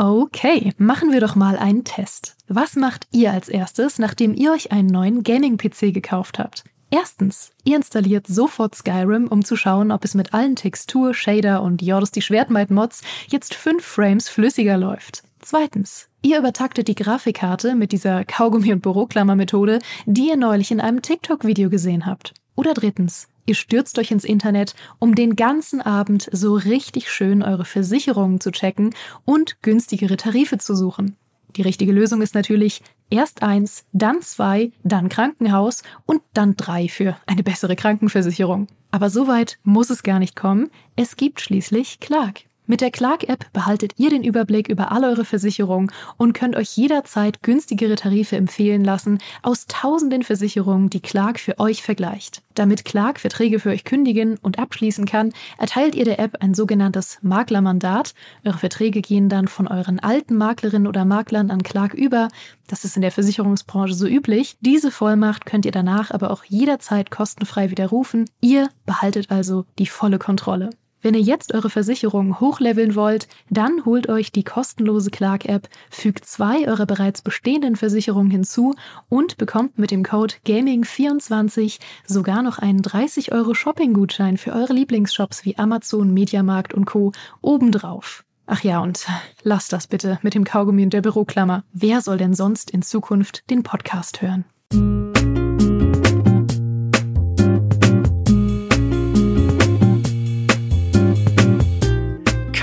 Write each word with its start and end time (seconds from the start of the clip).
Okay, 0.00 0.72
machen 0.78 1.10
wir 1.10 1.20
doch 1.20 1.34
mal 1.34 1.58
einen 1.58 1.82
Test. 1.82 2.36
Was 2.46 2.76
macht 2.76 3.08
ihr 3.10 3.32
als 3.32 3.48
erstes, 3.48 3.98
nachdem 3.98 4.32
ihr 4.32 4.52
euch 4.52 4.70
einen 4.70 4.86
neuen 4.86 5.24
Gaming-PC 5.24 5.92
gekauft 5.92 6.38
habt? 6.38 6.62
Erstens, 6.88 7.50
ihr 7.64 7.74
installiert 7.74 8.28
sofort 8.28 8.76
Skyrim, 8.76 9.26
um 9.26 9.44
zu 9.44 9.56
schauen, 9.56 9.90
ob 9.90 10.04
es 10.04 10.14
mit 10.14 10.34
allen 10.34 10.54
Textur, 10.54 11.14
Shader 11.14 11.62
und 11.64 11.82
Jordos 11.82 12.12
die 12.12 12.22
Schwertmeid-Mods 12.22 13.02
jetzt 13.26 13.54
5 13.54 13.84
Frames 13.84 14.28
flüssiger 14.28 14.78
läuft. 14.78 15.24
Zweitens, 15.40 16.08
ihr 16.22 16.38
übertaktet 16.38 16.86
die 16.86 16.94
Grafikkarte 16.94 17.74
mit 17.74 17.90
dieser 17.90 18.24
Kaugummi- 18.24 18.72
und 18.72 18.82
Büroklammer-Methode, 18.82 19.80
die 20.06 20.28
ihr 20.28 20.36
neulich 20.36 20.70
in 20.70 20.80
einem 20.80 21.02
TikTok-Video 21.02 21.70
gesehen 21.70 22.06
habt. 22.06 22.34
Oder 22.58 22.74
drittens, 22.74 23.28
Ihr 23.46 23.54
stürzt 23.54 24.00
euch 24.00 24.10
ins 24.10 24.24
Internet, 24.24 24.74
um 24.98 25.14
den 25.14 25.36
ganzen 25.36 25.80
Abend 25.80 26.28
so 26.32 26.54
richtig 26.54 27.08
schön 27.08 27.44
eure 27.44 27.64
Versicherungen 27.64 28.40
zu 28.40 28.50
checken 28.50 28.94
und 29.24 29.62
günstigere 29.62 30.16
Tarife 30.16 30.58
zu 30.58 30.74
suchen. 30.74 31.16
Die 31.56 31.62
richtige 31.62 31.92
Lösung 31.92 32.20
ist 32.20 32.34
natürlich 32.34 32.82
erst 33.10 33.42
eins, 33.42 33.86
dann 33.92 34.20
zwei, 34.22 34.72
dann 34.82 35.08
Krankenhaus 35.08 35.82
und 36.04 36.20
dann 36.34 36.56
drei 36.56 36.88
für 36.88 37.16
eine 37.26 37.44
bessere 37.44 37.76
Krankenversicherung. 37.76 38.66
Aber 38.90 39.08
so 39.08 39.28
weit 39.28 39.58
muss 39.62 39.88
es 39.88 40.02
gar 40.02 40.18
nicht 40.18 40.34
kommen. 40.34 40.68
Es 40.96 41.14
gibt 41.16 41.40
schließlich 41.40 42.00
Clark. 42.00 42.40
Mit 42.70 42.82
der 42.82 42.90
Clark-App 42.90 43.50
behaltet 43.54 43.94
ihr 43.96 44.10
den 44.10 44.22
Überblick 44.22 44.68
über 44.68 44.92
all 44.92 45.02
eure 45.02 45.24
Versicherungen 45.24 45.90
und 46.18 46.34
könnt 46.34 46.54
euch 46.54 46.76
jederzeit 46.76 47.42
günstigere 47.42 47.94
Tarife 47.94 48.36
empfehlen 48.36 48.84
lassen 48.84 49.20
aus 49.42 49.64
tausenden 49.68 50.22
Versicherungen, 50.22 50.90
die 50.90 51.00
Clark 51.00 51.40
für 51.40 51.58
euch 51.60 51.82
vergleicht. 51.82 52.42
Damit 52.52 52.84
Clark 52.84 53.20
Verträge 53.20 53.58
für 53.58 53.70
euch 53.70 53.84
kündigen 53.84 54.36
und 54.42 54.58
abschließen 54.58 55.06
kann, 55.06 55.32
erteilt 55.56 55.94
ihr 55.94 56.04
der 56.04 56.18
App 56.18 56.36
ein 56.40 56.52
sogenanntes 56.52 57.16
Maklermandat. 57.22 58.12
Eure 58.44 58.58
Verträge 58.58 59.00
gehen 59.00 59.30
dann 59.30 59.48
von 59.48 59.66
euren 59.66 59.98
alten 59.98 60.36
Maklerinnen 60.36 60.88
oder 60.88 61.06
Maklern 61.06 61.50
an 61.50 61.62
Clark 61.62 61.94
über. 61.94 62.28
Das 62.66 62.84
ist 62.84 62.96
in 62.96 63.02
der 63.02 63.12
Versicherungsbranche 63.12 63.94
so 63.94 64.06
üblich. 64.06 64.58
Diese 64.60 64.90
Vollmacht 64.90 65.46
könnt 65.46 65.64
ihr 65.64 65.72
danach 65.72 66.10
aber 66.10 66.30
auch 66.30 66.44
jederzeit 66.44 67.10
kostenfrei 67.10 67.70
widerrufen. 67.70 68.26
Ihr 68.42 68.68
behaltet 68.84 69.30
also 69.30 69.64
die 69.78 69.86
volle 69.86 70.18
Kontrolle. 70.18 70.68
Wenn 71.00 71.14
ihr 71.14 71.20
jetzt 71.20 71.54
eure 71.54 71.70
Versicherung 71.70 72.40
hochleveln 72.40 72.96
wollt, 72.96 73.28
dann 73.50 73.84
holt 73.84 74.08
euch 74.08 74.32
die 74.32 74.42
kostenlose 74.42 75.10
Clark-App, 75.10 75.68
fügt 75.90 76.24
zwei 76.24 76.66
eurer 76.66 76.86
bereits 76.86 77.22
bestehenden 77.22 77.76
Versicherungen 77.76 78.30
hinzu 78.30 78.74
und 79.08 79.36
bekommt 79.36 79.78
mit 79.78 79.92
dem 79.92 80.02
Code 80.02 80.34
Gaming24 80.44 81.78
sogar 82.06 82.42
noch 82.42 82.58
einen 82.58 82.82
30 82.82 83.32
Euro 83.32 83.54
Shopping-Gutschein 83.54 84.38
für 84.38 84.52
eure 84.52 84.72
Lieblingsshops 84.72 85.44
wie 85.44 85.56
Amazon, 85.56 86.12
Mediamarkt 86.12 86.74
und 86.74 86.84
Co. 86.84 87.12
obendrauf. 87.40 88.24
Ach 88.46 88.64
ja, 88.64 88.80
und 88.80 89.06
lasst 89.42 89.72
das 89.72 89.86
bitte 89.86 90.18
mit 90.22 90.34
dem 90.34 90.44
Kaugummi 90.44 90.82
und 90.82 90.92
der 90.92 91.02
Büroklammer. 91.02 91.64
Wer 91.72 92.00
soll 92.00 92.16
denn 92.16 92.34
sonst 92.34 92.70
in 92.70 92.82
Zukunft 92.82 93.48
den 93.50 93.62
Podcast 93.62 94.22
hören? 94.22 94.46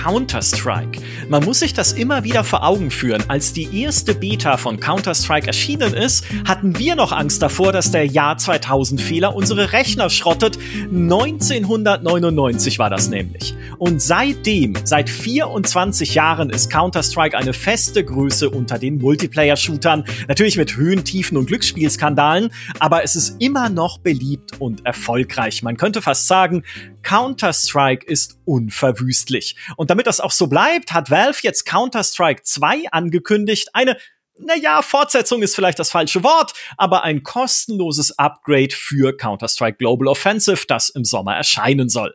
Counter-Strike. 0.05 1.01
Man 1.29 1.43
muss 1.43 1.61
sich 1.61 1.73
das 1.73 1.91
immer 1.91 2.23
wieder 2.23 2.43
vor 2.43 2.63
Augen 2.63 2.91
führen. 2.91 3.23
Als 3.27 3.53
die 3.53 3.81
erste 3.81 4.13
Beta 4.13 4.55
von 4.55 4.79
Counter-Strike 4.79 5.47
erschienen 5.47 5.95
ist, 5.95 6.25
hatten 6.47 6.77
wir 6.77 6.95
noch 6.95 7.11
Angst 7.11 7.41
davor, 7.41 7.71
dass 7.71 7.89
der 7.89 8.05
Jahr 8.05 8.37
2000 8.37 9.01
Fehler 9.01 9.35
unsere 9.35 9.73
Rechner 9.73 10.11
schrottet. 10.11 10.59
1999 10.91 12.77
war 12.77 12.91
das 12.91 13.09
nämlich. 13.09 13.55
Und 13.79 13.99
seitdem, 13.99 14.75
seit 14.83 15.09
24 15.09 16.13
Jahren, 16.13 16.51
ist 16.51 16.69
Counter-Strike 16.69 17.35
eine 17.35 17.53
feste 17.53 18.05
Größe 18.05 18.51
unter 18.51 18.77
den 18.77 18.99
Multiplayer-Shootern. 18.99 20.05
Natürlich 20.27 20.55
mit 20.55 20.77
Höhen, 20.77 21.03
Tiefen 21.03 21.35
und 21.35 21.47
Glücksspielskandalen, 21.47 22.51
aber 22.77 23.03
es 23.03 23.15
ist 23.15 23.37
immer 23.41 23.69
noch 23.69 23.97
beliebt 23.97 24.61
und 24.61 24.85
erfolgreich. 24.85 25.63
Man 25.63 25.77
könnte 25.77 26.03
fast 26.03 26.27
sagen, 26.27 26.61
Counter-Strike 27.01 28.05
ist 28.05 28.39
unverwüstlich. 28.45 29.55
Und 29.77 29.89
damit 29.95 30.07
das 30.07 30.19
auch 30.19 30.31
so 30.31 30.47
bleibt, 30.47 30.91
hat 30.91 31.09
Valve 31.09 31.39
jetzt 31.41 31.65
Counter-Strike 31.65 32.43
2 32.43 32.91
angekündigt. 32.91 33.69
Eine 33.71 33.95
naja, 34.37 34.81
Fortsetzung 34.81 35.41
ist 35.41 35.55
vielleicht 35.55 35.79
das 35.79 35.89
falsche 35.91 36.21
Wort, 36.21 36.51
aber 36.75 37.03
ein 37.03 37.23
kostenloses 37.23 38.19
Upgrade 38.19 38.75
für 38.75 39.15
Counter-Strike 39.15 39.77
Global 39.77 40.09
Offensive, 40.09 40.65
das 40.67 40.89
im 40.89 41.05
Sommer 41.05 41.37
erscheinen 41.37 41.87
soll. 41.87 42.13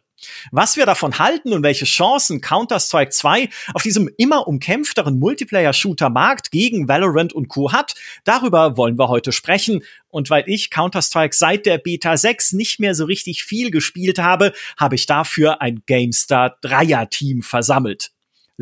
Was 0.50 0.76
wir 0.76 0.86
davon 0.86 1.18
halten 1.18 1.52
und 1.52 1.62
welche 1.62 1.84
Chancen 1.84 2.40
Counter-Strike 2.40 3.10
2 3.10 3.48
auf 3.74 3.82
diesem 3.82 4.10
immer 4.16 4.46
umkämpfteren 4.46 5.18
Multiplayer-Shooter-Markt 5.18 6.50
gegen 6.50 6.88
Valorant 6.88 7.32
und 7.32 7.48
Co. 7.48 7.72
hat, 7.72 7.94
darüber 8.24 8.76
wollen 8.76 8.98
wir 8.98 9.08
heute 9.08 9.32
sprechen. 9.32 9.82
Und 10.08 10.30
weil 10.30 10.44
ich 10.46 10.70
Counter-Strike 10.70 11.34
seit 11.34 11.66
der 11.66 11.78
Beta 11.78 12.16
6 12.16 12.52
nicht 12.52 12.80
mehr 12.80 12.94
so 12.94 13.04
richtig 13.04 13.44
viel 13.44 13.70
gespielt 13.70 14.18
habe, 14.18 14.52
habe 14.76 14.94
ich 14.94 15.06
dafür 15.06 15.60
ein 15.62 15.82
GameStar 15.86 16.56
Dreier-Team 16.60 17.42
versammelt. 17.42 18.10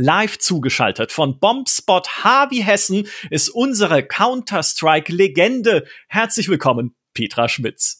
Live 0.00 0.38
zugeschaltet 0.38 1.10
von 1.10 1.40
Bombspot 1.40 2.22
Harvey 2.22 2.62
Hessen 2.62 3.08
ist 3.30 3.48
unsere 3.48 4.04
Counter-Strike-Legende. 4.04 5.88
Herzlich 6.06 6.48
willkommen, 6.48 6.94
Petra 7.14 7.48
Schmitz. 7.48 7.97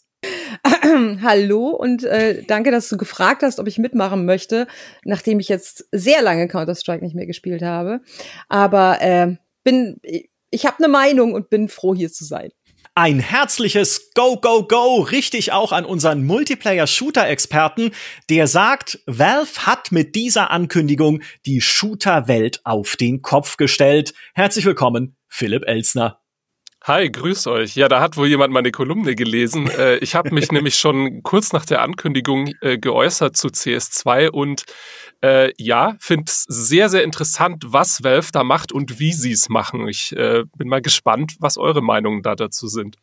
Hallo 1.22 1.68
und 1.68 2.04
äh, 2.04 2.42
danke, 2.44 2.70
dass 2.70 2.88
du 2.88 2.96
gefragt 2.96 3.42
hast, 3.42 3.58
ob 3.58 3.66
ich 3.66 3.78
mitmachen 3.78 4.24
möchte, 4.24 4.66
nachdem 5.04 5.40
ich 5.40 5.48
jetzt 5.48 5.86
sehr 5.92 6.22
lange 6.22 6.48
Counter-Strike 6.48 7.04
nicht 7.04 7.14
mehr 7.14 7.26
gespielt 7.26 7.62
habe. 7.62 8.00
Aber 8.48 9.00
äh, 9.00 9.36
bin, 9.64 10.00
ich 10.50 10.66
habe 10.66 10.78
eine 10.78 10.88
Meinung 10.88 11.34
und 11.34 11.50
bin 11.50 11.68
froh, 11.68 11.94
hier 11.94 12.10
zu 12.10 12.24
sein. 12.24 12.50
Ein 12.94 13.20
herzliches 13.20 14.10
Go, 14.14 14.40
Go, 14.40 14.66
Go, 14.66 14.96
richtig 15.02 15.52
auch 15.52 15.70
an 15.70 15.84
unseren 15.84 16.24
Multiplayer-Shooter-Experten, 16.26 17.92
der 18.28 18.48
sagt, 18.48 18.98
Valve 19.06 19.66
hat 19.66 19.92
mit 19.92 20.16
dieser 20.16 20.50
Ankündigung 20.50 21.22
die 21.46 21.60
Shooter-Welt 21.60 22.60
auf 22.64 22.96
den 22.96 23.22
Kopf 23.22 23.56
gestellt. 23.56 24.14
Herzlich 24.34 24.64
willkommen, 24.64 25.16
Philipp 25.28 25.62
Elsner. 25.66 26.20
Hi, 26.84 27.10
grüß 27.10 27.48
euch. 27.48 27.74
Ja, 27.74 27.88
da 27.88 28.00
hat 28.00 28.16
wohl 28.16 28.28
jemand 28.28 28.52
meine 28.52 28.70
Kolumne 28.70 29.14
gelesen. 29.14 29.68
Äh, 29.78 29.98
ich 29.98 30.14
habe 30.14 30.34
mich 30.34 30.50
nämlich 30.50 30.76
schon 30.76 31.22
kurz 31.22 31.52
nach 31.52 31.64
der 31.64 31.82
Ankündigung 31.82 32.52
äh, 32.62 32.78
geäußert 32.78 33.36
zu 33.36 33.48
CS2 33.48 34.30
und 34.30 34.64
äh, 35.22 35.52
ja, 35.56 35.96
finde 36.00 36.24
es 36.26 36.44
sehr, 36.48 36.88
sehr 36.88 37.04
interessant, 37.04 37.64
was 37.66 38.02
Valve 38.02 38.28
da 38.32 38.42
macht 38.42 38.72
und 38.72 38.98
wie 38.98 39.12
sie 39.12 39.32
es 39.32 39.48
machen. 39.48 39.86
Ich 39.86 40.16
äh, 40.16 40.44
bin 40.56 40.68
mal 40.68 40.82
gespannt, 40.82 41.36
was 41.38 41.58
eure 41.58 41.82
Meinungen 41.82 42.22
da 42.22 42.34
dazu 42.34 42.66
sind. 42.66 42.96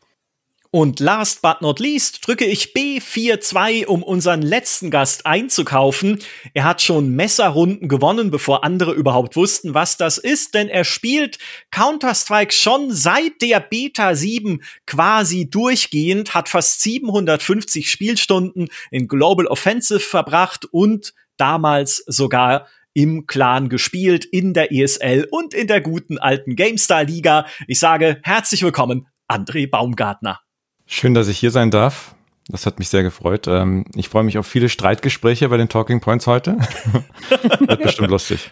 Und 0.76 1.00
last 1.00 1.42
but 1.42 1.62
not 1.62 1.80
least 1.80 2.28
drücke 2.28 2.44
ich 2.44 2.74
B42, 2.74 3.86
um 3.86 4.04
unseren 4.04 4.42
letzten 4.42 4.92
Gast 4.92 5.26
einzukaufen. 5.26 6.20
Er 6.54 6.66
hat 6.66 6.82
schon 6.82 7.12
Messerrunden 7.12 7.88
gewonnen, 7.88 8.30
bevor 8.30 8.66
andere 8.66 8.92
überhaupt 8.92 9.38
wussten, 9.38 9.74
was 9.74 9.96
das 9.96 10.18
ist, 10.18 10.54
denn 10.54 10.68
er 10.68 10.84
spielt 10.84 11.40
Counter-Strike 11.72 12.54
schon 12.54 12.92
seit 12.92 13.42
der 13.42 13.62
Beta 13.62 14.16
7 14.16 14.62
quasi 14.86 15.50
durchgehend, 15.50 16.34
hat 16.36 16.50
fast 16.50 16.82
750 16.82 17.90
Spielstunden 17.90 18.68
in 18.92 19.08
Global 19.08 19.48
Offensive 19.48 20.02
verbracht 20.02 20.66
und 20.66 21.14
damals 21.38 22.04
sogar 22.06 22.68
im 22.94 23.28
Clan 23.28 23.70
gespielt, 23.70 24.26
in 24.26 24.54
der 24.54 24.74
ESL 24.74 25.26
und 25.32 25.54
in 25.54 25.68
der 25.68 25.80
guten 25.80 26.18
alten 26.18 26.58
GameStar 26.58 27.06
Liga. 27.06 27.46
Ich 27.66 27.80
sage 27.80 28.20
herzlich 28.24 28.62
willkommen, 28.62 29.08
André 29.30 29.70
Baumgartner. 29.70 30.45
Schön, 30.88 31.14
dass 31.14 31.28
ich 31.28 31.40
hier 31.40 31.52
sein 31.52 31.72
darf. 31.72 32.16
Das 32.48 32.66
hat 32.66 32.78
mich 32.78 32.90
sehr 32.90 33.02
gefreut. 33.02 33.48
Ähm, 33.48 33.86
ich 33.96 34.10
freue 34.10 34.24
mich 34.24 34.38
auf 34.38 34.46
viele 34.46 34.70
Streitgespräche 34.70 35.50
bei 35.50 35.58
den 35.58 35.68
Talking 35.68 36.00
Points 36.00 36.28
heute. 36.28 36.58
Wird 37.60 37.82
bestimmt 37.82 38.12
lustig. 38.12 38.52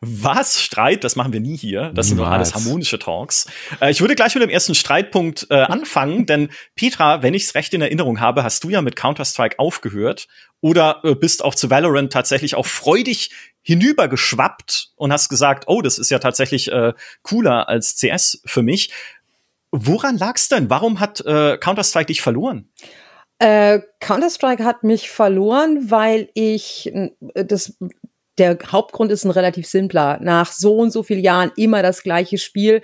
Was? 0.00 0.60
Streit? 0.62 1.04
Das 1.04 1.16
machen 1.16 1.32
wir 1.32 1.40
nie 1.40 1.56
hier. 1.56 1.90
Das 1.94 2.06
Niemals. 2.06 2.08
sind 2.08 2.16
nur 2.18 2.28
alles 2.28 2.54
harmonische 2.54 2.98
Talks. 2.98 3.46
Äh, 3.80 3.90
ich 3.90 4.00
würde 4.00 4.14
gleich 4.14 4.34
mit 4.34 4.42
dem 4.42 4.50
ersten 4.50 4.74
Streitpunkt 4.74 5.46
äh, 5.50 5.54
anfangen, 5.54 6.26
denn 6.26 6.50
Petra, 6.76 7.22
wenn 7.22 7.34
ich 7.34 7.44
es 7.44 7.54
recht 7.54 7.72
in 7.74 7.80
Erinnerung 7.80 8.20
habe, 8.20 8.44
hast 8.44 8.62
du 8.62 8.68
ja 8.68 8.82
mit 8.82 8.94
Counter-Strike 8.94 9.58
aufgehört 9.58 10.28
oder 10.60 11.00
äh, 11.02 11.14
bist 11.14 11.42
auch 11.42 11.54
zu 11.54 11.70
Valorant 11.70 12.12
tatsächlich 12.12 12.54
auch 12.54 12.66
freudig 12.66 13.30
hinübergeschwappt 13.62 14.90
und 14.94 15.12
hast 15.12 15.28
gesagt, 15.28 15.64
oh, 15.66 15.82
das 15.82 15.98
ist 15.98 16.10
ja 16.10 16.20
tatsächlich 16.20 16.70
cooler 17.22 17.68
als 17.68 17.96
CS 17.96 18.40
für 18.44 18.62
mich. 18.62 18.92
Woran 19.72 20.16
lag's 20.18 20.48
denn? 20.48 20.70
Warum 20.70 21.00
hat 21.00 21.24
äh, 21.26 21.58
Counter-Strike 21.58 22.06
dich 22.06 22.22
verloren? 22.22 22.70
Äh, 23.38 23.80
Counter-Strike 24.00 24.64
hat 24.64 24.82
mich 24.82 25.10
verloren, 25.10 25.90
weil 25.90 26.30
ich 26.34 26.92
das 27.34 27.76
der 28.38 28.58
Hauptgrund 28.70 29.10
ist 29.10 29.24
ein 29.24 29.30
relativ 29.30 29.66
simpler. 29.66 30.18
Nach 30.20 30.52
so 30.52 30.76
und 30.76 30.90
so 30.90 31.02
vielen 31.02 31.22
Jahren 31.22 31.52
immer 31.56 31.82
das 31.82 32.02
gleiche 32.02 32.38
Spiel 32.38 32.82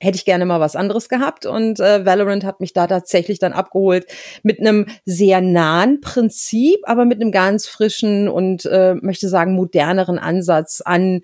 hätte 0.00 0.16
ich 0.16 0.24
gerne 0.24 0.46
mal 0.46 0.60
was 0.60 0.76
anderes 0.76 1.08
gehabt 1.08 1.44
und 1.44 1.80
äh, 1.80 2.06
Valorant 2.06 2.44
hat 2.44 2.60
mich 2.60 2.72
da 2.72 2.86
tatsächlich 2.86 3.40
dann 3.40 3.52
abgeholt 3.52 4.06
mit 4.44 4.60
einem 4.60 4.86
sehr 5.04 5.40
nahen 5.40 6.00
Prinzip, 6.00 6.78
aber 6.84 7.04
mit 7.04 7.20
einem 7.20 7.32
ganz 7.32 7.66
frischen 7.66 8.28
und 8.28 8.64
äh, 8.66 8.94
möchte 8.94 9.28
sagen 9.28 9.54
moderneren 9.54 10.18
Ansatz 10.18 10.80
an 10.80 11.22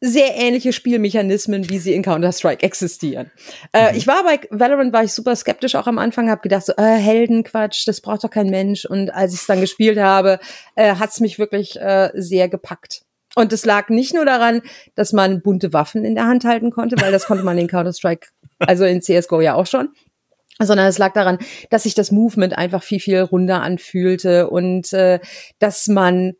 sehr 0.00 0.36
ähnliche 0.36 0.72
Spielmechanismen, 0.72 1.70
wie 1.70 1.78
sie 1.78 1.94
in 1.94 2.02
Counter-Strike 2.02 2.62
existieren. 2.62 3.30
Äh, 3.72 3.92
mhm. 3.92 3.98
Ich 3.98 4.06
war 4.06 4.24
bei 4.24 4.40
Valorant, 4.50 4.92
war 4.92 5.04
ich 5.04 5.12
super 5.12 5.34
skeptisch 5.34 5.74
auch 5.74 5.86
am 5.86 5.98
Anfang, 5.98 6.30
habe 6.30 6.42
gedacht, 6.42 6.66
so, 6.66 6.72
äh, 6.76 6.96
Heldenquatsch, 6.96 7.86
das 7.86 8.00
braucht 8.00 8.24
doch 8.24 8.30
kein 8.30 8.50
Mensch. 8.50 8.84
Und 8.84 9.10
als 9.10 9.32
ich 9.32 9.40
es 9.40 9.46
dann 9.46 9.60
gespielt 9.60 9.98
habe, 9.98 10.38
äh, 10.74 10.96
hat 10.96 11.10
es 11.10 11.20
mich 11.20 11.38
wirklich 11.38 11.80
äh, 11.80 12.10
sehr 12.14 12.48
gepackt. 12.48 13.02
Und 13.34 13.52
es 13.52 13.64
lag 13.64 13.88
nicht 13.88 14.14
nur 14.14 14.24
daran, 14.24 14.62
dass 14.94 15.12
man 15.12 15.42
bunte 15.42 15.72
Waffen 15.72 16.04
in 16.04 16.14
der 16.14 16.26
Hand 16.26 16.44
halten 16.44 16.70
konnte, 16.70 16.96
weil 17.00 17.12
das 17.12 17.26
konnte 17.26 17.44
man 17.44 17.58
in 17.58 17.68
Counter-Strike, 17.68 18.28
also 18.58 18.84
in 18.84 19.02
CSGO 19.02 19.40
ja 19.40 19.54
auch 19.54 19.66
schon 19.66 19.90
sondern 20.58 20.86
es 20.86 20.96
lag 20.98 21.12
daran, 21.12 21.38
dass 21.68 21.82
sich 21.82 21.94
das 21.94 22.10
Movement 22.10 22.56
einfach 22.56 22.82
viel, 22.82 23.00
viel 23.00 23.20
runder 23.20 23.62
anfühlte 23.62 24.48
und 24.48 24.90
äh, 24.92 25.20
dass 25.58 25.86
man 25.86 26.32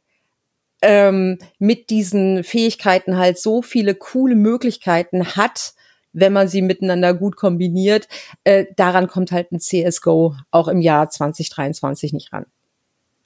ähm, 0.82 1.38
mit 1.58 1.90
diesen 1.90 2.44
Fähigkeiten 2.44 3.16
halt 3.16 3.38
so 3.38 3.62
viele 3.62 3.94
coole 3.94 4.34
Möglichkeiten 4.34 5.36
hat, 5.36 5.74
wenn 6.12 6.32
man 6.32 6.48
sie 6.48 6.62
miteinander 6.62 7.14
gut 7.14 7.36
kombiniert. 7.36 8.08
Äh, 8.44 8.66
daran 8.76 9.06
kommt 9.06 9.32
halt 9.32 9.52
ein 9.52 9.60
CSGO 9.60 10.34
auch 10.50 10.68
im 10.68 10.80
Jahr 10.80 11.10
2023 11.10 12.12
nicht 12.12 12.32
ran. 12.32 12.46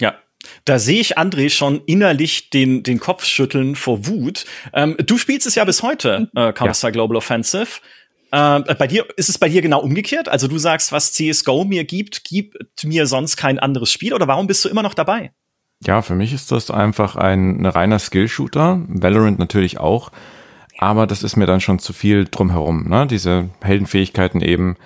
Ja, 0.00 0.16
da 0.64 0.78
sehe 0.78 1.00
ich 1.00 1.18
André 1.18 1.50
schon 1.50 1.82
innerlich 1.86 2.50
den, 2.50 2.82
den 2.82 2.98
Kopf 2.98 3.24
schütteln 3.24 3.76
vor 3.76 4.06
Wut. 4.06 4.44
Ähm, 4.72 4.96
du 5.04 5.18
spielst 5.18 5.46
es 5.46 5.54
ja 5.54 5.64
bis 5.64 5.82
heute, 5.82 6.30
äh, 6.34 6.52
Counter-Strike 6.52 6.96
ja. 6.96 7.02
Global 7.02 7.16
Offensive. 7.16 7.80
Äh, 8.32 8.74
bei 8.74 8.86
dir 8.86 9.06
ist 9.16 9.28
es 9.28 9.38
bei 9.38 9.48
dir 9.48 9.60
genau 9.60 9.80
umgekehrt? 9.80 10.28
Also 10.28 10.48
du 10.48 10.58
sagst, 10.58 10.92
was 10.92 11.12
CS:GO 11.12 11.64
mir 11.64 11.84
gibt, 11.84 12.24
gibt 12.24 12.84
mir 12.84 13.06
sonst 13.06 13.36
kein 13.36 13.58
anderes 13.58 13.92
Spiel 13.92 14.14
oder 14.14 14.28
warum 14.28 14.46
bist 14.46 14.64
du 14.64 14.68
immer 14.68 14.82
noch 14.82 14.94
dabei? 14.94 15.32
Ja, 15.84 16.02
für 16.02 16.14
mich 16.14 16.32
ist 16.32 16.52
das 16.52 16.70
einfach 16.70 17.16
ein, 17.16 17.60
ein 17.60 17.66
reiner 17.66 17.98
Skill-Shooter. 17.98 18.82
Valorant 18.88 19.38
natürlich 19.38 19.78
auch. 19.78 20.10
Aber 20.78 21.06
das 21.06 21.22
ist 21.22 21.36
mir 21.36 21.46
dann 21.46 21.60
schon 21.60 21.78
zu 21.78 21.92
viel 21.92 22.26
drumherum. 22.26 22.88
Ne? 22.88 23.06
Diese 23.06 23.50
Heldenfähigkeiten 23.62 24.40
eben, 24.40 24.76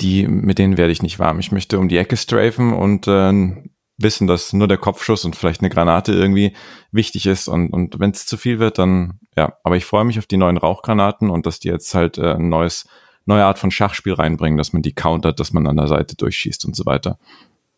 die, 0.00 0.26
mit 0.26 0.58
denen 0.58 0.76
werde 0.76 0.92
ich 0.92 1.02
nicht 1.02 1.18
warm. 1.18 1.38
Ich 1.40 1.52
möchte 1.52 1.78
um 1.78 1.88
die 1.88 1.98
Ecke 1.98 2.16
strafen 2.16 2.72
und 2.72 3.06
äh, 3.06 3.54
wissen, 3.96 4.26
dass 4.26 4.52
nur 4.52 4.68
der 4.68 4.78
Kopfschuss 4.78 5.24
und 5.24 5.36
vielleicht 5.36 5.60
eine 5.60 5.70
Granate 5.70 6.12
irgendwie 6.12 6.54
wichtig 6.90 7.26
ist. 7.26 7.48
Und, 7.48 7.70
und 7.70 7.98
wenn 8.00 8.10
es 8.10 8.26
zu 8.26 8.36
viel 8.36 8.58
wird, 8.58 8.78
dann 8.78 9.20
ja. 9.36 9.56
Aber 9.62 9.76
ich 9.76 9.84
freue 9.84 10.04
mich 10.04 10.18
auf 10.18 10.26
die 10.26 10.36
neuen 10.36 10.56
Rauchgranaten 10.56 11.30
und 11.30 11.46
dass 11.46 11.60
die 11.60 11.68
jetzt 11.68 11.94
halt 11.94 12.18
äh, 12.18 12.34
ein 12.34 12.48
neues, 12.48 12.88
neue 13.26 13.44
Art 13.44 13.58
von 13.58 13.70
Schachspiel 13.70 14.14
reinbringen, 14.14 14.58
dass 14.58 14.72
man 14.72 14.82
die 14.82 14.94
countert, 14.94 15.40
dass 15.40 15.52
man 15.52 15.66
an 15.66 15.76
der 15.76 15.88
Seite 15.88 16.16
durchschießt 16.16 16.64
und 16.64 16.76
so 16.76 16.86
weiter. 16.86 17.18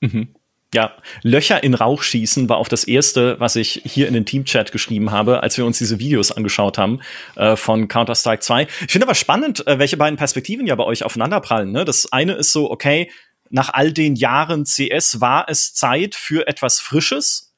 Mhm. 0.01 0.29
Ja, 0.75 0.97
Löcher 1.23 1.63
in 1.63 1.75
Rauch 1.75 2.03
schießen 2.03 2.49
war 2.49 2.57
auch 2.57 2.69
das 2.69 2.85
erste, 2.85 3.39
was 3.39 3.55
ich 3.55 3.83
hier 3.85 4.09
in 4.09 4.15
den 4.15 4.27
Teamchat 4.27 4.73
geschrieben 4.73 5.13
habe, 5.13 5.43
als 5.43 5.57
wir 5.57 5.65
uns 5.65 5.79
diese 5.79 6.01
Videos 6.01 6.33
angeschaut 6.33 6.77
haben 6.77 7.01
äh, 7.37 7.55
von 7.55 7.87
Counter-Strike 7.87 8.41
2. 8.41 8.63
Ich 8.63 8.93
finde 8.93 9.07
aber 9.07 9.15
spannend, 9.15 9.65
äh, 9.67 9.79
welche 9.79 9.97
beiden 9.97 10.17
Perspektiven 10.17 10.67
ja 10.67 10.75
bei 10.75 10.85
euch 10.85 11.05
aufeinanderprallen. 11.05 11.71
Ne? 11.71 11.85
Das 11.85 12.13
eine 12.13 12.33
ist 12.35 12.53
so, 12.53 12.71
okay, 12.71 13.11
nach 13.49 13.73
all 13.73 13.93
den 13.93 14.17
Jahren 14.17 14.65
CS 14.65 15.21
war 15.21 15.47
es 15.49 15.73
Zeit 15.73 16.17
für 16.17 16.49
etwas 16.49 16.81
Frisches 16.81 17.55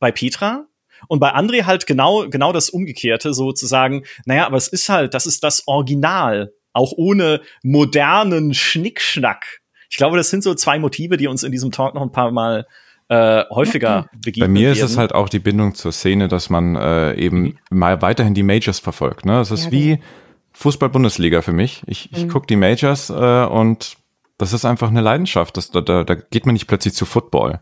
bei 0.00 0.10
Petra. 0.10 0.66
Und 1.06 1.20
bei 1.20 1.32
André 1.32 1.64
halt 1.64 1.86
genau, 1.86 2.28
genau 2.28 2.52
das 2.52 2.70
Umgekehrte, 2.70 3.32
sozusagen, 3.32 4.04
naja, 4.24 4.46
aber 4.46 4.56
es 4.56 4.66
ist 4.66 4.88
halt, 4.88 5.14
das 5.14 5.26
ist 5.26 5.44
das 5.44 5.68
Original, 5.68 6.52
auch 6.72 6.92
ohne 6.96 7.40
modernen 7.62 8.52
Schnickschnack 8.52 9.60
ich 9.88 9.96
glaube, 9.96 10.16
das 10.16 10.30
sind 10.30 10.42
so 10.42 10.54
zwei 10.54 10.78
Motive, 10.78 11.16
die 11.16 11.26
uns 11.26 11.42
in 11.42 11.52
diesem 11.52 11.70
Talk 11.70 11.94
noch 11.94 12.02
ein 12.02 12.12
paar 12.12 12.30
Mal 12.30 12.66
äh, 13.08 13.44
häufiger 13.50 14.08
begegnen. 14.12 14.52
Bei 14.52 14.60
mir 14.60 14.72
ist 14.72 14.82
es 14.82 14.98
halt 14.98 15.14
auch 15.14 15.28
die 15.28 15.38
Bindung 15.38 15.74
zur 15.74 15.92
Szene, 15.92 16.28
dass 16.28 16.50
man 16.50 16.76
äh, 16.76 17.14
eben 17.14 17.40
mhm. 17.40 17.58
mal 17.70 18.02
weiterhin 18.02 18.34
die 18.34 18.42
Majors 18.42 18.80
verfolgt. 18.80 19.24
Ne? 19.24 19.40
Es 19.40 19.50
ist 19.50 19.66
ja, 19.66 19.72
wie 19.72 20.00
Fußball-Bundesliga 20.52 21.40
für 21.40 21.52
mich. 21.52 21.82
Ich, 21.86 22.12
ich 22.12 22.24
mhm. 22.24 22.28
gucke 22.28 22.46
die 22.46 22.56
Majors 22.56 23.10
äh, 23.10 23.14
und 23.14 23.96
das 24.36 24.52
ist 24.52 24.64
einfach 24.64 24.88
eine 24.88 25.00
Leidenschaft. 25.00 25.56
Das, 25.56 25.70
da, 25.70 25.80
da 25.80 26.14
geht 26.14 26.46
man 26.46 26.52
nicht 26.52 26.66
plötzlich 26.66 26.94
zu 26.94 27.06
Football 27.06 27.60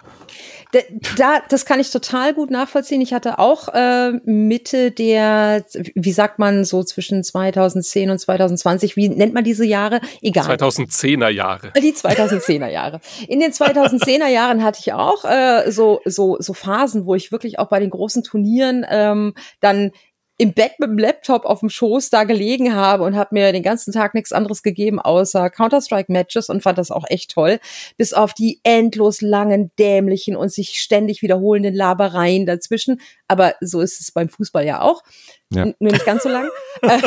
da, 1.17 1.43
das 1.49 1.67
kann 1.67 1.81
ich 1.81 1.91
total 1.91 2.35
gut 2.35 2.51
nachvollziehen. 2.51 3.01
Ich 3.01 3.13
hatte 3.13 3.39
auch 3.39 3.69
äh, 3.69 4.13
Mitte 4.25 4.91
der, 4.91 5.65
wie 5.95 6.13
sagt 6.13 6.39
man 6.39 6.65
so 6.65 6.83
zwischen 6.83 7.23
2010 7.23 8.11
und 8.11 8.19
2020, 8.19 8.97
wie 8.97 9.09
nennt 9.09 9.35
man 9.35 9.45
diese 9.45 9.65
Jahre? 9.65 10.01
Egal. 10.23 10.45
2010er 10.45 11.29
Jahre. 11.29 11.73
Die 11.81 11.93
2010er 11.93 12.69
Jahre. 12.69 13.01
In 13.29 13.41
den 13.41 13.53
2010er 13.53 14.29
Jahren 14.29 14.63
hatte 14.63 14.81
ich 14.81 14.93
auch 14.93 15.25
äh, 15.25 15.71
so 15.71 16.01
so 16.05 16.37
so 16.41 16.53
Phasen, 16.53 17.07
wo 17.07 17.15
ich 17.15 17.33
wirklich 17.33 17.59
auch 17.59 17.69
bei 17.69 17.81
den 17.81 17.91
großen 17.91 18.23
Turnieren 18.23 18.85
ähm, 18.89 19.35
dann 19.61 19.93
im 20.39 20.53
Bett 20.53 20.73
mit 20.79 20.91
dem 20.91 20.99
Laptop 20.99 21.45
auf 21.45 21.61
dem 21.61 21.71
Schoß 21.71 22.11
da 22.11 22.25
gelegen 22.25 22.75
habe 22.75 23.05
und 23.05 23.17
habe 23.17 23.31
mir 23.33 23.53
den 23.53 23.63
ganzen 23.63 23.93
Tag 23.93 24.15
nichts 24.15 24.33
anderes 24.33 24.63
gegeben 24.63 25.01
außer 25.01 25.49
Counter-Strike-Matches 25.49 26.49
und 26.51 26.63
fand 26.63 26.77
das 26.79 26.91
auch 26.91 27.05
echt 27.09 27.31
toll. 27.31 27.59
Bis 27.97 28.13
auf 28.13 28.35
die 28.35 28.61
endlos 28.63 29.23
langen, 29.23 29.71
dämlichen 29.79 30.37
und 30.37 30.53
sich 30.53 30.81
ständig 30.81 31.23
wiederholenden 31.23 31.75
Labereien 31.75 32.45
dazwischen. 32.45 33.01
Aber 33.29 33.55
so 33.61 33.81
ist 33.81 34.01
es 34.01 34.13
beim 34.13 34.29
Fußball 34.29 34.67
ja 34.67 34.83
auch. 34.83 35.03
Ja. 35.53 35.67
Nur 35.79 35.93
nicht 35.93 36.05
ganz 36.05 36.23
so 36.23 36.29
lang. 36.29 36.49
Äh, 36.83 37.01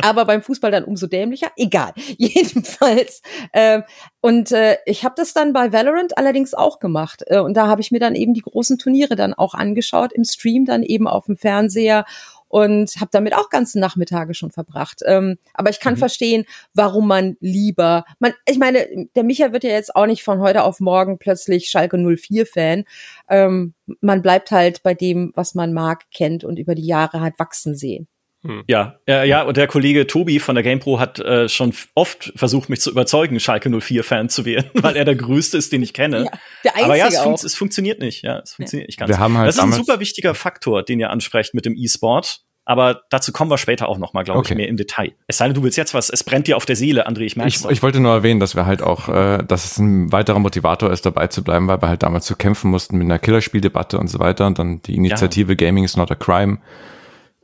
aber 0.00 0.24
beim 0.24 0.40
Fußball 0.40 0.70
dann 0.70 0.84
umso 0.84 1.06
dämlicher. 1.06 1.48
Egal. 1.56 1.92
Jedenfalls. 2.16 3.20
Äh, 3.52 3.82
und 4.22 4.52
äh, 4.52 4.78
ich 4.86 5.04
habe 5.04 5.14
das 5.18 5.34
dann 5.34 5.52
bei 5.52 5.70
Valorant 5.70 6.16
allerdings 6.16 6.54
auch 6.54 6.78
gemacht. 6.78 7.22
Äh, 7.26 7.38
und 7.40 7.54
da 7.54 7.66
habe 7.66 7.82
ich 7.82 7.90
mir 7.90 8.00
dann 8.00 8.14
eben 8.14 8.32
die 8.32 8.40
großen 8.40 8.78
Turniere 8.78 9.16
dann 9.16 9.34
auch 9.34 9.52
angeschaut, 9.52 10.14
im 10.14 10.24
Stream 10.24 10.64
dann 10.64 10.82
eben 10.82 11.06
auf 11.06 11.26
dem 11.26 11.36
Fernseher 11.36 12.06
und 12.52 12.96
habe 13.00 13.08
damit 13.10 13.34
auch 13.34 13.48
ganze 13.48 13.80
Nachmittage 13.80 14.34
schon 14.34 14.50
verbracht. 14.50 15.00
Ähm, 15.06 15.38
aber 15.54 15.70
ich 15.70 15.80
kann 15.80 15.94
mhm. 15.94 15.98
verstehen, 15.98 16.44
warum 16.74 17.08
man 17.08 17.38
lieber, 17.40 18.04
man, 18.18 18.34
ich 18.46 18.58
meine, 18.58 18.86
der 19.16 19.24
Micha 19.24 19.54
wird 19.54 19.64
ja 19.64 19.70
jetzt 19.70 19.96
auch 19.96 20.04
nicht 20.04 20.22
von 20.22 20.38
heute 20.40 20.62
auf 20.62 20.78
morgen 20.78 21.18
plötzlich 21.18 21.70
Schalke 21.70 21.96
04 21.96 22.44
Fan. 22.44 22.84
Ähm, 23.30 23.72
man 24.02 24.20
bleibt 24.20 24.50
halt 24.50 24.82
bei 24.82 24.92
dem, 24.92 25.32
was 25.34 25.54
man 25.54 25.72
mag, 25.72 26.04
kennt 26.12 26.44
und 26.44 26.58
über 26.58 26.74
die 26.74 26.84
Jahre 26.84 27.22
hat 27.22 27.38
wachsen 27.38 27.74
sehen. 27.74 28.06
Hm. 28.44 28.64
Ja, 28.66 28.96
äh, 29.06 29.28
ja, 29.28 29.42
und 29.42 29.56
der 29.56 29.68
Kollege 29.68 30.06
Tobi 30.06 30.40
von 30.40 30.56
der 30.56 30.64
GamePro 30.64 30.98
hat 30.98 31.20
äh, 31.20 31.48
schon 31.48 31.72
oft 31.94 32.32
versucht, 32.34 32.68
mich 32.68 32.80
zu 32.80 32.90
überzeugen, 32.90 33.38
Schalke 33.38 33.68
04-Fan 33.68 34.28
zu 34.28 34.44
werden, 34.44 34.70
weil 34.82 34.96
er 34.96 35.04
der 35.04 35.14
größte 35.14 35.56
ist, 35.56 35.72
den 35.72 35.82
ich 35.82 35.92
kenne. 35.92 36.24
Ja, 36.24 36.30
der 36.64 36.72
einzige 36.72 36.84
Aber 36.84 36.96
ja, 36.96 37.06
es, 37.06 37.18
fun 37.18 37.34
es, 37.34 37.54
funktioniert 37.54 38.00
nicht. 38.00 38.22
Ja, 38.22 38.40
es 38.40 38.54
funktioniert 38.54 38.88
ja. 38.88 38.88
nicht 38.88 38.98
ganz. 38.98 39.08
Wir 39.10 39.18
haben 39.18 39.38
halt 39.38 39.48
das 39.48 39.56
ist 39.56 39.62
ein 39.62 39.72
super 39.72 40.00
wichtiger 40.00 40.34
Faktor, 40.34 40.82
den 40.82 40.98
ihr 40.98 41.10
ansprecht 41.10 41.54
mit 41.54 41.64
dem 41.66 41.76
E-Sport. 41.76 42.40
Aber 42.64 43.02
dazu 43.10 43.32
kommen 43.32 43.50
wir 43.50 43.58
später 43.58 43.88
auch 43.88 43.98
noch 43.98 44.12
mal, 44.12 44.22
glaube 44.22 44.38
okay. 44.38 44.52
ich, 44.52 44.56
mehr 44.56 44.68
im 44.68 44.76
Detail. 44.76 45.12
Es 45.26 45.38
sei 45.38 45.46
denn, 45.46 45.54
du 45.54 45.64
willst 45.64 45.76
jetzt 45.76 45.94
was, 45.94 46.10
es 46.10 46.22
brennt 46.22 46.46
dir 46.46 46.56
auf 46.56 46.64
der 46.64 46.76
Seele, 46.76 47.08
André, 47.08 47.22
ich 47.22 47.34
merke 47.34 47.48
ich, 47.48 47.64
ich 47.64 47.82
wollte 47.82 47.98
nur 47.98 48.12
erwähnen, 48.12 48.38
dass 48.38 48.54
wir 48.54 48.66
halt 48.66 48.82
auch, 48.82 49.08
äh, 49.08 49.42
dass 49.42 49.64
es 49.64 49.78
ein 49.78 50.12
weiterer 50.12 50.38
Motivator 50.38 50.92
ist, 50.92 51.04
dabei 51.04 51.26
zu 51.26 51.42
bleiben, 51.42 51.66
weil 51.66 51.82
wir 51.82 51.88
halt 51.88 52.04
damals 52.04 52.24
zu 52.24 52.36
kämpfen 52.36 52.70
mussten 52.70 52.98
mit 52.98 53.06
einer 53.06 53.18
Killerspieldebatte 53.18 53.98
und 53.98 54.06
so 54.06 54.20
weiter 54.20 54.46
und 54.46 54.60
dann 54.60 54.80
die 54.82 54.94
Initiative 54.94 55.52
ja. 55.52 55.56
Gaming 55.56 55.82
is 55.82 55.96
not 55.96 56.12
a 56.12 56.14
crime. 56.14 56.58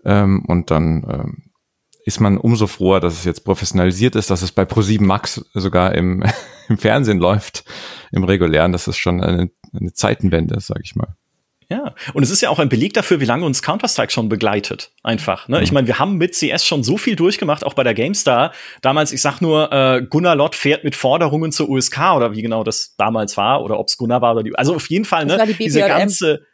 Ähm, 0.09 0.43
und 0.47 0.71
dann 0.71 1.07
ähm, 1.09 1.50
ist 2.05 2.19
man 2.19 2.38
umso 2.38 2.67
froher, 2.67 3.00
dass 3.00 3.12
es 3.12 3.25
jetzt 3.25 3.45
professionalisiert 3.45 4.17
ist, 4.17 4.31
dass 4.31 4.41
es 4.41 4.53
bei 4.53 4.62
Pro7 4.62 5.03
Max 5.03 5.45
sogar 5.53 5.95
im, 5.95 6.25
im 6.69 6.79
Fernsehen 6.79 7.19
läuft, 7.19 7.65
im 8.11 8.25
regulären. 8.25 8.73
Das 8.73 8.88
ist 8.88 8.97
schon 8.97 9.23
eine, 9.23 9.50
eine 9.79 9.93
Zeitenwende, 9.93 10.59
sag 10.61 10.81
ich 10.83 10.97
mal. 10.97 11.15
Ja, 11.71 11.95
und 12.15 12.23
es 12.23 12.31
ist 12.31 12.41
ja 12.41 12.49
auch 12.49 12.59
ein 12.59 12.71
Beleg 12.71 12.95
dafür, 12.95 13.21
wie 13.21 13.27
lange 13.27 13.45
uns 13.45 13.61
Counter-Strike 13.61 14.11
schon 14.11 14.31
begleitet. 14.31 14.91
Einfach. 15.03 15.49
Ne? 15.49 15.59
Mhm. 15.59 15.62
Ich 15.65 15.73
meine, 15.73 15.87
wir 15.87 15.99
haben 15.99 16.17
mit 16.17 16.35
CS 16.35 16.65
schon 16.65 16.83
so 16.83 16.97
viel 16.97 17.15
durchgemacht, 17.15 17.67
auch 17.67 17.75
bei 17.75 17.85
der 17.85 17.93
GameStar. 17.93 18.53
Damals, 18.81 19.12
ich 19.12 19.21
sag 19.21 19.43
nur, 19.43 19.71
äh, 19.71 20.00
Gunnar 20.09 20.35
Lott 20.35 20.55
fährt 20.55 20.85
mit 20.85 20.97
Forderungen 20.97 21.53
zur 21.53 21.69
USK 21.69 22.15
oder 22.17 22.33
wie 22.33 22.41
genau 22.41 22.65
das 22.65 22.95
damals 22.97 23.37
war 23.37 23.62
oder 23.62 23.79
ob's 23.79 23.99
Gunnar 23.99 24.23
war 24.23 24.33
oder 24.33 24.45
die. 24.45 24.57
Also 24.57 24.77
auf 24.77 24.88
jeden 24.88 25.05
Fall, 25.05 25.27
ne? 25.27 25.38
Die 25.47 25.53
diese 25.53 25.81
ganze 25.81 26.47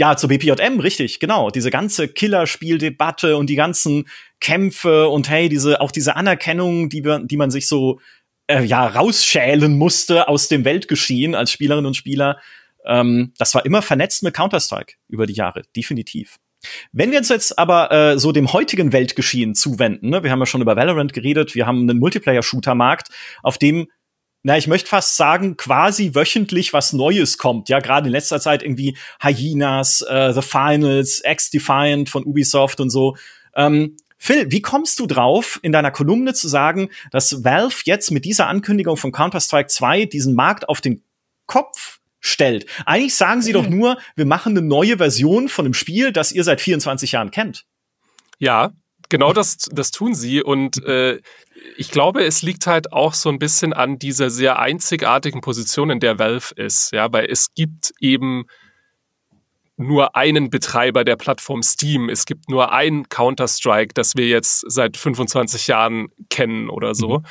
ja, 0.00 0.16
zur 0.16 0.30
BPJM, 0.30 0.80
richtig, 0.80 1.20
genau. 1.20 1.50
Diese 1.50 1.70
ganze 1.70 2.08
Killerspieldebatte 2.08 3.36
und 3.36 3.50
die 3.50 3.54
ganzen 3.54 4.08
Kämpfe 4.40 5.10
und 5.10 5.28
hey, 5.28 5.50
diese, 5.50 5.82
auch 5.82 5.92
diese 5.92 6.16
Anerkennung, 6.16 6.88
die, 6.88 7.02
die 7.24 7.36
man 7.36 7.50
sich 7.50 7.68
so 7.68 8.00
äh, 8.46 8.64
ja, 8.64 8.86
rausschälen 8.86 9.76
musste 9.76 10.26
aus 10.26 10.48
dem 10.48 10.64
Weltgeschehen 10.64 11.34
als 11.34 11.52
Spielerinnen 11.52 11.84
und 11.84 11.98
Spieler. 11.98 12.40
Ähm, 12.86 13.34
das 13.36 13.54
war 13.54 13.66
immer 13.66 13.82
vernetzt 13.82 14.22
mit 14.22 14.32
Counter-Strike 14.32 14.94
über 15.08 15.26
die 15.26 15.34
Jahre, 15.34 15.64
definitiv. 15.76 16.38
Wenn 16.92 17.10
wir 17.10 17.18
uns 17.18 17.28
jetzt 17.28 17.58
aber 17.58 17.92
äh, 17.92 18.18
so 18.18 18.32
dem 18.32 18.54
heutigen 18.54 18.94
Weltgeschehen 18.94 19.54
zuwenden, 19.54 20.08
ne, 20.08 20.22
wir 20.22 20.30
haben 20.30 20.40
ja 20.40 20.46
schon 20.46 20.62
über 20.62 20.76
Valorant 20.76 21.12
geredet, 21.12 21.54
wir 21.54 21.66
haben 21.66 21.82
einen 21.82 21.98
Multiplayer-Shooter-Markt, 21.98 23.08
auf 23.42 23.58
dem 23.58 23.86
na, 24.42 24.56
ich 24.56 24.66
möchte 24.66 24.88
fast 24.88 25.16
sagen, 25.16 25.56
quasi 25.56 26.14
wöchentlich 26.14 26.72
was 26.72 26.92
Neues 26.92 27.36
kommt. 27.36 27.68
Ja, 27.68 27.80
gerade 27.80 28.06
in 28.06 28.12
letzter 28.12 28.40
Zeit 28.40 28.62
irgendwie 28.62 28.96
Hyenas, 29.20 30.00
äh, 30.02 30.32
The 30.32 30.42
Finals, 30.42 31.22
X-Defiant 31.24 32.08
von 32.08 32.24
Ubisoft 32.24 32.80
und 32.80 32.90
so. 32.90 33.16
Ähm, 33.54 33.96
Phil, 34.16 34.50
wie 34.50 34.62
kommst 34.62 34.98
du 35.00 35.06
drauf, 35.06 35.58
in 35.62 35.72
deiner 35.72 35.90
Kolumne 35.90 36.34
zu 36.34 36.48
sagen, 36.48 36.90
dass 37.10 37.44
Valve 37.44 37.82
jetzt 37.84 38.10
mit 38.10 38.24
dieser 38.24 38.48
Ankündigung 38.48 38.96
von 38.96 39.12
Counter-Strike 39.12 39.68
2 39.68 40.06
diesen 40.06 40.34
Markt 40.34 40.68
auf 40.68 40.80
den 40.80 41.02
Kopf 41.46 42.00
stellt? 42.20 42.66
Eigentlich 42.86 43.16
sagen 43.16 43.42
sie 43.42 43.52
mhm. 43.52 43.54
doch 43.54 43.68
nur, 43.68 43.98
wir 44.16 44.26
machen 44.26 44.56
eine 44.56 44.66
neue 44.66 44.98
Version 44.98 45.48
von 45.48 45.66
einem 45.66 45.74
Spiel, 45.74 46.12
das 46.12 46.32
ihr 46.32 46.44
seit 46.44 46.60
24 46.60 47.12
Jahren 47.12 47.30
kennt. 47.30 47.64
Ja, 48.38 48.72
genau 49.10 49.32
das, 49.32 49.56
das 49.70 49.90
tun 49.90 50.14
sie. 50.14 50.42
Und 50.42 50.82
äh, 50.84 51.20
ich 51.76 51.90
glaube, 51.90 52.24
es 52.24 52.42
liegt 52.42 52.66
halt 52.66 52.92
auch 52.92 53.14
so 53.14 53.28
ein 53.28 53.38
bisschen 53.38 53.72
an 53.72 53.98
dieser 53.98 54.30
sehr 54.30 54.58
einzigartigen 54.58 55.40
Position, 55.40 55.90
in 55.90 56.00
der 56.00 56.18
Valve 56.18 56.54
ist. 56.56 56.92
Ja, 56.92 57.12
weil 57.12 57.26
es 57.26 57.54
gibt 57.54 57.92
eben 58.00 58.46
nur 59.76 60.14
einen 60.14 60.50
Betreiber 60.50 61.04
der 61.04 61.16
Plattform 61.16 61.62
Steam. 61.62 62.10
Es 62.10 62.26
gibt 62.26 62.50
nur 62.50 62.72
ein 62.72 63.08
Counter-Strike, 63.08 63.94
das 63.94 64.14
wir 64.14 64.28
jetzt 64.28 64.64
seit 64.68 64.96
25 64.96 65.66
Jahren 65.68 66.08
kennen 66.28 66.68
oder 66.68 66.94
so. 66.94 67.18
Mhm. 67.18 67.24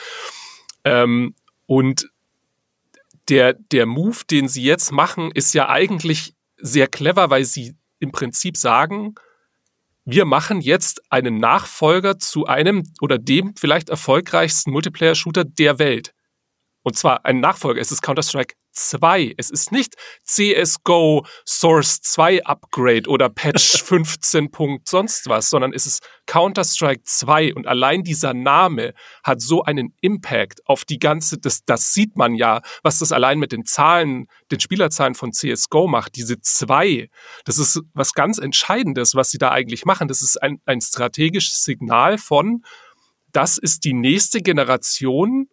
Ähm, 0.83 1.35
und 1.67 2.09
der, 3.29 3.53
der 3.53 3.85
Move, 3.85 4.17
den 4.29 4.47
sie 4.47 4.63
jetzt 4.63 4.91
machen, 4.91 5.31
ist 5.31 5.53
ja 5.53 5.69
eigentlich 5.69 6.33
sehr 6.57 6.87
clever, 6.87 7.29
weil 7.29 7.45
sie 7.45 7.75
im 7.99 8.11
Prinzip 8.11 8.57
sagen, 8.57 9.13
wir 10.11 10.25
machen 10.25 10.61
jetzt 10.61 11.01
einen 11.11 11.37
Nachfolger 11.37 12.17
zu 12.17 12.45
einem 12.45 12.83
oder 12.99 13.19
dem 13.19 13.55
vielleicht 13.55 13.89
erfolgreichsten 13.89 14.71
Multiplayer-Shooter 14.71 15.43
der 15.43 15.77
Welt. 15.77 16.13
Und 16.81 16.97
zwar 16.97 17.25
ein 17.25 17.39
Nachfolger. 17.39 17.79
Es 17.79 17.91
ist 17.91 18.01
Counter-Strike 18.01 18.55
2. 18.71 19.33
Es 19.37 19.49
ist 19.49 19.71
nicht 19.71 19.95
CSGO 20.23 21.25
Source 21.45 22.01
2 22.01 22.45
Upgrade 22.45 23.09
oder 23.09 23.29
Patch 23.29 23.83
15. 23.83 24.49
sonst 24.85 25.27
was, 25.27 25.49
sondern 25.49 25.73
es 25.73 25.85
ist 25.85 26.07
Counter-Strike 26.25 27.01
2. 27.03 27.53
Und 27.55 27.67
allein 27.67 28.03
dieser 28.03 28.33
Name 28.33 28.93
hat 29.23 29.41
so 29.41 29.63
einen 29.63 29.95
Impact 30.01 30.65
auf 30.65 30.85
die 30.85 30.99
ganze, 30.99 31.37
das, 31.37 31.63
das 31.65 31.93
sieht 31.93 32.15
man 32.15 32.35
ja, 32.35 32.61
was 32.83 32.99
das 32.99 33.11
allein 33.11 33.39
mit 33.39 33.51
den 33.51 33.65
Zahlen, 33.65 34.27
den 34.51 34.59
Spielerzahlen 34.59 35.15
von 35.15 35.31
CSGO 35.31 35.87
macht. 35.87 36.15
Diese 36.15 36.39
2, 36.39 37.09
das 37.45 37.57
ist 37.57 37.81
was 37.93 38.13
ganz 38.13 38.37
Entscheidendes, 38.37 39.15
was 39.15 39.31
sie 39.31 39.37
da 39.37 39.51
eigentlich 39.51 39.85
machen. 39.85 40.07
Das 40.07 40.21
ist 40.21 40.41
ein, 40.41 40.61
ein 40.65 40.81
strategisches 40.81 41.61
Signal 41.61 42.17
von, 42.17 42.63
das 43.31 43.57
ist 43.57 43.83
die 43.83 43.93
nächste 43.93 44.41
Generation 44.41 45.47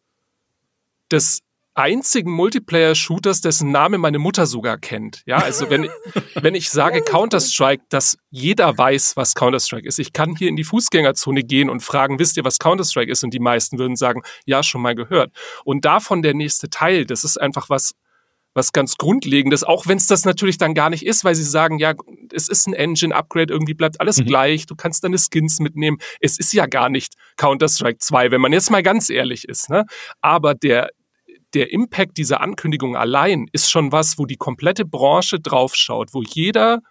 des 1.10 1.40
einzigen 1.76 2.32
Multiplayer-Shooters, 2.32 3.42
dessen 3.42 3.70
Name 3.70 3.98
meine 3.98 4.18
Mutter 4.18 4.46
sogar 4.46 4.78
kennt. 4.78 5.22
Ja, 5.26 5.36
also 5.36 5.70
wenn, 5.70 5.88
wenn 6.34 6.54
ich 6.54 6.70
sage 6.70 7.02
Counter-Strike, 7.02 7.84
dass 7.90 8.16
jeder 8.30 8.76
weiß, 8.76 9.16
was 9.16 9.34
Counter-Strike 9.34 9.86
ist. 9.86 9.98
Ich 9.98 10.12
kann 10.12 10.34
hier 10.36 10.48
in 10.48 10.56
die 10.56 10.64
Fußgängerzone 10.64 11.42
gehen 11.42 11.68
und 11.68 11.80
fragen, 11.80 12.18
wisst 12.18 12.36
ihr, 12.38 12.44
was 12.44 12.58
Counter-Strike 12.58 13.12
ist? 13.12 13.22
Und 13.22 13.34
die 13.34 13.40
meisten 13.40 13.78
würden 13.78 13.96
sagen, 13.96 14.22
ja, 14.46 14.62
schon 14.62 14.80
mal 14.80 14.94
gehört. 14.94 15.32
Und 15.64 15.84
davon 15.84 16.22
der 16.22 16.34
nächste 16.34 16.70
Teil, 16.70 17.04
das 17.04 17.24
ist 17.24 17.40
einfach 17.40 17.68
was, 17.68 17.92
was 18.54 18.72
ganz 18.72 18.96
Grundlegendes, 18.96 19.62
auch 19.62 19.86
wenn 19.86 19.98
es 19.98 20.06
das 20.06 20.24
natürlich 20.24 20.56
dann 20.56 20.72
gar 20.72 20.88
nicht 20.88 21.04
ist, 21.04 21.24
weil 21.24 21.34
sie 21.34 21.44
sagen, 21.44 21.78
ja, 21.78 21.92
es 22.32 22.48
ist 22.48 22.66
ein 22.66 22.72
Engine-Upgrade, 22.72 23.52
irgendwie 23.52 23.74
bleibt 23.74 24.00
alles 24.00 24.16
mhm. 24.16 24.24
gleich, 24.24 24.64
du 24.64 24.74
kannst 24.74 25.04
deine 25.04 25.18
Skins 25.18 25.60
mitnehmen. 25.60 25.98
Es 26.20 26.38
ist 26.38 26.54
ja 26.54 26.64
gar 26.64 26.88
nicht 26.88 27.14
Counter-Strike 27.36 27.98
2, 27.98 28.30
wenn 28.30 28.40
man 28.40 28.54
jetzt 28.54 28.70
mal 28.70 28.82
ganz 28.82 29.10
ehrlich 29.10 29.46
ist. 29.46 29.68
Ne? 29.68 29.84
Aber 30.22 30.54
der, 30.54 30.88
der 31.56 31.72
Impact 31.72 32.18
dieser 32.18 32.42
Ankündigung 32.42 32.96
allein 32.96 33.48
ist 33.50 33.70
schon 33.70 33.90
was, 33.90 34.18
wo 34.18 34.26
die 34.26 34.36
komplette 34.36 34.84
Branche 34.84 35.40
draufschaut, 35.40 36.12
wo 36.12 36.20
jeder, 36.20 36.82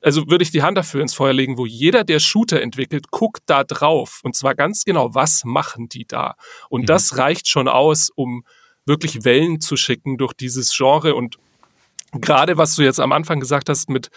also 0.00 0.26
würde 0.26 0.42
ich 0.42 0.50
die 0.50 0.62
Hand 0.62 0.78
dafür 0.78 1.02
ins 1.02 1.12
Feuer 1.12 1.34
legen, 1.34 1.58
wo 1.58 1.66
jeder, 1.66 2.02
der 2.02 2.18
Shooter 2.18 2.62
entwickelt, 2.62 3.10
guckt 3.10 3.42
da 3.44 3.64
drauf. 3.64 4.20
Und 4.22 4.34
zwar 4.34 4.54
ganz 4.54 4.84
genau, 4.84 5.14
was 5.14 5.44
machen 5.44 5.90
die 5.90 6.06
da? 6.06 6.36
Und 6.70 6.82
mhm. 6.82 6.86
das 6.86 7.18
reicht 7.18 7.46
schon 7.46 7.68
aus, 7.68 8.08
um 8.14 8.42
wirklich 8.86 9.26
Wellen 9.26 9.60
zu 9.60 9.76
schicken 9.76 10.16
durch 10.16 10.32
dieses 10.32 10.74
Genre. 10.74 11.14
Und 11.14 11.36
gerade 12.12 12.56
was 12.56 12.74
du 12.74 12.82
jetzt 12.82 13.00
am 13.00 13.12
Anfang 13.12 13.38
gesagt 13.38 13.68
hast 13.68 13.90
mit, 13.90 14.08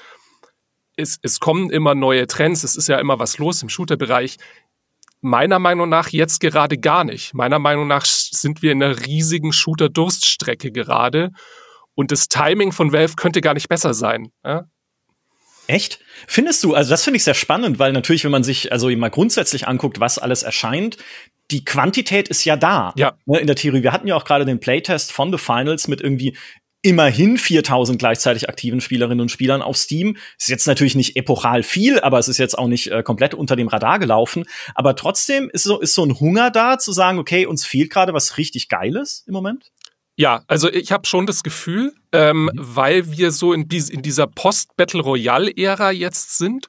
es, 0.95 1.19
es 1.21 1.41
kommen 1.41 1.69
immer 1.69 1.93
neue 1.93 2.25
Trends, 2.25 2.63
es 2.63 2.77
ist 2.77 2.87
ja 2.87 2.99
immer 2.99 3.19
was 3.19 3.37
los 3.37 3.61
im 3.61 3.67
Shooter-Bereich. 3.67 4.37
Meiner 5.21 5.59
Meinung 5.59 5.87
nach 5.87 6.09
jetzt 6.09 6.39
gerade 6.39 6.77
gar 6.77 7.03
nicht. 7.03 7.33
Meiner 7.33 7.59
Meinung 7.59 7.87
nach 7.87 8.05
sind 8.05 8.61
wir 8.61 8.71
in 8.71 8.81
einer 8.81 9.05
riesigen 9.05 9.53
Shooter-Durststrecke 9.53 10.71
gerade. 10.71 11.29
Und 11.93 12.11
das 12.11 12.27
Timing 12.27 12.71
von 12.71 12.91
Valve 12.91 13.15
könnte 13.15 13.41
gar 13.41 13.53
nicht 13.53 13.69
besser 13.69 13.93
sein. 13.93 14.31
Ja? 14.43 14.63
Echt? 15.67 15.99
Findest 16.27 16.63
du? 16.63 16.73
Also 16.73 16.89
das 16.89 17.03
finde 17.03 17.17
ich 17.17 17.23
sehr 17.23 17.33
spannend, 17.33 17.79
weil 17.79 17.93
natürlich, 17.93 18.23
wenn 18.23 18.31
man 18.31 18.43
sich 18.43 18.71
also 18.71 18.89
mal 18.89 19.09
grundsätzlich 19.09 19.67
anguckt, 19.67 19.99
was 19.99 20.17
alles 20.17 20.43
erscheint, 20.43 20.97
die 21.51 21.63
Quantität 21.65 22.29
ist 22.29 22.43
ja 22.45 22.55
da. 22.55 22.93
Ja. 22.95 23.13
Ne, 23.25 23.39
in 23.39 23.47
der 23.47 23.55
Theorie. 23.55 23.83
Wir 23.83 23.91
hatten 23.91 24.07
ja 24.07 24.15
auch 24.15 24.25
gerade 24.25 24.45
den 24.45 24.59
Playtest 24.59 25.11
von 25.11 25.31
The 25.31 25.37
Finals 25.37 25.87
mit 25.87 26.01
irgendwie 26.01 26.35
immerhin 26.81 27.37
4000 27.37 27.99
gleichzeitig 27.99 28.49
aktiven 28.49 28.81
Spielerinnen 28.81 29.21
und 29.21 29.29
Spielern 29.29 29.61
auf 29.61 29.77
Steam. 29.77 30.17
Ist 30.39 30.49
jetzt 30.49 30.67
natürlich 30.67 30.95
nicht 30.95 31.15
epochal 31.15 31.63
viel, 31.63 31.99
aber 31.99 32.19
es 32.19 32.27
ist 32.27 32.37
jetzt 32.37 32.57
auch 32.57 32.67
nicht 32.67 32.91
äh, 32.91 33.03
komplett 33.03 33.33
unter 33.33 33.55
dem 33.55 33.67
Radar 33.67 33.99
gelaufen. 33.99 34.45
Aber 34.75 34.95
trotzdem 34.95 35.49
ist 35.51 35.63
so, 35.63 35.79
ist 35.79 35.93
so 35.93 36.03
ein 36.03 36.19
Hunger 36.19 36.49
da, 36.49 36.77
zu 36.79 36.91
sagen, 36.91 37.19
okay, 37.19 37.45
uns 37.45 37.65
fehlt 37.65 37.91
gerade 37.91 38.13
was 38.13 38.37
richtig 38.37 38.69
Geiles 38.69 39.23
im 39.27 39.33
Moment? 39.33 39.71
Ja, 40.15 40.43
also 40.47 40.71
ich 40.71 40.91
habe 40.91 41.07
schon 41.07 41.25
das 41.25 41.43
Gefühl, 41.43 41.93
ähm, 42.11 42.43
mhm. 42.43 42.51
weil 42.53 43.11
wir 43.11 43.31
so 43.31 43.53
in, 43.53 43.67
dies, 43.67 43.89
in 43.89 44.01
dieser 44.01 44.27
Post-Battle 44.27 45.01
Royale-Ära 45.01 45.91
jetzt 45.91 46.37
sind 46.37 46.67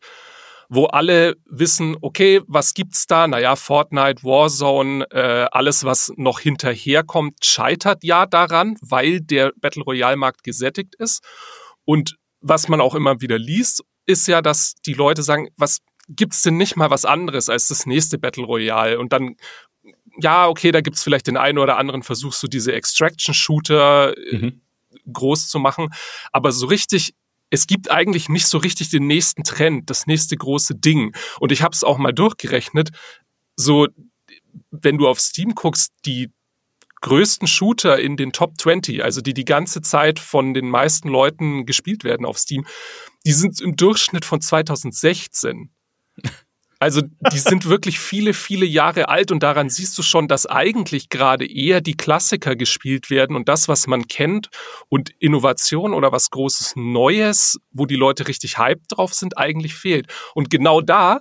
wo 0.75 0.87
alle 0.87 1.37
wissen, 1.45 1.99
okay, 2.01 2.41
was 2.47 2.73
gibt's 2.73 3.07
da? 3.07 3.27
Naja, 3.27 3.57
Fortnite, 3.57 4.23
Warzone, 4.23 5.05
äh, 5.11 5.47
alles, 5.53 5.85
was 5.85 6.15
noch 6.17 6.41
hinterherkommt, 6.41 7.45
scheitert 7.45 8.03
ja 8.03 8.25
daran, 8.25 8.79
weil 8.81 9.21
der 9.21 9.53
Battle 9.61 9.83
Royale-Markt 9.83 10.43
gesättigt 10.43 10.95
ist. 10.95 11.23
Und 11.85 12.17
was 12.41 12.69
man 12.69 12.81
auch 12.81 12.95
immer 12.95 13.21
wieder 13.21 13.39
liest, 13.39 13.85
ist 14.07 14.27
ja, 14.29 14.41
dass 14.41 14.73
die 14.87 14.95
Leute 14.95 15.23
sagen, 15.23 15.51
was 15.59 15.81
gibt's 16.09 16.41
denn 16.41 16.57
nicht 16.57 16.75
mal 16.75 16.89
was 16.89 17.05
anderes 17.05 17.51
als 17.51 17.69
das 17.69 17.85
nächste 17.85 18.17
Battle 18.17 18.45
Royale? 18.45 18.99
Und 18.99 19.13
dann 19.13 19.37
ja, 20.21 20.49
okay, 20.49 20.73
da 20.73 20.81
gibt's 20.81 21.03
vielleicht 21.03 21.27
den 21.27 21.37
einen 21.37 21.59
oder 21.59 21.77
anderen 21.77 22.03
Versuch, 22.03 22.33
so 22.33 22.47
diese 22.47 22.73
Extraction-Shooter 22.73 24.17
äh, 24.17 24.37
mhm. 24.37 24.61
groß 25.13 25.49
zu 25.49 25.59
machen. 25.59 25.93
Aber 26.33 26.51
so 26.51 26.65
richtig 26.67 27.15
es 27.53 27.67
gibt 27.67 27.91
eigentlich 27.91 28.31
nicht 28.31 28.47
so 28.47 28.57
richtig 28.57 28.89
den 28.89 29.07
nächsten 29.07 29.45
Trend, 29.45 29.91
das 29.91 30.07
nächste 30.07 30.37
große 30.39 30.75
Ding. 30.75 31.15
Und 31.39 31.53
ich 31.53 31.61
habe 31.61 31.75
es 31.75 31.85
auch 31.85 31.99
mal 31.99 32.13
durchgerechnet. 32.13 32.93
So, 33.57 33.89
wenn 34.71 34.97
du 34.97 35.07
auf 35.07 35.21
Steam 35.21 35.55
guckst, 35.55 35.93
die 36.07 36.33
größten 37.03 37.47
Shooter 37.47 38.01
in 38.01 38.17
den 38.17 38.33
Top 38.33 38.55
20, 38.59 39.05
also 39.05 39.21
die 39.21 39.35
die 39.35 39.45
ganze 39.45 39.83
Zeit 39.83 40.19
von 40.19 40.55
den 40.55 40.71
meisten 40.71 41.09
Leuten 41.09 41.67
gespielt 41.67 42.05
werden 42.05 42.25
auf 42.25 42.39
Steam, 42.39 42.65
die 43.27 43.33
sind 43.33 43.61
im 43.61 43.77
Durchschnitt 43.77 44.25
von 44.25 44.41
2016. 44.41 45.71
Also 46.83 47.01
die 47.33 47.39
sind 47.39 47.69
wirklich 47.69 48.01
viele, 48.01 48.35
viele 48.35 48.67
Jahre 48.67 49.09
alt 49.09 49.31
und 49.31 49.45
daran 49.45 49.71
siehst 49.71 49.97
du 49.97 50.03
schon, 50.03 50.27
dass 50.27 50.47
eigentlich 50.47 51.11
gerade 51.11 51.47
eher 51.47 51.81
die 51.81 51.97
Klassiker 51.97 52.57
gespielt 52.57 53.09
werden 53.09 53.37
und 53.37 53.49
das, 53.49 53.69
was 53.69 53.87
man 53.87 54.09
kennt 54.09 54.49
und 54.89 55.11
Innovation 55.21 55.95
oder 55.95 56.11
was 56.11 56.31
Großes 56.31 56.73
Neues, 56.75 57.61
wo 57.71 57.87
die 57.87 57.95
Leute 57.95 58.27
richtig 58.27 58.59
hyped 58.59 58.87
drauf 58.89 59.15
sind, 59.15 59.39
eigentlich 59.39 59.77
fehlt. 59.77 60.13
Und 60.35 60.51
genau 60.51 60.81
da 60.81 61.21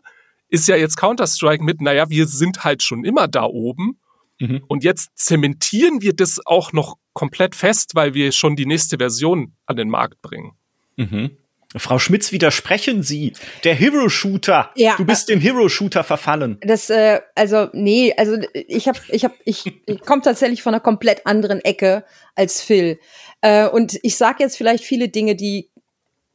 ist 0.49 0.67
ja 0.67 0.75
jetzt 0.77 0.97
Counter-Strike 0.97 1.63
mit, 1.63 1.79
naja, 1.79 2.09
wir 2.09 2.25
sind 2.25 2.63
halt 2.63 2.81
schon 2.81 3.05
immer 3.05 3.27
da 3.27 3.43
oben. 3.43 3.99
Mhm. 4.39 4.63
Und 4.67 4.83
jetzt 4.83 5.11
zementieren 5.13 6.01
wir 6.01 6.15
das 6.15 6.43
auch 6.43 6.73
noch 6.73 6.95
komplett 7.13 7.53
fest, 7.53 7.91
weil 7.93 8.15
wir 8.15 8.31
schon 8.31 8.55
die 8.55 8.65
nächste 8.65 8.97
Version 8.97 9.53
an 9.67 9.75
den 9.75 9.91
Markt 9.91 10.23
bringen. 10.23 10.53
Mhm. 10.95 11.37
Frau 11.77 11.99
Schmitz, 11.99 12.31
widersprechen 12.31 13.01
Sie. 13.01 13.33
Der 13.63 13.73
Hero-Shooter. 13.73 14.71
Ja, 14.75 14.95
du 14.97 15.05
bist 15.05 15.29
dem 15.29 15.39
Hero-Shooter 15.39 16.03
verfallen. 16.03 16.57
Das, 16.61 16.89
äh, 16.89 17.21
also, 17.35 17.69
nee, 17.73 18.13
also 18.17 18.37
ich 18.53 18.87
hab, 18.87 18.97
ich 19.09 19.23
hab, 19.23 19.33
ich, 19.45 19.81
ich 19.85 20.01
komme 20.01 20.21
tatsächlich 20.21 20.61
von 20.61 20.73
einer 20.73 20.81
komplett 20.81 21.25
anderen 21.25 21.61
Ecke 21.61 22.03
als 22.35 22.61
Phil. 22.61 22.99
Äh, 23.41 23.67
und 23.67 23.97
ich 24.03 24.17
sag 24.17 24.39
jetzt 24.39 24.57
vielleicht 24.57 24.83
viele 24.83 25.07
Dinge, 25.09 25.35
die 25.35 25.69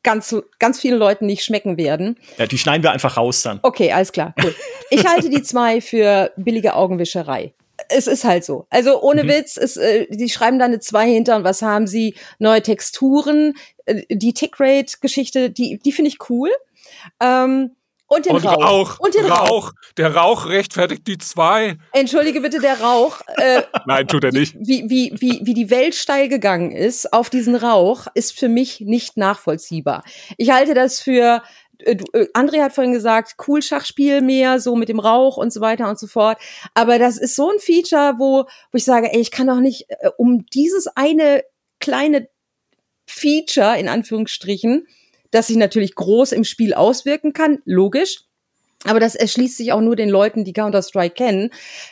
ganz, 0.02 0.34
ganz 0.58 0.80
vielen 0.80 0.98
Leuten 0.98 1.26
nicht 1.26 1.44
schmecken 1.44 1.76
werden. 1.76 2.16
Ja, 2.38 2.46
die 2.46 2.58
schneiden 2.58 2.82
wir 2.82 2.92
einfach 2.92 3.16
raus 3.16 3.42
dann. 3.42 3.58
Okay, 3.62 3.92
alles 3.92 4.12
klar, 4.12 4.34
cool. 4.42 4.54
Ich 4.88 5.04
halte 5.04 5.28
die 5.28 5.42
zwei 5.42 5.80
für 5.80 6.30
billige 6.36 6.74
Augenwischerei 6.74 7.52
es 7.88 8.06
ist 8.06 8.24
halt 8.24 8.44
so. 8.44 8.66
Also 8.70 9.00
ohne 9.02 9.24
mhm. 9.24 9.28
Witz, 9.28 9.56
es, 9.56 9.76
äh, 9.76 10.06
die 10.10 10.28
schreiben 10.28 10.58
da 10.58 10.64
eine 10.64 10.80
2 10.80 11.06
hinter 11.06 11.36
und 11.36 11.44
was 11.44 11.62
haben 11.62 11.86
sie? 11.86 12.14
Neue 12.38 12.62
Texturen, 12.62 13.54
äh, 13.86 14.02
die 14.10 14.34
Tick-Rate-Geschichte, 14.34 15.50
die, 15.50 15.78
die 15.78 15.92
finde 15.92 16.10
ich 16.10 16.30
cool. 16.30 16.50
Ähm, 17.20 17.72
und 18.08 18.24
den 18.24 18.36
und 18.36 18.44
Rauch. 18.44 18.62
Rauch. 18.62 18.98
Und 19.00 19.14
den 19.14 19.26
Rauch. 19.26 19.50
Rauch. 19.50 19.72
Der 19.96 20.14
Rauch 20.14 20.46
rechtfertigt 20.46 21.06
die 21.08 21.18
zwei. 21.18 21.76
Entschuldige 21.92 22.40
bitte, 22.40 22.60
der 22.60 22.80
Rauch. 22.80 23.20
Äh, 23.36 23.62
Nein, 23.86 24.06
tut 24.06 24.22
er 24.22 24.32
nicht. 24.32 24.54
Wie, 24.58 24.88
wie, 24.88 25.12
wie, 25.18 25.40
wie 25.42 25.54
die 25.54 25.70
Welt 25.70 25.94
steil 25.96 26.28
gegangen 26.28 26.70
ist 26.70 27.12
auf 27.12 27.30
diesen 27.30 27.56
Rauch, 27.56 28.06
ist 28.14 28.38
für 28.38 28.48
mich 28.48 28.80
nicht 28.80 29.16
nachvollziehbar. 29.16 30.04
Ich 30.36 30.50
halte 30.50 30.74
das 30.74 31.00
für 31.00 31.42
äh, 31.80 31.96
äh, 32.12 32.28
André 32.34 32.62
hat 32.62 32.72
vorhin 32.72 32.92
gesagt, 32.92 33.36
cool 33.46 33.62
Schachspiel 33.62 34.20
mehr, 34.20 34.60
so 34.60 34.76
mit 34.76 34.88
dem 34.88 35.00
Rauch 35.00 35.36
und 35.36 35.52
so 35.52 35.60
weiter 35.60 35.88
und 35.88 35.98
so 35.98 36.06
fort. 36.06 36.38
Aber 36.74 36.98
das 36.98 37.18
ist 37.18 37.36
so 37.36 37.50
ein 37.50 37.58
Feature, 37.58 38.14
wo, 38.18 38.44
wo 38.44 38.76
ich 38.76 38.84
sage, 38.84 39.12
ey, 39.12 39.20
ich 39.20 39.30
kann 39.30 39.46
doch 39.46 39.60
nicht 39.60 39.86
äh, 39.88 40.10
um 40.16 40.46
dieses 40.46 40.86
eine 40.88 41.42
kleine 41.80 42.28
Feature, 43.06 43.78
in 43.78 43.88
Anführungsstrichen, 43.88 44.86
das 45.30 45.48
sich 45.48 45.56
natürlich 45.56 45.94
groß 45.94 46.32
im 46.32 46.44
Spiel 46.44 46.74
auswirken 46.74 47.32
kann, 47.32 47.60
logisch. 47.64 48.24
aber 48.84 49.00
das 49.00 49.14
erschließt 49.14 49.56
sich 49.56 49.72
auch 49.72 49.80
nur 49.80 49.96
den 49.96 50.08
Leuten, 50.08 50.44
die 50.44 50.52
Counter-Strike 50.52 51.14
kennen. 51.14 51.50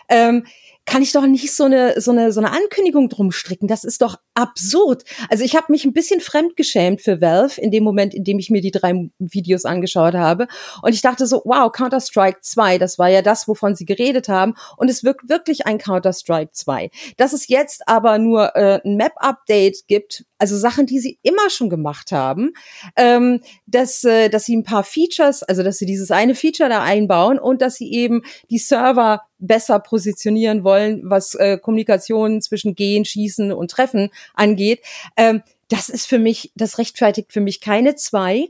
Ähm, 0.08 0.46
kann 0.86 1.02
ich 1.02 1.12
doch 1.12 1.26
nicht 1.26 1.54
so 1.54 1.64
eine 1.64 2.00
so 2.00 2.10
eine 2.10 2.32
so 2.32 2.40
eine 2.40 2.52
Ankündigung 2.52 3.08
drum 3.08 3.32
stricken. 3.32 3.68
Das 3.68 3.84
ist 3.84 4.02
doch 4.02 4.16
absurd. 4.34 5.04
Also 5.30 5.44
ich 5.44 5.56
habe 5.56 5.72
mich 5.72 5.84
ein 5.84 5.92
bisschen 5.92 6.20
fremdgeschämt 6.20 7.00
für 7.00 7.20
Valve 7.20 7.60
in 7.60 7.70
dem 7.70 7.84
Moment, 7.84 8.14
in 8.14 8.24
dem 8.24 8.38
ich 8.38 8.50
mir 8.50 8.60
die 8.60 8.70
drei 8.70 9.10
Videos 9.18 9.64
angeschaut 9.64 10.14
habe 10.14 10.46
und 10.82 10.94
ich 10.94 11.00
dachte 11.00 11.26
so, 11.26 11.42
wow, 11.44 11.70
Counter 11.72 12.00
Strike 12.00 12.40
2, 12.40 12.78
das 12.78 12.98
war 12.98 13.08
ja 13.08 13.22
das, 13.22 13.48
wovon 13.48 13.74
sie 13.74 13.86
geredet 13.86 14.28
haben 14.28 14.54
und 14.76 14.90
es 14.90 15.04
wirkt 15.04 15.28
wirklich 15.28 15.66
ein 15.66 15.78
Counter 15.78 16.12
Strike 16.12 16.52
2. 16.52 16.90
Dass 17.16 17.32
es 17.32 17.48
jetzt 17.48 17.88
aber 17.88 18.18
nur 18.18 18.54
äh, 18.56 18.80
ein 18.84 18.96
Map 18.96 19.14
Update 19.16 19.86
gibt, 19.86 20.24
also 20.44 20.58
Sachen, 20.58 20.84
die 20.84 20.98
sie 20.98 21.18
immer 21.22 21.48
schon 21.48 21.70
gemacht 21.70 22.12
haben, 22.12 22.52
ähm, 22.96 23.40
dass 23.66 24.04
äh, 24.04 24.28
dass 24.28 24.44
sie 24.44 24.54
ein 24.54 24.62
paar 24.62 24.84
Features, 24.84 25.42
also 25.42 25.62
dass 25.62 25.78
sie 25.78 25.86
dieses 25.86 26.10
eine 26.10 26.34
Feature 26.34 26.68
da 26.68 26.82
einbauen 26.82 27.38
und 27.38 27.62
dass 27.62 27.76
sie 27.76 27.90
eben 27.90 28.20
die 28.50 28.58
Server 28.58 29.22
besser 29.38 29.78
positionieren 29.78 30.62
wollen, 30.62 31.00
was 31.04 31.34
äh, 31.34 31.56
Kommunikation 31.56 32.42
zwischen 32.42 32.74
Gehen, 32.74 33.06
Schießen 33.06 33.52
und 33.52 33.70
Treffen 33.70 34.10
angeht. 34.34 34.80
Ähm, 35.16 35.42
das 35.70 35.88
ist 35.88 36.06
für 36.06 36.18
mich, 36.18 36.52
das 36.54 36.76
rechtfertigt 36.76 37.32
für 37.32 37.40
mich 37.40 37.62
keine 37.62 37.94
zwei. 37.94 38.48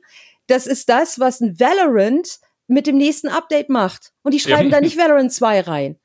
Das 0.48 0.66
ist 0.66 0.88
das, 0.88 1.20
was 1.20 1.40
ein 1.40 1.60
Valorant 1.60 2.40
mit 2.66 2.88
dem 2.88 2.96
nächsten 2.98 3.28
Update 3.28 3.68
macht. 3.68 4.10
Und 4.24 4.34
die 4.34 4.40
schreiben 4.40 4.70
ja. 4.70 4.78
da 4.78 4.80
nicht 4.80 4.98
Valorant 4.98 5.32
2 5.32 5.60
rein. 5.60 5.96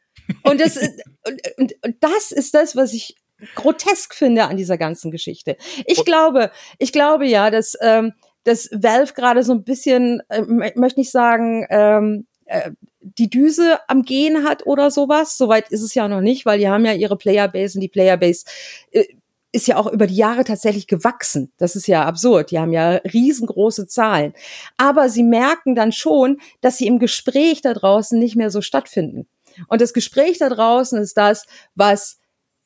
Und 0.43 0.61
das, 0.61 0.77
und, 0.77 1.41
und, 1.57 1.73
und 1.83 1.95
das 1.99 2.31
ist 2.31 2.53
das, 2.53 2.75
was 2.75 2.93
ich 2.93 3.15
grotesk 3.55 4.13
finde 4.13 4.45
an 4.45 4.57
dieser 4.57 4.77
ganzen 4.77 5.11
Geschichte. 5.11 5.57
Ich 5.85 6.05
glaube, 6.05 6.51
ich 6.77 6.91
glaube 6.91 7.25
ja, 7.25 7.51
dass, 7.51 7.75
ähm, 7.81 8.13
dass 8.43 8.69
Valve 8.71 9.13
gerade 9.13 9.43
so 9.43 9.53
ein 9.53 9.63
bisschen, 9.63 10.21
äh, 10.29 10.41
möchte 10.75 10.99
nicht 10.99 11.11
sagen, 11.11 11.65
ähm, 11.69 12.27
äh, 12.45 12.71
die 13.01 13.29
Düse 13.29 13.79
am 13.87 14.03
Gehen 14.03 14.43
hat 14.43 14.65
oder 14.65 14.91
sowas. 14.91 15.37
Soweit 15.37 15.69
ist 15.69 15.81
es 15.81 15.95
ja 15.95 16.07
noch 16.07 16.21
nicht, 16.21 16.45
weil 16.45 16.59
die 16.59 16.67
haben 16.67 16.85
ja 16.85 16.93
ihre 16.93 17.17
Playerbase 17.17 17.77
und 17.77 17.81
die 17.81 17.87
Playerbase 17.87 18.45
äh, 18.91 19.05
ist 19.51 19.67
ja 19.67 19.77
auch 19.77 19.87
über 19.91 20.05
die 20.05 20.15
Jahre 20.15 20.43
tatsächlich 20.43 20.87
gewachsen. 20.87 21.51
Das 21.57 21.75
ist 21.75 21.87
ja 21.87 22.05
absurd. 22.05 22.51
Die 22.51 22.59
haben 22.59 22.71
ja 22.71 22.95
riesengroße 22.97 23.87
Zahlen. 23.87 24.33
Aber 24.77 25.09
sie 25.09 25.23
merken 25.23 25.75
dann 25.75 25.91
schon, 25.91 26.39
dass 26.61 26.77
sie 26.77 26.85
im 26.85 26.99
Gespräch 26.99 27.61
da 27.61 27.73
draußen 27.73 28.19
nicht 28.19 28.35
mehr 28.35 28.51
so 28.51 28.61
stattfinden. 28.61 29.27
Und 29.67 29.81
das 29.81 29.93
Gespräch 29.93 30.37
da 30.37 30.49
draußen 30.49 31.01
ist 31.01 31.17
das, 31.17 31.45
was 31.73 32.18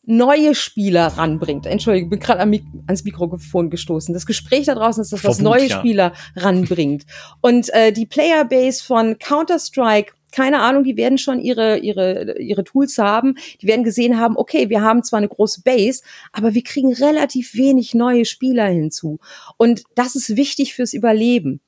neue 0.06 0.54
Spieler 0.54 1.08
ranbringt. 1.08 1.66
Entschuldigung, 1.66 2.08
ich 2.08 2.10
bin 2.12 2.20
gerade 2.20 2.42
ans 2.42 3.04
Mikrofon 3.04 3.70
gestoßen. 3.70 4.14
Das 4.14 4.26
Gespräch 4.26 4.66
da 4.66 4.76
draußen 4.76 5.02
ist 5.02 5.14
das, 5.14 5.24
was 5.24 5.40
neue 5.40 5.68
ja. 5.68 5.80
Spieler 5.80 6.14
ranbringt. 6.36 7.06
Und 7.42 7.74
äh, 7.74 7.92
die 7.92 8.06
Playerbase 8.06 8.84
von 8.84 9.18
Counter-Strike 9.18 10.14
keine 10.34 10.62
Ahnung, 10.62 10.84
die 10.84 10.98
werden 10.98 11.20
schon 11.20 11.40
ihre, 11.40 11.78
ihre, 11.78 12.40
ihre 12.40 12.64
Tools 12.64 12.98
haben. 12.98 13.36
Die 13.62 13.68
werden 13.68 13.84
gesehen 13.84 14.20
haben, 14.20 14.36
okay, 14.36 14.68
wir 14.68 14.82
haben 14.82 15.04
zwar 15.04 15.20
eine 15.20 15.28
große 15.28 15.62
Base, 15.62 16.02
aber 16.32 16.56
wir 16.56 16.64
kriegen 16.64 16.92
relativ 16.92 17.54
wenig 17.54 17.94
neue 17.94 18.26
Spieler 18.26 18.66
hinzu. 18.66 19.20
Und 19.58 19.84
das 19.94 20.16
ist 20.16 20.36
wichtig 20.36 20.74
fürs 20.74 20.94
Überleben. 20.94 21.62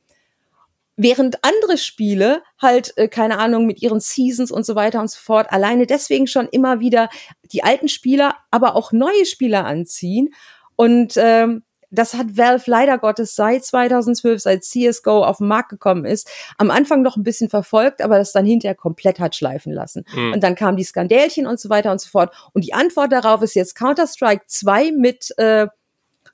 Während 0.97 1.43
andere 1.43 1.77
Spiele 1.77 2.41
halt, 2.61 2.93
äh, 2.97 3.07
keine 3.07 3.37
Ahnung, 3.37 3.65
mit 3.65 3.81
ihren 3.81 3.99
Seasons 3.99 4.51
und 4.51 4.65
so 4.65 4.75
weiter 4.75 5.01
und 5.01 5.11
so 5.11 5.19
fort, 5.19 5.51
alleine 5.51 5.85
deswegen 5.85 6.27
schon 6.27 6.47
immer 6.47 6.79
wieder 6.79 7.09
die 7.51 7.63
alten 7.63 7.89
Spieler, 7.89 8.35
aber 8.51 8.75
auch 8.75 8.91
neue 8.91 9.25
Spieler 9.25 9.65
anziehen. 9.65 10.33
Und 10.77 11.15
ähm, 11.17 11.63
das 11.91 12.13
hat 12.13 12.37
Valve 12.37 12.69
leider 12.69 12.97
Gottes 12.97 13.35
seit 13.35 13.63
2012, 13.63 14.41
seit 14.41 14.63
CSGO 14.63 15.23
auf 15.23 15.37
den 15.37 15.47
Markt 15.47 15.69
gekommen 15.69 16.05
ist, 16.05 16.29
am 16.57 16.71
Anfang 16.71 17.01
noch 17.01 17.17
ein 17.17 17.23
bisschen 17.23 17.49
verfolgt, 17.49 18.01
aber 18.01 18.17
das 18.17 18.31
dann 18.31 18.45
hinterher 18.45 18.75
komplett 18.75 19.19
hat 19.19 19.35
schleifen 19.35 19.73
lassen. 19.73 20.05
Mhm. 20.13 20.33
Und 20.33 20.43
dann 20.43 20.55
kamen 20.55 20.77
die 20.77 20.83
Skandälchen 20.83 21.47
und 21.47 21.59
so 21.59 21.69
weiter 21.69 21.91
und 21.91 22.01
so 22.01 22.09
fort. 22.09 22.35
Und 22.53 22.65
die 22.65 22.73
Antwort 22.73 23.11
darauf 23.11 23.41
ist 23.41 23.55
jetzt 23.55 23.75
Counter-Strike 23.75 24.45
2 24.47 24.91
mit 24.91 25.33
äh, 25.37 25.67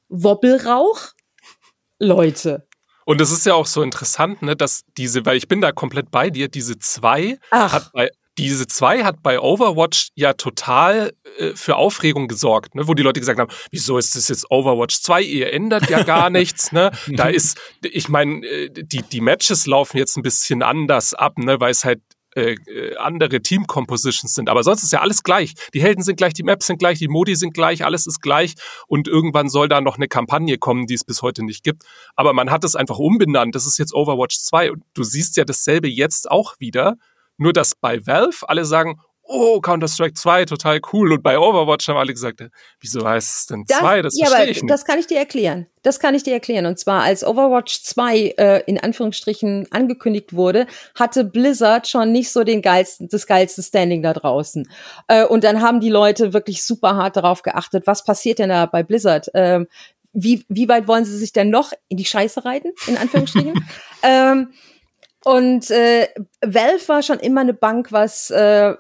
Wobbelrauch. 0.10 1.10
Leute. 2.00 2.68
Und 3.12 3.20
es 3.20 3.30
ist 3.30 3.46
ja 3.46 3.56
auch 3.56 3.66
so 3.66 3.84
interessant, 3.84 4.42
ne, 4.42 4.56
dass 4.56 4.84
diese, 4.96 5.26
weil 5.26 5.36
ich 5.36 5.50
bin 5.50 5.60
da 5.60 5.74
komplett 5.74 6.12
bei 6.12 6.30
dir, 6.30 6.48
diese 6.48 6.80
zwei 6.80 7.38
Ach. 7.50 7.74
hat 7.74 7.92
bei 7.92 8.10
diese 8.38 8.66
2 8.66 9.04
hat 9.04 9.22
bei 9.22 9.42
Overwatch 9.42 10.08
ja 10.16 10.32
total 10.32 11.12
äh, 11.38 11.52
für 11.54 11.76
Aufregung 11.76 12.30
gesorgt, 12.30 12.74
ne? 12.74 12.88
wo 12.88 12.94
die 12.94 13.04
Leute 13.04 13.20
gesagt 13.20 13.38
haben, 13.38 13.52
wieso 13.72 13.98
ist 13.98 14.16
das 14.16 14.30
jetzt 14.30 14.50
Overwatch 14.50 15.02
2? 15.02 15.22
Ihr 15.22 15.52
ändert 15.52 15.90
ja 15.90 16.04
gar 16.04 16.30
nichts. 16.40 16.72
Ne? 16.72 16.92
Da 17.10 17.28
ist, 17.28 17.60
ich 17.84 18.08
meine, 18.08 18.46
äh, 18.46 18.70
die, 18.72 19.04
die 19.04 19.20
Matches 19.20 19.68
laufen 19.68 19.98
jetzt 19.98 20.16
ein 20.16 20.24
bisschen 20.24 20.64
anders 20.64 21.14
ab, 21.14 21.38
ne? 21.38 21.60
weil 21.60 21.72
es 21.72 21.84
halt 21.84 22.00
äh, 22.36 22.54
äh, 22.54 22.96
andere 22.96 23.42
Team-Compositions 23.42 24.34
sind. 24.34 24.50
Aber 24.50 24.64
sonst 24.64 24.84
ist 24.84 24.94
ja 24.94 25.02
alles 25.02 25.24
gleich. 25.24 25.54
Die 25.74 25.82
Helden 25.82 26.02
sind 26.04 26.16
gleich, 26.16 26.34
die 26.34 26.44
Maps 26.44 26.68
sind 26.68 26.80
gleich, 26.80 26.98
die 26.98 27.10
Modi 27.10 27.36
sind 27.36 27.54
gleich, 27.54 27.84
alles 27.84 28.08
ist 28.08 28.22
gleich. 28.22 28.56
Und 28.88 29.08
irgendwann 29.08 29.50
soll 29.50 29.68
da 29.68 29.82
noch 29.82 29.98
eine 29.98 30.08
Kampagne 30.08 30.58
kommen, 30.58 30.88
die 30.88 30.94
es 30.94 31.04
bis 31.04 31.22
heute 31.22 31.44
nicht 31.44 31.64
gibt. 31.64 31.84
Aber 32.16 32.32
man 32.32 32.50
hat 32.50 32.64
es 32.64 32.76
einfach 32.76 33.00
umbenannt. 33.00 33.54
Das 33.54 33.66
ist 33.66 33.78
jetzt 33.78 33.94
Overwatch 33.94 34.40
2. 34.40 34.72
Und 34.72 34.84
du 34.94 35.04
siehst 35.04 35.36
ja 35.36 35.44
dasselbe 35.44 35.90
jetzt 35.90 36.32
auch 36.32 36.56
wieder. 36.60 36.96
Nur, 37.38 37.54
dass 37.54 37.76
bei 37.76 38.06
Valve 38.06 38.48
alle 38.48 38.66
sagen, 38.66 39.02
oh, 39.32 39.62
Counter-Strike 39.62 40.14
2, 40.14 40.46
total 40.46 40.80
cool. 40.92 41.14
Und 41.14 41.24
bei 41.24 41.40
Overwatch 41.40 41.88
haben 41.88 41.98
alle 41.98 42.14
gesagt, 42.14 42.42
wieso 42.80 43.08
heißt 43.08 43.40
es 43.40 43.46
denn 43.48 43.66
2? 43.68 44.02
Das, 44.02 44.14
das 44.16 44.20
ja, 44.20 44.36
aber 44.36 44.48
ich 44.48 44.62
nicht. 44.62 44.70
das 44.70 44.86
kann 44.86 45.00
ich 45.00 45.08
dir 45.08 45.18
erklären. 45.18 45.68
Das 45.84 46.00
kann 46.00 46.14
ich 46.14 46.24
dir 46.24 46.34
erklären. 46.34 46.66
Und 46.66 46.78
zwar, 46.78 47.04
als 47.04 47.24
Overwatch 47.24 47.82
2 47.84 48.36
äh, 48.38 48.64
in 48.66 48.80
Anführungsstrichen 48.80 49.68
angekündigt 49.72 50.34
wurde, 50.34 50.68
hatte 50.96 51.24
Blizzard 51.24 51.88
schon 51.88 52.12
nicht 52.12 52.32
so 52.32 52.44
den 52.44 52.62
geilsten, 52.62 53.08
das 53.10 53.26
geilste 53.26 53.64
Standing 53.64 54.04
da 54.04 54.14
draußen. 54.14 54.70
Äh, 55.08 55.26
und 55.26 55.44
dann 55.44 55.62
haben 55.62 55.80
die 55.80 55.90
Leute 55.90 56.34
wirklich 56.34 56.64
super 56.64 56.96
hart 56.96 57.16
darauf 57.16 57.42
geachtet, 57.42 57.88
was 57.88 58.04
passiert 58.04 58.40
denn 58.40 58.50
da 58.50 58.66
bei 58.66 58.84
Blizzard? 58.84 59.30
Ähm, 59.34 59.68
wie, 60.14 60.46
wie 60.50 60.68
weit 60.68 60.88
wollen 60.88 61.06
sie 61.06 61.18
sich 61.18 61.32
denn 61.32 61.50
noch 61.50 61.72
in 61.88 61.98
die 61.98 62.06
Scheiße 62.06 62.44
reiten, 62.44 62.74
in 62.88 62.98
Anführungsstrichen? 62.98 63.54
ähm, 64.04 64.52
und 65.24 65.70
äh, 65.70 66.08
Valve 66.44 66.88
war 66.88 67.04
schon 67.04 67.20
immer 67.20 67.42
eine 67.42 67.54
Bank, 67.54 67.92
was 67.92 68.32
äh, 68.32 68.74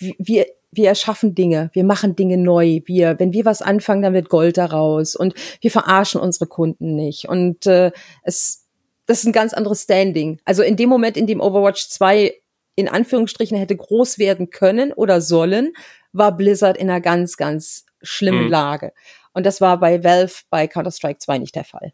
wir 0.00 0.46
wir 0.72 0.88
erschaffen 0.88 1.34
Dinge, 1.34 1.70
wir 1.72 1.84
machen 1.84 2.14
Dinge 2.16 2.36
neu. 2.36 2.80
Wir, 2.84 3.18
wenn 3.18 3.32
wir 3.32 3.44
was 3.44 3.62
anfangen, 3.62 4.02
dann 4.02 4.14
wird 4.14 4.28
Gold 4.28 4.56
daraus 4.56 5.16
und 5.16 5.34
wir 5.60 5.70
verarschen 5.70 6.20
unsere 6.20 6.46
Kunden 6.46 6.94
nicht. 6.94 7.28
Und 7.28 7.66
äh, 7.66 7.90
es, 8.22 8.66
das 9.06 9.20
ist 9.20 9.26
ein 9.26 9.32
ganz 9.32 9.52
anderes 9.52 9.82
Standing. 9.82 10.38
Also 10.44 10.62
in 10.62 10.76
dem 10.76 10.88
Moment, 10.88 11.16
in 11.16 11.26
dem 11.26 11.40
Overwatch 11.40 11.88
2 11.88 12.34
in 12.76 12.88
Anführungsstrichen 12.88 13.58
hätte 13.58 13.76
groß 13.76 14.18
werden 14.18 14.50
können 14.50 14.92
oder 14.92 15.20
sollen, 15.20 15.72
war 16.12 16.36
Blizzard 16.36 16.78
in 16.78 16.88
einer 16.88 17.00
ganz, 17.00 17.36
ganz 17.36 17.84
schlimmen 18.00 18.44
mhm. 18.44 18.50
Lage. 18.50 18.92
Und 19.32 19.46
das 19.46 19.60
war 19.60 19.78
bei 19.78 20.02
Valve 20.02 20.34
bei 20.50 20.66
Counter-Strike 20.66 21.18
2 21.18 21.38
nicht 21.38 21.54
der 21.56 21.64
Fall. 21.64 21.92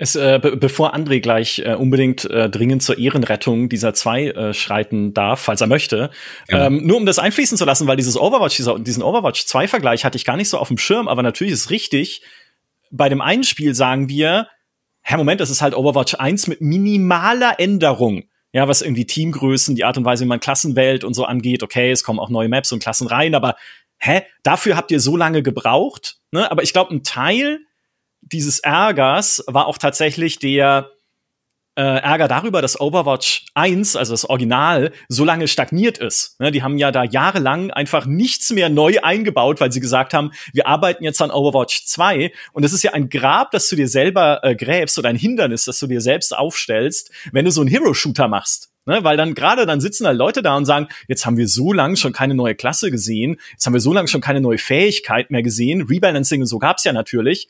Es, 0.00 0.14
äh, 0.14 0.38
be 0.40 0.56
bevor 0.56 0.94
André 0.94 1.20
gleich 1.20 1.58
äh, 1.58 1.74
unbedingt 1.74 2.24
äh, 2.24 2.48
dringend 2.48 2.84
zur 2.84 2.98
Ehrenrettung 2.98 3.68
dieser 3.68 3.94
zwei 3.94 4.28
äh, 4.28 4.54
schreiten 4.54 5.12
darf, 5.12 5.40
falls 5.40 5.60
er 5.60 5.66
möchte, 5.66 6.10
ja. 6.48 6.66
ähm, 6.66 6.86
nur 6.86 6.96
um 6.96 7.04
das 7.04 7.18
einfließen 7.18 7.58
zu 7.58 7.64
lassen, 7.64 7.88
weil 7.88 7.96
dieses 7.96 8.16
Overwatch, 8.16 8.56
dieser, 8.56 8.78
diesen 8.78 9.02
Overwatch 9.02 9.46
2 9.46 9.66
Vergleich 9.66 10.04
hatte 10.04 10.16
ich 10.16 10.24
gar 10.24 10.36
nicht 10.36 10.48
so 10.48 10.58
auf 10.58 10.68
dem 10.68 10.78
Schirm, 10.78 11.08
aber 11.08 11.24
natürlich 11.24 11.52
ist 11.52 11.70
richtig. 11.70 12.22
Bei 12.92 13.08
dem 13.08 13.20
einen 13.20 13.42
Spiel 13.42 13.74
sagen 13.74 14.08
wir, 14.08 14.46
Herr 15.02 15.18
Moment, 15.18 15.40
das 15.40 15.50
ist 15.50 15.62
halt 15.62 15.74
Overwatch 15.74 16.14
1 16.14 16.46
mit 16.46 16.60
minimaler 16.60 17.58
Änderung. 17.58 18.24
Ja, 18.52 18.68
was 18.68 18.82
irgendwie 18.82 19.04
Teamgrößen, 19.04 19.74
die 19.74 19.84
Art 19.84 19.98
und 19.98 20.04
Weise, 20.04 20.24
wie 20.24 20.28
man 20.28 20.40
Klassen 20.40 20.76
wählt 20.76 21.04
und 21.04 21.14
so 21.14 21.24
angeht. 21.24 21.62
Okay, 21.62 21.90
es 21.90 22.02
kommen 22.02 22.18
auch 22.18 22.30
neue 22.30 22.48
Maps 22.48 22.72
und 22.72 22.82
Klassen 22.82 23.06
rein, 23.06 23.34
aber 23.34 23.56
hä, 23.98 24.22
dafür 24.42 24.76
habt 24.76 24.90
ihr 24.90 25.00
so 25.00 25.16
lange 25.16 25.42
gebraucht? 25.42 26.18
Ne? 26.30 26.50
Aber 26.50 26.62
ich 26.62 26.72
glaube, 26.72 26.94
ein 26.94 27.02
Teil 27.02 27.60
dieses 28.32 28.58
Ärgers 28.60 29.44
war 29.46 29.66
auch 29.66 29.78
tatsächlich 29.78 30.38
der 30.38 30.90
äh, 31.78 31.82
Ärger 31.82 32.26
darüber, 32.26 32.60
dass 32.60 32.80
Overwatch 32.80 33.46
1, 33.54 33.94
also 33.94 34.12
das 34.12 34.28
Original, 34.28 34.90
so 35.08 35.24
lange 35.24 35.46
stagniert 35.46 35.98
ist. 35.98 36.38
Ne, 36.40 36.50
die 36.50 36.64
haben 36.64 36.76
ja 36.76 36.90
da 36.90 37.04
jahrelang 37.04 37.70
einfach 37.70 38.04
nichts 38.04 38.50
mehr 38.50 38.68
neu 38.68 38.96
eingebaut, 39.00 39.60
weil 39.60 39.70
sie 39.70 39.78
gesagt 39.78 40.12
haben, 40.12 40.32
wir 40.52 40.66
arbeiten 40.66 41.04
jetzt 41.04 41.22
an 41.22 41.30
Overwatch 41.30 41.86
2. 41.86 42.32
Und 42.52 42.64
das 42.64 42.72
ist 42.72 42.82
ja 42.82 42.94
ein 42.94 43.08
Grab, 43.08 43.52
das 43.52 43.68
du 43.68 43.76
dir 43.76 43.86
selber 43.86 44.40
äh, 44.42 44.56
gräbst 44.56 44.98
oder 44.98 45.08
ein 45.08 45.14
Hindernis, 45.14 45.66
das 45.66 45.78
du 45.78 45.86
dir 45.86 46.00
selbst 46.00 46.36
aufstellst, 46.36 47.12
wenn 47.30 47.44
du 47.44 47.52
so 47.52 47.60
einen 47.60 47.70
Hero-Shooter 47.70 48.26
machst. 48.26 48.70
Ne, 48.84 49.04
weil 49.04 49.16
dann 49.16 49.34
gerade 49.34 49.64
dann 49.64 49.80
sitzen 49.80 50.04
da 50.04 50.10
Leute 50.10 50.42
da 50.42 50.56
und 50.56 50.64
sagen, 50.64 50.88
jetzt 51.06 51.26
haben 51.26 51.36
wir 51.36 51.46
so 51.46 51.72
lange 51.72 51.96
schon 51.96 52.12
keine 52.12 52.34
neue 52.34 52.54
Klasse 52.54 52.90
gesehen, 52.90 53.38
jetzt 53.52 53.66
haben 53.66 53.74
wir 53.74 53.80
so 53.80 53.92
lange 53.92 54.08
schon 54.08 54.22
keine 54.22 54.40
neue 54.40 54.56
Fähigkeit 54.56 55.30
mehr 55.30 55.42
gesehen. 55.42 55.82
Rebalancing 55.82 56.40
und 56.40 56.46
so 56.46 56.58
gab's 56.58 56.84
ja 56.84 56.92
natürlich 56.92 57.48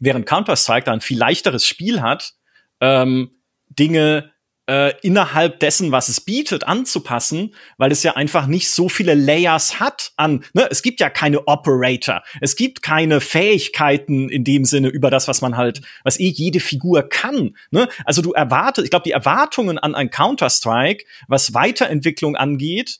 während 0.00 0.26
Counter-Strike 0.26 0.84
da 0.84 0.92
ein 0.92 1.00
viel 1.00 1.18
leichteres 1.18 1.66
Spiel 1.66 2.02
hat, 2.02 2.34
ähm, 2.80 3.30
Dinge 3.68 4.32
äh, 4.68 4.94
innerhalb 5.02 5.60
dessen, 5.60 5.92
was 5.92 6.08
es 6.08 6.20
bietet, 6.20 6.64
anzupassen, 6.64 7.54
weil 7.78 7.92
es 7.92 8.02
ja 8.02 8.16
einfach 8.16 8.46
nicht 8.46 8.68
so 8.68 8.88
viele 8.88 9.14
Layers 9.14 9.78
hat 9.78 10.12
an, 10.16 10.44
ne, 10.54 10.66
es 10.70 10.82
gibt 10.82 11.00
ja 11.00 11.08
keine 11.08 11.46
Operator, 11.46 12.22
es 12.40 12.56
gibt 12.56 12.82
keine 12.82 13.20
Fähigkeiten 13.20 14.28
in 14.28 14.44
dem 14.44 14.64
Sinne 14.64 14.88
über 14.88 15.10
das, 15.10 15.28
was 15.28 15.40
man 15.40 15.56
halt, 15.56 15.82
was 16.02 16.18
eh 16.18 16.28
jede 16.28 16.60
Figur 16.60 17.08
kann, 17.08 17.56
ne? 17.70 17.88
Also 18.04 18.22
du 18.22 18.32
erwartest, 18.32 18.84
ich 18.84 18.90
glaube, 18.90 19.04
die 19.04 19.12
Erwartungen 19.12 19.78
an 19.78 19.94
ein 19.94 20.10
Counter-Strike, 20.10 21.04
was 21.28 21.54
Weiterentwicklung 21.54 22.34
angeht, 22.34 22.98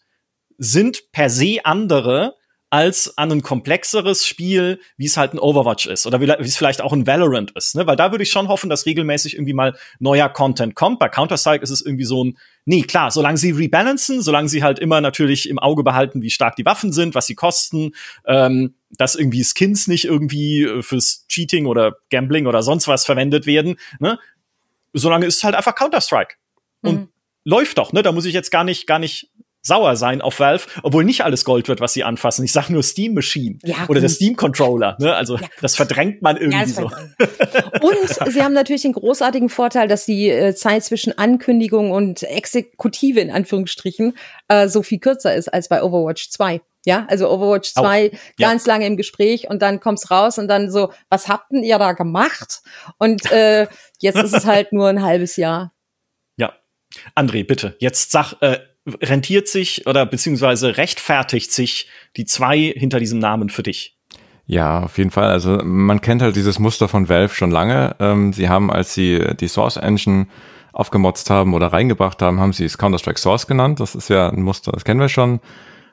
sind 0.58 1.10
per 1.12 1.30
se 1.30 1.58
andere, 1.64 2.36
als 2.70 3.16
an 3.16 3.30
ein 3.30 3.42
komplexeres 3.42 4.26
Spiel, 4.26 4.80
wie 4.96 5.06
es 5.06 5.16
halt 5.16 5.32
ein 5.32 5.38
Overwatch 5.38 5.86
ist 5.86 6.06
oder 6.06 6.20
wie, 6.20 6.26
wie 6.26 6.48
es 6.48 6.56
vielleicht 6.56 6.82
auch 6.82 6.92
ein 6.92 7.06
Valorant 7.06 7.52
ist. 7.52 7.76
Ne? 7.76 7.86
Weil 7.86 7.96
da 7.96 8.10
würde 8.10 8.24
ich 8.24 8.30
schon 8.30 8.48
hoffen, 8.48 8.68
dass 8.68 8.86
regelmäßig 8.86 9.34
irgendwie 9.34 9.52
mal 9.52 9.76
neuer 10.00 10.28
Content 10.28 10.74
kommt. 10.74 10.98
Bei 10.98 11.08
Counter-Strike 11.08 11.62
ist 11.62 11.70
es 11.70 11.80
irgendwie 11.80 12.04
so 12.04 12.24
ein, 12.24 12.38
nee, 12.64 12.82
klar, 12.82 13.12
solange 13.12 13.38
sie 13.38 13.52
rebalancen, 13.52 14.20
solange 14.20 14.48
sie 14.48 14.64
halt 14.64 14.80
immer 14.80 15.00
natürlich 15.00 15.48
im 15.48 15.60
Auge 15.60 15.84
behalten, 15.84 16.22
wie 16.22 16.30
stark 16.30 16.56
die 16.56 16.64
Waffen 16.64 16.92
sind, 16.92 17.14
was 17.14 17.26
sie 17.26 17.36
kosten, 17.36 17.92
ähm, 18.26 18.74
dass 18.90 19.14
irgendwie 19.14 19.44
Skins 19.44 19.86
nicht 19.86 20.04
irgendwie 20.04 20.64
äh, 20.64 20.82
fürs 20.82 21.26
Cheating 21.28 21.66
oder 21.66 21.96
Gambling 22.10 22.46
oder 22.46 22.62
sonst 22.62 22.88
was 22.88 23.04
verwendet 23.04 23.46
werden, 23.46 23.76
ne? 24.00 24.18
solange 24.92 25.26
ist 25.26 25.36
es 25.36 25.44
halt 25.44 25.54
einfach 25.54 25.74
Counter-Strike. 25.74 26.34
Und 26.82 26.94
mhm. 26.94 27.08
läuft 27.44 27.78
doch, 27.78 27.92
ne? 27.92 28.02
Da 28.02 28.12
muss 28.12 28.24
ich 28.24 28.34
jetzt 28.34 28.50
gar 28.50 28.64
nicht, 28.64 28.86
gar 28.86 28.98
nicht 28.98 29.30
sauer 29.66 29.96
sein 29.96 30.20
auf 30.20 30.38
Valve, 30.38 30.66
obwohl 30.82 31.04
nicht 31.04 31.24
alles 31.24 31.44
Gold 31.44 31.68
wird, 31.68 31.80
was 31.80 31.92
sie 31.92 32.04
anfassen. 32.04 32.44
Ich 32.44 32.52
sage 32.52 32.72
nur 32.72 32.82
Steam 32.82 33.14
Machine 33.14 33.58
ja, 33.64 33.76
oder 33.88 34.00
der 34.00 34.08
Steam 34.08 34.36
Controller. 34.36 34.96
Ne? 35.00 35.14
Also 35.14 35.36
ja, 35.36 35.48
das 35.60 35.74
verdrängt 35.74 36.22
man 36.22 36.36
irgendwie 36.36 36.58
ja, 36.58 36.66
so. 36.66 36.84
Und 36.84 38.30
sie 38.32 38.42
haben 38.42 38.52
natürlich 38.52 38.82
den 38.82 38.92
großartigen 38.92 39.48
Vorteil, 39.48 39.88
dass 39.88 40.06
die 40.06 40.30
äh, 40.30 40.54
Zeit 40.54 40.84
zwischen 40.84 41.18
Ankündigung 41.18 41.90
und 41.90 42.22
Exekutive 42.22 43.20
in 43.20 43.30
Anführungsstrichen 43.30 44.16
äh, 44.48 44.68
so 44.68 44.82
viel 44.82 45.00
kürzer 45.00 45.34
ist 45.34 45.52
als 45.52 45.68
bei 45.68 45.82
Overwatch 45.82 46.30
2. 46.30 46.60
Ja, 46.84 47.04
also 47.08 47.28
Overwatch 47.28 47.74
2 47.74 48.12
oh, 48.12 48.16
ganz 48.38 48.64
ja. 48.64 48.72
lange 48.72 48.86
im 48.86 48.96
Gespräch 48.96 49.50
und 49.50 49.60
dann 49.60 49.80
kommt's 49.80 50.08
raus 50.12 50.38
und 50.38 50.46
dann 50.46 50.70
so, 50.70 50.92
was 51.10 51.26
habt 51.26 51.50
denn 51.50 51.64
ihr 51.64 51.78
da 51.78 51.92
gemacht? 51.92 52.60
Und 52.98 53.30
äh, 53.32 53.66
jetzt 53.98 54.22
ist 54.22 54.32
es 54.32 54.46
halt 54.46 54.72
nur 54.72 54.88
ein 54.88 55.02
halbes 55.02 55.36
Jahr. 55.36 55.74
Ja. 56.36 56.54
André, 57.16 57.44
bitte, 57.44 57.74
jetzt 57.80 58.12
sag, 58.12 58.34
äh, 58.40 58.60
rentiert 59.02 59.48
sich 59.48 59.86
oder 59.86 60.06
beziehungsweise 60.06 60.76
rechtfertigt 60.76 61.52
sich 61.52 61.88
die 62.16 62.24
zwei 62.24 62.58
hinter 62.76 63.00
diesem 63.00 63.18
Namen 63.18 63.48
für 63.48 63.62
dich? 63.62 63.96
Ja, 64.46 64.84
auf 64.84 64.96
jeden 64.98 65.10
Fall. 65.10 65.28
Also 65.28 65.60
man 65.64 66.00
kennt 66.00 66.22
halt 66.22 66.36
dieses 66.36 66.58
Muster 66.58 66.88
von 66.88 67.08
Valve 67.08 67.34
schon 67.34 67.50
lange. 67.50 67.96
Ähm, 67.98 68.32
sie 68.32 68.48
haben, 68.48 68.70
als 68.70 68.94
sie 68.94 69.20
die 69.40 69.48
Source 69.48 69.76
Engine 69.76 70.28
aufgemotzt 70.72 71.30
haben 71.30 71.54
oder 71.54 71.68
reingebracht 71.68 72.22
haben, 72.22 72.38
haben 72.38 72.52
sie 72.52 72.64
es 72.64 72.78
Counter-Strike 72.78 73.18
Source 73.18 73.46
genannt. 73.46 73.80
Das 73.80 73.94
ist 73.94 74.08
ja 74.08 74.28
ein 74.28 74.42
Muster, 74.42 74.70
das 74.72 74.84
kennen 74.84 75.00
wir 75.00 75.08
schon. 75.08 75.40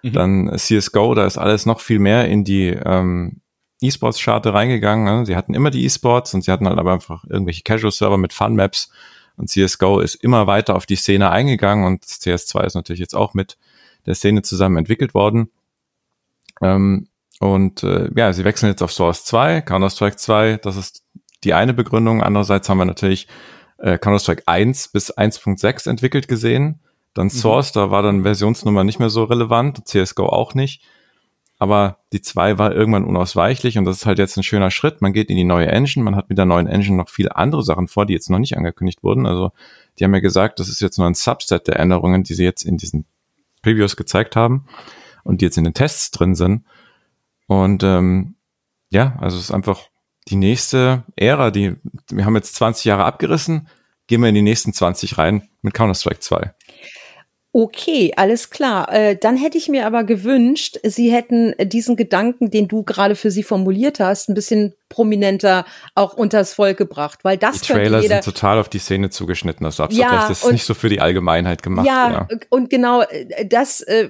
Mhm. 0.03 0.13
Dann 0.13 0.57
CSGO, 0.57 1.15
da 1.15 1.25
ist 1.25 1.37
alles 1.37 1.65
noch 1.65 1.79
viel 1.79 1.99
mehr 1.99 2.27
in 2.27 2.43
die 2.43 2.67
ähm, 2.67 3.41
E-Sports-Charte 3.81 4.53
reingegangen. 4.53 5.05
Ne? 5.05 5.25
Sie 5.25 5.35
hatten 5.35 5.55
immer 5.55 5.71
die 5.71 5.85
E-Sports 5.85 6.33
und 6.33 6.43
sie 6.43 6.51
hatten 6.51 6.67
halt 6.67 6.77
aber 6.77 6.93
einfach 6.93 7.23
irgendwelche 7.27 7.63
Casual-Server 7.63 8.17
mit 8.17 8.33
Fun-Maps 8.33 8.91
und 9.37 9.49
CSGO 9.49 9.99
ist 9.99 10.15
immer 10.15 10.47
weiter 10.47 10.75
auf 10.75 10.85
die 10.85 10.95
Szene 10.95 11.29
eingegangen 11.29 11.85
und 11.85 12.03
CS2 12.03 12.65
ist 12.65 12.75
natürlich 12.75 12.99
jetzt 12.99 13.15
auch 13.15 13.33
mit 13.33 13.57
der 14.05 14.15
Szene 14.15 14.41
zusammen 14.41 14.77
entwickelt 14.77 15.13
worden. 15.13 15.49
Ähm, 16.61 17.07
und 17.39 17.83
äh, 17.83 18.09
ja, 18.15 18.31
sie 18.31 18.43
wechseln 18.45 18.69
jetzt 18.69 18.83
auf 18.83 18.91
Source 18.91 19.25
2, 19.25 19.61
Counter-Strike 19.61 20.17
2, 20.17 20.57
das 20.57 20.77
ist 20.77 21.03
die 21.43 21.53
eine 21.53 21.73
Begründung. 21.73 22.21
Andererseits 22.21 22.69
haben 22.69 22.77
wir 22.77 22.85
natürlich 22.85 23.27
äh, 23.79 23.97
Counter-Strike 23.97 24.43
1 24.45 24.89
bis 24.89 25.15
1.6 25.15 25.89
entwickelt 25.89 26.27
gesehen. 26.27 26.79
Dann 27.13 27.27
mhm. 27.27 27.31
Source, 27.31 27.73
mhm. 27.73 27.79
da 27.79 27.91
war 27.91 28.03
dann 28.03 28.23
Versionsnummer 28.23 28.83
nicht 28.83 28.99
mehr 28.99 29.09
so 29.09 29.23
relevant, 29.23 29.87
CSGO 29.87 30.27
auch 30.27 30.53
nicht 30.53 30.83
aber 31.59 31.99
die 32.11 32.21
2 32.21 32.57
war 32.57 32.73
irgendwann 32.73 33.05
unausweichlich 33.05 33.77
und 33.77 33.85
das 33.85 33.97
ist 33.97 34.05
halt 34.05 34.19
jetzt 34.19 34.37
ein 34.37 34.43
schöner 34.43 34.71
Schritt. 34.71 35.01
Man 35.01 35.13
geht 35.13 35.29
in 35.29 35.37
die 35.37 35.43
neue 35.43 35.67
Engine, 35.67 36.03
man 36.03 36.15
hat 36.15 36.29
mit 36.29 36.37
der 36.37 36.45
neuen 36.45 36.67
Engine 36.67 36.97
noch 36.97 37.09
viele 37.09 37.35
andere 37.35 37.63
Sachen 37.63 37.87
vor, 37.87 38.05
die 38.05 38.13
jetzt 38.13 38.29
noch 38.29 38.39
nicht 38.39 38.57
angekündigt 38.57 39.03
wurden. 39.03 39.25
Also 39.25 39.51
die 39.97 40.03
haben 40.03 40.13
ja 40.13 40.19
gesagt, 40.19 40.59
das 40.59 40.69
ist 40.69 40.81
jetzt 40.81 40.97
nur 40.97 41.07
ein 41.07 41.13
Subset 41.13 41.67
der 41.67 41.79
Änderungen, 41.79 42.23
die 42.23 42.33
sie 42.33 42.43
jetzt 42.43 42.63
in 42.63 42.77
diesen 42.77 43.05
Previews 43.61 43.95
gezeigt 43.95 44.35
haben 44.35 44.65
und 45.23 45.41
die 45.41 45.45
jetzt 45.45 45.57
in 45.57 45.63
den 45.63 45.73
Tests 45.73 46.11
drin 46.11 46.35
sind. 46.35 46.65
Und 47.47 47.83
ähm, 47.83 48.35
ja, 48.89 49.17
also 49.19 49.37
es 49.37 49.45
ist 49.45 49.51
einfach 49.51 49.89
die 50.27 50.35
nächste 50.35 51.03
Ära, 51.15 51.51
die 51.51 51.75
wir 52.09 52.25
haben 52.25 52.35
jetzt 52.35 52.55
20 52.55 52.85
Jahre 52.85 53.05
abgerissen, 53.05 53.67
gehen 54.07 54.21
wir 54.21 54.29
in 54.29 54.35
die 54.35 54.41
nächsten 54.41 54.73
20 54.73 55.17
rein 55.17 55.47
mit 55.61 55.73
Counter-Strike 55.73 56.19
2. 56.19 56.53
Okay, 57.55 58.11
alles 58.17 58.49
klar. 58.49 58.91
Äh, 58.91 59.15
dann 59.15 59.37
hätte 59.37 59.59
ich 59.59 59.69
mir 59.69 59.85
aber 59.85 60.03
gewünscht, 60.03 60.79
Sie 60.81 61.11
hätten 61.11 61.53
diesen 61.59 61.95
Gedanken, 61.95 62.49
den 62.49 62.67
du 62.67 62.81
gerade 62.81 63.15
für 63.15 63.29
Sie 63.29 63.43
formuliert 63.43 63.99
hast, 63.99 64.27
ein 64.27 64.33
bisschen 64.33 64.73
prominenter 64.89 65.63
auch 65.93 66.15
unters 66.15 66.53
Volk 66.53 66.77
gebracht, 66.77 67.19
weil 67.21 67.37
das 67.37 67.61
die 67.61 67.73
Trailer 67.73 68.01
jeder 68.01 68.23
sind 68.23 68.33
total 68.33 68.57
auf 68.57 68.69
die 68.69 68.79
Szene 68.79 69.11
zugeschnitten. 69.11 69.63
Das 69.63 69.77
ja. 69.77 70.27
Das 70.27 70.31
ist 70.31 70.45
und, 70.45 70.53
nicht 70.53 70.65
so 70.65 70.73
für 70.73 70.89
die 70.89 70.99
Allgemeinheit 70.99 71.61
gemacht. 71.61 71.85
Ja, 71.85 72.27
ja. 72.31 72.37
und 72.49 72.71
genau 72.71 73.03
äh, 73.03 73.45
das. 73.45 73.81
Äh, 73.81 74.09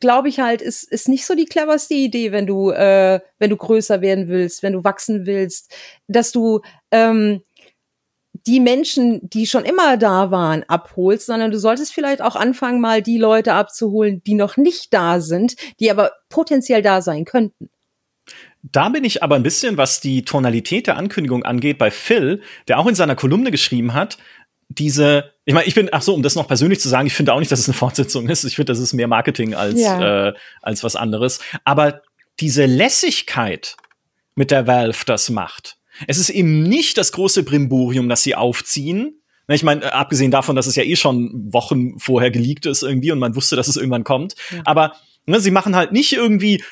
glaube 0.00 0.28
ich 0.28 0.38
halt, 0.38 0.60
ist, 0.60 0.82
ist 0.82 1.08
nicht 1.08 1.24
so 1.24 1.34
die 1.34 1.46
cleverste 1.46 1.94
Idee, 1.94 2.30
wenn 2.30 2.46
du, 2.46 2.70
äh, 2.70 3.20
wenn 3.38 3.48
du 3.48 3.56
größer 3.56 4.02
werden 4.02 4.28
willst, 4.28 4.62
wenn 4.62 4.74
du 4.74 4.84
wachsen 4.84 5.24
willst, 5.24 5.74
dass 6.08 6.30
du 6.30 6.60
ähm, 6.90 7.42
die 8.48 8.60
Menschen, 8.60 9.20
die 9.28 9.46
schon 9.46 9.66
immer 9.66 9.98
da 9.98 10.30
waren, 10.30 10.64
abholst, 10.68 11.26
sondern 11.26 11.50
du 11.50 11.58
solltest 11.58 11.92
vielleicht 11.92 12.22
auch 12.22 12.34
anfangen, 12.34 12.80
mal 12.80 13.02
die 13.02 13.18
Leute 13.18 13.52
abzuholen, 13.52 14.22
die 14.26 14.34
noch 14.34 14.56
nicht 14.56 14.94
da 14.94 15.20
sind, 15.20 15.54
die 15.80 15.90
aber 15.90 16.12
potenziell 16.30 16.80
da 16.80 17.02
sein 17.02 17.26
könnten. 17.26 17.68
Da 18.62 18.88
bin 18.88 19.04
ich 19.04 19.22
aber 19.22 19.36
ein 19.36 19.42
bisschen, 19.42 19.76
was 19.76 20.00
die 20.00 20.24
Tonalität 20.24 20.86
der 20.86 20.96
Ankündigung 20.96 21.44
angeht, 21.44 21.76
bei 21.76 21.90
Phil, 21.90 22.40
der 22.68 22.78
auch 22.78 22.86
in 22.86 22.94
seiner 22.94 23.16
Kolumne 23.16 23.50
geschrieben 23.50 23.92
hat, 23.92 24.16
diese, 24.70 25.32
ich 25.44 25.52
meine, 25.52 25.66
ich 25.66 25.74
bin, 25.74 25.90
ach 25.92 26.02
so, 26.02 26.14
um 26.14 26.22
das 26.22 26.34
noch 26.34 26.48
persönlich 26.48 26.80
zu 26.80 26.88
sagen, 26.88 27.06
ich 27.06 27.14
finde 27.14 27.34
auch 27.34 27.40
nicht, 27.40 27.52
dass 27.52 27.60
es 27.60 27.68
eine 27.68 27.74
Fortsetzung 27.74 28.28
ist. 28.30 28.44
Ich 28.44 28.56
finde, 28.56 28.72
das 28.72 28.78
ist 28.78 28.94
mehr 28.94 29.08
Marketing 29.08 29.54
als, 29.54 29.78
ja. 29.78 30.28
äh, 30.28 30.34
als 30.62 30.82
was 30.82 30.96
anderes. 30.96 31.40
Aber 31.64 32.00
diese 32.40 32.64
Lässigkeit, 32.64 33.76
mit 34.34 34.50
der 34.50 34.66
Valve 34.66 35.04
das 35.04 35.30
macht, 35.30 35.77
es 36.06 36.18
ist 36.18 36.30
eben 36.30 36.62
nicht 36.62 36.98
das 36.98 37.12
große 37.12 37.42
Brimborium, 37.42 38.08
das 38.08 38.22
sie 38.22 38.34
aufziehen. 38.34 39.20
Ich 39.48 39.62
meine, 39.62 39.84
äh, 39.84 39.88
abgesehen 39.88 40.30
davon, 40.30 40.56
dass 40.56 40.66
es 40.66 40.76
ja 40.76 40.82
eh 40.82 40.96
schon 40.96 41.52
Wochen 41.52 41.98
vorher 41.98 42.30
geleakt 42.30 42.66
ist 42.66 42.82
irgendwie 42.82 43.12
und 43.12 43.18
man 43.18 43.34
wusste, 43.34 43.56
dass 43.56 43.68
es 43.68 43.76
irgendwann 43.76 44.04
kommt. 44.04 44.34
Ja. 44.50 44.62
Aber 44.64 44.96
ne, 45.26 45.40
sie 45.40 45.50
machen 45.50 45.74
halt 45.74 45.92
nicht 45.92 46.12
irgendwie 46.12 46.62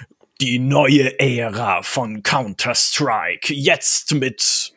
die 0.41 0.59
neue 0.59 1.19
Ära 1.19 1.83
von 1.83 2.23
Counter-Strike. 2.23 3.55
Jetzt 3.55 4.15
mit 4.15 4.75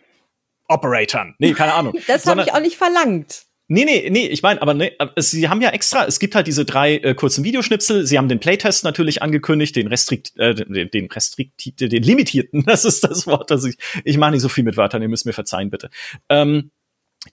Operatoren. 0.69 1.35
Nee, 1.39 1.53
keine 1.53 1.73
Ahnung. 1.73 1.97
das 2.07 2.25
habe 2.25 2.41
ich 2.41 2.53
auch 2.53 2.61
nicht 2.61 2.77
verlangt. 2.77 3.43
Nee, 3.71 3.85
nee, 3.85 4.09
nee, 4.09 4.25
ich 4.25 4.41
meine, 4.41 4.63
aber 4.63 4.73
nee, 4.73 4.93
sie 5.17 5.47
haben 5.47 5.61
ja 5.61 5.69
extra, 5.69 6.05
es 6.05 6.17
gibt 6.17 6.33
halt 6.33 6.47
diese 6.47 6.65
drei 6.65 6.95
äh, 6.97 7.13
kurzen 7.13 7.43
Videoschnipsel, 7.43 8.03
sie 8.03 8.17
haben 8.17 8.27
den 8.27 8.39
Playtest 8.39 8.83
natürlich 8.83 9.21
angekündigt, 9.21 9.75
den 9.75 9.85
restrikt, 9.85 10.35
äh, 10.39 10.55
den, 10.55 10.89
den 10.89 11.05
restrikt, 11.05 11.79
den 11.79 12.01
limitierten, 12.03 12.63
das 12.65 12.83
ist 12.83 13.03
das 13.03 13.27
Wort, 13.27 13.51
das 13.51 13.65
ich, 13.65 13.77
ich 14.03 14.17
mache 14.17 14.31
nicht 14.31 14.41
so 14.41 14.49
viel 14.49 14.63
mit 14.63 14.75
Wörtern, 14.75 15.03
ihr 15.03 15.07
müsst 15.07 15.27
mir 15.27 15.33
verzeihen, 15.33 15.69
bitte. 15.69 15.91
Ähm, 16.29 16.71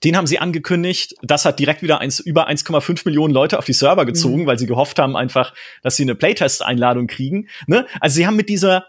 den 0.03 0.15
haben 0.15 0.27
sie 0.27 0.37
angekündigt. 0.37 1.15
Das 1.21 1.45
hat 1.45 1.59
direkt 1.59 1.81
wieder 1.81 2.01
eins, 2.01 2.19
über 2.19 2.49
1,5 2.49 3.03
Millionen 3.05 3.33
Leute 3.33 3.57
auf 3.57 3.65
die 3.65 3.73
Server 3.73 4.05
gezogen, 4.05 4.43
mhm. 4.43 4.45
weil 4.45 4.59
sie 4.59 4.67
gehofft 4.67 4.99
haben 4.99 5.15
einfach, 5.15 5.53
dass 5.81 5.95
sie 5.95 6.03
eine 6.03 6.13
Playtest-Einladung 6.13 7.07
kriegen. 7.07 7.47
Ne? 7.67 7.87
Also 7.99 8.15
sie 8.15 8.27
haben 8.27 8.35
mit 8.35 8.49
dieser 8.49 8.87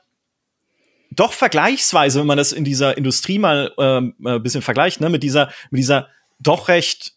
doch 1.11 1.32
vergleichsweise, 1.32 2.20
wenn 2.20 2.26
man 2.26 2.37
das 2.37 2.52
in 2.52 2.64
dieser 2.64 2.98
Industrie 2.98 3.38
mal 3.38 3.72
ähm, 3.78 4.14
ein 4.22 4.37
äh, 4.37 4.38
bisschen 4.40 4.61
vergleicht, 4.61 5.00
ne, 5.00 5.08
mit 5.08 5.22
dieser, 5.22 5.50
mit 5.70 5.78
dieser 5.78 6.08
doch 6.40 6.68
recht 6.68 7.14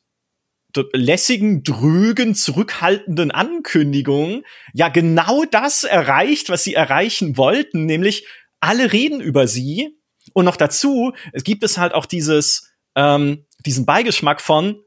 lässigen, 0.93 1.63
drögen, 1.63 2.35
zurückhaltenden 2.35 3.31
Ankündigungen 3.31 4.43
ja 4.73 4.89
genau 4.89 5.45
das 5.45 5.83
erreicht, 5.83 6.49
was 6.49 6.63
sie 6.63 6.73
erreichen 6.73 7.37
wollten, 7.37 7.85
nämlich 7.85 8.25
alle 8.59 8.93
reden 8.93 9.21
über 9.21 9.47
sie 9.47 9.97
und 10.33 10.45
noch 10.45 10.57
dazu 10.57 11.13
es 11.33 11.43
gibt 11.43 11.63
es 11.63 11.77
halt 11.77 11.93
auch 11.93 12.05
dieses 12.05 12.73
ähm, 12.95 13.45
diesen 13.65 13.85
Beigeschmack 13.85 14.41
von 14.41 14.81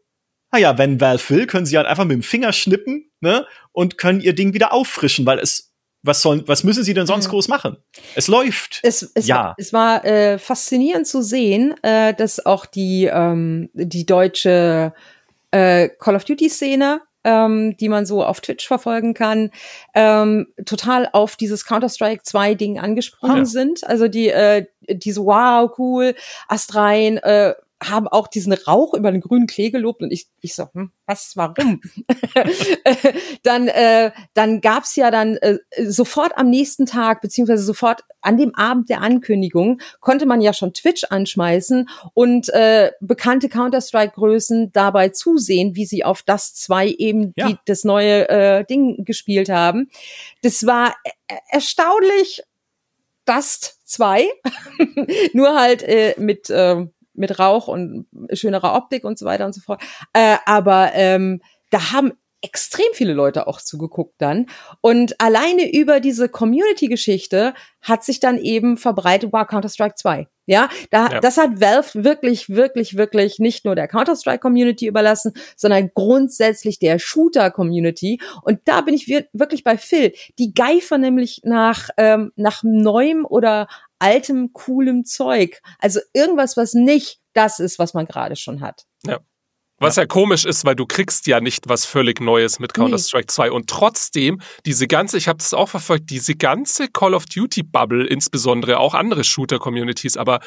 naja, 0.54 0.78
wenn 0.78 1.00
Valve 1.00 1.30
will, 1.30 1.46
können 1.48 1.66
sie 1.66 1.76
halt 1.76 1.88
einfach 1.88 2.04
mit 2.04 2.14
dem 2.14 2.22
Finger 2.22 2.52
schnippen 2.52 3.10
ne, 3.20 3.44
und 3.72 3.98
können 3.98 4.20
ihr 4.20 4.36
Ding 4.36 4.54
wieder 4.54 4.72
auffrischen, 4.72 5.26
weil 5.26 5.40
es 5.40 5.74
was 6.04 6.20
sollen, 6.20 6.44
was 6.46 6.64
müssen 6.64 6.84
sie 6.84 6.94
denn 6.94 7.06
sonst 7.06 7.26
mhm. 7.26 7.30
groß 7.30 7.48
machen? 7.48 7.78
Es 8.14 8.28
läuft. 8.28 8.78
Es, 8.82 9.10
es 9.14 9.26
ja. 9.26 9.36
War, 9.36 9.54
es 9.56 9.72
war 9.72 10.04
äh, 10.04 10.38
faszinierend 10.38 11.06
zu 11.06 11.22
sehen, 11.22 11.74
äh, 11.82 12.14
dass 12.14 12.44
auch 12.44 12.66
die 12.66 13.10
ähm, 13.10 13.70
die 13.72 14.06
deutsche 14.06 14.92
äh, 15.54 15.88
Call 15.88 16.16
of 16.16 16.24
Duty-Szene, 16.24 17.00
ähm, 17.22 17.76
die 17.76 17.88
man 17.88 18.06
so 18.06 18.24
auf 18.24 18.40
Twitch 18.40 18.66
verfolgen 18.66 19.14
kann, 19.14 19.50
ähm, 19.94 20.48
total 20.66 21.08
auf 21.12 21.36
dieses 21.36 21.64
Counter-Strike 21.64 22.24
2 22.24 22.54
Ding 22.54 22.78
angesprungen 22.80 23.38
ja. 23.38 23.44
sind. 23.44 23.86
Also 23.86 24.08
die, 24.08 24.28
äh, 24.28 24.66
die 24.88 25.12
so, 25.12 25.26
wow, 25.26 25.70
cool, 25.78 26.14
Astrein, 26.48 27.18
äh, 27.18 27.54
haben 27.82 28.08
auch 28.08 28.28
diesen 28.28 28.52
Rauch 28.52 28.94
über 28.94 29.12
den 29.12 29.20
grünen 29.20 29.46
Klee 29.46 29.70
gelobt 29.70 30.02
und 30.02 30.10
ich, 30.10 30.26
ich 30.40 30.54
so, 30.54 30.68
hm, 30.72 30.90
was, 31.06 31.32
warum? 31.36 31.80
dann 33.42 33.68
äh, 33.68 34.10
dann 34.34 34.60
gab's 34.60 34.96
ja 34.96 35.10
dann 35.10 35.36
äh, 35.38 35.58
sofort 35.86 36.36
am 36.36 36.48
nächsten 36.50 36.86
Tag, 36.86 37.20
beziehungsweise 37.20 37.62
sofort 37.62 38.04
an 38.20 38.38
dem 38.38 38.54
Abend 38.54 38.88
der 38.88 39.02
Ankündigung, 39.02 39.80
konnte 40.00 40.24
man 40.24 40.40
ja 40.40 40.52
schon 40.52 40.72
Twitch 40.72 41.04
anschmeißen 41.10 41.88
und 42.14 42.48
äh, 42.50 42.92
bekannte 43.00 43.48
Counter-Strike-Größen 43.48 44.72
dabei 44.72 45.10
zusehen, 45.10 45.76
wie 45.76 45.84
sie 45.84 46.04
auf 46.04 46.22
das 46.22 46.54
zwei 46.54 46.88
eben 46.88 47.32
Ja. 47.36 47.48
die, 47.48 47.56
das 47.66 47.84
neue 47.84 48.28
äh, 48.28 48.64
Ding 48.64 49.04
gespielt 49.04 49.48
haben. 49.50 49.90
Das 50.42 50.64
war 50.66 50.94
äh, 51.04 51.34
erstaunlich 51.50 52.42
Dust 53.26 53.80
2, 53.84 54.26
nur 55.34 55.54
halt 55.58 55.82
äh, 55.82 56.14
mit, 56.18 56.50
äh, 56.50 56.86
mit 57.14 57.38
Rauch 57.38 57.68
und 57.68 58.06
schönerer 58.32 58.74
Optik 58.74 59.04
und 59.04 59.18
so 59.18 59.26
weiter 59.26 59.46
und 59.46 59.54
so 59.54 59.60
fort. 59.60 59.82
Äh, 60.12 60.36
aber 60.46 60.92
ähm, 60.94 61.40
da 61.70 61.92
haben 61.92 62.12
extrem 62.42 62.86
viele 62.92 63.14
Leute 63.14 63.46
auch 63.46 63.60
zugeguckt 63.60 64.14
dann. 64.18 64.46
Und 64.80 65.20
alleine 65.20 65.72
über 65.72 66.00
diese 66.00 66.28
Community-Geschichte 66.28 67.54
hat 67.80 68.04
sich 68.04 68.20
dann 68.20 68.38
eben 68.38 68.76
verbreitet, 68.76 69.32
wow, 69.32 69.46
Counter-Strike 69.46 69.94
2. 69.96 70.28
Ja, 70.46 70.68
da, 70.90 71.08
Ja. 71.08 71.20
das 71.20 71.36
hat 71.38 71.60
Valve 71.60 72.04
wirklich, 72.04 72.48
wirklich, 72.50 72.96
wirklich 72.96 73.38
nicht 73.38 73.64
nur 73.64 73.74
der 73.74 73.88
Counter-Strike-Community 73.88 74.86
überlassen, 74.86 75.32
sondern 75.56 75.90
grundsätzlich 75.94 76.78
der 76.78 76.98
Shooter-Community. 76.98 78.20
Und 78.42 78.60
da 78.64 78.80
bin 78.82 78.94
ich 78.94 79.06
wir- 79.08 79.26
wirklich 79.32 79.64
bei 79.64 79.78
Phil. 79.78 80.12
Die 80.38 80.52
geifern 80.52 81.00
nämlich 81.00 81.40
nach, 81.44 81.88
ähm, 81.96 82.32
nach 82.36 82.62
neuem 82.62 83.24
oder 83.24 83.68
altem, 83.98 84.52
coolem 84.52 85.04
Zeug. 85.04 85.60
Also 85.78 86.00
irgendwas, 86.12 86.56
was 86.56 86.74
nicht 86.74 87.20
das 87.32 87.58
ist, 87.58 87.78
was 87.78 87.94
man 87.94 88.06
gerade 88.06 88.36
schon 88.36 88.60
hat. 88.60 88.84
Was 89.84 89.96
ja 89.96 90.06
komisch 90.06 90.44
ist, 90.44 90.64
weil 90.64 90.74
du 90.74 90.86
kriegst 90.86 91.26
ja 91.26 91.40
nicht 91.40 91.68
was 91.68 91.84
völlig 91.84 92.20
Neues 92.20 92.58
mit 92.58 92.74
Counter-Strike 92.74 93.26
2 93.28 93.50
und 93.52 93.68
trotzdem 93.70 94.40
diese 94.66 94.86
ganze, 94.86 95.16
ich 95.18 95.28
habe 95.28 95.38
das 95.38 95.54
auch 95.54 95.68
verfolgt, 95.68 96.10
diese 96.10 96.34
ganze 96.34 96.88
Call 96.88 97.14
of 97.14 97.26
Duty 97.26 97.62
Bubble, 97.62 98.06
insbesondere 98.06 98.78
auch 98.78 98.94
andere 98.94 99.24
Shooter-Communities, 99.24 100.16
aber 100.16 100.40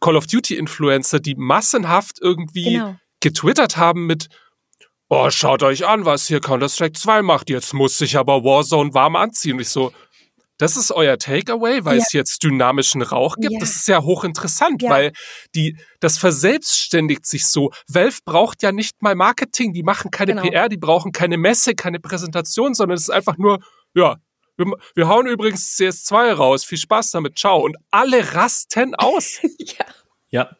Call 0.00 0.16
of 0.16 0.26
Duty-Influencer, 0.26 1.20
die 1.20 1.34
massenhaft 1.36 2.18
irgendwie 2.20 2.74
Genau. 2.74 2.96
getwittert 3.20 3.76
haben 3.76 4.06
mit 4.06 4.28
Oh, 5.10 5.30
schaut 5.30 5.62
euch 5.62 5.86
an, 5.86 6.04
was 6.04 6.26
hier 6.26 6.38
Counter-Strike 6.40 6.92
2 6.92 7.22
macht. 7.22 7.48
Jetzt 7.48 7.72
muss 7.72 7.96
sich 7.96 8.18
aber 8.18 8.44
Warzone 8.44 8.92
warm 8.92 9.16
anziehen. 9.16 9.54
Und 9.54 9.60
ich 9.60 9.70
so, 9.70 9.90
das 10.58 10.76
ist 10.76 10.90
euer 10.92 11.16
Takeaway, 11.18 11.84
weil 11.84 11.96
Ja. 11.98 12.02
es 12.06 12.12
jetzt 12.12 12.42
dynamischen 12.42 13.02
Rauch 13.02 13.36
gibt. 13.36 13.52
Ja. 13.54 13.58
Das 13.60 13.76
ist 13.76 13.88
ja 13.88 14.02
hochinteressant, 14.02 14.82
Ja. 14.82 14.90
weil 14.90 15.12
die, 15.54 15.76
das 16.00 16.18
verselbstständigt 16.18 17.26
sich 17.26 17.46
so. 17.46 17.70
Valve 17.88 18.18
braucht 18.24 18.62
ja 18.62 18.72
nicht 18.72 19.00
mal 19.02 19.14
Marketing, 19.14 19.72
die 19.72 19.82
machen 19.82 20.10
keine 20.10 20.34
Genau. 20.34 20.42
PR, 20.48 20.68
die 20.68 20.76
brauchen 20.76 21.12
keine 21.12 21.36
Messe, 21.38 21.74
keine 21.74 22.00
Präsentation, 22.00 22.74
sondern 22.74 22.96
es 22.96 23.02
ist 23.04 23.10
einfach 23.10 23.38
nur, 23.38 23.60
ja, 23.94 24.16
wir, 24.56 24.66
wir 24.96 25.08
hauen 25.08 25.26
übrigens 25.28 25.76
CS2 25.78 26.32
raus, 26.32 26.64
viel 26.64 26.78
Spaß 26.78 27.12
damit, 27.12 27.38
ciao. 27.38 27.60
Und 27.64 27.76
alle 27.92 28.34
rasten 28.34 28.94
aus. 28.96 29.38
ja. 29.58 29.84
Ja. 30.30 30.50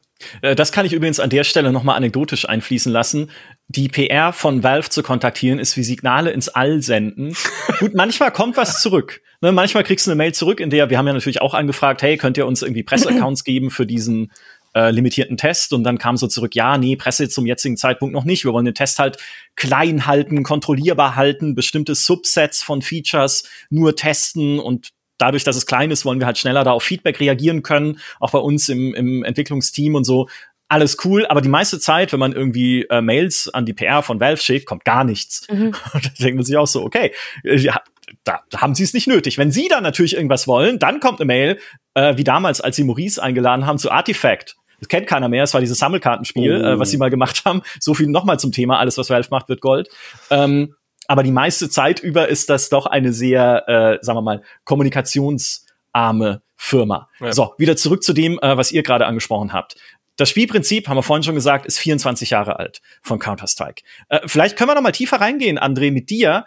Äh, 0.42 0.54
Das 0.54 0.70
kann 0.72 0.86
ich 0.86 0.92
übrigens 0.92 1.18
an 1.20 1.30
der 1.30 1.42
Stelle 1.44 1.72
nochmal 1.72 1.96
anekdotisch 1.96 2.48
einfließen 2.48 2.92
lassen. 2.92 3.30
Die 3.66 3.88
PR 3.88 4.32
von 4.32 4.62
Valve 4.62 4.88
zu 4.88 5.02
kontaktieren, 5.02 5.58
ist 5.58 5.76
wie 5.76 5.82
Signale 5.82 6.30
ins 6.30 6.48
All 6.48 6.80
senden. 6.82 7.36
Gut, 7.80 7.94
manchmal 7.94 8.30
kommt 8.32 8.56
was 8.56 8.80
zurück. 8.80 9.20
Ne, 9.40 9.52
manchmal 9.52 9.84
kriegst 9.84 10.06
du 10.06 10.10
eine 10.10 10.18
Mail 10.18 10.34
zurück, 10.34 10.58
in 10.58 10.70
der 10.70 10.90
wir 10.90 10.98
haben 10.98 11.06
ja 11.06 11.12
natürlich 11.12 11.40
auch 11.40 11.54
angefragt, 11.54 12.02
hey, 12.02 12.16
könnt 12.16 12.36
ihr 12.36 12.46
uns 12.46 12.62
irgendwie 12.62 12.82
Presseaccounts 12.82 13.44
geben 13.44 13.70
für 13.70 13.86
diesen 13.86 14.32
äh, 14.74 14.90
limitierten 14.90 15.36
Test? 15.36 15.72
Und 15.72 15.84
dann 15.84 15.98
kam 15.98 16.16
so 16.16 16.26
zurück, 16.26 16.56
ja, 16.56 16.76
nee, 16.76 16.96
Presse 16.96 17.28
zum 17.28 17.46
jetzigen 17.46 17.76
Zeitpunkt 17.76 18.12
noch 18.12 18.24
nicht. 18.24 18.44
Wir 18.44 18.52
wollen 18.52 18.64
den 18.64 18.74
Test 18.74 18.98
halt 18.98 19.18
klein 19.54 20.06
halten, 20.06 20.42
kontrollierbar 20.42 21.14
halten, 21.14 21.54
bestimmte 21.54 21.94
Subsets 21.94 22.64
von 22.64 22.82
Features 22.82 23.44
nur 23.70 23.94
testen 23.94 24.58
und 24.58 24.88
dadurch, 25.18 25.44
dass 25.44 25.56
es 25.56 25.66
klein 25.66 25.92
ist, 25.92 26.04
wollen 26.04 26.18
wir 26.18 26.26
halt 26.26 26.38
schneller 26.38 26.64
da 26.64 26.72
auf 26.72 26.82
Feedback 26.82 27.20
reagieren 27.20 27.62
können, 27.62 28.00
auch 28.18 28.32
bei 28.32 28.38
uns 28.38 28.68
im, 28.68 28.94
im 28.94 29.22
Entwicklungsteam 29.22 29.94
und 29.94 30.04
so. 30.04 30.28
Alles 30.68 30.98
cool, 31.04 31.26
aber 31.26 31.40
die 31.40 31.48
meiste 31.48 31.78
Zeit, 31.78 32.12
wenn 32.12 32.20
man 32.20 32.32
irgendwie 32.32 32.82
äh, 32.90 33.00
Mails 33.00 33.48
an 33.48 33.66
die 33.66 33.72
PR 33.72 34.02
von 34.02 34.20
Valve 34.20 34.42
schickt, 34.42 34.66
kommt 34.66 34.84
gar 34.84 35.04
nichts. 35.04 35.46
Und 35.48 35.74
da 36.04 36.10
denkt 36.18 36.36
man 36.36 36.44
sich 36.44 36.56
auch 36.56 36.66
so, 36.66 36.84
okay, 36.84 37.12
ja, 37.42 37.80
da, 38.24 38.40
haben 38.56 38.74
sie 38.74 38.82
es 38.84 38.94
nicht 38.94 39.06
nötig. 39.06 39.38
Wenn 39.38 39.50
sie 39.50 39.68
dann 39.68 39.82
natürlich 39.82 40.14
irgendwas 40.14 40.46
wollen, 40.48 40.78
dann 40.78 41.00
kommt 41.00 41.20
eine 41.20 41.26
Mail, 41.26 41.58
äh, 41.94 42.16
wie 42.16 42.24
damals, 42.24 42.60
als 42.60 42.76
sie 42.76 42.84
Maurice 42.84 43.22
eingeladen 43.22 43.66
haben 43.66 43.78
zu 43.78 43.90
Artifact. 43.90 44.56
Das 44.80 44.88
kennt 44.88 45.06
keiner 45.08 45.28
mehr, 45.28 45.42
es 45.42 45.54
war 45.54 45.60
dieses 45.60 45.78
Sammelkartenspiel, 45.78 46.62
Oh. 46.64 46.66
äh, 46.66 46.78
was 46.78 46.90
sie 46.90 46.98
mal 46.98 47.10
gemacht 47.10 47.42
haben. 47.44 47.62
So 47.80 47.94
viel 47.94 48.06
nochmal 48.06 48.38
zum 48.38 48.52
Thema, 48.52 48.78
alles, 48.78 48.96
was 48.98 49.10
Valve 49.10 49.28
macht, 49.30 49.48
wird 49.48 49.60
Gold. 49.60 49.88
Ähm, 50.30 50.74
aber 51.08 51.22
die 51.22 51.32
meiste 51.32 51.68
Zeit 51.70 52.00
über 52.00 52.28
ist 52.28 52.50
das 52.50 52.68
doch 52.68 52.86
eine 52.86 53.12
sehr, 53.12 53.68
äh, 53.68 53.98
sagen 54.04 54.18
wir 54.18 54.22
mal, 54.22 54.42
kommunikationsarme 54.64 56.42
Firma. 56.56 57.08
Ja. 57.20 57.32
So, 57.32 57.54
wieder 57.58 57.76
zurück 57.76 58.02
zu 58.02 58.12
dem, 58.12 58.38
äh, 58.40 58.56
was 58.56 58.72
ihr 58.72 58.82
gerade 58.82 59.06
angesprochen 59.06 59.52
habt. 59.52 59.76
Das 60.16 60.30
Spielprinzip, 60.30 60.88
haben 60.88 60.96
wir 60.96 61.04
vorhin 61.04 61.22
schon 61.22 61.36
gesagt, 61.36 61.64
ist 61.66 61.78
24 61.78 62.30
Jahre 62.30 62.58
alt 62.58 62.80
von 63.02 63.18
Counter-Strike. 63.20 63.82
Äh, 64.08 64.20
vielleicht 64.26 64.56
können 64.56 64.68
wir 64.70 64.74
noch 64.74 64.82
mal 64.82 64.90
tiefer 64.92 65.20
reingehen, 65.20 65.58
André, 65.58 65.92
mit 65.92 66.10
dir. 66.10 66.46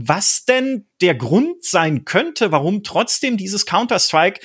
Was 0.00 0.44
denn 0.44 0.86
der 1.00 1.16
Grund 1.16 1.64
sein 1.64 2.04
könnte, 2.04 2.52
warum 2.52 2.84
trotzdem 2.84 3.36
dieses 3.36 3.66
Counter-Strike 3.66 4.40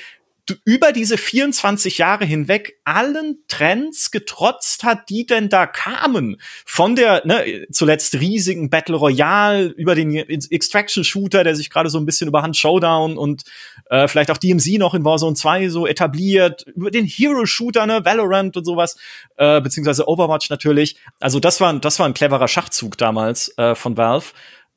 über 0.66 0.92
diese 0.92 1.18
24 1.18 2.00
Jahre 2.00 2.26
hinweg 2.26 2.80
allen 2.84 3.38
Trends 3.48 4.12
getrotzt 4.12 4.84
hat, 4.84 5.10
die 5.10 5.26
denn 5.26 5.48
da 5.48 5.68
kamen. 5.68 6.38
Von 6.66 6.96
der 6.96 7.26
ne, 7.26 7.66
zuletzt 7.72 8.16
riesigen 8.16 8.70
Battle 8.70 8.98
Royale 8.98 9.68
über 9.68 9.96
den 9.96 10.14
Extraction 10.14 11.04
Shooter, 11.04 11.46
der 11.46 11.56
sich 11.56 11.70
gerade 11.70 11.90
so 11.90 11.98
ein 11.98 12.06
bisschen 12.06 12.28
über 12.28 12.42
Hand 12.42 12.58
Showdown 12.58 13.18
und 13.18 13.44
äh, 13.90 14.08
vielleicht 14.08 14.32
auch 14.32 14.38
DMZ 14.38 14.80
noch 14.80 14.94
in 14.94 15.06
Warzone 15.06 15.36
2 15.36 15.70
so 15.70 15.88
etabliert, 15.88 16.66
über 16.76 16.92
den 16.92 17.06
Hero 17.06 17.46
Shooter, 17.46 17.86
ne, 17.86 18.04
Valorant 18.04 18.58
und 18.58 18.66
sowas, 18.66 18.98
äh, 19.38 19.62
beziehungsweise 19.62 20.10
Overwatch 20.10 20.50
natürlich. 20.50 20.98
Also 21.22 21.40
das 21.40 21.62
war, 21.62 21.74
das 21.80 22.00
war 22.00 22.08
ein 22.08 22.14
cleverer 22.14 22.50
Schachzug 22.50 22.98
damals 22.98 23.58
äh, 23.58 23.76
von 23.76 23.96
Valve. 23.96 24.34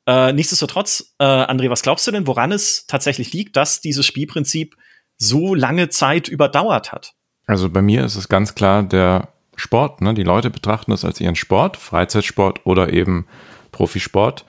Äh, 0.07 0.31
nichtsdestotrotz, 0.31 1.13
äh, 1.19 1.25
André, 1.25 1.69
was 1.69 1.81
glaubst 1.81 2.07
du 2.07 2.11
denn, 2.11 2.27
woran 2.27 2.53
es 2.53 2.87
tatsächlich 2.87 3.33
liegt, 3.33 3.57
dass 3.57 3.81
dieses 3.81 4.05
Spielprinzip 4.05 4.77
so 5.17 5.53
lange 5.53 5.89
Zeit 5.89 6.29
überdauert 6.29 6.93
hat? 6.93 7.13
Also 7.45 7.69
bei 7.69 7.81
mir 7.81 8.05
ist 8.05 8.15
es 8.15 8.29
ganz 8.29 8.55
klar 8.55 8.83
der 8.83 9.33
Sport. 9.57 10.01
Ne? 10.01 10.13
Die 10.13 10.23
Leute 10.23 10.49
betrachten 10.49 10.91
das 10.91 11.03
als 11.03 11.19
ihren 11.19 11.35
Sport, 11.35 11.75
Freizeitsport 11.75 12.65
oder 12.65 12.93
eben 12.93 13.27
Profisport. 13.71 14.45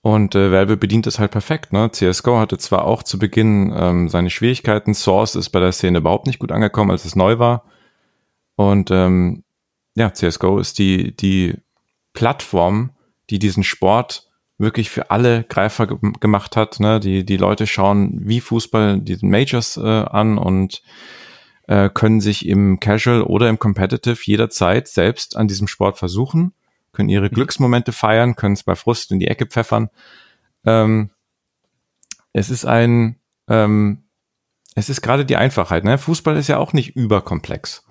Und 0.00 0.34
äh, 0.34 0.50
Valve 0.50 0.78
bedient 0.78 1.06
das 1.06 1.18
halt 1.18 1.32
perfekt. 1.32 1.72
Ne? 1.72 1.90
CSGO 1.90 2.38
hatte 2.38 2.56
zwar 2.56 2.84
auch 2.84 3.02
zu 3.02 3.18
Beginn 3.18 3.74
ähm, 3.76 4.08
seine 4.08 4.30
Schwierigkeiten. 4.30 4.94
Source 4.94 5.34
ist 5.34 5.50
bei 5.50 5.60
der 5.60 5.72
Szene 5.72 5.98
überhaupt 5.98 6.26
nicht 6.26 6.38
gut 6.38 6.52
angekommen, 6.52 6.92
als 6.92 7.04
es 7.04 7.14
neu 7.14 7.38
war. 7.38 7.64
Und 8.56 8.90
ähm, 8.90 9.44
ja, 9.96 10.14
CSGO 10.14 10.58
ist 10.58 10.78
die, 10.78 11.14
die 11.14 11.56
Plattform, 12.14 12.90
die 13.28 13.38
diesen 13.38 13.64
Sport 13.64 14.27
wirklich 14.58 14.90
für 14.90 15.10
alle 15.10 15.44
greifbar 15.44 15.86
ge 15.86 15.98
gemacht 16.20 16.56
hat. 16.56 16.80
Ne? 16.80 17.00
Die, 17.00 17.24
die 17.24 17.36
Leute 17.36 17.66
schauen 17.66 18.18
wie 18.22 18.40
Fußball 18.40 19.00
diesen 19.00 19.30
Majors 19.30 19.76
äh, 19.76 19.80
an 19.80 20.36
und 20.36 20.82
äh, 21.68 21.88
können 21.88 22.20
sich 22.20 22.46
im 22.46 22.80
Casual 22.80 23.22
oder 23.22 23.48
im 23.48 23.58
Competitive 23.58 24.18
jederzeit 24.22 24.88
selbst 24.88 25.36
an 25.36 25.48
diesem 25.48 25.68
Sport 25.68 25.98
versuchen, 25.98 26.52
können 26.92 27.08
ihre 27.08 27.30
Glücksmomente 27.30 27.92
feiern, 27.92 28.34
können 28.34 28.54
es 28.54 28.64
bei 28.64 28.74
Frust 28.74 29.12
in 29.12 29.20
die 29.20 29.28
Ecke 29.28 29.46
pfeffern. 29.46 29.90
Ähm, 30.64 31.10
es 32.32 32.50
ist 32.50 32.64
ein, 32.64 33.16
ähm, 33.48 34.04
es 34.74 34.88
ist 34.88 35.02
gerade 35.02 35.24
die 35.24 35.36
Einfachheit. 35.36 35.84
Ne? 35.84 35.98
Fußball 35.98 36.36
ist 36.36 36.48
ja 36.48 36.58
auch 36.58 36.72
nicht 36.72 36.96
überkomplex. 36.96 37.84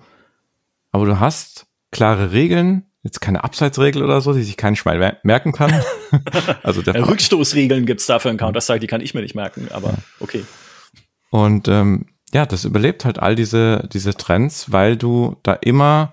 Aber 0.90 1.06
du 1.06 1.20
hast 1.20 1.66
klare 1.90 2.32
Regeln, 2.32 2.87
jetzt 3.08 3.20
keine 3.20 3.42
Abseitsregel 3.44 4.02
oder 4.04 4.20
so, 4.20 4.32
die 4.34 4.42
sich 4.42 4.56
kein 4.56 4.76
Schwein 4.76 4.98
mer- 4.98 5.18
merken 5.22 5.52
kann. 5.52 5.72
also 6.62 6.82
der 6.82 7.06
Rückstoßregeln 7.08 7.86
gibt's 7.86 8.06
dafür 8.06 8.30
in 8.30 8.36
Counter-Strike, 8.36 8.80
die 8.80 8.86
kann 8.86 9.00
ich 9.00 9.14
mir 9.14 9.22
nicht 9.22 9.34
merken, 9.34 9.68
aber 9.72 9.94
okay. 10.20 10.44
Und 11.30 11.68
ähm, 11.68 12.06
ja, 12.32 12.44
das 12.46 12.64
überlebt 12.64 13.04
halt 13.04 13.18
all 13.18 13.34
diese, 13.34 13.88
diese 13.92 14.14
Trends, 14.14 14.70
weil 14.72 14.96
du 14.96 15.36
da 15.42 15.54
immer 15.54 16.12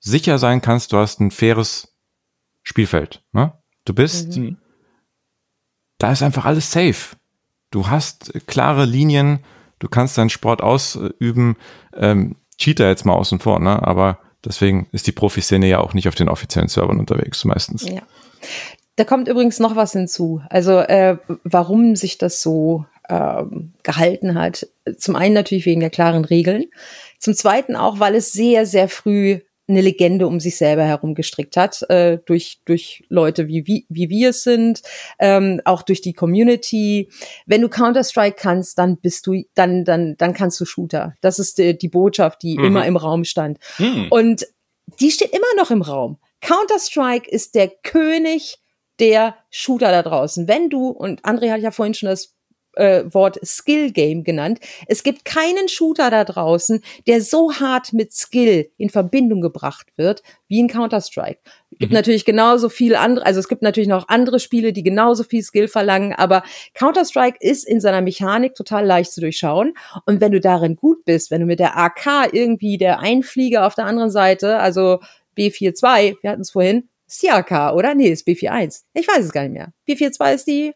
sicher 0.00 0.38
sein 0.38 0.60
kannst, 0.60 0.92
du 0.92 0.98
hast 0.98 1.20
ein 1.20 1.30
faires 1.30 1.94
Spielfeld. 2.62 3.22
Ne? 3.32 3.52
Du 3.84 3.94
bist, 3.94 4.36
Mhm. 4.36 4.58
da 5.98 6.12
ist 6.12 6.22
einfach 6.22 6.44
alles 6.44 6.70
safe. 6.70 7.16
Du 7.70 7.88
hast 7.88 8.32
klare 8.46 8.84
Linien, 8.84 9.40
du 9.78 9.88
kannst 9.88 10.16
deinen 10.18 10.30
Sport 10.30 10.62
ausüben. 10.62 11.56
Ähm, 11.94 12.36
Cheater 12.58 12.88
jetzt 12.88 13.06
mal 13.06 13.14
außen 13.14 13.38
vor, 13.40 13.60
ne? 13.60 13.82
aber 13.86 14.18
deswegen 14.44 14.88
ist 14.92 15.06
die 15.06 15.12
Profiszene 15.12 15.66
ja 15.66 15.80
auch 15.80 15.94
nicht 15.94 16.08
auf 16.08 16.14
den 16.14 16.28
offiziellen 16.28 16.68
Servern 16.68 16.98
unterwegs 16.98 17.44
meistens. 17.44 17.88
Ja. 17.88 18.02
Da 18.96 19.04
kommt 19.04 19.28
übrigens 19.28 19.60
noch 19.60 19.76
was 19.76 19.92
hinzu. 19.92 20.42
Also 20.50 20.78
äh, 20.78 21.18
warum 21.44 21.94
sich 21.96 22.18
das 22.18 22.42
so 22.42 22.84
ähm, 23.08 23.72
gehalten 23.82 24.34
hat. 24.34 24.66
Zum 24.98 25.16
einen 25.16 25.34
natürlich 25.34 25.66
wegen 25.66 25.80
der 25.80 25.90
klaren 25.90 26.24
Regeln. 26.24 26.66
Zum 27.18 27.34
zweiten 27.34 27.74
auch, 27.74 28.00
weil 28.00 28.14
es 28.14 28.32
sehr, 28.32 28.66
sehr 28.66 28.88
früh 28.88 29.40
eine 29.68 29.80
Legende 29.82 30.26
um 30.26 30.40
sich 30.40 30.56
selber 30.56 30.84
herum 30.84 31.14
gestrickt 31.14 31.56
hat, 31.56 31.82
äh, 31.90 32.18
durch, 32.24 32.60
durch 32.64 33.04
Leute 33.08 33.48
wie, 33.48 33.66
wie, 33.66 33.86
wie 33.88 34.08
wir 34.08 34.30
es 34.30 34.42
sind, 34.42 34.82
ähm, 35.18 35.60
auch 35.64 35.82
durch 35.82 36.00
die 36.00 36.14
Community. 36.14 37.10
Wenn 37.46 37.60
du 37.60 37.68
Counter-Strike 37.68 38.36
kannst, 38.40 38.78
dann 38.78 38.96
bist 38.96 39.26
du, 39.26 39.42
dann, 39.54 39.84
dann, 39.84 40.16
dann 40.16 40.32
kannst 40.32 40.58
du 40.60 40.64
Shooter. 40.64 41.14
Das 41.20 41.38
ist 41.38 41.58
die, 41.58 41.76
die 41.76 41.88
Botschaft, 41.88 42.42
die 42.42 42.56
Mhm. 42.56 42.64
immer 42.64 42.86
im 42.86 42.96
Raum 42.96 43.24
stand. 43.24 43.58
Hm. 43.76 44.06
Und 44.10 44.46
die 45.00 45.10
steht 45.10 45.32
immer 45.32 45.54
noch 45.56 45.70
im 45.70 45.82
Raum. 45.82 46.18
Counter-Strike 46.40 47.30
ist 47.30 47.54
der 47.54 47.68
König 47.68 48.56
der 48.98 49.36
Shooter 49.50 49.90
da 49.90 50.02
draußen. 50.02 50.48
Wenn 50.48 50.70
du, 50.70 50.88
und 50.88 51.22
André 51.24 51.50
hat 51.52 51.60
ja 51.60 51.70
vorhin 51.70 51.94
schon 51.94 52.08
das 52.08 52.34
äh, 52.78 53.04
Wort 53.12 53.38
Skill 53.44 53.92
Game 53.92 54.24
genannt, 54.24 54.60
es 54.86 55.02
gibt 55.02 55.24
keinen 55.24 55.68
Shooter 55.68 56.10
da 56.10 56.24
draußen, 56.24 56.82
der 57.06 57.20
so 57.20 57.52
hart 57.52 57.92
mit 57.92 58.12
Skill 58.12 58.70
in 58.76 58.88
Verbindung 58.90 59.40
gebracht 59.40 59.88
wird 59.96 60.22
wie 60.48 60.60
in 60.60 60.68
Counter-Strike. 60.68 61.40
Es 61.70 61.78
gibt 61.78 61.92
Mhm. 61.92 61.96
natürlich 61.96 62.24
genauso 62.24 62.68
viel 62.68 62.94
andere, 62.96 63.26
also 63.26 63.40
es 63.40 63.48
gibt 63.48 63.62
natürlich 63.62 63.88
noch 63.88 64.08
andere 64.08 64.40
Spiele, 64.40 64.72
die 64.72 64.82
genauso 64.82 65.24
viel 65.24 65.42
Skill 65.42 65.68
verlangen, 65.68 66.14
aber 66.14 66.42
Counter-Strike 66.74 67.36
ist 67.40 67.64
in 67.64 67.80
seiner 67.80 68.00
Mechanik 68.00 68.54
total 68.54 68.86
leicht 68.86 69.12
zu 69.12 69.20
durchschauen. 69.20 69.74
Und 70.06 70.20
wenn 70.20 70.32
du 70.32 70.40
darin 70.40 70.76
gut 70.76 71.04
bist, 71.04 71.30
wenn 71.30 71.40
du 71.40 71.46
mit 71.46 71.58
der 71.60 71.76
AK 71.76 72.32
irgendwie 72.32 72.78
der 72.78 73.00
Einflieger 73.00 73.66
auf 73.66 73.74
der 73.74 73.84
anderen 73.86 74.10
Seite, 74.10 74.58
also 74.58 75.00
B42, 75.36 76.16
wir 76.22 76.30
hatten 76.30 76.42
es 76.42 76.50
vorhin, 76.50 76.88
ist 77.06 77.22
die 77.22 77.30
AK, 77.30 77.72
oder? 77.74 77.94
Nee, 77.94 78.08
ist 78.10 78.26
B41. 78.26 78.82
Ich 78.94 79.08
weiß 79.08 79.24
es 79.24 79.32
gar 79.32 79.42
nicht 79.42 79.52
mehr. 79.52 79.72
B42 79.88 80.34
ist 80.34 80.46
die 80.46 80.72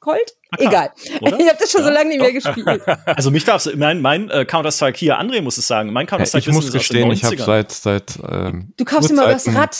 Colt? 0.00 0.34
AK, 0.52 0.60
Egal. 0.60 0.90
oder? 1.20 1.38
Ich 1.40 1.48
habe 1.48 1.58
das 1.60 1.70
schon 1.70 1.82
so 1.82 1.88
Ja, 1.88 1.94
lange 1.94 2.08
nicht 2.08 2.20
mehr 2.20 2.32
gespielt. 2.40 2.82
Also 3.06 3.30
mich 3.30 3.44
darfst 3.44 3.66
du, 3.66 3.76
mein, 3.76 4.00
mein 4.00 4.28
äh, 4.30 4.44
Counter-Strike 4.44 4.98
hier, 4.98 5.20
André 5.20 5.42
muss 5.42 5.58
es 5.58 5.66
sagen, 5.66 5.92
mein 5.92 6.06
Ja, 6.06 6.10
Counter-Strike 6.10 6.48
ich 6.48 6.54
muss 6.54 6.64
ist 6.64 6.68
aus 6.76 6.88
den 6.88 7.08
gestehen, 7.08 7.10
ich 7.12 7.24
habe 7.24 7.36
90ern. 7.36 7.44
seit 7.44 7.72
seit 7.72 8.18
ähm, 8.28 8.72
Du 8.76 8.84
kaufst 8.84 9.10
immer 9.10 9.26
das 9.28 9.46
Rad. 9.54 9.76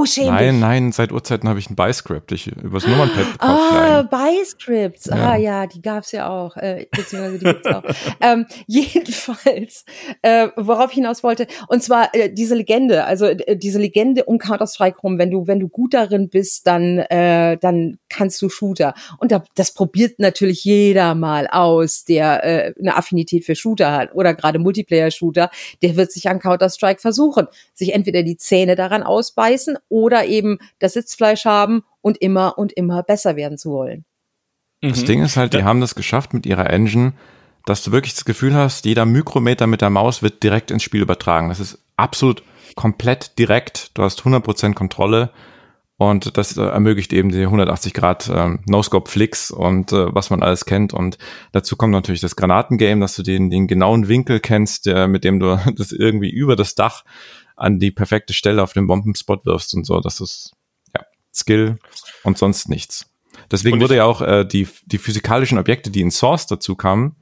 Oh, 0.00 0.04
schäm 0.06 0.26
Nein, 0.26 0.52
dich. 0.54 0.60
nein, 0.60 0.92
seit 0.92 1.10
Urzeiten 1.10 1.48
habe 1.48 1.58
ich 1.58 1.68
ein 1.70 1.74
Buy-Script, 1.74 2.30
ich 2.30 2.46
übers 2.46 2.86
Nummernpad 2.86 3.32
gekauft. 3.32 3.40
Ah. 3.40 4.02
Buy-Scripts. 4.02 5.10
Ah, 5.10 5.16
Ja. 5.16 5.36
ja, 5.36 5.66
die 5.66 5.82
gab's 5.82 6.12
ja 6.12 6.28
auch. 6.28 6.56
Äh, 6.56 6.86
beziehungsweise 6.90 7.38
die 7.38 7.44
gibt's 7.44 7.66
auch. 7.66 7.82
ähm, 8.20 8.46
jedenfalls, 8.68 9.84
äh, 10.22 10.48
worauf 10.56 10.90
ich 10.90 10.94
hinaus 10.94 11.22
wollte, 11.24 11.46
und 11.68 11.82
zwar 11.82 12.14
äh, 12.14 12.32
diese 12.32 12.54
Legende, 12.54 13.04
also 13.04 13.26
äh, 13.26 13.56
diese 13.56 13.78
Legende 13.80 14.24
um 14.24 14.38
Counter-Strike 14.38 15.00
rum, 15.00 15.18
wenn 15.18 15.30
du, 15.32 15.46
wenn 15.48 15.58
du 15.58 15.68
gut 15.68 15.94
darin 15.94 16.28
bist, 16.28 16.66
dann, 16.68 16.98
äh, 16.98 17.56
dann 17.58 17.98
kannst 18.08 18.40
du 18.42 18.48
Shooter. 18.48 18.94
Und 19.18 19.32
da, 19.32 19.42
das 19.56 19.72
probiert 19.74 20.20
natürlich 20.20 20.62
jeder 20.64 21.14
mal 21.16 21.48
aus, 21.48 22.04
der 22.04 22.44
äh, 22.44 22.74
eine 22.78 22.96
Affinität 22.96 23.44
für 23.44 23.56
Shooter 23.56 23.90
hat 23.92 24.14
oder 24.14 24.34
gerade 24.34 24.60
Multiplayer-Shooter, 24.60 25.50
der 25.82 25.96
wird 25.96 26.12
sich 26.12 26.28
an 26.28 26.38
Counter-Strike 26.38 27.00
versuchen, 27.00 27.48
sich 27.74 27.94
entweder 27.94 28.22
die 28.22 28.36
Zähne 28.36 28.76
daran 28.76 29.02
ausbeißen 29.02 29.76
oder 29.88 30.26
eben 30.26 30.58
das 30.78 30.94
Sitzfleisch 30.94 31.44
haben 31.44 31.82
und 32.00 32.18
immer 32.18 32.58
und 32.58 32.72
immer 32.72 33.02
besser 33.02 33.36
werden 33.36 33.58
zu 33.58 33.70
wollen. 33.70 34.04
Das 34.80 35.02
Mhm. 35.02 35.06
Ding 35.06 35.22
ist 35.24 35.36
halt, 35.36 35.54
die 35.54 35.58
Ja. 35.58 35.64
haben 35.64 35.80
das 35.80 35.94
geschafft 35.94 36.34
mit 36.34 36.46
ihrer 36.46 36.70
Engine, 36.70 37.12
dass 37.66 37.82
du 37.82 37.92
wirklich 37.92 38.14
das 38.14 38.24
Gefühl 38.24 38.54
hast, 38.54 38.84
jeder 38.84 39.04
Mikrometer 39.04 39.66
mit 39.66 39.80
der 39.80 39.90
Maus 39.90 40.22
wird 40.22 40.42
direkt 40.42 40.70
ins 40.70 40.82
Spiel 40.82 41.02
übertragen. 41.02 41.48
Das 41.48 41.60
ist 41.60 41.78
absolut 41.96 42.42
komplett 42.76 43.38
direkt. 43.38 43.90
Du 43.94 44.02
hast 44.02 44.24
100% 44.24 44.74
Kontrolle 44.74 45.30
und 45.96 46.38
das 46.38 46.56
äh, 46.56 46.62
ermöglicht 46.62 47.12
eben 47.12 47.30
die 47.30 47.42
180 47.42 47.92
Grad 47.92 48.30
ähm, 48.32 48.60
No-Scope-Flicks 48.66 49.50
und 49.50 49.92
äh, 49.92 50.14
was 50.14 50.30
man 50.30 50.42
alles 50.44 50.64
kennt. 50.64 50.94
Und 50.94 51.18
dazu 51.50 51.76
kommt 51.76 51.92
natürlich 51.92 52.20
das 52.20 52.36
Granatengame, 52.36 53.00
dass 53.00 53.16
du 53.16 53.24
den, 53.24 53.50
den 53.50 53.66
genauen 53.66 54.06
Winkel 54.06 54.38
kennst, 54.38 54.86
der, 54.86 55.08
mit 55.08 55.24
dem 55.24 55.40
du 55.40 55.58
das 55.76 55.90
irgendwie 55.90 56.30
über 56.30 56.54
das 56.54 56.76
Dach 56.76 57.04
an 57.58 57.78
die 57.78 57.90
perfekte 57.90 58.32
Stelle 58.32 58.62
auf 58.62 58.72
den 58.72 58.86
Bombenspot 58.86 59.44
wirfst 59.44 59.74
und 59.74 59.84
so. 59.84 60.00
Das 60.00 60.20
ist 60.20 60.52
ja 60.96 61.04
Skill 61.34 61.78
und 62.22 62.38
sonst 62.38 62.68
nichts. 62.68 63.10
Deswegen 63.50 63.80
wurde 63.80 63.96
ja 63.96 64.04
auch 64.04 64.20
äh, 64.20 64.44
die, 64.44 64.68
die 64.86 64.98
physikalischen 64.98 65.58
Objekte, 65.58 65.90
die 65.90 66.00
in 66.00 66.10
Source 66.10 66.46
dazu 66.46 66.76
kamen, 66.76 67.16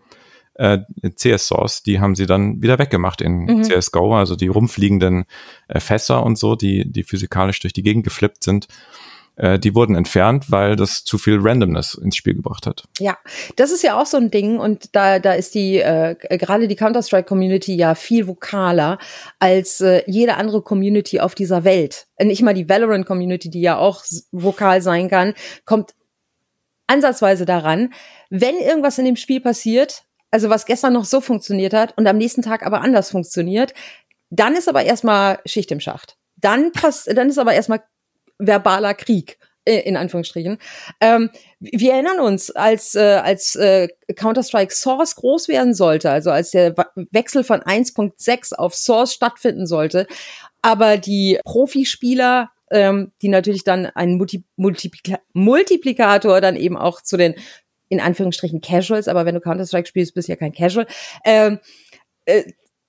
äh, 0.54 0.78
CS 1.14 1.48
Source, 1.48 1.82
die 1.82 2.00
haben 2.00 2.14
sie 2.14 2.26
dann 2.26 2.62
wieder 2.62 2.78
weggemacht 2.78 3.20
in 3.20 3.44
Mhm. 3.44 3.64
CSGO, 3.64 4.16
also 4.16 4.36
die 4.36 4.48
rumfliegenden 4.48 5.24
äh, 5.68 5.80
Fässer 5.80 6.24
und 6.24 6.38
so, 6.38 6.56
die, 6.56 6.90
die 6.90 7.02
physikalisch 7.02 7.60
durch 7.60 7.72
die 7.72 7.82
Gegend 7.82 8.04
geflippt 8.04 8.42
sind, 8.42 8.66
äh, 9.36 9.58
die 9.58 9.74
wurden 9.74 9.94
entfernt, 9.94 10.50
weil 10.50 10.76
das 10.76 11.04
zu 11.04 11.18
viel 11.18 11.38
Randomness 11.40 11.94
ins 11.94 12.16
Spiel 12.16 12.34
gebracht 12.34 12.66
hat. 12.66 12.84
Ja, 12.98 13.16
das 13.56 13.70
ist 13.70 13.82
ja 13.82 14.00
auch 14.00 14.06
so 14.06 14.16
ein 14.16 14.30
Ding 14.30 14.58
und 14.58 14.94
da, 14.96 15.18
da 15.18 15.34
ist 15.34 15.54
die, 15.54 15.78
äh, 15.78 16.16
gerade 16.36 16.68
die 16.68 16.76
Counter-Strike-Community 16.76 17.76
ja 17.76 17.94
viel 17.94 18.26
vokaler 18.26 18.98
als 19.38 19.80
äh, 19.80 20.02
jede 20.06 20.36
andere 20.36 20.62
Community 20.62 21.20
auf 21.20 21.34
dieser 21.34 21.64
Welt. 21.64 22.06
Nicht 22.18 22.42
mal 22.42 22.54
die 22.54 22.68
Valorant-Community, 22.68 23.50
die 23.50 23.60
ja 23.60 23.76
auch 23.76 24.02
vokal 24.32 24.80
sein 24.80 25.08
kann, 25.08 25.34
kommt 25.64 25.94
ansatzweise 26.86 27.44
daran, 27.44 27.92
wenn 28.30 28.56
irgendwas 28.56 28.98
in 28.98 29.04
dem 29.04 29.16
Spiel 29.16 29.40
passiert, 29.40 30.04
also 30.30 30.50
was 30.50 30.66
gestern 30.66 30.92
noch 30.92 31.04
so 31.04 31.20
funktioniert 31.20 31.74
hat 31.74 31.96
und 31.98 32.06
am 32.06 32.16
nächsten 32.16 32.42
Tag 32.42 32.64
aber 32.64 32.80
anders 32.80 33.10
funktioniert, 33.10 33.74
dann 34.30 34.54
ist 34.54 34.68
aber 34.68 34.84
erstmal 34.84 35.40
Schicht 35.46 35.70
im 35.70 35.80
Schacht. 35.80 36.16
Dann 36.36 36.72
passt, 36.72 37.08
dann 37.16 37.28
ist 37.28 37.38
aber 37.38 37.54
erstmal 37.54 37.82
verbaler 38.38 38.94
Krieg 38.94 39.38
äh, 39.66 39.80
in 39.80 39.96
Anführungsstrichen. 39.96 40.58
Ähm, 41.00 41.30
wir 41.58 41.92
erinnern 41.92 42.20
uns, 42.20 42.50
als, 42.50 42.94
äh, 42.94 43.20
als 43.22 43.56
äh, 43.56 43.88
Counter-Strike 44.14 44.72
Source 44.72 45.16
groß 45.16 45.48
werden 45.48 45.74
sollte, 45.74 46.10
also 46.10 46.30
als 46.30 46.52
der 46.52 46.74
Wechsel 47.10 47.44
von 47.44 47.60
1.6 47.60 48.54
auf 48.54 48.74
Source 48.74 49.12
stattfinden 49.12 49.66
sollte, 49.66 50.06
aber 50.62 50.96
die 50.96 51.38
Profispieler, 51.44 52.50
ähm, 52.70 53.12
die 53.22 53.28
natürlich 53.28 53.64
dann 53.64 53.86
einen 53.86 54.16
Multi 54.16 54.44
Multiplika 54.56 55.18
Multiplikator 55.32 56.40
dann 56.40 56.56
eben 56.56 56.76
auch 56.76 57.00
zu 57.02 57.16
den 57.16 57.34
in 57.88 58.00
Anführungsstrichen 58.00 58.60
Casuals, 58.60 59.06
aber 59.06 59.26
wenn 59.26 59.34
du 59.36 59.40
Counter-Strike 59.40 59.86
spielst, 59.88 60.14
bist 60.14 60.28
du 60.28 60.32
ja 60.32 60.36
kein 60.36 60.52
Casual, 60.52 60.86
ähm, 61.24 61.60
äh, 62.24 62.44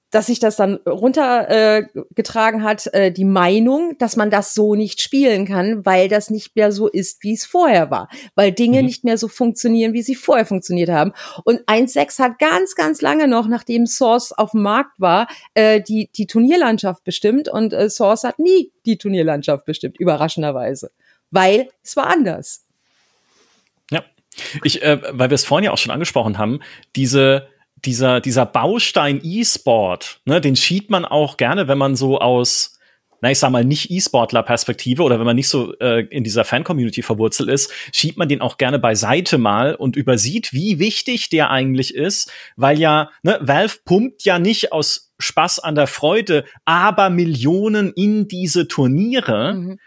dass 0.09 0.27
sich 0.27 0.39
das 0.39 0.55
dann 0.55 0.75
runtergetragen 0.85 2.61
äh, 2.61 2.63
hat, 2.63 2.87
äh, 2.93 3.11
die 3.11 3.25
Meinung, 3.25 3.97
dass 3.97 4.15
man 4.15 4.29
das 4.29 4.53
so 4.53 4.73
nicht 4.73 5.01
spielen 5.01 5.45
kann, 5.45 5.85
weil 5.85 6.07
das 6.07 6.29
nicht 6.29 6.55
mehr 6.55 6.71
so 6.71 6.87
ist, 6.87 7.23
wie 7.23 7.33
es 7.33 7.45
vorher 7.45 7.91
war. 7.91 8.07
Weil 8.35 8.53
Dinge 8.53 8.79
Mhm. 8.79 8.85
nicht 8.85 9.03
mehr 9.03 9.17
so 9.17 9.27
funktionieren, 9.27 9.93
wie 9.93 10.01
sie 10.01 10.15
vorher 10.15 10.45
funktioniert 10.45 10.89
haben. 10.89 11.11
Und 11.43 11.61
1.6 11.67 12.19
hat 12.19 12.39
ganz, 12.39 12.75
ganz 12.75 13.01
lange 13.01 13.27
noch, 13.27 13.47
nachdem 13.47 13.85
Source 13.85 14.31
auf 14.31 14.51
dem 14.51 14.61
Markt 14.61 14.97
war, 14.97 15.27
äh, 15.55 15.81
die, 15.81 16.09
die 16.15 16.25
Turnierlandschaft 16.27 17.03
bestimmt 17.03 17.49
und 17.49 17.73
äh, 17.73 17.89
Source 17.89 18.23
hat 18.23 18.39
nie 18.39 18.71
die 18.85 18.97
Turnierlandschaft 18.97 19.65
bestimmt, 19.65 19.99
überraschenderweise. 19.99 20.91
Weil 21.31 21.67
es 21.83 21.97
war 21.97 22.07
anders. 22.07 22.63
Ja. 23.91 24.03
Ich, 24.63 24.81
äh, 24.81 25.01
weil 25.11 25.29
wir 25.29 25.35
es 25.35 25.43
vorhin 25.43 25.65
ja 25.65 25.71
auch 25.71 25.77
schon 25.77 25.91
angesprochen 25.91 26.37
haben, 26.37 26.61
diese, 26.95 27.49
dieser, 27.85 28.21
dieser 28.21 28.45
Baustein 28.45 29.21
E-Sport, 29.23 30.21
ne, 30.25 30.41
den 30.41 30.55
schiebt 30.55 30.89
man 30.89 31.05
auch 31.05 31.37
gerne, 31.37 31.67
wenn 31.67 31.77
man 31.77 31.95
so 31.95 32.19
aus, 32.19 32.79
na, 33.21 33.31
ich 33.31 33.39
sag 33.39 33.51
mal, 33.51 33.63
nicht 33.65 33.89
E-Sportler-Perspektive 33.91 35.03
oder 35.03 35.19
wenn 35.19 35.25
man 35.25 35.35
nicht 35.35 35.49
so 35.49 35.73
äh, 35.79 36.05
in 36.09 36.23
dieser 36.23 36.43
Fan-Community 36.43 37.01
verwurzelt 37.01 37.49
ist, 37.49 37.71
schiebt 37.91 38.17
man 38.17 38.29
den 38.29 38.41
auch 38.41 38.57
gerne 38.57 38.79
beiseite 38.79 39.37
mal 39.37 39.75
und 39.75 39.95
übersieht, 39.95 40.53
wie 40.53 40.79
wichtig 40.79 41.29
der 41.29 41.49
eigentlich 41.49 41.95
ist, 41.95 42.31
weil 42.55 42.79
ja, 42.79 43.09
ne, 43.23 43.39
Valve 43.41 43.77
pumpt 43.85 44.23
ja 44.23 44.39
nicht 44.39 44.71
aus 44.71 45.13
Spaß 45.19 45.59
an 45.59 45.75
der 45.75 45.87
Freude, 45.87 46.45
aber 46.65 47.09
Millionen 47.09 47.91
in 47.93 48.27
diese 48.27 48.67
Turniere 48.67 49.53
Mhm. 49.55 49.79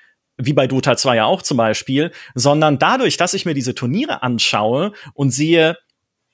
wie 0.43 0.55
bei 0.55 0.67
Dota 0.67 0.97
2 0.97 1.17
ja 1.17 1.25
auch 1.27 1.43
zum 1.43 1.57
Beispiel, 1.59 2.13
sondern 2.35 2.79
dadurch, 2.79 3.17
dass 3.17 3.35
ich 3.35 3.45
mir 3.45 3.55
diese 3.55 3.75
Turniere 3.75 4.23
anschaue 4.23 4.93
und 5.13 5.31
sehe, 5.31 5.77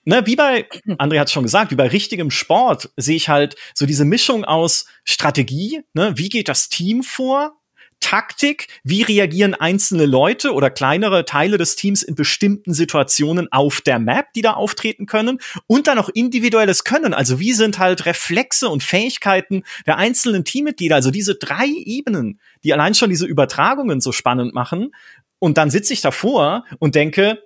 ne, 0.07 0.23
wie 0.25 0.37
bei, 0.37 0.66
André 0.99 1.21
hat 1.21 1.31
schon 1.31 1.42
gesagt, 1.42 1.71
wie 1.71 1.77
bei 1.77 1.88
richtigem 1.88 2.31
Sport, 2.31 2.90
sehe 2.97 3.16
ich 3.16 3.29
halt 3.29 3.57
so 3.75 3.85
diese 3.85 4.07
Mischung 4.07 4.45
aus 4.45 4.87
Strategie, 5.05 5.83
ne, 5.92 6.14
wie 6.16 6.31
geht 6.31 6.49
das 6.49 6.71
Team 6.71 7.03
vor, 7.03 7.61
Taktik, 8.01 8.69
wie 8.85 9.03
reagieren 9.03 9.55
einzelne 9.55 10.05
Leute 10.05 10.53
oder 10.53 10.71
kleinere 10.71 11.25
Teile 11.25 11.59
des 11.59 11.77
Teams 11.77 12.03
in 12.03 12.14
bestimmten 12.14 12.75
Situationen 12.75 13.51
auf 13.51 13.81
der 13.81 13.99
Map, 13.99 14.33
die 14.35 14.42
da 14.42 14.53
auftreten 14.53 15.07
können 15.07 15.38
und 15.66 15.87
dann 15.87 15.99
auch 15.99 16.11
individuelles 16.11 16.85
Können, 16.85 17.14
also 17.14 17.40
wie 17.40 17.53
sind 17.53 17.79
halt 17.79 18.05
Reflexe 18.07 18.69
und 18.69 18.83
Fähigkeiten 18.83 19.65
der 19.87 19.96
einzelnen 19.96 20.44
Teammitglieder, 20.44 20.94
also 20.94 21.11
diese 21.11 21.37
drei 21.37 21.67
Ebenen, 21.67 22.38
die 22.65 22.73
allein 22.73 22.94
schon 22.94 23.11
diese 23.11 23.27
Übertragungen 23.27 24.00
so 24.00 24.13
spannend 24.13 24.54
machen. 24.54 24.94
Und 25.38 25.59
dann 25.59 25.71
sitze 25.71 25.92
ich 25.92 26.00
davor 26.00 26.65
und 26.79 26.94
denke, 26.94 27.42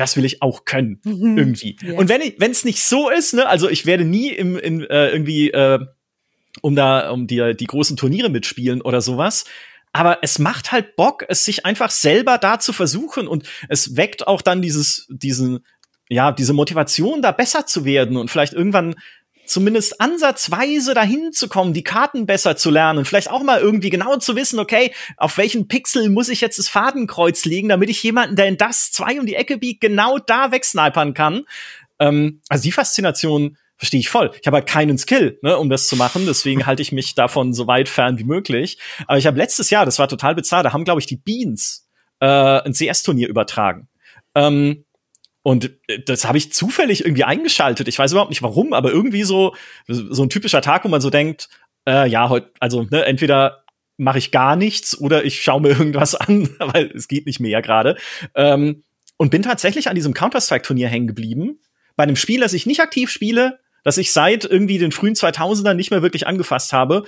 das 0.00 0.16
will 0.16 0.24
ich 0.24 0.40
auch 0.40 0.64
können 0.64 1.00
irgendwie. 1.04 1.76
Ja. 1.82 1.94
Und 1.94 2.08
wenn 2.08 2.22
wenn 2.38 2.50
es 2.50 2.64
nicht 2.64 2.82
so 2.82 3.10
ist, 3.10 3.34
ne, 3.34 3.46
also 3.46 3.68
ich 3.68 3.84
werde 3.84 4.04
nie 4.04 4.30
im 4.30 4.56
in, 4.56 4.80
äh, 4.82 5.10
irgendwie 5.10 5.50
äh, 5.50 5.78
um 6.62 6.74
da 6.74 7.10
um 7.10 7.26
die 7.26 7.54
die 7.54 7.66
großen 7.66 7.96
Turniere 7.96 8.30
mitspielen 8.30 8.80
oder 8.80 9.02
sowas. 9.02 9.44
Aber 9.92 10.18
es 10.22 10.38
macht 10.38 10.72
halt 10.72 10.96
Bock, 10.96 11.24
es 11.28 11.44
sich 11.44 11.66
einfach 11.66 11.90
selber 11.90 12.38
da 12.38 12.60
zu 12.60 12.72
versuchen 12.72 13.26
und 13.26 13.46
es 13.68 13.96
weckt 13.96 14.26
auch 14.26 14.40
dann 14.40 14.62
dieses 14.62 15.06
diesen 15.10 15.66
ja 16.08 16.32
diese 16.32 16.54
Motivation 16.54 17.20
da 17.20 17.32
besser 17.32 17.66
zu 17.66 17.84
werden 17.84 18.16
und 18.16 18.30
vielleicht 18.30 18.54
irgendwann 18.54 18.94
zumindest 19.50 20.00
ansatzweise 20.00 20.94
dahin 20.94 21.32
zu 21.32 21.48
kommen, 21.48 21.74
die 21.74 21.84
Karten 21.84 22.26
besser 22.26 22.56
zu 22.56 22.70
lernen, 22.70 23.04
vielleicht 23.04 23.30
auch 23.30 23.42
mal 23.42 23.60
irgendwie 23.60 23.90
genau 23.90 24.16
zu 24.16 24.36
wissen, 24.36 24.58
okay, 24.58 24.92
auf 25.16 25.36
welchen 25.38 25.68
Pixel 25.68 26.08
muss 26.08 26.28
ich 26.28 26.40
jetzt 26.40 26.58
das 26.58 26.68
Fadenkreuz 26.68 27.44
legen, 27.44 27.68
damit 27.68 27.90
ich 27.90 28.02
jemanden, 28.02 28.36
der 28.36 28.46
in 28.46 28.56
das 28.56 28.92
zwei 28.92 29.18
um 29.18 29.26
die 29.26 29.34
Ecke 29.34 29.58
biegt, 29.58 29.80
genau 29.80 30.18
da 30.18 30.52
wegsnipern 30.52 31.14
kann. 31.14 31.42
Ähm, 31.98 32.40
also 32.48 32.62
die 32.62 32.72
Faszination 32.72 33.56
verstehe 33.76 34.00
ich 34.00 34.08
voll. 34.10 34.30
Ich 34.40 34.46
habe 34.46 34.58
halt 34.58 34.68
keinen 34.68 34.98
Skill, 34.98 35.38
ne, 35.42 35.56
um 35.56 35.70
das 35.70 35.88
zu 35.88 35.96
machen, 35.96 36.26
deswegen 36.26 36.66
halte 36.66 36.82
ich 36.82 36.92
mich 36.92 37.14
davon 37.14 37.52
so 37.52 37.66
weit 37.66 37.88
fern 37.88 38.18
wie 38.18 38.24
möglich. 38.24 38.78
Aber 39.06 39.18
ich 39.18 39.26
habe 39.26 39.38
letztes 39.38 39.70
Jahr, 39.70 39.84
das 39.84 39.98
war 39.98 40.06
total 40.06 40.34
bezahlt, 40.34 40.66
da 40.66 40.72
haben 40.72 40.84
glaube 40.84 41.00
ich 41.00 41.06
die 41.06 41.16
Beans 41.16 41.88
äh, 42.20 42.26
ein 42.26 42.72
CS-Turnier 42.72 43.28
übertragen. 43.28 43.88
Ähm, 44.34 44.84
und 45.42 45.70
äh, 45.88 46.00
das 46.04 46.26
habe 46.26 46.38
ich 46.38 46.52
zufällig 46.52 47.04
irgendwie 47.04 47.24
eingeschaltet. 47.24 47.88
Ich 47.88 47.98
weiß 47.98 48.12
überhaupt 48.12 48.30
nicht 48.30 48.42
warum, 48.42 48.72
aber 48.72 48.90
irgendwie 48.90 49.22
so 49.22 49.54
so 49.86 50.22
ein 50.22 50.30
typischer 50.30 50.62
Tag, 50.62 50.84
wo 50.84 50.88
man 50.88 51.00
so 51.00 51.10
denkt, 51.10 51.48
äh, 51.86 52.08
ja, 52.08 52.28
heute, 52.28 52.50
also 52.60 52.86
ne, 52.90 53.04
entweder 53.04 53.64
mache 53.96 54.18
ich 54.18 54.30
gar 54.30 54.56
nichts 54.56 54.98
oder 54.98 55.24
ich 55.24 55.42
schaue 55.42 55.62
mir 55.62 55.68
irgendwas 55.78 56.14
an, 56.14 56.48
weil 56.58 56.90
es 56.94 57.08
geht 57.08 57.26
nicht 57.26 57.40
mehr 57.40 57.62
gerade. 57.62 57.96
Ähm, 58.34 58.84
und 59.16 59.30
bin 59.30 59.42
tatsächlich 59.42 59.88
an 59.88 59.94
diesem 59.94 60.14
Counter-Strike-Turnier 60.14 60.88
hängen 60.88 61.06
geblieben. 61.06 61.60
Bei 61.94 62.04
einem 62.04 62.16
Spiel, 62.16 62.40
das 62.40 62.54
ich 62.54 62.64
nicht 62.64 62.80
aktiv 62.80 63.10
spiele, 63.10 63.60
das 63.84 63.98
ich 63.98 64.14
seit 64.14 64.46
irgendwie 64.46 64.78
den 64.78 64.92
frühen 64.92 65.14
2000ern 65.14 65.74
nicht 65.74 65.90
mehr 65.90 66.00
wirklich 66.00 66.26
angefasst 66.26 66.72
habe 66.72 67.04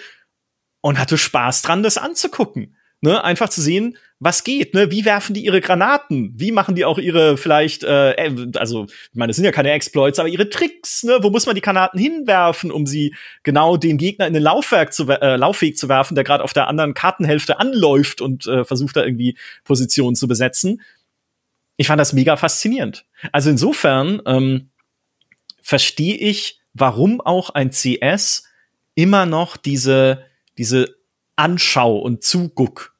und 0.83 0.99
hatte 0.99 1.17
Spaß 1.17 1.63
dran, 1.63 1.83
das 1.83 1.97
anzugucken 1.97 2.77
ne, 3.03 3.23
einfach 3.23 3.51
zu 3.51 3.61
sehen, 3.61 3.99
was 4.25 4.45
geht, 4.45 4.73
ne? 4.73 4.93
Wie 4.93 5.05
werfen 5.05 5.35
die 5.35 5.45
ihre 5.45 5.61
Granaten? 5.61 6.33
Wie 6.37 6.53
machen 6.53 6.77
die 6.77 6.85
auch 6.85 6.99
ihre 6.99 7.37
vielleicht, 7.37 7.83
äh, 7.83 8.13
äh, 8.13 8.53
also 8.55 8.85
ich 8.85 9.15
meine, 9.15 9.31
das 9.31 9.37
sind 9.37 9.45
ja 9.45 9.51
keine 9.51 9.73
Exploits, 9.73 10.21
aber 10.21 10.29
ihre 10.29 10.49
Tricks, 10.49 11.03
ne? 11.03 11.19
Wo 11.23 11.31
muss 11.31 11.47
man 11.47 11.57
die 11.57 11.61
Granaten 11.61 11.99
hinwerfen, 11.99 12.71
um 12.71 12.87
sie 12.87 13.17
genau 13.43 13.77
den 13.77 13.99
Gegner 13.99 14.29
in 14.29 14.33
den 14.33 14.43
Laufwerk 14.45 14.93
zu, 14.93 15.09
äh, 15.09 15.35
Laufweg 15.35 15.77
zu 15.77 15.89
werfen, 15.89 16.15
der 16.15 16.23
gerade 16.23 16.45
auf 16.45 16.53
der 16.53 16.69
anderen 16.69 16.95
Kartenhälfte 16.95 17.59
anläuft 17.59 18.21
und 18.21 18.47
äh, 18.47 18.65
versucht 18.65 18.95
da 18.95 19.05
irgendwie 19.05 19.37
Positionen 19.65 20.15
zu 20.15 20.29
besetzen? 20.29 20.83
Ich 21.77 21.89
fand 21.89 21.99
das 21.99 22.13
mega 22.13 22.37
faszinierend. 22.37 23.05
Also 23.33 23.51
insofern 23.51 24.23
ähm, 24.25 24.71
verstehe 25.63 26.15
ich, 26.15 26.61
warum 26.75 27.21
auch 27.21 27.51
ein 27.51 27.71
CS 27.73 28.45
immer 28.95 29.27
noch 29.27 29.57
diese 29.57 30.25
diese 30.59 30.95
Anschau 31.35 31.99
und 31.99 32.23
Zuguck 32.23 32.92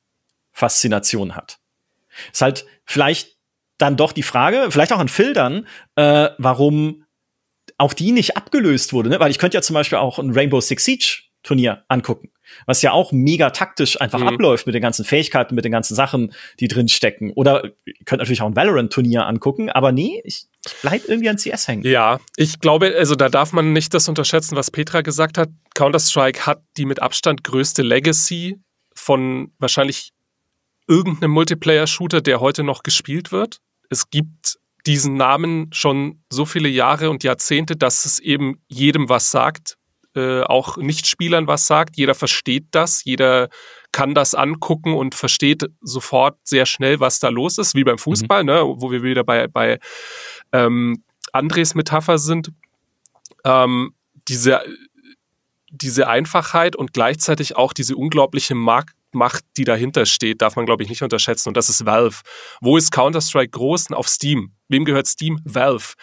Faszination 0.63 1.35
hat. 1.35 1.59
Ist 2.33 2.41
halt 2.41 2.67
vielleicht 2.85 3.37
dann 3.79 3.97
doch 3.97 4.13
die 4.13 4.23
Frage, 4.23 4.71
vielleicht 4.71 4.93
auch 4.93 5.01
an 5.01 5.09
Phil 5.09 5.37
äh, 5.97 6.29
warum 6.39 7.05
auch 7.79 7.95
die 7.95 8.13
nicht 8.13 8.37
abgelöst 8.37 8.93
wurde, 8.93 9.09
ne? 9.09 9.19
Weil 9.19 9.33
ich 9.33 9.39
könnte 9.39 9.57
ja 9.57 9.63
zum 9.63 9.75
Beispiel 9.75 9.99
auch 9.99 10.21
ein 10.21 10.31
Rainbow 10.33 10.61
Six 10.61 10.85
Siege 10.85 11.23
Turnier 11.43 11.83
angucken, 11.89 12.31
was 12.67 12.83
ja 12.83 12.93
auch 12.93 13.11
mega 13.11 13.51
taktisch 13.51 14.01
einfach 14.01 14.21
mhm. 14.21 14.29
abläuft 14.29 14.67
mit 14.67 14.77
den 14.77 14.83
ganzen 14.83 15.05
Fähigkeiten, 15.05 15.57
mit 15.57 15.65
den 15.65 15.73
ganzen 15.73 15.97
Sachen, 15.97 16.33
die 16.61 16.69
drin 16.69 16.87
stecken. 16.87 17.33
Oder 17.33 17.65
ihr 17.85 17.95
könnt 18.05 18.21
natürlich 18.21 18.43
auch 18.43 18.47
ein 18.47 18.55
Valorant-Turnier 18.55 19.27
angucken, 19.27 19.69
aber 19.69 19.91
nee, 19.91 20.23
ich, 20.25 20.47
ich 20.65 20.75
bleib 20.83 21.09
irgendwie 21.09 21.29
an 21.29 21.39
CS 21.39 21.67
hängen. 21.67 21.83
Ja, 21.85 22.21
ich 22.37 22.61
glaube, 22.61 22.95
also 22.97 23.17
da 23.17 23.29
darf 23.29 23.53
man 23.53 23.73
nicht 23.73 23.93
das 23.95 24.09
unterschätzen, 24.09 24.55
was 24.55 24.71
Petra 24.71 25.01
gesagt 25.01 25.37
hat. 25.37 25.49
Counter-Strike 25.75 26.47
hat 26.47 26.63
die 26.77 26.85
mit 26.85 27.03
Abstand 27.03 27.43
größte 27.43 27.83
Legacy 27.83 28.61
von 28.95 29.51
wahrscheinlich 29.59 30.12
irgendeinem 30.93 31.31
Multiplayer-Shooter, 31.31 32.21
der 32.21 32.41
heute 32.41 32.63
noch 32.63 32.83
gespielt 32.83 33.33
wird. 33.33 33.61
Es 33.89 34.11
gibt 34.11 34.59
diesen 34.87 35.15
Namen 35.15 35.71
schon 35.73 36.23
so 36.29 36.45
viele 36.45 36.69
Jahre 36.69 37.09
und 37.09 37.25
Jahrzehnte, 37.25 37.77
dass 37.77 38.05
es 38.05 38.19
eben 38.19 38.61
jedem 38.69 39.09
was 39.09 39.31
sagt, 39.31 39.79
äh, 40.15 40.43
auch 40.43 40.77
Nichtspielern 40.77 41.47
was 41.47 41.67
sagt. 41.67 41.97
Jeder 41.97 42.15
versteht 42.15 42.67
das, 42.73 43.05
jeder 43.05 43.49
kann 43.91 44.15
das 44.15 44.35
angucken 44.35 44.93
und 44.93 45.15
versteht 45.15 45.65
sofort 45.81 46.37
sehr 46.45 46.67
schnell, 46.67 47.01
was 47.01 47.21
da 47.21 47.31
los 47.31 47.57
ist, 47.57 47.75
wie 47.75 47.85
beim 47.85 47.99
Fußball, 47.99 48.43
mhm. 48.43 48.47
ne, 48.47 48.63
wo 48.63 48.91
wir 48.91 49.03
wieder 49.03 49.25
bei, 49.25 49.49
bei 49.49 49.79
ähm, 50.53 51.03
Andres 51.33 51.75
Metapher 51.75 52.19
sind. 52.19 52.53
Ähm, 53.45 53.95
diese, 54.29 54.61
diese 55.71 56.07
Einfachheit 56.09 56.77
und 56.77 56.93
gleichzeitig 56.93 57.57
auch 57.57 57.73
diese 57.73 57.97
unglaubliche 57.97 58.55
Markt 58.55 58.95
Macht, 59.15 59.45
die 59.57 59.65
dahinter 59.65 60.07
steht, 60.07 60.43
darf 60.43 60.57
man, 60.57 60.67
glaube 60.67 60.83
ich, 60.83 60.89
nicht 60.89 61.03
unterschätzen. 61.03 61.49
Und 61.49 61.57
das 61.57 61.69
ist 61.69 61.85
Valve. 61.85 62.21
Wo 62.61 62.77
ist 62.77 62.91
Counter-Strike 62.91 63.51
groß? 63.51 63.93
Auf 63.93 64.09
Steam. 64.09 64.53
Wem 64.69 64.85
gehört 64.85 65.07
Steam? 65.07 65.41
Valve. 65.45 65.95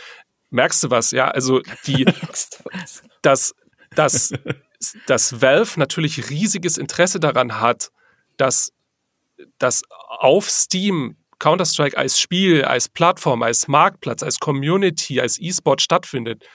Merkst 0.51 0.83
du 0.83 0.89
was? 0.89 1.11
Ja, 1.11 1.29
also 1.29 1.61
die, 1.85 2.05
dass, 3.21 3.53
dass, 3.95 4.33
dass 5.07 5.41
Valve 5.41 5.79
natürlich 5.79 6.29
riesiges 6.29 6.77
Interesse 6.77 7.19
daran 7.19 7.59
hat, 7.59 7.91
dass, 8.37 8.71
dass 9.57 9.83
auf 9.89 10.49
Steam 10.49 11.17
Counter-Strike 11.39 11.97
als 11.97 12.19
Spiel, 12.19 12.65
als 12.65 12.89
Plattform, 12.89 13.43
als 13.43 13.67
Marktplatz, 13.67 14.23
als 14.23 14.39
Community, 14.39 15.21
als 15.21 15.39
E-Sport 15.39 15.81
stattfindet, 15.81 16.45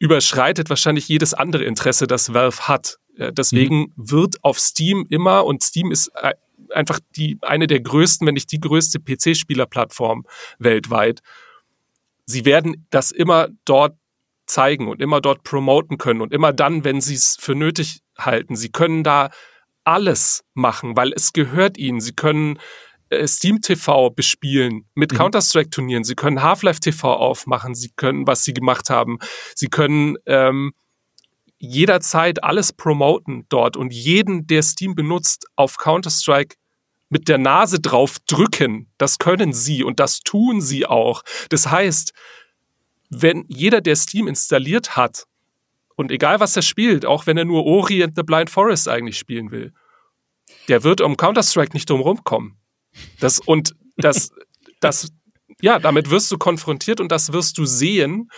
überschreitet 0.00 0.70
wahrscheinlich 0.70 1.06
jedes 1.06 1.34
andere 1.34 1.62
Interesse, 1.62 2.08
das 2.08 2.34
Valve 2.34 2.66
hat. 2.66 2.96
Äh, 3.16 3.32
deswegen 3.32 3.80
mhm. 3.80 3.92
wird 3.96 4.42
auf 4.42 4.58
Steam 4.58 5.06
immer, 5.08 5.44
und 5.44 5.62
Steam 5.62 5.92
ist 5.92 6.10
äh, 6.16 6.34
einfach 6.74 6.98
die, 7.16 7.38
eine 7.42 7.68
der 7.68 7.80
größten, 7.80 8.26
wenn 8.26 8.34
nicht 8.34 8.50
die 8.50 8.60
größte 8.60 8.98
PC-Spielerplattform 8.98 10.26
weltweit. 10.58 11.20
Sie 12.26 12.44
werden 12.44 12.86
das 12.90 13.12
immer 13.12 13.48
dort 13.64 13.96
zeigen 14.46 14.88
und 14.88 15.00
immer 15.00 15.20
dort 15.20 15.44
promoten 15.44 15.98
können 15.98 16.22
und 16.22 16.32
immer 16.32 16.52
dann, 16.52 16.82
wenn 16.82 17.00
sie 17.00 17.14
es 17.14 17.36
für 17.38 17.54
nötig 17.54 18.00
halten. 18.18 18.56
Sie 18.56 18.70
können 18.70 19.04
da 19.04 19.30
alles 19.84 20.44
machen, 20.54 20.96
weil 20.96 21.12
es 21.12 21.32
gehört 21.32 21.76
ihnen. 21.78 22.00
Sie 22.00 22.12
können 22.12 22.58
Steam 23.26 23.60
TV 23.60 24.10
bespielen 24.10 24.86
mit 24.94 25.12
mhm. 25.12 25.16
Counter-Strike-Turnieren. 25.16 26.04
Sie 26.04 26.14
können 26.14 26.42
Half-Life 26.42 26.80
TV 26.80 27.12
aufmachen. 27.14 27.74
Sie 27.74 27.90
können, 27.96 28.26
was 28.26 28.44
sie 28.44 28.54
gemacht 28.54 28.90
haben. 28.90 29.18
Sie 29.54 29.68
können 29.68 30.16
ähm, 30.26 30.72
jederzeit 31.58 32.42
alles 32.42 32.72
promoten 32.72 33.46
dort 33.48 33.76
und 33.76 33.92
jeden, 33.92 34.46
der 34.46 34.62
Steam 34.62 34.94
benutzt, 34.94 35.46
auf 35.56 35.76
Counter-Strike 35.76 36.56
mit 37.10 37.28
der 37.28 37.38
Nase 37.38 37.80
drauf 37.80 38.18
drücken. 38.26 38.88
Das 38.96 39.18
können 39.18 39.52
sie 39.52 39.82
und 39.82 40.00
das 40.00 40.20
tun 40.20 40.60
sie 40.60 40.86
auch. 40.86 41.22
Das 41.48 41.70
heißt, 41.70 42.12
wenn 43.10 43.44
jeder, 43.48 43.80
der 43.80 43.96
Steam 43.96 44.28
installiert 44.28 44.96
hat, 44.96 45.26
und 45.96 46.10
egal 46.10 46.40
was 46.40 46.56
er 46.56 46.62
spielt, 46.62 47.04
auch 47.04 47.26
wenn 47.26 47.36
er 47.36 47.44
nur 47.44 47.66
Ori 47.66 48.02
and 48.02 48.16
the 48.16 48.22
Blind 48.22 48.48
Forest 48.48 48.88
eigentlich 48.88 49.18
spielen 49.18 49.50
will, 49.50 49.74
der 50.68 50.82
wird 50.82 51.02
um 51.02 51.16
Counter-Strike 51.16 51.74
nicht 51.74 51.90
drum 51.90 52.00
rumkommen. 52.00 52.59
Das, 53.18 53.38
und 53.40 53.74
das, 53.96 54.30
das, 54.80 55.08
ja, 55.60 55.78
damit 55.78 56.10
wirst 56.10 56.30
du 56.30 56.38
konfrontiert 56.38 57.00
und 57.00 57.10
das 57.12 57.32
wirst 57.32 57.58
du 57.58 57.64
sehen. 57.64 58.30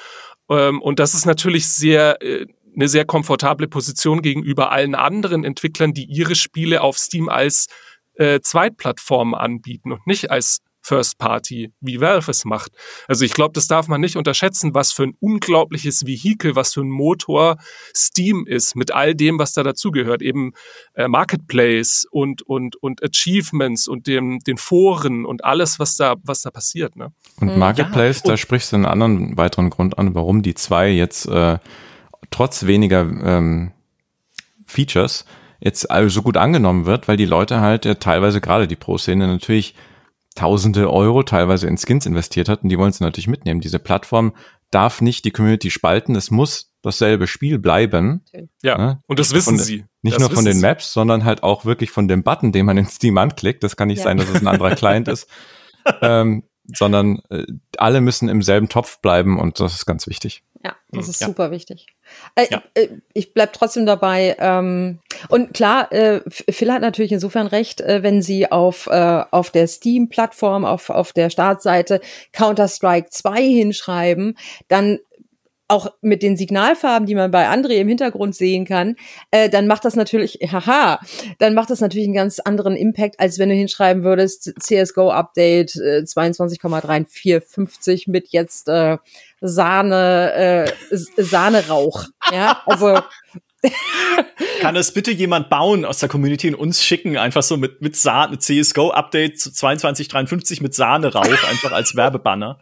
Ähm, 0.50 0.80
und 0.80 0.98
das 0.98 1.14
ist 1.14 1.26
natürlich 1.26 1.68
sehr, 1.68 2.20
äh, 2.22 2.46
eine 2.74 2.88
sehr 2.88 3.04
komfortable 3.04 3.68
Position 3.68 4.22
gegenüber 4.22 4.72
allen 4.72 4.94
anderen 4.94 5.44
Entwicklern, 5.44 5.92
die 5.92 6.04
ihre 6.04 6.34
Spiele 6.34 6.80
auf 6.80 6.98
Steam 6.98 7.28
als 7.28 7.66
äh, 8.14 8.40
Zweitplattform 8.40 9.34
anbieten 9.34 9.92
und 9.92 10.06
nicht 10.06 10.30
als 10.30 10.60
First 10.82 11.18
Party, 11.18 11.72
wie 11.80 12.00
Valve 12.00 12.30
es 12.30 12.44
macht. 12.44 12.72
Also 13.06 13.24
ich 13.24 13.32
glaube, 13.32 13.52
das 13.54 13.68
darf 13.68 13.88
man 13.88 14.00
nicht 14.00 14.16
unterschätzen, 14.16 14.74
was 14.74 14.92
für 14.92 15.04
ein 15.04 15.14
unglaubliches 15.20 16.06
Vehikel, 16.06 16.56
was 16.56 16.74
für 16.74 16.82
ein 16.82 16.90
Motor 16.90 17.56
Steam 17.94 18.46
ist, 18.46 18.74
mit 18.74 18.92
all 18.92 19.14
dem, 19.14 19.38
was 19.38 19.52
da 19.52 19.62
dazugehört, 19.62 20.22
eben 20.22 20.52
äh, 20.94 21.06
Marketplace 21.08 22.06
und, 22.10 22.42
und, 22.42 22.76
und 22.76 23.02
Achievements 23.02 23.86
und 23.86 24.06
dem, 24.06 24.40
den 24.40 24.58
Foren 24.58 25.24
und 25.24 25.44
alles, 25.44 25.78
was 25.78 25.96
da, 25.96 26.16
was 26.24 26.42
da 26.42 26.50
passiert. 26.50 26.96
Ne? 26.96 27.12
Und 27.40 27.56
Marketplace, 27.56 28.22
ja. 28.24 28.32
da 28.32 28.36
sprichst 28.36 28.72
du 28.72 28.76
einen 28.76 28.86
anderen 28.86 29.36
weiteren 29.36 29.70
Grund 29.70 29.98
an, 29.98 30.14
warum 30.14 30.42
die 30.42 30.54
zwei 30.54 30.90
jetzt 30.90 31.26
äh, 31.26 31.58
trotz 32.30 32.66
weniger 32.66 33.02
ähm, 33.02 33.72
Features 34.66 35.24
jetzt 35.60 35.90
also 35.90 36.08
so 36.08 36.22
gut 36.22 36.36
angenommen 36.36 36.86
wird, 36.86 37.06
weil 37.06 37.16
die 37.16 37.24
Leute 37.24 37.60
halt 37.60 37.84
ja, 37.84 37.94
teilweise 37.94 38.40
gerade 38.40 38.66
die 38.66 38.74
Pro-Szene 38.74 39.28
natürlich 39.28 39.74
tausende 40.34 40.90
Euro 40.90 41.22
teilweise 41.22 41.66
in 41.66 41.76
Skins 41.76 42.06
investiert 42.06 42.48
hat 42.48 42.62
und 42.62 42.68
die 42.68 42.78
wollen 42.78 42.90
es 42.90 43.00
natürlich 43.00 43.28
mitnehmen. 43.28 43.60
Diese 43.60 43.78
Plattform 43.78 44.34
darf 44.70 45.00
nicht 45.00 45.24
die 45.24 45.30
Community 45.30 45.70
spalten, 45.70 46.16
es 46.16 46.30
muss 46.30 46.72
dasselbe 46.82 47.26
Spiel 47.26 47.58
bleiben. 47.58 48.24
Ja, 48.62 48.76
ne? 48.76 49.00
und 49.06 49.18
das 49.18 49.32
wissen 49.32 49.56
von, 49.56 49.64
sie. 49.64 49.84
Nicht 50.02 50.16
das 50.16 50.20
nur 50.20 50.30
von 50.30 50.44
den 50.44 50.60
Maps, 50.60 50.92
sondern 50.92 51.24
halt 51.24 51.42
auch 51.42 51.64
wirklich 51.64 51.90
von 51.90 52.08
dem 52.08 52.22
Button, 52.22 52.52
den 52.52 52.66
man 52.66 52.76
in 52.76 52.86
Steam 52.86 53.18
anklickt. 53.18 53.62
Das 53.62 53.76
kann 53.76 53.88
nicht 53.88 53.98
ja. 53.98 54.04
sein, 54.04 54.16
dass 54.16 54.28
es 54.28 54.40
ein 54.40 54.48
anderer 54.48 54.70
Client 54.76 55.08
ist. 55.08 55.28
ähm, 56.00 56.44
sondern 56.74 57.22
äh, 57.30 57.44
alle 57.76 58.00
müssen 58.00 58.28
im 58.28 58.42
selben 58.42 58.68
Topf 58.68 58.98
bleiben 58.98 59.38
und 59.38 59.60
das 59.60 59.74
ist 59.74 59.86
ganz 59.86 60.06
wichtig. 60.06 60.42
Ja, 60.64 60.76
das 60.92 61.06
hm, 61.06 61.10
ist 61.10 61.20
ja. 61.20 61.26
super 61.26 61.50
wichtig. 61.50 61.86
Äh, 62.36 62.46
ja. 62.50 62.62
äh, 62.74 62.88
ich 63.14 63.34
bleib 63.34 63.52
trotzdem 63.52 63.84
dabei. 63.84 64.36
Ähm, 64.38 65.00
und 65.28 65.54
klar, 65.54 65.90
äh, 65.90 66.20
Phil 66.28 66.72
hat 66.72 66.82
natürlich 66.82 67.10
insofern 67.10 67.48
recht, 67.48 67.80
äh, 67.80 68.04
wenn 68.04 68.22
sie 68.22 68.50
auf, 68.52 68.86
äh, 68.86 69.24
auf 69.30 69.50
der 69.50 69.66
Steam-Plattform, 69.66 70.64
auf, 70.64 70.88
auf 70.90 71.12
der 71.12 71.30
Startseite 71.30 72.00
Counter-Strike 72.32 73.10
2 73.10 73.42
hinschreiben, 73.42 74.38
dann 74.68 75.00
auch 75.72 75.92
mit 76.00 76.22
den 76.22 76.36
Signalfarben, 76.36 77.06
die 77.06 77.14
man 77.14 77.30
bei 77.30 77.48
André 77.48 77.76
im 77.76 77.88
Hintergrund 77.88 78.34
sehen 78.34 78.64
kann, 78.64 78.96
äh, 79.30 79.48
dann 79.48 79.66
macht 79.66 79.84
das 79.84 79.96
natürlich, 79.96 80.38
haha, 80.52 81.00
dann 81.38 81.54
macht 81.54 81.70
das 81.70 81.80
natürlich 81.80 82.06
einen 82.06 82.14
ganz 82.14 82.38
anderen 82.38 82.76
Impact, 82.76 83.18
als 83.18 83.38
wenn 83.38 83.48
du 83.48 83.54
hinschreiben 83.54 84.04
würdest, 84.04 84.52
CSGO 84.60 85.10
Update 85.10 85.76
äh, 85.76 86.02
22,3450 86.04 88.10
mit 88.10 88.28
jetzt 88.30 88.68
äh, 88.68 88.98
Sahne, 89.40 90.32
äh, 90.34 90.70
Sahnerauch. 90.90 92.04
Ja, 92.30 92.62
also 92.66 92.98
Kann 94.60 94.76
es 94.76 94.92
bitte 94.92 95.12
jemand 95.12 95.48
bauen 95.48 95.84
aus 95.84 95.98
der 95.98 96.08
Community 96.08 96.48
und 96.48 96.56
uns 96.56 96.84
schicken, 96.84 97.16
einfach 97.16 97.42
so 97.42 97.56
mit, 97.56 97.80
mit 97.80 97.96
Sahne, 97.96 98.38
CSGO-Update 98.38 99.38
zu 99.38 99.52
2253 99.52 100.60
mit 100.60 100.74
Sahne-Rauch, 100.74 101.48
einfach 101.48 101.72
als 101.72 101.94
Werbebanner. 101.94 102.60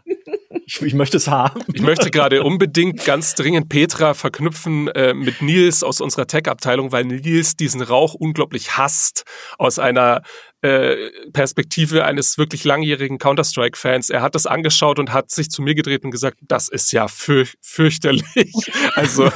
Ich, 0.70 0.80
ich, 0.82 0.94
möchte 0.94 1.16
es 1.16 1.26
haben. 1.26 1.64
Ich 1.74 1.82
möchte 1.82 2.12
gerade 2.12 2.44
unbedingt 2.44 3.04
ganz 3.04 3.34
dringend 3.34 3.68
Petra 3.68 4.14
verknüpfen 4.14 4.86
äh, 4.86 5.14
mit 5.14 5.42
Nils 5.42 5.82
aus 5.82 6.00
unserer 6.00 6.28
Tech-Abteilung, 6.28 6.92
weil 6.92 7.04
Nils 7.04 7.56
diesen 7.56 7.82
Rauch 7.82 8.14
unglaublich 8.14 8.76
hasst 8.76 9.24
aus 9.58 9.80
einer 9.80 10.22
äh, 10.62 11.10
Perspektive 11.32 12.04
eines 12.04 12.38
wirklich 12.38 12.62
langjährigen 12.62 13.18
Counter-Strike-Fans. 13.18 14.10
Er 14.10 14.22
hat 14.22 14.36
das 14.36 14.46
angeschaut 14.46 15.00
und 15.00 15.12
hat 15.12 15.32
sich 15.32 15.50
zu 15.50 15.60
mir 15.60 15.74
gedreht 15.74 16.04
und 16.04 16.12
gesagt, 16.12 16.38
das 16.42 16.68
ist 16.68 16.92
ja 16.92 17.08
für, 17.08 17.46
fürchterlich. 17.60 18.52
Also 18.94 19.30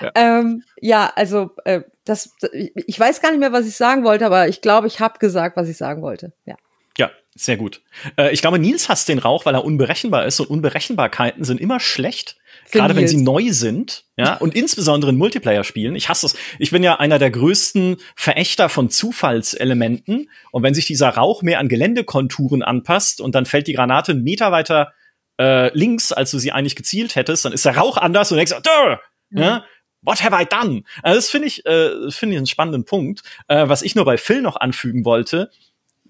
ja. 0.00 0.10
Ähm, 0.14 0.64
ja, 0.80 1.12
also 1.14 1.50
äh, 1.64 1.82
das, 2.04 2.30
ich 2.52 2.98
weiß 2.98 3.20
gar 3.20 3.30
nicht 3.30 3.40
mehr, 3.40 3.52
was 3.52 3.66
ich 3.66 3.76
sagen 3.76 4.02
wollte, 4.02 4.26
aber 4.26 4.48
ich 4.48 4.60
glaube, 4.60 4.88
ich 4.88 4.98
habe 4.98 5.20
gesagt, 5.20 5.56
was 5.56 5.68
ich 5.68 5.76
sagen 5.76 6.02
wollte. 6.02 6.32
Ja. 6.46 6.56
Ja, 6.98 7.10
sehr 7.34 7.56
gut. 7.56 7.80
Äh, 8.16 8.32
ich 8.32 8.40
glaube, 8.40 8.58
Nils 8.58 8.88
hasst 8.88 9.08
den 9.08 9.18
Rauch, 9.18 9.46
weil 9.46 9.54
er 9.54 9.64
unberechenbar 9.64 10.26
ist 10.26 10.40
und 10.40 10.50
Unberechenbarkeiten 10.50 11.44
sind 11.44 11.60
immer 11.60 11.80
schlecht. 11.80 12.36
Gerade 12.70 12.96
wenn 12.96 13.08
sie 13.08 13.22
neu 13.22 13.50
sind, 13.50 14.04
ja, 14.16 14.34
und 14.34 14.54
insbesondere 14.54 15.10
in 15.10 15.16
Multiplayer-Spielen. 15.16 15.96
Ich 15.96 16.10
hasse 16.10 16.26
es. 16.26 16.36
Ich 16.58 16.70
bin 16.70 16.82
ja 16.82 16.96
einer 16.96 17.18
der 17.18 17.30
größten 17.30 17.96
Verächter 18.14 18.68
von 18.68 18.90
Zufallselementen. 18.90 20.28
Und 20.50 20.62
wenn 20.62 20.74
sich 20.74 20.84
dieser 20.84 21.08
Rauch 21.08 21.42
mehr 21.42 21.60
an 21.60 21.68
Geländekonturen 21.68 22.62
anpasst 22.62 23.22
und 23.22 23.34
dann 23.34 23.46
fällt 23.46 23.68
die 23.68 23.72
Granate 23.72 24.12
einen 24.12 24.22
Meter 24.22 24.52
weiter 24.52 24.92
äh, 25.40 25.74
links, 25.76 26.12
als 26.12 26.30
du 26.30 26.38
sie 26.38 26.52
eigentlich 26.52 26.76
gezielt 26.76 27.16
hättest, 27.16 27.46
dann 27.46 27.52
ist 27.52 27.64
der 27.64 27.76
Rauch 27.76 27.96
anders 27.96 28.30
und 28.32 28.36
denkst, 28.36 28.52
Dö! 28.52 28.96
Mhm. 29.30 29.38
Ja? 29.38 29.64
What 30.02 30.22
have 30.22 30.36
I 30.38 30.44
done? 30.44 30.82
Also 31.02 31.18
das 31.18 31.30
finde 31.30 31.48
ich, 31.48 31.64
äh, 31.64 32.10
finde 32.10 32.34
ich 32.34 32.38
einen 32.38 32.46
spannenden 32.46 32.84
Punkt. 32.84 33.22
Äh, 33.48 33.68
was 33.68 33.82
ich 33.82 33.94
nur 33.94 34.04
bei 34.04 34.16
Phil 34.16 34.42
noch 34.42 34.56
anfügen 34.56 35.04
wollte, 35.04 35.50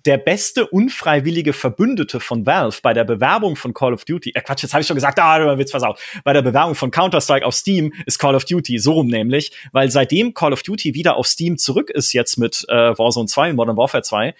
der 0.08 0.16
beste 0.16 0.66
unfreiwillige 0.66 1.52
Verbündete 1.52 2.18
von 2.18 2.46
Valve 2.46 2.78
bei 2.82 2.94
der 2.94 3.04
Bewerbung 3.04 3.56
von 3.56 3.74
Call 3.74 3.92
of 3.92 4.06
Duty, 4.06 4.32
äh 4.34 4.40
Quatsch, 4.40 4.62
jetzt 4.62 4.72
habe 4.72 4.80
ich 4.80 4.86
schon 4.86 4.94
gesagt, 4.94 5.18
ah, 5.18 5.58
wird's 5.58 5.70
versaut. 5.70 6.00
Bei 6.24 6.32
der 6.32 6.40
Bewerbung 6.40 6.74
von 6.74 6.90
Counter-Strike 6.90 7.44
auf 7.44 7.54
Steam 7.54 7.92
ist 8.06 8.18
Call 8.18 8.34
of 8.34 8.46
Duty, 8.46 8.78
so 8.78 8.92
rum 8.92 9.08
nämlich, 9.08 9.52
weil 9.72 9.90
seitdem 9.90 10.32
Call 10.32 10.54
of 10.54 10.62
Duty 10.62 10.94
wieder 10.94 11.16
auf 11.16 11.26
Steam 11.26 11.58
zurück 11.58 11.90
ist 11.90 12.14
jetzt 12.14 12.38
mit 12.38 12.64
äh, 12.70 12.98
Warzone 12.98 13.26
2 13.26 13.50
und 13.50 13.56
Modern 13.56 13.76
Warfare 13.76 14.02
2, 14.02 14.34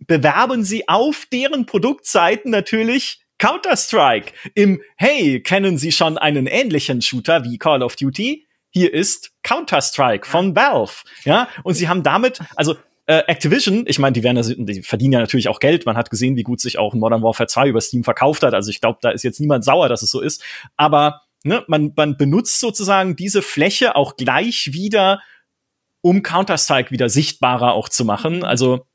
bewerben 0.00 0.64
sie 0.64 0.88
auf 0.88 1.28
deren 1.32 1.64
Produktseiten 1.64 2.50
natürlich 2.50 3.20
Counter-Strike 3.38 4.32
im 4.56 4.82
Hey, 4.96 5.40
kennen 5.42 5.78
Sie 5.78 5.92
schon 5.92 6.18
einen 6.18 6.48
ähnlichen 6.48 7.02
Shooter 7.02 7.44
wie 7.44 7.56
Call 7.56 7.84
of 7.84 7.94
Duty? 7.94 8.48
Hier 8.70 8.92
ist 8.92 9.30
Counter-Strike 9.44 10.26
von 10.26 10.56
Valve. 10.56 11.04
Ja, 11.22 11.46
und 11.62 11.74
sie 11.74 11.88
haben 11.88 12.02
damit, 12.02 12.40
also 12.56 12.74
äh, 13.06 13.22
Activision, 13.26 13.84
ich 13.86 13.98
meine, 13.98 14.12
die 14.12 14.22
werden 14.22 14.66
die 14.66 14.82
verdienen 14.82 15.14
ja 15.14 15.20
natürlich 15.20 15.48
auch 15.48 15.58
Geld. 15.58 15.86
Man 15.86 15.96
hat 15.96 16.10
gesehen, 16.10 16.36
wie 16.36 16.44
gut 16.44 16.60
sich 16.60 16.78
auch 16.78 16.94
Modern 16.94 17.22
Warfare 17.22 17.48
2 17.48 17.68
über 17.68 17.80
Steam 17.80 18.04
verkauft 18.04 18.42
hat. 18.42 18.54
Also 18.54 18.70
ich 18.70 18.80
glaube, 18.80 18.98
da 19.02 19.10
ist 19.10 19.24
jetzt 19.24 19.40
niemand 19.40 19.64
sauer, 19.64 19.88
dass 19.88 20.02
es 20.02 20.10
so 20.10 20.20
ist. 20.20 20.42
Aber 20.76 21.22
ne, 21.42 21.64
man, 21.66 21.92
man 21.96 22.16
benutzt 22.16 22.60
sozusagen 22.60 23.16
diese 23.16 23.42
Fläche 23.42 23.96
auch 23.96 24.16
gleich 24.16 24.70
wieder, 24.72 25.20
um 26.00 26.22
Counter-Strike 26.22 26.90
wieder 26.90 27.08
sichtbarer 27.08 27.72
auch 27.74 27.88
zu 27.88 28.04
machen. 28.04 28.44
Also 28.44 28.86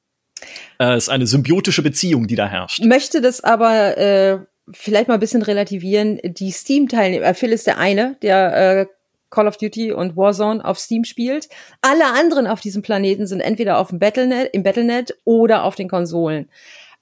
äh, 0.79 0.95
ist 0.95 1.09
eine 1.09 1.27
symbiotische 1.27 1.81
Beziehung, 1.81 2.27
die 2.27 2.35
da 2.35 2.47
herrscht. 2.47 2.83
Möchte 2.83 3.21
das 3.21 3.43
aber 3.43 3.97
äh, 3.97 4.39
vielleicht 4.71 5.07
mal 5.07 5.15
ein 5.15 5.19
bisschen 5.19 5.41
relativieren. 5.41 6.19
Die 6.23 6.51
Steam-Teilnehmer, 6.51 7.25
äh, 7.25 7.33
Phil 7.33 7.51
ist 7.51 7.67
der 7.67 7.77
eine, 7.77 8.15
der 8.21 8.79
äh, 8.81 8.85
Call 9.29 9.47
of 9.47 9.57
Duty 9.57 9.91
und 9.91 10.15
Warzone 10.15 10.63
auf 10.63 10.79
Steam 10.79 11.03
spielt. 11.03 11.49
Alle 11.81 12.05
anderen 12.05 12.47
auf 12.47 12.61
diesem 12.61 12.81
Planeten 12.81 13.27
sind 13.27 13.41
entweder 13.41 13.77
auf 13.77 13.89
dem 13.89 13.99
Battlenet, 13.99 14.53
im 14.53 14.63
Battlenet 14.63 15.17
oder 15.25 15.63
auf 15.63 15.75
den 15.75 15.89
Konsolen. 15.89 16.49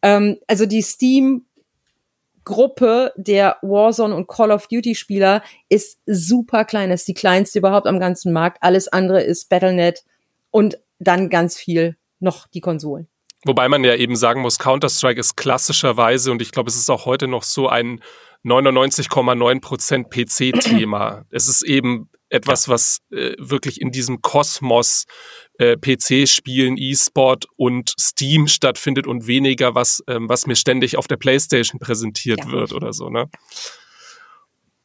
Ähm, 0.02 0.38
also 0.48 0.66
die 0.66 0.82
Steam 0.82 1.46
Gruppe 2.46 3.12
der 3.18 3.58
Warzone 3.64 4.16
und 4.16 4.28
Call 4.28 4.52
of 4.52 4.68
Duty 4.68 4.96
Spieler 4.96 5.42
ist 5.68 6.00
super 6.06 6.64
klein, 6.64 6.92
ist 6.92 7.08
die 7.08 7.16
kleinste 7.16 7.60
überhaupt 7.60 7.88
am 7.88 8.00
ganzen 8.00 8.32
Markt. 8.32 8.60
Alles 8.62 8.88
andere 8.88 9.24
ist 9.24 9.50
Battlenet 9.50 10.04
und 10.52 10.78
dann 11.00 11.30
ganz 11.30 11.58
viel 11.58 11.98
noch 12.20 12.48
die 12.48 12.62
Konsolen. 12.62 13.08
Wobei 13.46 13.68
man 13.68 13.84
ja 13.84 13.96
eben 13.96 14.16
sagen 14.16 14.42
muss, 14.42 14.58
Counter-Strike 14.58 15.20
ist 15.20 15.36
klassischerweise, 15.36 16.32
und 16.32 16.42
ich 16.42 16.52
glaube, 16.52 16.70
es 16.70 16.76
ist 16.76 16.90
auch 16.90 17.06
heute 17.06 17.28
noch 17.28 17.44
so 17.44 17.68
ein 17.68 18.02
99,9% 18.46 20.10
PC-Thema. 20.10 21.24
es 21.32 21.48
ist 21.48 21.64
eben 21.64 22.10
etwas, 22.30 22.70
was 22.70 23.00
äh, 23.12 23.34
wirklich 23.38 23.82
in 23.82 23.92
diesem 23.92 24.22
Kosmos 24.22 25.06
äh, 25.60 25.78
PC-Spielen, 25.78 26.76
E-Sport 26.78 27.46
und 27.56 27.94
Steam 28.00 28.48
stattfindet 28.48 29.08
und 29.08 29.28
weniger 29.28 29.76
was, 29.76 30.04
ähm, 30.08 30.28
was 30.28 30.48
mir 30.48 30.56
ständig 30.56 30.98
auf 30.98 31.08
der 31.08 31.18
Playstation 31.18 31.80
präsentiert 31.80 32.40
ja. 32.46 32.52
wird 32.52 32.74
oder 32.74 32.94
so, 32.94 33.10
ne? 33.10 33.30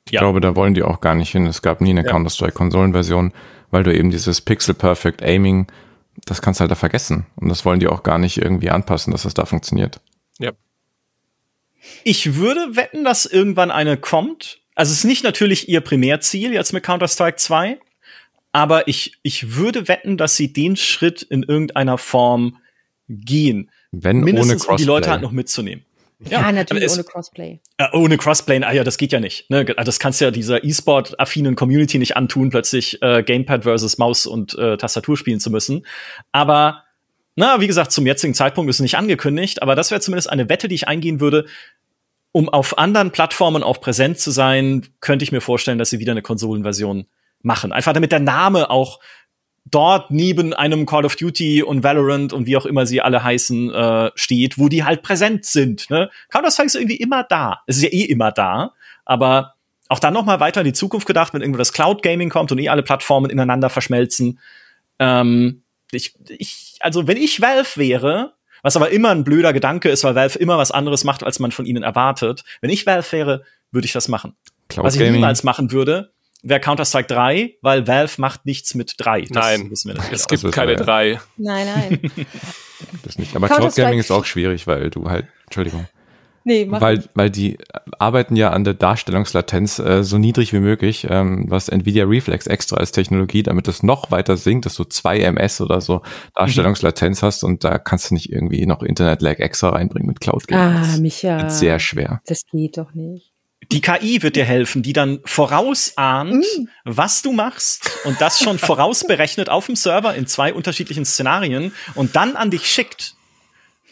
Ich 0.07 0.13
ja. 0.13 0.21
glaube, 0.21 0.41
da 0.41 0.57
wollen 0.57 0.75
die 0.75 0.83
auch 0.83 1.01
gar 1.01 1.15
nicht 1.15 1.31
hin. 1.31 1.47
Es 1.47 1.63
gab 1.63 1.81
nie 1.81 1.91
eine 1.91 2.05
ja. 2.05 2.11
Counter-Strike-Konsolenversion, 2.11 3.33
weil 3.71 3.85
du 3.85 3.95
eben 3.95 4.11
dieses 4.11 4.41
Pixel-Perfect 4.41 5.23
Aiming 5.23 5.67
das 6.27 6.43
kannst 6.43 6.61
du 6.61 6.63
halt 6.63 6.71
da 6.71 6.75
vergessen. 6.75 7.27
Und 7.37 7.49
das 7.49 7.65
wollen 7.65 7.81
die 7.81 7.89
auch 7.89 8.03
gar 8.03 8.19
nicht 8.19 8.39
irgendwie 8.39 8.71
anpassen, 8.71 9.13
dass 9.13 9.23
das 9.23 9.35
da 9.35 9.45
funktioniert. 9.45 10.01
Ja. 10.39 10.53
Ich 12.05 12.37
würde 12.37 12.77
wetten, 12.77 13.05
dass 13.05 13.27
irgendwann 13.27 13.71
eine 13.71 13.97
kommt. 13.97 14.61
Also 14.75 14.93
es 14.93 14.99
ist 14.99 15.05
nicht 15.05 15.25
natürlich 15.25 15.69
ihr 15.69 15.81
Primärziel 15.81 16.53
jetzt 16.53 16.73
mit 16.73 16.83
Counter-Strike 16.83 17.37
2, 17.37 17.79
aber 18.53 18.89
ich, 18.89 19.19
ich 19.23 19.57
würde 19.57 19.89
wetten, 19.89 20.17
dass 20.17 20.37
sie 20.37 20.53
den 20.53 20.77
Schritt 20.77 21.23
in 21.23 21.43
irgendeiner 21.43 21.99
Form 21.99 22.59
gehen. 23.09 23.71
Wenn 23.93 24.21
Mindestens, 24.21 24.65
ohne 24.65 24.73
um 24.73 24.77
die 24.77 24.85
Leute 24.85 25.11
halt 25.11 25.23
noch 25.23 25.33
mitzunehmen. 25.33 25.85
Ja, 26.29 26.43
ja 26.43 26.53
natürlich 26.53 26.85
es, 26.85 26.95
ohne 26.95 27.05
Crossplay. 27.05 27.61
Äh, 27.79 27.87
ohne 27.93 28.19
Crossplay, 28.19 28.63
ah 28.63 28.73
ja, 28.73 28.85
das 28.85 28.99
geht 28.99 29.13
ja 29.13 29.21
nicht. 29.21 29.49
Ne? 29.49 29.65
Das 29.65 29.99
kannst 29.99 30.21
du 30.21 30.27
ja 30.27 30.31
dieser 30.31 30.63
E-Sport-affinen 30.63 31.57
Community 31.57 31.99
nicht 31.99 32.17
antun, 32.17 32.51
plötzlich 32.51 33.01
äh, 33.03 33.23
Gamepad 33.23 33.63
versus 33.63 33.99
Maus 33.99 34.27
und 34.27 34.55
äh, 34.59 34.77
Tastatur 34.77 35.17
spielen 35.17 35.41
zu 35.41 35.51
müssen. 35.51 35.87
Aber, 36.33 36.85
na, 37.41 37.59
wie 37.59 37.67
gesagt, 37.67 37.91
zum 37.91 38.07
jetzigen 38.07 38.35
Zeitpunkt 38.35 38.69
ist 38.69 38.77
es 38.77 38.83
nicht 38.83 38.99
angekündigt, 38.99 39.63
aber 39.63 39.75
das 39.75 39.91
wäre 39.91 40.03
zumindest 40.03 40.29
eine 40.29 40.51
Wette, 40.51 40.69
die 40.69 40.75
ich 40.75 40.89
eingehen 40.89 41.21
würde. 41.21 41.47
Um 42.33 42.51
auf 42.51 42.77
anderen 42.77 43.13
Plattformen 43.13 43.63
auch 43.63 43.81
präsent 43.81 44.19
zu 44.19 44.31
sein, 44.31 44.87
könnte 45.01 45.23
ich 45.23 45.33
mir 45.33 45.41
vorstellen, 45.41 45.79
dass 45.79 45.89
sie 45.89 45.99
wieder 45.99 46.13
eine 46.13 46.21
Konsolenversion 46.21 47.07
machen. 47.41 47.73
Einfach 47.73 47.95
damit 47.95 48.13
der 48.13 48.21
Name 48.21 48.69
auch 48.69 49.01
dort 49.65 50.11
neben 50.11 50.53
einem 50.53 50.85
Call 50.85 51.07
of 51.07 51.17
Duty 51.17 51.63
und 51.63 51.83
Valorant 51.83 52.35
und 52.35 52.47
wie 52.47 52.59
auch 52.59 52.67
immer 52.67 52.85
sie 52.85 53.01
alle 53.01 53.25
heißen 53.25 53.73
äh, 53.73 54.11
steht, 54.17 54.59
wo 54.59 54.69
die 54.69 54.85
halt 54.85 55.01
präsent 55.01 55.47
sind. 55.47 55.89
Ne? 55.89 56.11
Counter-Strike 56.29 56.67
ist 56.67 56.75
irgendwie 56.75 56.97
immer 56.97 57.25
da. 57.25 57.63
Es 57.67 57.79
ist 57.79 57.85
ja 57.85 57.89
eh 57.89 58.05
immer 58.05 58.33
da, 58.33 58.75
aber 59.07 59.55
auch 59.89 59.99
dann 59.99 60.13
noch 60.13 60.27
mal 60.27 60.41
weiter 60.41 60.61
in 60.61 60.67
die 60.67 60.75
Zukunft 60.75 61.07
gedacht, 61.07 61.33
wenn 61.33 61.41
irgendwo 61.41 61.59
das 61.59 61.73
Cloud 61.73 62.03
Gaming 62.03 62.29
kommt 62.29 62.53
und 62.53 62.59
eh 62.59 62.69
alle 62.69 62.83
Plattformen 62.83 63.31
ineinander 63.31 63.71
verschmelzen. 63.71 64.39
Ähm, 64.99 65.63
ich, 65.91 66.15
ich, 66.29 66.70
also 66.81 67.07
wenn 67.07 67.17
ich 67.17 67.41
Valve 67.41 67.69
wäre, 67.77 68.35
was 68.63 68.77
aber 68.77 68.91
immer 68.91 69.11
ein 69.11 69.25
blöder 69.25 69.53
Gedanke 69.53 69.89
ist, 69.89 70.05
weil 70.05 70.15
Valve 70.15 70.39
immer 70.39 70.59
was 70.59 70.71
anderes 70.71 71.05
macht, 71.05 71.23
als 71.23 71.39
man 71.39 71.53
von 71.53 71.67
ihnen 71.67 71.83
erwartet. 71.83 72.45
Wenn 72.61 72.71
ich 72.71 72.87
Valve 72.87 73.13
wäre, 73.13 73.45
würde 73.71 73.87
ich 73.87 73.93
das 73.93 74.09
machen. 74.09 74.37
Cloud 74.69 74.85
was 74.85 74.95
ich 74.95 75.01
Gaming. 75.01 75.15
niemals 75.15 75.43
machen 75.45 75.73
würde, 75.73 76.13
wäre 76.43 76.61
Counter-Strike 76.61 77.09
3, 77.09 77.57
weil 77.63 77.87
Valve 77.87 78.21
macht 78.21 78.47
nichts 78.47 78.75
mit 78.75 78.95
3. 78.99 79.23
Das 79.23 79.31
nein, 79.31 79.71
es 80.11 80.29
gibt 80.29 80.53
keine 80.53 80.77
3. 80.77 81.21
Nein, 81.37 81.67
nein. 81.67 82.11
das 83.03 83.19
nicht. 83.19 83.35
Aber 83.35 83.49
Cloud 83.49 83.75
Gaming 83.75 83.99
ist 83.99 84.11
auch 84.11 84.25
schwierig, 84.25 84.67
weil 84.67 84.91
du 84.91 85.09
halt, 85.09 85.27
Entschuldigung. 85.45 85.87
Nee, 86.45 86.65
mach 86.65 86.81
weil, 86.81 86.97
nicht. 86.97 87.11
weil 87.15 87.31
die 87.31 87.59
arbeiten 87.99 88.35
ja 88.37 88.51
an 88.51 88.65
der 88.65 88.75
Darstellungslatenz 88.75 89.79
äh, 89.79 90.03
so 90.03 90.19
niedrig 90.19 90.53
wie 90.53 90.61
möglich, 90.61 91.07
ähm, 91.11 91.47
was 91.49 91.69
Nvidia 91.69 92.05
Reflex 92.05 92.47
extra 92.47 92.77
als 92.77 92.93
Technologie, 92.93 93.43
damit 93.43 93.69
es 93.69 93.83
noch 93.83 94.11
weiter 94.11 94.37
sinkt, 94.37 94.67
dass 94.67 94.75
du 94.75 94.85
2 94.85 95.21
MS 95.21 95.61
oder 95.61 95.81
so 95.81 96.03
Darstellungslatenz 96.35 97.21
mhm. 97.21 97.27
hast 97.27 97.45
und 97.45 97.65
da 97.65 97.79
kannst 97.79 98.11
du 98.11 98.15
nicht 98.15 98.33
irgendwie 98.33 98.65
noch 98.67 98.83
Internet-Lag 98.83 99.39
extra 99.39 99.71
reinbringen 99.71 100.09
mit 100.09 100.21
Cloud 100.21 100.49
Gaming. 100.49 100.83
Ah, 100.83 100.97
Micha. 100.99 101.51
Sehr 101.51 101.79
schwer. 101.79 102.21
Das 102.27 102.45
geht 102.51 102.79
doch 102.79 102.95
nicht. 102.95 103.33
Die 103.73 103.83
KI 103.83 104.23
wird 104.23 104.37
dir 104.37 104.45
helfen, 104.45 104.83
die 104.83 104.93
dann 104.93 105.21
vorausahnt, 105.25 106.45
mm. 106.45 106.69
was 106.85 107.23
du 107.23 107.33
machst 107.33 107.91
und 108.05 108.21
das 108.21 108.41
schon 108.41 108.59
vorausberechnet 108.59 109.49
auf 109.49 109.67
dem 109.67 109.77
Server 109.77 110.15
in 110.15 110.27
zwei 110.27 110.53
unterschiedlichen 110.55 111.05
Szenarien 111.05 111.73
und 111.95 112.17
dann 112.17 112.37
an 112.37 112.51
dich 112.51 112.67
schickt. 112.67 113.15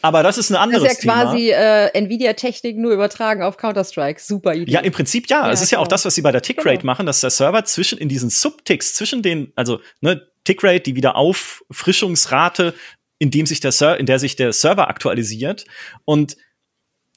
Aber 0.03 0.23
das 0.23 0.39
ist 0.39 0.51
ein 0.51 0.57
anderes 0.57 0.85
Das 0.85 0.93
ist 0.99 1.05
ja 1.05 1.13
Thema. 1.13 1.25
quasi 1.31 1.51
äh, 1.51 1.89
Nvidia-Technik 1.93 2.77
nur 2.77 2.93
übertragen 2.93 3.43
auf 3.43 3.57
Counter-Strike. 3.57 4.21
Super 4.21 4.55
Idee. 4.55 4.71
Ja, 4.71 4.81
im 4.81 4.93
Prinzip 4.93 5.29
ja. 5.29 5.47
Ja, 5.47 5.53
es 5.53 5.61
ist 5.63 5.71
ja 5.71 5.79
auch 5.79 5.83
genau. 5.85 5.91
das, 5.91 6.05
was 6.05 6.15
sie 6.15 6.23
bei 6.23 6.33
der 6.33 6.43
Tickrate 6.43 6.79
Genau. 6.79 6.87
machen, 6.87 7.07
dass 7.07 7.21
der 7.21 7.31
Server 7.31 7.65
zwischen 7.65 7.99
in 7.99 8.09
diesen 8.09 8.31
Subticks 8.31 8.95
zwischen 8.95 9.23
den, 9.23 9.53
also 9.57 9.81
ne, 10.01 10.27
Tickrate, 10.45 10.81
die 10.81 10.97
Wiederauffrischungsrate, 10.97 12.75
in 13.19 13.31
dem 13.31 13.47
sich 13.47 13.61
der 13.61 13.73
Ser 13.73 13.99
in 13.99 14.07
der 14.07 14.19
sich 14.19 14.37
der 14.37 14.53
Server 14.53 14.89
aktualisiert 14.89 15.65
und 16.05 16.37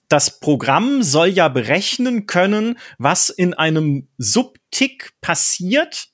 das 0.09 0.39
Programm 0.41 1.03
soll 1.03 1.29
ja 1.29 1.47
berechnen 1.47 2.25
können, 2.25 2.77
was 2.97 3.29
in 3.29 3.53
einem 3.53 4.09
Subtick 4.17 5.11
passiert, 5.21 6.09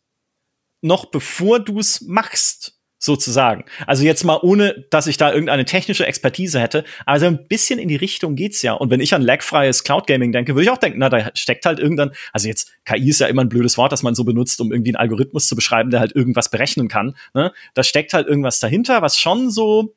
noch 0.82 1.06
bevor 1.06 1.60
du 1.60 1.80
es 1.80 2.02
machst, 2.02 2.77
sozusagen. 3.00 3.66
Also 3.86 4.04
jetzt 4.04 4.24
mal 4.24 4.40
ohne, 4.42 4.86
dass 4.90 5.08
ich 5.08 5.18
da 5.18 5.32
irgendeine 5.32 5.66
technische 5.66 6.06
Expertise 6.06 6.60
hätte, 6.60 6.84
aber 7.06 7.20
so 7.20 7.26
ein 7.28 7.48
bisschen 7.48 7.80
in 7.80 7.88
die 7.88 7.96
Richtung 7.96 8.36
geht's 8.36 8.62
ja. 8.62 8.74
Und 8.74 8.90
wenn 8.90 9.00
ich 9.00 9.14
an 9.14 9.22
lagfreies 9.22 9.84
Cloud 9.84 10.08
Gaming 10.08 10.32
denke, 10.32 10.56
würde 10.56 10.64
ich 10.64 10.70
auch 10.70 10.78
denken, 10.78 11.00
na, 11.00 11.10
da 11.10 11.30
steckt 11.36 11.66
halt 11.66 11.80
irgendwann, 11.80 12.12
also 12.34 12.48
jetzt 12.48 12.72
KI 12.86 13.10
ist 13.10 13.20
ja 13.20 13.28
immer 13.28 13.44
ein 13.44 13.50
blödes 13.50 13.78
Wort, 13.78 13.92
das 13.92 14.04
man 14.04 14.16
so 14.16 14.24
benutzt, 14.24 14.60
um 14.62 14.72
irgendwie 14.72 14.92
einen 14.92 14.98
Algorithmus 14.98 15.48
zu 15.48 15.56
beschreiben, 15.56 15.92
der 15.92 16.00
halt 16.00 16.16
irgendwas 16.16 16.50
berechnen 16.50 16.88
kann. 16.88 17.16
Ne? 17.34 17.52
Da 17.74 17.84
steckt 17.84 18.14
halt 18.14 18.28
irgendwas 18.28 18.60
dahinter, 18.60 19.02
was 19.02 19.20
schon 19.20 19.52
so 19.52 19.94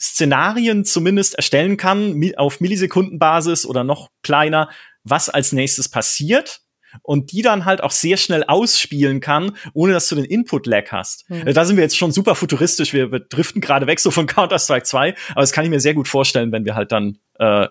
Szenarien 0.00 0.84
zumindest 0.84 1.36
erstellen 1.36 1.76
kann, 1.76 2.20
auf 2.36 2.60
Millisekundenbasis 2.60 3.64
oder 3.64 3.84
noch 3.84 4.10
kleiner, 4.22 4.68
was 5.04 5.28
als 5.28 5.52
nächstes 5.52 5.88
passiert 5.88 6.61
und 7.02 7.32
die 7.32 7.42
dann 7.42 7.64
halt 7.64 7.82
auch 7.82 7.90
sehr 7.90 8.16
schnell 8.16 8.44
ausspielen 8.44 9.20
kann, 9.20 9.56
ohne 9.72 9.92
dass 9.92 10.08
du 10.08 10.16
den 10.16 10.24
Input-Lag 10.24 10.90
hast. 10.90 11.28
Mhm. 11.30 11.46
Äh, 11.48 11.52
Da 11.52 11.64
sind 11.64 11.76
wir 11.76 11.82
jetzt 11.82 11.96
schon 11.96 12.12
super 12.12 12.34
futuristisch, 12.34 12.92
wir, 12.92 13.10
wir 13.10 13.20
driften 13.20 13.60
gerade 13.60 13.86
weg 13.86 14.00
so 14.00 14.10
von 14.10 14.26
Counter-Strike 14.26 14.84
2, 14.84 15.14
aber 15.30 15.40
das 15.40 15.52
kann 15.52 15.64
ich 15.64 15.70
mir 15.70 15.80
sehr 15.80 15.94
gut 15.94 16.08
vorstellen, 16.08 16.52
wenn 16.52 16.64
wir 16.64 16.74
halt 16.74 16.92
dann 16.92 17.18
äh, 17.38 17.68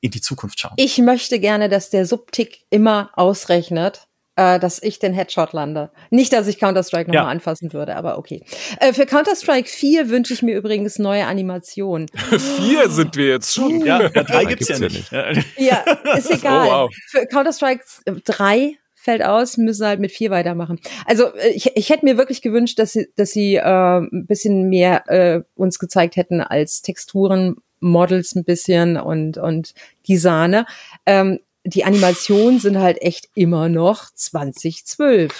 in 0.00 0.10
die 0.10 0.20
Zukunft 0.20 0.60
schauen. 0.60 0.74
Ich 0.76 0.98
möchte 0.98 1.40
gerne, 1.40 1.68
dass 1.68 1.90
der 1.90 2.06
Subtick 2.06 2.64
immer 2.70 3.10
ausrechnet, 3.14 4.07
äh, 4.38 4.60
dass 4.60 4.80
ich 4.80 5.00
den 5.00 5.12
Headshot 5.12 5.52
lande. 5.52 5.90
Nicht, 6.10 6.32
dass 6.32 6.46
ich 6.46 6.58
Counter-Strike 6.60 7.08
nochmal 7.10 7.24
Ja. 7.24 7.28
anfassen 7.28 7.72
würde, 7.72 7.96
aber 7.96 8.18
okay. 8.18 8.44
Äh, 8.78 8.92
für 8.92 9.04
Counter-Strike 9.04 9.68
4 9.68 10.08
wünsche 10.10 10.32
ich 10.32 10.42
mir 10.42 10.56
übrigens 10.56 10.98
neue 11.00 11.26
Animationen. 11.26 12.08
Vier 12.56 12.88
sind 12.88 13.16
wir 13.16 13.26
jetzt 13.26 13.52
schon. 13.52 13.84
ja, 13.84 14.08
drei 14.08 14.42
Ja, 14.44 14.48
gibt's, 14.48 14.68
ja 14.68 14.78
nicht. 14.78 15.10
Ja, 15.56 15.78
ist 16.16 16.30
egal. 16.38 16.68
Oh, 16.68 16.70
wow. 16.70 16.90
Für 17.08 17.26
Counter-Strike 17.26 17.82
3 18.24 18.76
fällt 18.94 19.24
aus, 19.24 19.56
müssen 19.56 19.86
halt 19.86 19.98
mit 20.00 20.12
4 20.12 20.30
weitermachen. 20.30 20.78
Also 21.06 21.34
äh, 21.34 21.48
ich, 21.50 21.72
ich 21.76 21.90
hätte 21.90 22.04
mir 22.04 22.16
wirklich 22.16 22.40
gewünscht, 22.40 22.78
dass 22.78 22.92
sie, 22.92 23.08
dass 23.16 23.30
sie 23.32 23.56
äh, 23.56 23.98
ein 23.98 24.26
bisschen 24.26 24.68
mehr 24.68 25.08
äh, 25.10 25.40
uns 25.56 25.78
gezeigt 25.80 26.14
hätten 26.16 26.40
als 26.40 26.82
Texturen, 26.82 27.56
Models 27.80 28.34
ein 28.36 28.44
bisschen 28.44 28.96
und, 28.96 29.36
und 29.38 29.74
die 30.06 30.16
Sahne. 30.16 30.66
Ähm, 31.06 31.40
die 31.64 31.84
Animationen 31.84 32.60
sind 32.60 32.78
halt 32.78 33.00
echt 33.02 33.28
immer 33.34 33.68
noch 33.68 34.10
2012. 34.14 35.32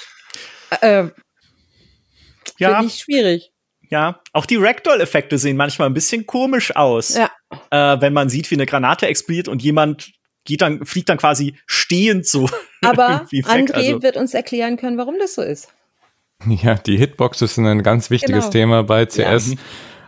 Äh, 0.80 1.08
ja, 2.58 2.70
Finde 2.76 2.86
ich 2.86 2.98
schwierig. 3.00 3.52
ja, 3.88 4.20
auch 4.32 4.46
die 4.46 4.56
Ragdoll-Effekte 4.56 5.38
sehen 5.38 5.56
manchmal 5.56 5.88
ein 5.88 5.94
bisschen 5.94 6.26
komisch 6.26 6.74
aus. 6.76 7.16
Ja. 7.16 7.30
äh, 7.70 8.00
wenn 8.00 8.12
man 8.12 8.28
sieht, 8.28 8.50
wie 8.50 8.56
eine 8.56 8.66
Granate 8.66 9.06
explodiert 9.06 9.48
und 9.48 9.62
jemand 9.62 10.12
geht 10.44 10.60
dann, 10.62 10.84
fliegt 10.84 11.08
dann 11.08 11.18
quasi 11.18 11.56
stehend 11.66 12.26
so. 12.26 12.48
Aber. 12.82 13.26
André 13.32 13.72
Also- 13.72 14.02
wird 14.02 14.16
uns 14.16 14.34
erklären 14.34 14.76
können, 14.76 14.98
warum 14.98 15.14
das 15.18 15.34
so 15.34 15.42
ist. 15.42 15.68
Ja, 16.46 16.74
die 16.74 16.96
Hitboxes 16.96 17.56
sind 17.56 17.66
ein 17.66 17.82
ganz 17.82 18.10
wichtiges 18.10 18.44
Genau. 18.44 18.50
Thema 18.52 18.82
bei 18.84 19.06
CS. 19.06 19.56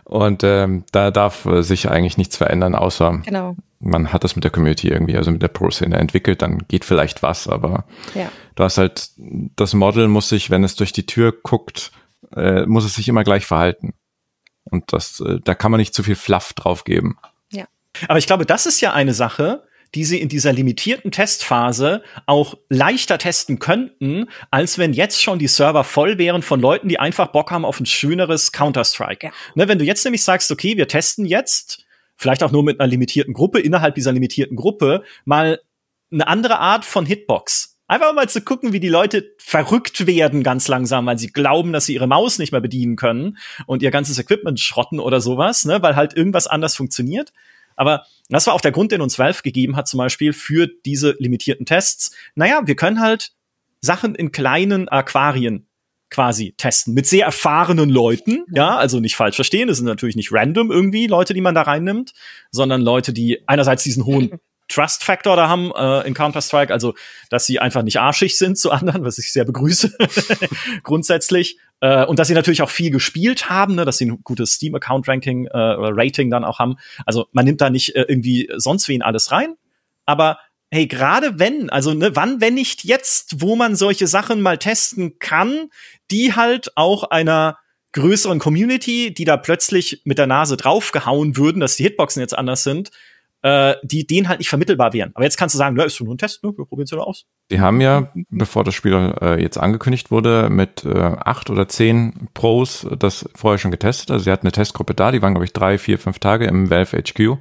Und 0.05 0.43
ähm, 0.43 0.85
da 0.91 1.11
darf 1.11 1.45
äh, 1.45 1.61
sich 1.61 1.89
eigentlich 1.89 2.17
nichts 2.17 2.37
verändern, 2.37 2.73
außer 2.75 3.21
Genau. 3.25 3.55
Man 3.81 4.13
hat 4.13 4.23
das 4.23 4.35
mit 4.35 4.43
der 4.43 4.51
Community 4.51 4.87
irgendwie, 4.89 5.17
also 5.17 5.31
mit 5.31 5.41
der 5.41 5.47
Pro-Szene 5.49 5.97
entwickelt, 5.97 6.41
dann 6.41 6.59
geht 6.67 6.85
vielleicht 6.85 7.23
was, 7.23 7.47
aber 7.47 7.85
Ja. 8.13 8.31
du 8.55 8.63
hast 8.63 8.77
halt, 8.77 9.09
das 9.17 9.73
Model 9.73 10.07
muss 10.07 10.29
sich, 10.29 10.49
wenn 10.49 10.63
es 10.63 10.75
durch 10.75 10.93
die 10.93 11.05
Tür 11.05 11.33
guckt, 11.43 11.91
äh, 12.35 12.65
muss 12.65 12.85
es 12.85 12.95
sich 12.95 13.07
immer 13.07 13.23
gleich 13.23 13.45
verhalten. 13.45 13.93
Und 14.63 14.93
das, 14.93 15.19
äh, 15.19 15.39
da 15.43 15.55
kann 15.55 15.71
man 15.71 15.79
nicht 15.79 15.93
zu 15.93 16.03
viel 16.03 16.15
Fluff 16.15 16.53
drauf 16.53 16.83
geben. 16.83 17.17
Aber 18.07 18.17
ich 18.17 18.25
glaube, 18.25 18.45
das 18.45 18.65
ist 18.65 18.79
ja 18.79 18.93
eine 18.93 19.13
Sache, 19.13 19.63
die 19.95 20.05
sie 20.05 20.21
in 20.21 20.29
dieser 20.29 20.53
limitierten 20.53 21.11
Testphase 21.11 22.03
auch 22.25 22.55
leichter 22.69 23.17
testen 23.17 23.59
könnten, 23.59 24.29
als 24.49 24.77
wenn 24.77 24.93
jetzt 24.93 25.21
schon 25.21 25.39
die 25.39 25.49
Server 25.49 25.83
voll 25.83 26.17
wären 26.17 26.41
von 26.41 26.61
Leuten, 26.61 26.87
die 26.87 26.99
einfach 26.99 27.27
Bock 27.33 27.51
haben 27.51 27.65
auf 27.65 27.81
ein 27.81 27.85
schöneres 27.85 28.53
Counter-Strike. 28.53 29.27
Ja. 29.27 29.33
Ne, 29.55 29.67
wenn 29.67 29.77
du 29.77 29.83
jetzt 29.83 30.05
nämlich 30.05 30.23
sagst, 30.23 30.49
okay, 30.51 30.77
wir 30.77 30.87
testen 30.87 31.25
jetzt, 31.25 31.83
vielleicht 32.21 32.43
auch 32.43 32.51
nur 32.51 32.63
mit 32.63 32.79
einer 32.79 32.87
limitierten 32.87 33.33
Gruppe, 33.33 33.59
innerhalb 33.59 33.95
dieser 33.95 34.11
limitierten 34.11 34.55
Gruppe, 34.55 35.03
mal 35.25 35.59
eine 36.11 36.27
andere 36.27 36.59
Art 36.59 36.85
von 36.85 37.05
Hitbox. 37.05 37.79
Einfach 37.87 38.13
mal 38.13 38.29
zu 38.29 38.41
gucken, 38.41 38.73
wie 38.73 38.79
die 38.79 38.89
Leute 38.89 39.33
verrückt 39.39 40.05
werden 40.05 40.43
ganz 40.43 40.67
langsam, 40.67 41.07
weil 41.07 41.17
sie 41.17 41.27
glauben, 41.27 41.73
dass 41.73 41.87
sie 41.87 41.95
ihre 41.95 42.07
Maus 42.07 42.37
nicht 42.37 42.51
mehr 42.51 42.61
bedienen 42.61 42.95
können 42.95 43.37
und 43.65 43.81
ihr 43.81 43.89
ganzes 43.89 44.19
Equipment 44.19 44.59
schrotten 44.59 44.99
oder 44.99 45.19
sowas, 45.19 45.65
ne, 45.65 45.81
weil 45.81 45.95
halt 45.95 46.15
irgendwas 46.15 46.45
anders 46.45 46.75
funktioniert. 46.75 47.33
Aber 47.75 48.05
das 48.29 48.45
war 48.45 48.53
auch 48.53 48.61
der 48.61 48.71
Grund, 48.71 48.91
den 48.91 49.01
uns 49.01 49.17
Valve 49.17 49.41
gegeben 49.41 49.75
hat, 49.75 49.87
zum 49.87 49.97
Beispiel 49.97 50.31
für 50.31 50.67
diese 50.85 51.15
limitierten 51.17 51.65
Tests. 51.65 52.15
Naja, 52.35 52.61
wir 52.65 52.75
können 52.75 53.01
halt 53.01 53.31
Sachen 53.81 54.13
in 54.13 54.31
kleinen 54.31 54.87
Aquarien 54.87 55.67
quasi 56.11 56.53
testen 56.57 56.93
mit 56.93 57.07
sehr 57.07 57.25
erfahrenen 57.25 57.89
Leuten. 57.89 58.45
Ja, 58.53 58.77
also 58.77 58.99
nicht 58.99 59.15
falsch 59.15 59.37
verstehen. 59.37 59.69
Das 59.69 59.77
sind 59.77 59.87
natürlich 59.87 60.15
nicht 60.15 60.31
random 60.31 60.69
irgendwie 60.69 61.07
Leute, 61.07 61.33
die 61.33 61.41
man 61.41 61.55
da 61.55 61.63
reinnimmt, 61.63 62.13
sondern 62.51 62.81
Leute, 62.81 63.13
die 63.13 63.41
einerseits 63.47 63.83
diesen 63.83 64.05
hohen 64.05 64.39
Trust 64.67 65.03
Factor 65.03 65.35
da 65.35 65.49
haben 65.49 65.71
äh, 65.75 66.07
in 66.07 66.13
Counter-Strike, 66.13 66.71
also 66.71 66.93
dass 67.29 67.45
sie 67.45 67.59
einfach 67.59 67.83
nicht 67.83 67.99
arschig 67.99 68.37
sind 68.37 68.57
zu 68.57 68.71
anderen, 68.71 69.03
was 69.03 69.17
ich 69.17 69.31
sehr 69.33 69.43
begrüße 69.43 69.91
grundsätzlich. 70.83 71.57
Äh, 71.81 72.05
und 72.05 72.19
dass 72.19 72.27
sie 72.27 72.33
natürlich 72.33 72.61
auch 72.61 72.69
viel 72.69 72.91
gespielt 72.91 73.49
haben, 73.49 73.75
ne, 73.75 73.85
dass 73.85 73.97
sie 73.97 74.05
ein 74.05 74.23
gutes 74.23 74.53
Steam-Account-Ranking 74.53 75.47
äh, 75.47 75.49
oder 75.49 75.91
Rating 75.93 76.29
dann 76.29 76.45
auch 76.45 76.59
haben. 76.59 76.75
Also 77.05 77.27
man 77.31 77.45
nimmt 77.45 77.59
da 77.59 77.69
nicht 77.69 77.95
äh, 77.95 78.05
irgendwie 78.07 78.49
sonst 78.55 78.87
wen 78.87 79.01
alles 79.01 79.31
rein. 79.31 79.55
Aber 80.05 80.39
hey, 80.71 80.87
gerade 80.87 81.37
wenn, 81.37 81.69
also 81.69 81.93
ne, 81.93 82.15
wann, 82.15 82.39
wenn 82.39 82.53
nicht 82.53 82.85
jetzt, 82.85 83.41
wo 83.41 83.55
man 83.55 83.75
solche 83.75 84.07
Sachen 84.07 84.41
mal 84.41 84.57
testen 84.57 85.19
kann, 85.19 85.69
die 86.11 86.33
halt 86.33 86.75
auch 86.75 87.03
einer 87.05 87.57
größeren 87.93 88.39
Community, 88.39 89.13
die 89.13 89.25
da 89.25 89.37
plötzlich 89.37 90.01
mit 90.05 90.17
der 90.17 90.27
Nase 90.27 90.57
draufgehauen 90.57 91.37
würden, 91.37 91.59
dass 91.59 91.75
die 91.75 91.83
Hitboxen 91.83 92.21
jetzt 92.21 92.37
anders 92.37 92.63
sind, 92.63 92.91
äh, 93.41 93.75
die 93.83 94.05
denen 94.05 94.29
halt 94.29 94.39
nicht 94.39 94.49
vermittelbar 94.49 94.93
wären. 94.93 95.11
Aber 95.13 95.23
jetzt 95.23 95.37
kannst 95.37 95.55
du 95.55 95.57
sagen, 95.57 95.75
na, 95.75 95.83
ist 95.83 95.95
schon 95.95 96.05
nur 96.05 96.15
ein 96.15 96.19
Test, 96.19 96.43
ne? 96.43 96.53
wir 96.55 96.65
probieren 96.65 96.85
es 96.85 96.91
ja 96.91 96.99
aus. 96.99 97.25
Die 97.49 97.59
haben 97.59 97.81
ja, 97.81 98.11
bevor 98.29 98.63
das 98.63 98.75
Spiel 98.75 99.13
äh, 99.21 99.41
jetzt 99.41 99.57
angekündigt 99.57 100.11
wurde, 100.11 100.49
mit 100.49 100.85
äh, 100.85 100.89
acht 100.89 101.49
oder 101.49 101.67
zehn 101.67 102.29
Pros 102.33 102.87
das 102.97 103.27
vorher 103.35 103.57
schon 103.57 103.71
getestet. 103.71 104.11
Also 104.11 104.25
sie 104.25 104.31
hatten 104.31 104.45
eine 104.45 104.51
Testgruppe 104.51 104.93
da, 104.93 105.11
die 105.11 105.21
waren, 105.21 105.33
glaube 105.33 105.45
ich, 105.45 105.53
drei, 105.53 105.77
vier, 105.77 105.97
fünf 105.97 106.19
Tage 106.19 106.45
im 106.45 106.69
Valve 106.69 106.97
HQ 106.97 107.37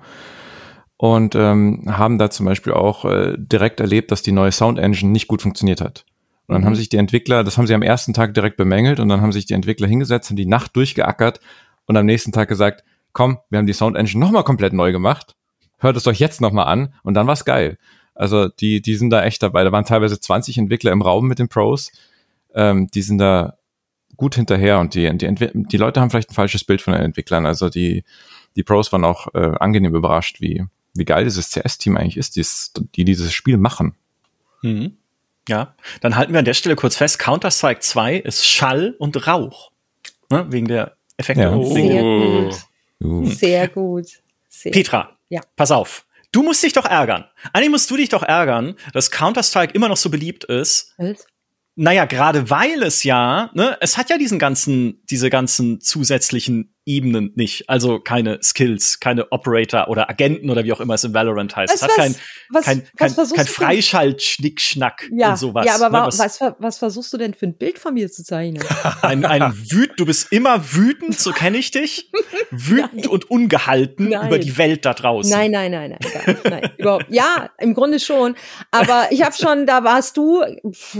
und 0.96 1.34
ähm, 1.34 1.84
haben 1.86 2.18
da 2.18 2.30
zum 2.30 2.46
Beispiel 2.46 2.72
auch 2.72 3.04
äh, 3.04 3.34
direkt 3.38 3.80
erlebt, 3.80 4.10
dass 4.10 4.22
die 4.22 4.32
neue 4.32 4.52
Sound 4.52 4.78
Engine 4.78 5.12
nicht 5.12 5.28
gut 5.28 5.42
funktioniert 5.42 5.80
hat. 5.80 6.04
Und 6.50 6.56
dann 6.56 6.64
haben 6.64 6.74
sich 6.74 6.88
die 6.88 6.96
Entwickler, 6.96 7.44
das 7.44 7.56
haben 7.56 7.68
sie 7.68 7.74
am 7.74 7.82
ersten 7.82 8.12
Tag 8.12 8.34
direkt 8.34 8.56
bemängelt 8.56 8.98
und 8.98 9.08
dann 9.08 9.20
haben 9.20 9.30
sich 9.30 9.46
die 9.46 9.54
Entwickler 9.54 9.86
hingesetzt 9.86 10.30
und 10.30 10.36
die 10.36 10.46
Nacht 10.46 10.74
durchgeackert 10.74 11.38
und 11.86 11.96
am 11.96 12.04
nächsten 12.06 12.32
Tag 12.32 12.48
gesagt, 12.48 12.82
komm, 13.12 13.38
wir 13.50 13.60
haben 13.60 13.68
die 13.68 13.72
Sound 13.72 13.96
Engine 13.96 14.18
nochmal 14.18 14.42
komplett 14.42 14.72
neu 14.72 14.90
gemacht. 14.90 15.36
Hört 15.78 15.96
es 15.96 16.08
euch 16.08 16.18
jetzt 16.18 16.40
nochmal 16.40 16.66
an 16.66 16.92
und 17.04 17.14
dann 17.14 17.28
war's 17.28 17.44
geil. 17.44 17.78
Also 18.16 18.48
die, 18.48 18.82
die 18.82 18.96
sind 18.96 19.10
da 19.10 19.22
echt 19.22 19.44
dabei. 19.44 19.62
Da 19.62 19.70
waren 19.70 19.84
teilweise 19.84 20.18
20 20.18 20.58
Entwickler 20.58 20.90
im 20.90 21.02
Raum 21.02 21.28
mit 21.28 21.38
den 21.38 21.46
Pros. 21.46 21.92
Ähm, 22.52 22.88
die 22.88 23.02
sind 23.02 23.18
da 23.18 23.54
gut 24.16 24.34
hinterher 24.34 24.80
und 24.80 24.96
die, 24.96 25.16
die, 25.16 25.34
die 25.54 25.76
Leute 25.76 26.00
haben 26.00 26.10
vielleicht 26.10 26.30
ein 26.30 26.34
falsches 26.34 26.64
Bild 26.64 26.82
von 26.82 26.94
den 26.94 27.02
Entwicklern. 27.04 27.46
Also 27.46 27.70
die, 27.70 28.02
die 28.56 28.64
Pros 28.64 28.90
waren 28.90 29.04
auch 29.04 29.32
äh, 29.34 29.52
angenehm 29.60 29.94
überrascht, 29.94 30.40
wie, 30.40 30.64
wie 30.94 31.04
geil 31.04 31.22
dieses 31.22 31.50
CS-Team 31.50 31.96
eigentlich 31.96 32.16
ist, 32.16 32.34
dies, 32.34 32.72
die 32.96 33.04
dieses 33.04 33.32
Spiel 33.32 33.56
machen. 33.56 33.94
Mhm. 34.62 34.96
Ja, 35.50 35.74
dann 36.00 36.14
halten 36.16 36.32
wir 36.32 36.38
an 36.38 36.44
der 36.44 36.54
Stelle 36.54 36.76
kurz 36.76 36.96
fest, 36.96 37.18
Counter-Strike 37.18 37.80
2 37.80 38.16
ist 38.18 38.46
Schall 38.46 38.94
und 38.98 39.26
Rauch. 39.26 39.72
Ne? 40.30 40.46
Wegen 40.50 40.68
der 40.68 40.96
Effekte. 41.16 41.42
Ja. 41.42 41.50
und 41.50 41.64
Oh. 41.64 41.74
Sehr 41.74 42.02
gut. 42.02 42.54
Uh. 43.02 43.26
Sehr 43.26 43.68
gut. 43.68 44.06
Sehr 44.48 44.70
Petra, 44.72 45.16
Ja. 45.28 45.40
pass 45.56 45.70
auf. 45.72 46.06
Du 46.32 46.42
musst 46.44 46.62
dich 46.62 46.72
doch 46.72 46.84
ärgern. 46.84 47.24
Eigentlich 47.52 47.70
musst 47.70 47.90
du 47.90 47.96
dich 47.96 48.08
doch 48.10 48.22
ärgern, 48.22 48.76
dass 48.92 49.10
Counter-Strike 49.10 49.74
immer 49.74 49.88
noch 49.88 49.96
so 49.96 50.08
beliebt 50.10 50.44
ist. 50.44 50.94
gut. 50.96 51.16
Naja, 51.76 52.04
gerade 52.04 52.50
weil 52.50 52.82
es 52.82 53.04
ja, 53.04 53.50
ne, 53.54 53.76
es 53.80 53.96
hat 53.96 54.10
ja 54.10 54.18
diesen 54.18 54.38
ganzen, 54.38 55.00
diese 55.10 55.30
ganzen 55.30 55.80
zusätzlichen 55.80 56.74
Ebenen 56.86 57.32
nicht. 57.36 57.68
Also 57.68 58.00
keine 58.00 58.38
Skills, 58.42 59.00
keine 59.00 59.30
Operator 59.32 59.88
oder 59.88 60.08
Agenten 60.10 60.50
oder 60.50 60.64
wie 60.64 60.72
auch 60.72 60.80
immer 60.80 60.94
es 60.94 61.04
in 61.04 61.14
Valorant 61.14 61.54
heißt. 61.54 61.72
Weißt 61.72 61.82
es 61.82 61.88
hat 61.88 61.90
was- 61.90 61.96
kein, 61.96 62.14
was- 62.50 62.64
kein, 62.64 62.78
was 62.82 62.90
kein, 62.96 63.10
versuchst 63.10 63.36
kein? 63.36 63.46
Freischalt-Schnickschnack 63.46 65.08
Ja, 65.12 65.30
und 65.30 65.36
sowas. 65.38 65.66
ja, 65.66 65.74
aber 65.74 65.86
ne, 65.88 65.92
wa 65.92 66.06
was- 66.06 66.18
was, 66.18 66.40
was 66.58 66.78
versuchst 66.78 67.12
du 67.12 67.18
denn 67.18 67.34
für 67.34 67.46
ein 67.46 67.56
Bild 67.56 67.78
von 67.78 67.94
mir 67.94 68.10
zu 68.10 68.24
zeichnen? 68.24 68.62
ein, 69.02 69.24
ein 69.24 69.52
wüt, 69.70 69.92
du 69.98 70.06
bist 70.06 70.32
immer 70.32 70.72
wütend, 70.74 71.18
so 71.18 71.32
kenne 71.32 71.58
ich 71.58 71.70
dich. 71.70 72.10
Wütend 72.50 73.06
und 73.06 73.30
ungehalten 73.30 74.08
Nein. 74.08 74.26
über 74.28 74.38
die 74.38 74.56
Welt 74.58 74.84
da 74.84 74.94
draußen. 74.94 75.30
Nein, 75.30 75.50
nein, 75.52 75.70
nein, 75.70 75.90
nein, 75.90 75.98
nicht, 76.26 76.44
nein, 76.50 76.70
überhaupt. 76.78 77.06
Ja, 77.08 77.50
im 77.58 77.74
Grunde 77.74 78.00
schon. 78.00 78.34
Aber 78.70 79.06
ich 79.10 79.22
habe 79.22 79.34
schon, 79.34 79.66
da 79.66 79.84
warst 79.84 80.16
du, 80.16 80.42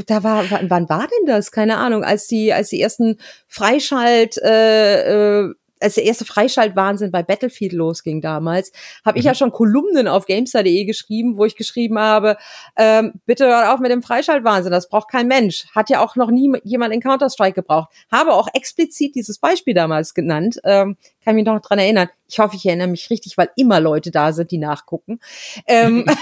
da 0.06 0.22
war, 0.22 0.44
wann, 0.50 0.70
wann 0.70 0.88
war 0.88 1.08
denn 1.08 1.26
das? 1.26 1.50
Keine 1.50 1.76
Ahnung, 1.78 2.04
als 2.04 2.26
die, 2.28 2.52
als 2.52 2.68
die 2.68 2.80
ersten 2.80 3.16
Freischalt, 3.48 4.36
äh, 4.38 5.40
äh, 5.40 5.54
als 5.80 5.94
der 5.94 6.04
erste 6.04 6.24
Freischaltwahnsinn 6.24 7.10
bei 7.10 7.22
Battlefield 7.22 7.72
losging 7.72 8.20
damals, 8.20 8.72
habe 9.04 9.18
ich 9.18 9.24
ja 9.24 9.34
schon 9.34 9.52
Kolumnen 9.52 10.08
auf 10.08 10.26
Gamestar.de 10.26 10.84
geschrieben, 10.84 11.36
wo 11.36 11.44
ich 11.44 11.56
geschrieben 11.56 11.98
habe, 11.98 12.36
ähm, 12.76 13.14
bitte 13.26 13.46
hört 13.46 13.68
auf 13.68 13.80
mit 13.80 13.90
dem 13.90 14.02
Freischaltwahnsinn, 14.02 14.72
das 14.72 14.88
braucht 14.88 15.10
kein 15.10 15.28
Mensch. 15.28 15.66
Hat 15.74 15.90
ja 15.90 16.00
auch 16.00 16.16
noch 16.16 16.30
nie 16.30 16.52
jemand 16.64 16.94
in 16.94 17.00
Counter-Strike 17.00 17.54
gebraucht. 17.54 17.90
Habe 18.10 18.34
auch 18.34 18.48
explizit 18.52 19.14
dieses 19.14 19.38
Beispiel 19.38 19.74
damals 19.74 20.14
genannt, 20.14 20.60
ähm, 20.64 20.96
kann 21.24 21.34
mich 21.34 21.44
noch 21.44 21.60
dran 21.60 21.78
erinnern. 21.78 22.08
Ich 22.28 22.38
hoffe, 22.38 22.56
ich 22.56 22.66
erinnere 22.66 22.88
mich 22.88 23.10
richtig, 23.10 23.36
weil 23.36 23.50
immer 23.56 23.80
Leute 23.80 24.10
da 24.10 24.32
sind, 24.32 24.50
die 24.50 24.58
nachgucken. 24.58 25.20
Ähm, 25.66 26.06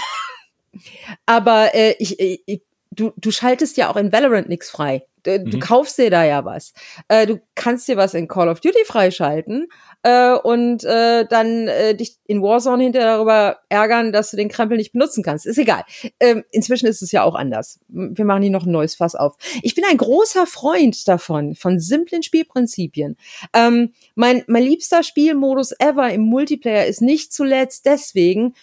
aber 1.25 1.73
äh, 1.73 1.95
ich, 1.99 2.19
ich, 2.19 2.61
du, 2.91 3.11
du 3.17 3.31
schaltest 3.31 3.77
ja 3.77 3.89
auch 3.89 3.95
in 3.95 4.11
Valorant 4.11 4.49
nichts 4.49 4.69
frei. 4.69 5.05
Du, 5.37 5.49
du 5.51 5.57
Mhm. 5.57 5.61
kaufst 5.61 5.97
dir 5.99 6.09
da 6.09 6.23
ja 6.23 6.43
was. 6.45 6.73
Äh, 7.07 7.27
du 7.27 7.39
kannst 7.55 7.87
dir 7.87 7.97
was 7.97 8.13
in 8.15 8.27
Call 8.27 8.49
of 8.49 8.59
Duty 8.61 8.83
freischalten 8.85 9.67
äh, 10.01 10.31
und 10.33 10.83
äh, 10.85 11.25
dann 11.29 11.67
äh, 11.67 11.93
dich 11.93 12.17
in 12.25 12.41
Warzone 12.41 12.83
hinterher 12.83 13.15
darüber 13.17 13.59
ärgern, 13.69 14.11
dass 14.11 14.31
du 14.31 14.37
den 14.37 14.49
Krempel 14.49 14.77
nicht 14.77 14.93
benutzen 14.93 15.21
kannst. 15.23 15.45
Ist 15.45 15.57
egal. 15.57 15.83
Ähm, 16.19 16.43
inzwischen 16.51 16.87
ist 16.87 17.01
es 17.01 17.11
ja 17.11 17.23
auch 17.23 17.35
anders. 17.35 17.79
Wir 17.89 18.25
machen 18.25 18.41
hier 18.41 18.51
noch 18.51 18.65
ein 18.65 18.71
neues 18.71 18.95
Fass 18.95 19.13
auf. 19.15 19.35
Ich 19.61 19.75
bin 19.75 19.83
ein 19.85 19.97
großer 19.97 20.47
Freund 20.47 21.07
davon, 21.07 21.53
von 21.55 21.79
simplen 21.79 22.23
Spielprinzipien. 22.23 23.17
Ähm, 23.53 23.93
mein, 24.15 24.43
mein 24.47 24.63
liebster 24.63 25.03
Spielmodus 25.03 25.73
ever 25.79 26.11
im 26.11 26.21
Multiplayer 26.21 26.85
ist 26.85 27.01
nicht 27.01 27.33
zuletzt 27.33 27.85
deswegen 27.85 28.55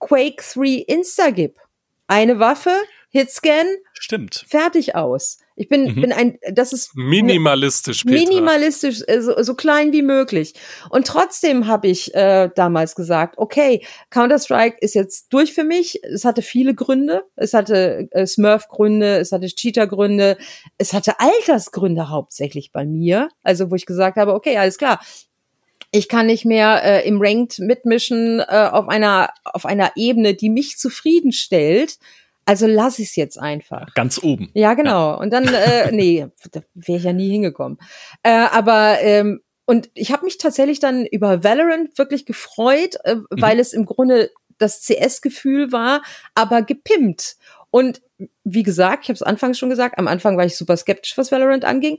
Quake 0.00 0.42
3 0.54 0.84
Instagip. 0.86 1.58
Eine 2.06 2.38
Waffe, 2.38 2.70
Hitscan, 3.10 3.66
Stimmt. 3.94 4.44
fertig 4.48 4.94
aus. 4.94 5.38
Ich 5.56 5.68
bin, 5.68 5.84
Mhm. 5.94 6.00
bin 6.02 6.12
ein, 6.12 6.38
das 6.52 6.72
ist 6.72 6.94
Minimalistisch, 6.94 8.04
Petra. 8.04 8.18
minimalistisch, 8.20 9.02
äh, 9.06 9.20
so, 9.22 9.32
so 9.42 9.54
klein 9.54 9.92
wie 9.92 10.02
möglich. 10.02 10.54
Und 10.90 11.06
trotzdem 11.06 11.66
habe 11.66 11.88
ich 11.88 12.14
äh, 12.14 12.48
damals 12.54 12.94
gesagt, 12.94 13.36
okay, 13.38 13.84
Counter-Strike 14.10 14.76
ist 14.80 14.94
jetzt 14.94 15.32
durch 15.32 15.52
für 15.54 15.64
mich. 15.64 16.00
Es 16.04 16.24
hatte 16.24 16.42
viele 16.42 16.74
Gründe. 16.74 17.24
Es 17.34 17.54
hatte 17.54 18.08
äh, 18.12 18.26
Smurf-Gründe, 18.26 19.16
es 19.18 19.32
hatte 19.32 19.46
Cheater-Gründe, 19.46 20.36
es 20.76 20.92
hatte 20.92 21.18
Altersgründe 21.18 22.10
hauptsächlich 22.10 22.72
bei 22.72 22.84
mir. 22.84 23.30
Also 23.42 23.70
wo 23.70 23.74
ich 23.74 23.86
gesagt 23.86 24.16
habe, 24.18 24.34
okay, 24.34 24.58
alles 24.58 24.78
klar. 24.78 25.00
Ich 25.90 26.08
kann 26.10 26.26
nicht 26.26 26.44
mehr 26.44 26.84
äh, 26.84 27.08
im 27.08 27.18
Ranked 27.20 27.58
mitmischen 27.60 28.40
äh, 28.40 28.68
auf 28.70 28.88
einer 28.88 29.30
auf 29.44 29.64
einer 29.64 29.92
Ebene, 29.96 30.34
die 30.34 30.50
mich 30.50 30.76
zufriedenstellt. 30.76 31.98
Also 32.48 32.66
lass 32.66 32.98
ich 32.98 33.08
es 33.10 33.16
jetzt 33.16 33.38
einfach. 33.38 33.92
Ganz 33.92 34.22
oben. 34.22 34.50
Ja, 34.54 34.72
genau. 34.72 35.20
Und 35.20 35.34
dann, 35.34 35.46
äh, 35.48 35.92
nee, 35.92 36.26
da 36.50 36.62
wäre 36.72 36.96
ich 36.96 37.04
ja 37.04 37.12
nie 37.12 37.28
hingekommen. 37.28 37.76
Äh, 38.22 38.30
aber 38.30 39.02
ähm, 39.02 39.42
und 39.66 39.90
ich 39.92 40.12
habe 40.12 40.24
mich 40.24 40.38
tatsächlich 40.38 40.80
dann 40.80 41.04
über 41.04 41.44
Valorant 41.44 41.98
wirklich 41.98 42.24
gefreut, 42.24 42.96
äh, 43.04 43.16
weil 43.28 43.60
es 43.60 43.74
im 43.74 43.84
Grunde 43.84 44.30
das 44.56 44.80
CS-Gefühl 44.80 45.72
war, 45.72 46.00
aber 46.34 46.62
gepimpt. 46.62 47.36
Und 47.68 48.00
wie 48.44 48.62
gesagt, 48.62 49.04
ich 49.04 49.08
habe 49.10 49.16
es 49.16 49.22
anfangs 49.22 49.58
schon 49.58 49.68
gesagt, 49.68 49.98
am 49.98 50.08
Anfang 50.08 50.38
war 50.38 50.46
ich 50.46 50.56
super 50.56 50.78
skeptisch, 50.78 51.18
was 51.18 51.30
Valorant 51.30 51.66
anging. 51.66 51.98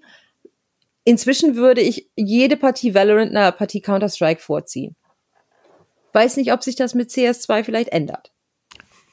Inzwischen 1.04 1.58
würde 1.58 1.82
ich 1.82 2.10
jede 2.16 2.58
Partie 2.58 2.96
Valorant 2.96 3.30
einer 3.30 3.52
Partie 3.52 3.82
Counter-Strike 3.82 4.42
vorziehen. 4.42 4.96
Weiß 6.14 6.38
nicht, 6.38 6.52
ob 6.54 6.64
sich 6.64 6.76
das 6.76 6.96
mit 6.96 7.12
CS2 7.12 7.64
vielleicht 7.64 7.90
ändert. 7.90 8.32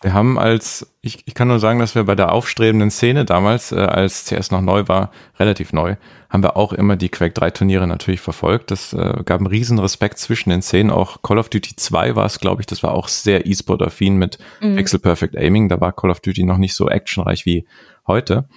Wir 0.03 0.13
haben 0.13 0.39
als, 0.39 0.95
ich, 1.01 1.27
ich 1.27 1.35
kann 1.35 1.49
nur 1.49 1.59
sagen, 1.59 1.79
dass 1.79 1.95
wir 1.95 2.05
bei 2.05 2.15
der 2.15 2.33
aufstrebenden 2.33 2.91
Szene 2.91 3.25
damals, 3.25 3.73
äh, 3.73 3.77
als 3.77 4.27
CS 4.27 4.51
noch 4.51 4.61
neu 4.61 4.87
war, 4.89 5.11
relativ 5.39 5.73
neu, 5.73 5.97
haben 6.29 6.43
wir 6.43 6.57
auch 6.57 6.73
immer 6.73 6.97
die 6.97 7.09
Quake 7.09 7.33
3 7.33 7.51
Turniere 7.51 7.87
natürlich 7.87 8.21
verfolgt. 8.21 8.71
Das 8.71 8.93
äh, 8.93 9.23
gab 9.25 9.41
einen 9.41 9.47
riesen 9.47 9.79
Respekt 9.79 10.19
zwischen 10.19 10.51
den 10.51 10.61
Szenen. 10.61 10.91
Auch 10.91 11.23
Call 11.23 11.39
of 11.39 11.49
Duty 11.49 11.77
2 11.77 12.15
war 12.15 12.27
es, 12.27 12.41
glaube 12.41 12.63
ich, 12.63 12.67
das 12.67 12.83
war 12.83 12.93
auch 12.93 13.09
sehr 13.09 13.47
E-Sport-affin 13.47 14.17
mit 14.17 14.39
Pixel 14.61 14.99
Perfect 14.99 15.37
Aiming. 15.37 15.69
Da 15.69 15.81
war 15.81 15.93
Call 15.93 16.11
of 16.11 16.21
Duty 16.21 16.45
noch 16.45 16.59
nicht 16.59 16.75
so 16.75 16.89
actionreich 16.89 17.47
wie 17.47 17.67
heute. 18.07 18.49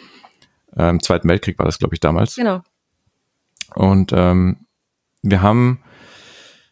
Äh, 0.76 0.90
Im 0.90 1.02
Zweiten 1.02 1.30
Weltkrieg 1.30 1.58
war 1.58 1.66
das, 1.66 1.80
glaube 1.80 1.96
ich, 1.96 2.00
damals. 2.00 2.36
Genau. 2.36 2.62
Und 3.76 4.12
ähm, 4.14 4.66
wir 5.22 5.42
haben 5.42 5.80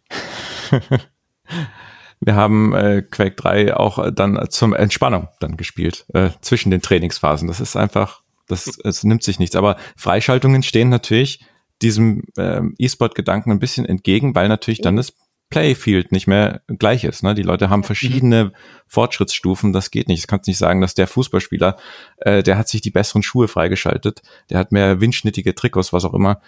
wir 2.27 2.35
haben 2.35 2.75
äh, 2.75 3.01
Quake 3.01 3.35
3 3.35 3.77
auch 3.77 4.11
dann 4.11 4.37
zum 4.49 4.73
Entspannung 4.73 5.29
dann 5.39 5.55
gespielt, 5.55 6.05
äh, 6.13 6.31
zwischen 6.41 6.71
den 6.71 6.81
Trainingsphasen. 6.81 7.47
Das 7.47 7.61
ist 7.61 7.77
einfach, 7.77 8.21
das 8.47 8.77
es 8.83 9.05
nimmt 9.05 9.23
sich 9.23 9.39
nichts. 9.39 9.55
Aber 9.55 9.77
Freischaltungen 9.95 10.61
stehen 10.61 10.89
natürlich 10.89 11.39
diesem 11.81 12.23
ähm, 12.37 12.75
E-Sport-Gedanken 12.77 13.51
ein 13.51 13.59
bisschen 13.59 13.85
entgegen, 13.85 14.35
weil 14.35 14.49
natürlich 14.49 14.81
dann 14.81 14.97
das 14.97 15.13
Playfield 15.49 16.11
nicht 16.11 16.27
mehr 16.27 16.63
gleich 16.67 17.05
ist. 17.05 17.23
Ne? 17.23 17.33
Die 17.33 17.43
Leute 17.43 17.69
haben 17.69 17.85
verschiedene 17.85 18.51
Fortschrittsstufen, 18.87 19.71
das 19.71 19.89
geht 19.89 20.09
nicht. 20.09 20.23
Du 20.23 20.27
kannst 20.27 20.47
nicht 20.47 20.57
sagen, 20.57 20.81
dass 20.81 20.95
der 20.95 21.07
Fußballspieler, 21.07 21.77
äh, 22.17 22.43
der 22.43 22.57
hat 22.57 22.67
sich 22.67 22.81
die 22.81 22.91
besseren 22.91 23.23
Schuhe 23.23 23.47
freigeschaltet, 23.47 24.21
der 24.49 24.59
hat 24.59 24.73
mehr 24.73 24.99
windschnittige 24.99 25.55
Trikots, 25.55 25.93
was 25.93 26.03
auch 26.03 26.13
immer. 26.13 26.41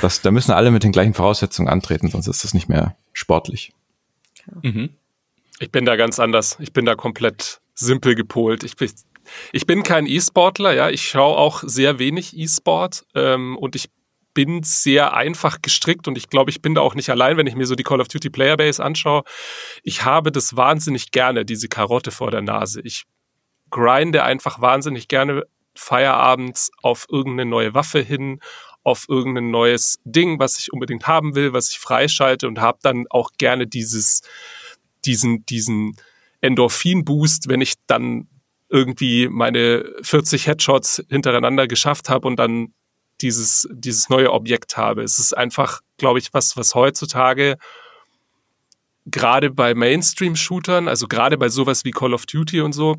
Das, 0.00 0.22
da 0.22 0.30
müssen 0.30 0.52
alle 0.52 0.70
mit 0.70 0.84
den 0.84 0.92
gleichen 0.92 1.14
Voraussetzungen 1.14 1.68
antreten, 1.68 2.10
sonst 2.10 2.28
ist 2.28 2.44
das 2.44 2.54
nicht 2.54 2.68
mehr 2.68 2.96
sportlich. 3.12 3.72
Mhm. 4.62 4.90
Ich 5.58 5.70
bin 5.70 5.84
da 5.84 5.96
ganz 5.96 6.18
anders. 6.18 6.56
Ich 6.60 6.72
bin 6.72 6.84
da 6.84 6.94
komplett 6.94 7.60
simpel 7.74 8.14
gepolt. 8.14 8.62
Ich 8.62 8.76
bin, 8.76 8.90
ich 9.52 9.66
bin 9.66 9.82
kein 9.82 10.06
E-Sportler, 10.06 10.72
ja. 10.72 10.90
Ich 10.90 11.08
schaue 11.08 11.36
auch 11.36 11.62
sehr 11.64 11.98
wenig 11.98 12.36
E-Sport 12.36 13.06
ähm, 13.14 13.56
und 13.56 13.74
ich 13.74 13.88
bin 14.34 14.62
sehr 14.62 15.14
einfach 15.14 15.62
gestrickt 15.62 16.08
und 16.08 16.18
ich 16.18 16.28
glaube, 16.28 16.50
ich 16.50 16.60
bin 16.60 16.74
da 16.74 16.82
auch 16.82 16.94
nicht 16.94 17.08
allein, 17.08 17.38
wenn 17.38 17.46
ich 17.46 17.54
mir 17.54 17.64
so 17.64 17.74
die 17.74 17.84
Call 17.84 18.02
of 18.02 18.08
Duty 18.08 18.28
Playerbase 18.28 18.84
anschaue. 18.84 19.22
Ich 19.82 20.04
habe 20.04 20.30
das 20.30 20.56
wahnsinnig 20.56 21.10
gerne, 21.10 21.46
diese 21.46 21.68
Karotte 21.68 22.10
vor 22.10 22.30
der 22.30 22.42
Nase. 22.42 22.82
Ich 22.82 23.04
grinde 23.70 24.24
einfach 24.24 24.60
wahnsinnig 24.60 25.08
gerne 25.08 25.44
Feierabends 25.74 26.70
auf 26.82 27.06
irgendeine 27.10 27.48
neue 27.48 27.72
Waffe 27.72 28.00
hin, 28.00 28.40
auf 28.82 29.06
irgendein 29.08 29.50
neues 29.50 29.96
Ding, 30.04 30.38
was 30.38 30.58
ich 30.58 30.70
unbedingt 30.70 31.06
haben 31.06 31.34
will, 31.34 31.54
was 31.54 31.70
ich 31.70 31.78
freischalte 31.78 32.46
und 32.46 32.60
habe 32.60 32.78
dann 32.82 33.06
auch 33.08 33.30
gerne 33.38 33.66
dieses, 33.66 34.20
diesen, 35.06 35.46
diesen 35.46 35.96
Endorphin-Boost, 36.40 37.48
wenn 37.48 37.60
ich 37.60 37.74
dann 37.86 38.28
irgendwie 38.68 39.28
meine 39.28 39.84
40 40.02 40.46
Headshots 40.46 41.02
hintereinander 41.08 41.66
geschafft 41.68 42.08
habe 42.08 42.26
und 42.26 42.36
dann 42.36 42.74
dieses, 43.20 43.68
dieses 43.72 44.08
neue 44.08 44.32
Objekt 44.32 44.76
habe. 44.76 45.02
Es 45.02 45.18
ist 45.18 45.36
einfach, 45.36 45.80
glaube 45.96 46.18
ich, 46.18 46.34
was, 46.34 46.56
was 46.56 46.74
heutzutage 46.74 47.56
gerade 49.06 49.50
bei 49.50 49.74
Mainstream-Shootern, 49.74 50.88
also 50.88 51.06
gerade 51.06 51.38
bei 51.38 51.48
sowas 51.48 51.84
wie 51.84 51.92
Call 51.92 52.12
of 52.12 52.26
Duty 52.26 52.60
und 52.60 52.72
so, 52.72 52.96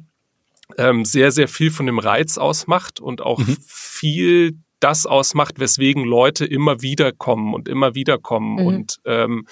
ähm, 0.78 1.06
sehr, 1.06 1.32
sehr 1.32 1.48
viel 1.48 1.70
von 1.70 1.86
dem 1.86 2.00
Reiz 2.00 2.38
ausmacht 2.38 3.00
und 3.00 3.22
auch 3.22 3.40
Mhm. 3.40 3.58
viel 3.66 4.58
das 4.80 5.06
ausmacht, 5.06 5.60
weswegen 5.60 6.04
Leute 6.06 6.46
immer 6.46 6.82
wieder 6.82 7.12
kommen 7.12 7.54
und 7.54 7.68
immer 7.68 7.94
wieder 7.96 8.18
kommen 8.18 8.54
Mhm. 8.56 8.66
und 8.66 8.98
ähm, 9.06 9.48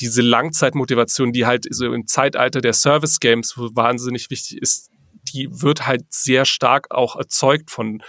diese 0.00 0.22
Langzeitmotivation, 0.22 1.32
die 1.32 1.46
halt 1.46 1.66
so 1.70 1.92
im 1.92 2.06
Zeitalter 2.06 2.60
der 2.60 2.72
Service 2.72 3.20
Games 3.20 3.54
wahnsinnig 3.56 4.30
wichtig 4.30 4.58
ist, 4.58 4.90
die 5.34 5.48
wird 5.50 5.86
halt 5.86 6.04
sehr 6.10 6.44
stark 6.44 6.90
auch 6.90 7.16
erzeugt 7.16 7.70
von 7.70 8.02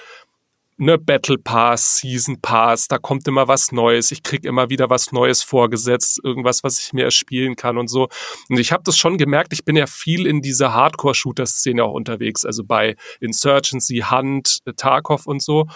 ne 0.80 0.98
Battle 0.98 1.38
Pass, 1.38 1.98
Season 1.98 2.40
Pass, 2.42 2.88
da 2.88 2.98
kommt 2.98 3.28
immer 3.28 3.48
was 3.50 3.72
Neues, 3.74 4.12
ich 4.12 4.24
krieg 4.24 4.46
immer 4.46 4.70
wieder 4.70 4.90
was 4.90 5.12
Neues 5.12 5.44
vorgesetzt, 5.44 6.22
irgendwas, 6.24 6.64
was 6.64 6.80
ich 6.80 6.94
mir 6.94 7.04
erspielen 7.04 7.58
kann 7.58 7.78
und 7.78 7.90
so. 7.90 8.08
Und 8.48 8.60
ich 8.60 8.72
habe 8.72 8.84
das 8.86 8.98
schon 8.98 9.18
gemerkt, 9.18 9.52
ich 9.52 9.66
bin 9.66 9.76
ja 9.76 9.88
viel 9.88 10.26
in 10.26 10.42
dieser 10.42 10.74
Hardcore-Shooter-Szene 10.74 11.84
auch 11.84 11.94
unterwegs, 11.94 12.46
also 12.46 12.64
bei 12.64 12.96
Insurgency, 13.20 14.06
Hunt, 14.10 14.60
Tarkov 14.78 15.28
und 15.28 15.44
so. 15.44 15.68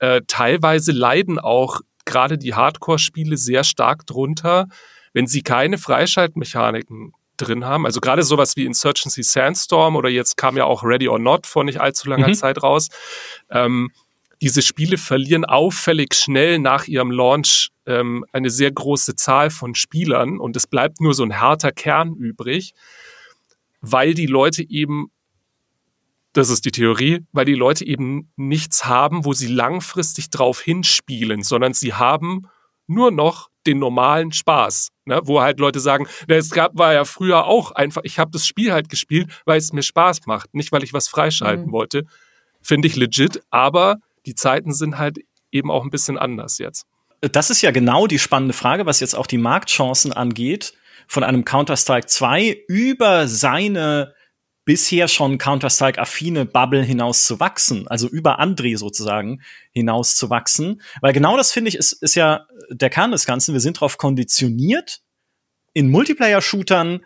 Äh, 0.00 0.22
teilweise 0.26 0.90
leiden 0.90 1.38
auch 1.38 1.80
gerade 2.04 2.36
die 2.36 2.54
Hardcore-Spiele 2.54 3.36
sehr 3.36 3.62
stark 3.62 4.06
drunter, 4.06 4.66
wenn 5.12 5.26
sie 5.26 5.42
keine 5.42 5.78
Freischaltmechaniken 5.78 7.12
drin 7.36 7.64
haben. 7.64 7.86
Also 7.86 8.00
gerade 8.00 8.22
sowas 8.22 8.56
wie 8.56 8.64
Insurgency 8.64 9.22
Sandstorm 9.22 9.96
oder 9.96 10.08
jetzt 10.08 10.36
kam 10.36 10.56
ja 10.56 10.64
auch 10.64 10.82
Ready 10.84 11.08
or 11.08 11.18
Not 11.18 11.46
vor 11.46 11.64
nicht 11.64 11.80
allzu 11.80 12.08
langer 12.08 12.28
Mhm. 12.28 12.34
Zeit 12.34 12.62
raus. 12.62 12.88
Ähm, 13.50 13.90
diese 14.40 14.60
Spiele 14.62 14.98
verlieren 14.98 15.44
auffällig 15.44 16.14
schnell 16.14 16.58
nach 16.58 16.86
ihrem 16.86 17.10
Launch 17.10 17.70
ähm, 17.86 18.24
eine 18.32 18.50
sehr 18.50 18.72
große 18.72 19.14
Zahl 19.14 19.50
von 19.50 19.74
Spielern 19.74 20.38
und 20.38 20.56
es 20.56 20.66
bleibt 20.66 21.00
nur 21.00 21.14
so 21.14 21.22
ein 21.22 21.40
harter 21.40 21.72
Kern 21.72 22.14
übrig, 22.14 22.74
weil 23.80 24.14
die 24.14 24.26
Leute 24.26 24.68
eben, 24.68 25.10
das 26.32 26.48
ist 26.48 26.64
die 26.64 26.72
Theorie, 26.72 27.24
weil 27.32 27.44
die 27.44 27.54
Leute 27.54 27.86
eben 27.86 28.30
nichts 28.36 28.84
haben, 28.84 29.24
wo 29.24 29.32
sie 29.32 29.48
langfristig 29.48 30.30
drauf 30.30 30.60
hinspielen, 30.60 31.42
sondern 31.42 31.72
sie 31.72 31.94
haben 31.94 32.48
nur 32.86 33.10
noch 33.10 33.48
den 33.66 33.78
normalen 33.78 34.32
Spaß, 34.32 34.88
ne? 35.04 35.20
wo 35.24 35.40
halt 35.40 35.60
Leute 35.60 35.80
sagen, 35.80 36.06
na, 36.26 36.36
es 36.36 36.50
gab 36.50 36.76
war 36.76 36.92
ja 36.92 37.04
früher 37.04 37.46
auch 37.46 37.72
einfach, 37.72 38.02
ich 38.04 38.18
habe 38.18 38.30
das 38.30 38.46
Spiel 38.46 38.72
halt 38.72 38.88
gespielt, 38.88 39.30
weil 39.44 39.58
es 39.58 39.72
mir 39.72 39.82
Spaß 39.82 40.26
macht, 40.26 40.54
nicht 40.54 40.72
weil 40.72 40.82
ich 40.82 40.92
was 40.92 41.08
freischalten 41.08 41.66
mhm. 41.66 41.72
wollte. 41.72 42.04
Finde 42.60 42.88
ich 42.88 42.96
legit, 42.96 43.42
aber 43.50 43.96
die 44.26 44.34
Zeiten 44.34 44.72
sind 44.72 44.98
halt 44.98 45.18
eben 45.50 45.70
auch 45.70 45.84
ein 45.84 45.90
bisschen 45.90 46.18
anders 46.18 46.58
jetzt. 46.58 46.86
Das 47.20 47.50
ist 47.50 47.62
ja 47.62 47.70
genau 47.70 48.06
die 48.06 48.18
spannende 48.18 48.54
Frage, 48.54 48.86
was 48.86 49.00
jetzt 49.00 49.14
auch 49.14 49.26
die 49.26 49.38
Marktchancen 49.38 50.12
angeht, 50.12 50.74
von 51.06 51.22
einem 51.22 51.44
Counter-Strike 51.44 52.06
2 52.06 52.64
über 52.68 53.28
seine 53.28 54.14
bisher 54.64 55.08
schon 55.08 55.38
Counter-Strike-affine 55.38 56.46
Bubble 56.46 56.82
hinaus 56.82 57.26
zu 57.26 57.40
wachsen, 57.40 57.88
also 57.88 58.08
über 58.08 58.40
André 58.40 58.76
sozusagen 58.76 59.42
hinaus 59.72 60.16
zu 60.16 60.30
wachsen. 60.30 60.80
Weil 61.00 61.12
genau 61.12 61.36
das 61.36 61.52
finde 61.52 61.68
ich 61.70 61.76
ist, 61.76 61.92
ist 61.92 62.14
ja 62.14 62.46
der 62.70 62.90
Kern 62.90 63.10
des 63.10 63.26
Ganzen. 63.26 63.52
Wir 63.54 63.60
sind 63.60 63.78
darauf 63.78 63.98
konditioniert, 63.98 65.00
in 65.74 65.90
Multiplayer-Shootern 65.90 67.00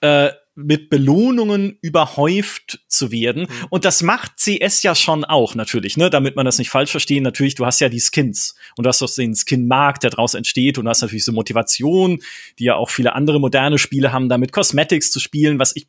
äh, 0.00 0.30
mit 0.56 0.88
Belohnungen 0.88 1.78
überhäuft 1.80 2.80
zu 2.86 3.10
werden. 3.10 3.42
Mhm. 3.42 3.66
Und 3.70 3.84
das 3.84 4.02
macht 4.02 4.38
CS 4.38 4.82
ja 4.84 4.94
schon 4.94 5.24
auch 5.24 5.54
natürlich, 5.54 5.96
ne, 5.96 6.10
damit 6.10 6.36
man 6.36 6.46
das 6.46 6.58
nicht 6.58 6.70
falsch 6.70 6.92
verstehen. 6.92 7.24
Natürlich, 7.24 7.56
du 7.56 7.66
hast 7.66 7.80
ja 7.80 7.88
die 7.88 8.00
Skins 8.00 8.54
und 8.76 8.84
du 8.84 8.88
hast 8.88 9.02
doch 9.02 9.12
den 9.12 9.34
Skin-Markt, 9.34 10.04
der 10.04 10.10
daraus 10.10 10.34
entsteht 10.34 10.78
und 10.78 10.84
du 10.84 10.90
hast 10.90 11.02
natürlich 11.02 11.24
so 11.24 11.32
Motivation, 11.32 12.22
die 12.58 12.64
ja 12.64 12.76
auch 12.76 12.90
viele 12.90 13.14
andere 13.14 13.40
moderne 13.40 13.78
Spiele 13.78 14.12
haben, 14.12 14.28
damit 14.28 14.52
Cosmetics 14.52 15.10
zu 15.10 15.18
spielen, 15.18 15.58
was 15.58 15.74
ich 15.74 15.88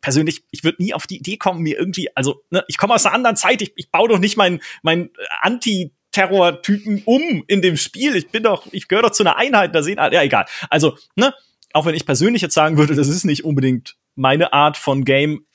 persönlich, 0.00 0.42
ich 0.50 0.64
würde 0.64 0.82
nie 0.82 0.94
auf 0.94 1.06
die 1.06 1.18
Idee 1.18 1.36
kommen, 1.36 1.62
mir 1.62 1.78
irgendwie, 1.78 2.14
also, 2.16 2.42
ne, 2.50 2.64
ich 2.68 2.78
komme 2.78 2.94
aus 2.94 3.06
einer 3.06 3.14
anderen 3.14 3.36
Zeit, 3.36 3.62
ich, 3.62 3.72
ich 3.76 3.90
baue 3.90 4.08
doch 4.08 4.18
nicht 4.18 4.36
mein, 4.36 4.60
mein 4.82 5.10
Anti- 5.40 5.92
Terror-Typen 6.12 7.02
um 7.04 7.44
in 7.46 7.62
dem 7.62 7.76
Spiel. 7.76 8.16
Ich 8.16 8.30
bin 8.30 8.42
doch, 8.42 8.66
ich 8.72 8.88
gehöre 8.88 9.04
doch 9.04 9.12
zu 9.12 9.22
einer 9.22 9.36
Einheit, 9.36 9.74
da 9.74 9.82
sehen 9.84 10.00
alle, 10.00 10.16
ja, 10.16 10.22
egal. 10.24 10.44
Also, 10.68 10.98
ne, 11.14 11.32
auch 11.72 11.86
wenn 11.86 11.94
ich 11.94 12.04
persönlich 12.04 12.42
jetzt 12.42 12.54
sagen 12.54 12.78
würde, 12.78 12.96
das 12.96 13.06
ist 13.06 13.24
nicht 13.24 13.44
unbedingt 13.44 13.96
meine 14.16 14.52
Art 14.52 14.76
von 14.76 15.04
Game, 15.04 15.46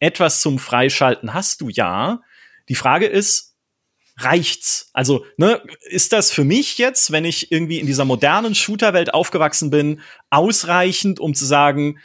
etwas 0.00 0.40
zum 0.40 0.58
Freischalten 0.58 1.32
hast 1.32 1.60
du 1.60 1.68
ja. 1.68 2.22
Die 2.68 2.74
Frage 2.74 3.06
ist, 3.06 3.54
reicht's? 4.16 4.90
Also, 4.94 5.24
ne, 5.36 5.62
ist 5.82 6.12
das 6.12 6.32
für 6.32 6.42
mich 6.42 6.78
jetzt, 6.78 7.12
wenn 7.12 7.24
ich 7.24 7.52
irgendwie 7.52 7.78
in 7.78 7.86
dieser 7.86 8.04
modernen 8.04 8.56
Shooter-Welt 8.56 9.14
aufgewachsen 9.14 9.70
bin, 9.70 10.00
ausreichend, 10.28 11.20
um 11.20 11.34
zu 11.34 11.44
sagen, 11.44 12.00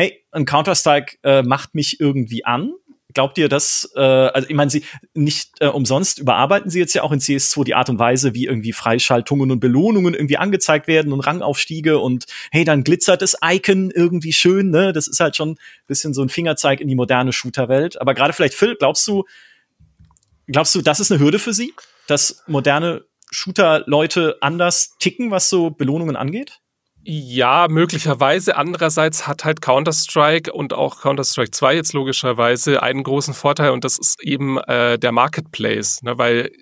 hey, 0.00 0.24
ein 0.32 0.46
Counter-Strike 0.46 1.18
äh, 1.24 1.42
macht 1.42 1.74
mich 1.74 2.00
irgendwie 2.00 2.46
an? 2.46 2.72
Glaubt 3.12 3.36
ihr, 3.36 3.50
dass, 3.50 3.90
äh, 3.96 4.00
also 4.00 4.48
ich 4.48 4.54
meine, 4.54 4.70
sie 4.70 4.84
nicht 5.12 5.50
äh, 5.60 5.66
umsonst 5.66 6.20
überarbeiten 6.20 6.70
sie 6.70 6.78
jetzt 6.78 6.94
ja 6.94 7.02
auch 7.02 7.12
in 7.12 7.18
CS2 7.18 7.64
die 7.64 7.74
Art 7.74 7.90
und 7.90 7.98
Weise, 7.98 8.32
wie 8.32 8.46
irgendwie 8.46 8.72
Freischaltungen 8.72 9.50
und 9.50 9.60
Belohnungen 9.60 10.14
irgendwie 10.14 10.38
angezeigt 10.38 10.86
werden 10.86 11.12
und 11.12 11.20
Rangaufstiege 11.20 11.98
und 11.98 12.24
hey, 12.50 12.64
dann 12.64 12.82
glitzert 12.82 13.20
das 13.20 13.36
Icon 13.44 13.90
irgendwie 13.90 14.32
schön, 14.32 14.70
ne? 14.70 14.94
Das 14.94 15.06
ist 15.06 15.20
halt 15.20 15.36
schon 15.36 15.50
ein 15.50 15.58
bisschen 15.86 16.14
so 16.14 16.22
ein 16.22 16.30
Fingerzeig 16.30 16.80
in 16.80 16.88
die 16.88 16.94
moderne 16.94 17.34
Shooterwelt. 17.34 18.00
Aber 18.00 18.14
gerade 18.14 18.32
vielleicht, 18.32 18.54
Phil, 18.54 18.76
glaubst 18.76 19.06
du, 19.06 19.24
glaubst 20.46 20.74
du, 20.74 20.80
das 20.80 21.00
ist 21.00 21.12
eine 21.12 21.20
Hürde 21.20 21.40
für 21.40 21.52
sie, 21.52 21.74
dass 22.06 22.42
moderne 22.46 23.04
Shooter-Leute 23.32 24.38
anders 24.40 24.96
ticken, 24.98 25.30
was 25.30 25.50
so 25.50 25.70
Belohnungen 25.70 26.16
angeht? 26.16 26.59
Ja, 27.02 27.66
möglicherweise. 27.68 28.56
Andererseits 28.56 29.26
hat 29.26 29.44
halt 29.44 29.62
Counter-Strike 29.62 30.52
und 30.52 30.74
auch 30.74 31.00
Counter-Strike 31.00 31.50
2 31.50 31.74
jetzt 31.76 31.92
logischerweise 31.94 32.82
einen 32.82 33.02
großen 33.02 33.32
Vorteil 33.32 33.70
und 33.70 33.84
das 33.84 33.98
ist 33.98 34.22
eben 34.22 34.58
äh, 34.58 34.98
der 34.98 35.12
Marketplace, 35.12 36.02
ne, 36.02 36.18
weil 36.18 36.52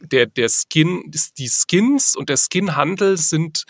der, 0.00 0.26
der 0.26 0.48
Skin, 0.48 1.12
die 1.38 1.48
Skins 1.48 2.16
und 2.16 2.30
der 2.30 2.38
Skin-Handel 2.38 3.18
sind 3.18 3.64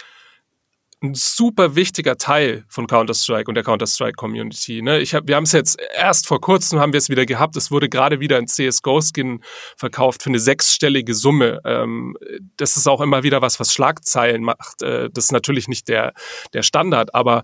ein 1.03 1.15
super 1.15 1.75
wichtiger 1.75 2.17
Teil 2.17 2.65
von 2.69 2.87
Counter-Strike 2.87 3.51
und 3.51 3.55
der 3.55 3.65
Counter-Strike-Community. 3.65 4.83
Ne? 4.83 5.03
Hab, 5.05 5.27
wir 5.27 5.37
haben 5.37 5.45
es 5.45 5.53
jetzt 5.53 5.81
erst 5.97 6.27
vor 6.27 6.41
kurzem 6.41 6.79
haben 6.81 6.93
wir 6.93 6.99
es 6.99 7.09
wieder 7.09 7.27
gehabt. 7.27 7.57
Es 7.57 7.71
wurde 7.71 7.89
gerade 7.89 8.21
wieder 8.21 8.39
ein 8.39 8.47
CSGO-Skin 8.47 9.41
verkauft 9.77 10.23
für 10.23 10.31
eine 10.31 10.39
sechsstellige 10.39 11.15
Summe. 11.15 11.61
Ähm, 11.65 12.17
das 12.57 12.77
ist 12.77 12.87
auch 12.87 13.01
immer 13.01 13.23
wieder 13.23 13.43
was, 13.43 13.59
was 13.61 13.73
Schlagzeilen 13.73 14.43
macht. 14.43 14.83
Äh, 14.83 15.11
das 15.13 15.25
ist 15.25 15.33
natürlich 15.33 15.69
nicht 15.69 15.89
der, 15.89 16.15
der 16.53 16.63
Standard, 16.63 17.15
aber 17.15 17.43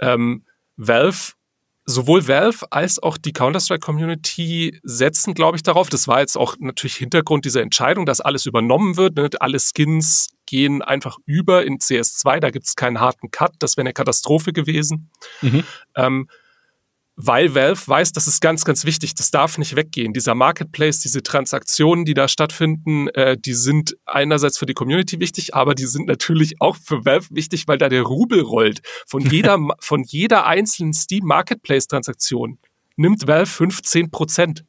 ähm, 0.00 0.44
Valve 0.76 1.32
sowohl 1.86 2.28
Valve 2.28 2.66
als 2.70 3.02
auch 3.02 3.18
die 3.18 3.32
Counter-Strike-Community 3.32 4.78
setzen, 4.82 5.34
glaube 5.34 5.56
ich, 5.56 5.62
darauf. 5.62 5.88
Das 5.88 6.08
war 6.08 6.20
jetzt 6.20 6.36
auch 6.36 6.56
natürlich 6.58 6.96
Hintergrund 6.96 7.44
dieser 7.44 7.62
Entscheidung, 7.62 8.06
dass 8.06 8.20
alles 8.20 8.46
übernommen 8.46 8.96
wird. 8.96 9.16
Ne? 9.16 9.28
Alle 9.40 9.58
Skins 9.58 10.28
gehen 10.50 10.82
einfach 10.82 11.16
über 11.26 11.64
in 11.64 11.78
CS2. 11.78 12.40
Da 12.40 12.50
gibt 12.50 12.66
es 12.66 12.74
keinen 12.74 13.00
harten 13.00 13.30
Cut. 13.30 13.52
Das 13.60 13.76
wäre 13.76 13.82
eine 13.82 13.92
Katastrophe 13.92 14.52
gewesen. 14.52 15.10
Mhm. 15.40 15.62
Ähm, 15.94 16.28
weil 17.14 17.54
Valve 17.54 17.86
weiß, 17.86 18.12
das 18.12 18.26
ist 18.26 18.40
ganz, 18.40 18.64
ganz 18.64 18.84
wichtig, 18.84 19.14
das 19.14 19.30
darf 19.30 19.58
nicht 19.58 19.76
weggehen. 19.76 20.12
Dieser 20.12 20.34
Marketplace, 20.34 21.00
diese 21.00 21.22
Transaktionen, 21.22 22.04
die 22.04 22.14
da 22.14 22.28
stattfinden, 22.28 23.08
äh, 23.08 23.36
die 23.38 23.52
sind 23.52 23.96
einerseits 24.06 24.58
für 24.58 24.66
die 24.66 24.74
Community 24.74 25.20
wichtig, 25.20 25.54
aber 25.54 25.74
die 25.74 25.84
sind 25.84 26.08
natürlich 26.08 26.60
auch 26.60 26.76
für 26.76 27.04
Valve 27.04 27.28
wichtig, 27.30 27.68
weil 27.68 27.78
da 27.78 27.88
der 27.88 28.02
Rubel 28.02 28.40
rollt. 28.40 28.80
Von 29.06 29.20
jeder, 29.30 29.58
von 29.80 30.02
jeder 30.02 30.46
einzelnen 30.46 30.94
Steam 30.94 31.26
Marketplace 31.26 31.86
Transaktion 31.86 32.58
nimmt 32.96 33.26
Valve 33.26 33.46
15 33.46 34.10
Prozent. 34.10 34.64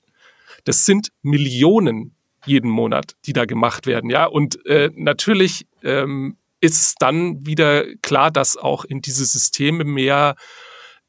Das 0.65 0.85
sind 0.85 1.09
Millionen 1.21 2.15
jeden 2.45 2.69
Monat, 2.69 3.15
die 3.25 3.33
da 3.33 3.45
gemacht 3.45 3.87
werden, 3.87 4.09
ja. 4.09 4.25
Und 4.25 4.65
äh, 4.65 4.89
natürlich 4.95 5.67
ähm, 5.83 6.37
ist 6.59 6.95
dann 6.99 7.45
wieder 7.45 7.85
klar, 7.97 8.31
dass 8.31 8.55
auch 8.55 8.85
in 8.85 9.01
diese 9.01 9.25
Systeme 9.25 9.83
mehr 9.83 10.35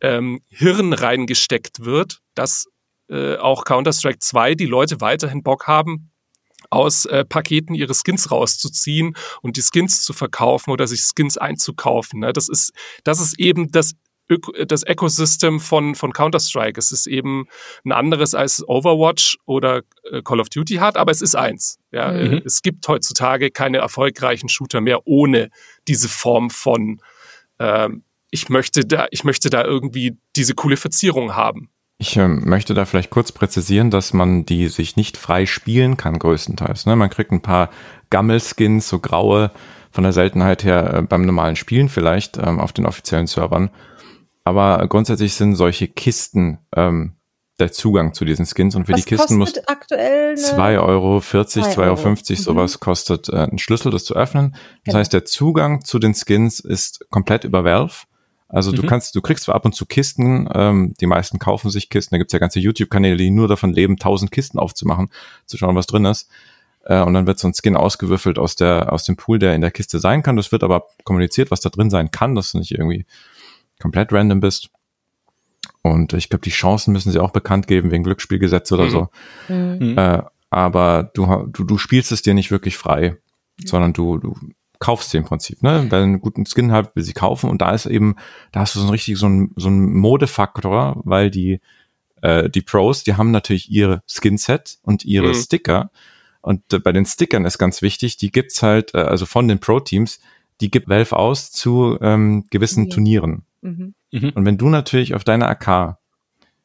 ähm, 0.00 0.40
Hirn 0.48 0.92
reingesteckt 0.92 1.84
wird, 1.84 2.20
dass 2.34 2.66
äh, 3.08 3.36
auch 3.36 3.64
Counter-Strike 3.64 4.18
2 4.18 4.54
die 4.54 4.66
Leute 4.66 5.00
weiterhin 5.00 5.42
Bock 5.42 5.66
haben, 5.66 6.12
aus 6.70 7.04
äh, 7.04 7.24
Paketen 7.24 7.74
ihre 7.74 7.94
Skins 7.94 8.30
rauszuziehen 8.30 9.14
und 9.42 9.56
die 9.56 9.62
Skins 9.62 10.02
zu 10.02 10.12
verkaufen 10.12 10.70
oder 10.70 10.86
sich 10.86 11.02
Skins 11.02 11.36
einzukaufen. 11.36 12.20
Ne? 12.20 12.32
Das 12.32 12.48
ist, 12.48 12.72
das 13.04 13.20
ist 13.20 13.38
eben 13.38 13.70
das 13.70 13.92
das 14.66 14.82
Ecosystem 14.82 15.60
von, 15.60 15.94
von 15.94 16.12
Counter-Strike. 16.12 16.78
Es 16.78 16.92
ist 16.92 17.06
eben 17.06 17.46
ein 17.84 17.92
anderes 17.92 18.34
als 18.34 18.66
Overwatch 18.66 19.38
oder 19.46 19.82
äh, 20.10 20.22
Call 20.22 20.40
of 20.40 20.48
Duty 20.48 20.76
hat, 20.76 20.96
aber 20.96 21.10
es 21.10 21.22
ist 21.22 21.34
eins. 21.34 21.78
Ja, 21.90 22.12
mhm. 22.12 22.42
Es 22.44 22.62
gibt 22.62 22.86
heutzutage 22.88 23.50
keine 23.50 23.78
erfolgreichen 23.78 24.48
Shooter 24.48 24.80
mehr 24.80 25.06
ohne 25.06 25.50
diese 25.88 26.08
Form 26.08 26.50
von 26.50 27.00
ähm, 27.58 28.04
ich 28.30 28.48
möchte 28.48 28.84
da, 28.84 29.06
ich 29.10 29.24
möchte 29.24 29.50
da 29.50 29.62
irgendwie 29.62 30.16
diese 30.36 30.54
coole 30.54 30.76
Verzierung 30.76 31.36
haben. 31.36 31.68
Ich 31.98 32.16
äh, 32.16 32.26
möchte 32.26 32.74
da 32.74 32.84
vielleicht 32.84 33.10
kurz 33.10 33.30
präzisieren, 33.30 33.90
dass 33.90 34.12
man 34.12 34.44
die 34.44 34.68
sich 34.68 34.96
nicht 34.96 35.16
frei 35.16 35.46
spielen 35.46 35.96
kann, 35.96 36.18
größtenteils. 36.18 36.86
Ne? 36.86 36.96
Man 36.96 37.10
kriegt 37.10 37.30
ein 37.30 37.42
paar 37.42 37.70
Gammelskins, 38.10 38.88
so 38.88 38.98
graue, 38.98 39.52
von 39.92 40.04
der 40.04 40.12
Seltenheit 40.12 40.64
her 40.64 40.94
äh, 40.94 41.02
beim 41.02 41.26
normalen 41.26 41.54
Spielen 41.54 41.88
vielleicht 41.88 42.38
ähm, 42.38 42.58
auf 42.58 42.72
den 42.72 42.86
offiziellen 42.86 43.26
Servern. 43.26 43.70
Aber 44.44 44.86
grundsätzlich 44.88 45.34
sind 45.34 45.54
solche 45.54 45.88
Kisten 45.88 46.58
ähm, 46.74 47.16
der 47.60 47.70
Zugang 47.70 48.12
zu 48.12 48.24
diesen 48.24 48.46
Skins 48.46 48.74
und 48.74 48.86
für 48.86 48.92
Was 48.92 49.04
die 49.04 49.08
Kisten 49.08 49.36
muss 49.36 49.56
aktuell 49.66 50.34
2,40 50.34 50.80
Euro, 50.80 51.18
2,50 51.18 51.78
Euro, 51.78 52.08
mhm. 52.08 52.36
sowas 52.36 52.80
kostet 52.80 53.28
äh, 53.28 53.46
ein 53.50 53.58
Schlüssel, 53.58 53.92
das 53.92 54.04
zu 54.04 54.14
öffnen. 54.14 54.52
Das 54.52 54.60
genau. 54.84 54.98
heißt, 54.98 55.12
der 55.12 55.24
Zugang 55.24 55.84
zu 55.84 55.98
den 55.98 56.14
Skins 56.14 56.60
ist 56.60 57.06
komplett 57.10 57.44
über 57.44 57.64
Valve. 57.64 57.94
Also 58.48 58.72
mhm. 58.72 58.76
du 58.76 58.86
kannst, 58.86 59.14
du 59.14 59.20
kriegst 59.22 59.44
zwar 59.44 59.54
ab 59.54 59.64
und 59.64 59.74
zu 59.74 59.86
Kisten, 59.86 60.48
ähm, 60.54 60.94
die 61.00 61.06
meisten 61.06 61.38
kaufen 61.38 61.70
sich 61.70 61.88
Kisten, 61.88 62.14
da 62.14 62.18
gibt's 62.18 62.32
ja 62.32 62.38
ganze 62.38 62.58
YouTube-Kanäle, 62.58 63.16
die 63.16 63.30
nur 63.30 63.48
davon 63.48 63.72
leben, 63.72 63.96
tausend 63.96 64.30
Kisten 64.30 64.58
aufzumachen, 64.58 65.10
zu 65.46 65.56
schauen, 65.56 65.76
was 65.76 65.86
drin 65.86 66.04
ist. 66.04 66.28
Äh, 66.84 67.00
und 67.02 67.14
dann 67.14 67.26
wird 67.26 67.38
so 67.38 67.48
ein 67.48 67.54
Skin 67.54 67.76
ausgewürfelt 67.76 68.38
aus 68.38 68.56
der, 68.56 68.92
aus 68.92 69.04
dem 69.04 69.16
Pool, 69.16 69.38
der 69.38 69.54
in 69.54 69.60
der 69.60 69.70
Kiste 69.70 70.00
sein 70.00 70.22
kann. 70.22 70.36
Das 70.36 70.52
wird 70.52 70.64
aber 70.64 70.86
kommuniziert, 71.04 71.50
was 71.50 71.60
da 71.60 71.70
drin 71.70 71.90
sein 71.90 72.10
kann, 72.10 72.34
dass 72.34 72.52
du 72.52 72.58
nicht 72.58 72.72
irgendwie 72.72 73.06
komplett 73.82 74.12
random 74.12 74.40
bist. 74.40 74.70
Und 75.82 76.12
ich 76.12 76.28
glaube, 76.28 76.42
die 76.42 76.50
Chancen 76.50 76.92
müssen 76.92 77.10
sie 77.10 77.18
auch 77.18 77.32
bekannt 77.32 77.66
geben 77.66 77.90
wegen 77.90 78.04
Glücksspielgesetz 78.04 78.70
oder 78.72 78.84
mhm. 78.84 78.90
so. 78.90 79.08
Mhm. 79.48 79.98
Äh, 79.98 80.22
aber 80.50 81.10
du, 81.14 81.26
du, 81.52 81.64
du 81.64 81.78
spielst 81.78 82.12
es 82.12 82.22
dir 82.22 82.34
nicht 82.34 82.50
wirklich 82.50 82.76
frei, 82.76 83.16
mhm. 83.58 83.66
sondern 83.66 83.92
du, 83.92 84.18
du 84.18 84.36
kaufst 84.78 85.10
sie 85.10 85.18
im 85.18 85.24
Prinzip, 85.24 85.62
ne? 85.62 85.86
Wer 85.88 86.00
einen 86.00 86.20
guten 86.20 86.44
Skin 86.44 86.72
hat, 86.72 86.96
will 86.96 87.04
sie 87.04 87.12
kaufen 87.12 87.48
und 87.48 87.62
da 87.62 87.72
ist 87.72 87.86
eben, 87.86 88.16
da 88.50 88.60
hast 88.60 88.74
du 88.74 88.80
so 88.80 88.86
ein 88.86 88.90
richtig 88.90 89.16
so 89.16 89.28
ein, 89.28 89.52
so 89.56 89.68
ein 89.68 89.92
Modefaktor, 89.94 91.00
weil 91.04 91.30
die, 91.30 91.60
äh, 92.20 92.50
die 92.50 92.62
Pros, 92.62 93.04
die 93.04 93.14
haben 93.14 93.30
natürlich 93.30 93.70
ihre 93.70 94.02
Skinset 94.08 94.78
und 94.82 95.04
ihre 95.04 95.28
mhm. 95.28 95.34
Sticker 95.34 95.90
Und 96.42 96.72
äh, 96.72 96.80
bei 96.80 96.92
den 96.92 97.06
Stickern 97.06 97.44
ist 97.44 97.58
ganz 97.58 97.80
wichtig, 97.82 98.16
die 98.16 98.30
gibt's 98.30 98.62
halt, 98.62 98.94
äh, 98.94 98.98
also 98.98 99.24
von 99.24 99.48
den 99.48 99.60
Pro-Teams, 99.60 100.20
die 100.60 100.70
gibt 100.70 100.88
Valve 100.88 101.16
aus 101.16 101.50
zu 101.50 101.98
ähm, 102.00 102.44
gewissen 102.50 102.84
Ja. 102.84 102.94
Turnieren. 102.94 103.44
Mhm. 103.62 103.94
Und 104.34 104.44
wenn 104.44 104.58
du 104.58 104.68
natürlich 104.68 105.14
auf 105.14 105.24
deiner 105.24 105.48
AK 105.48 105.96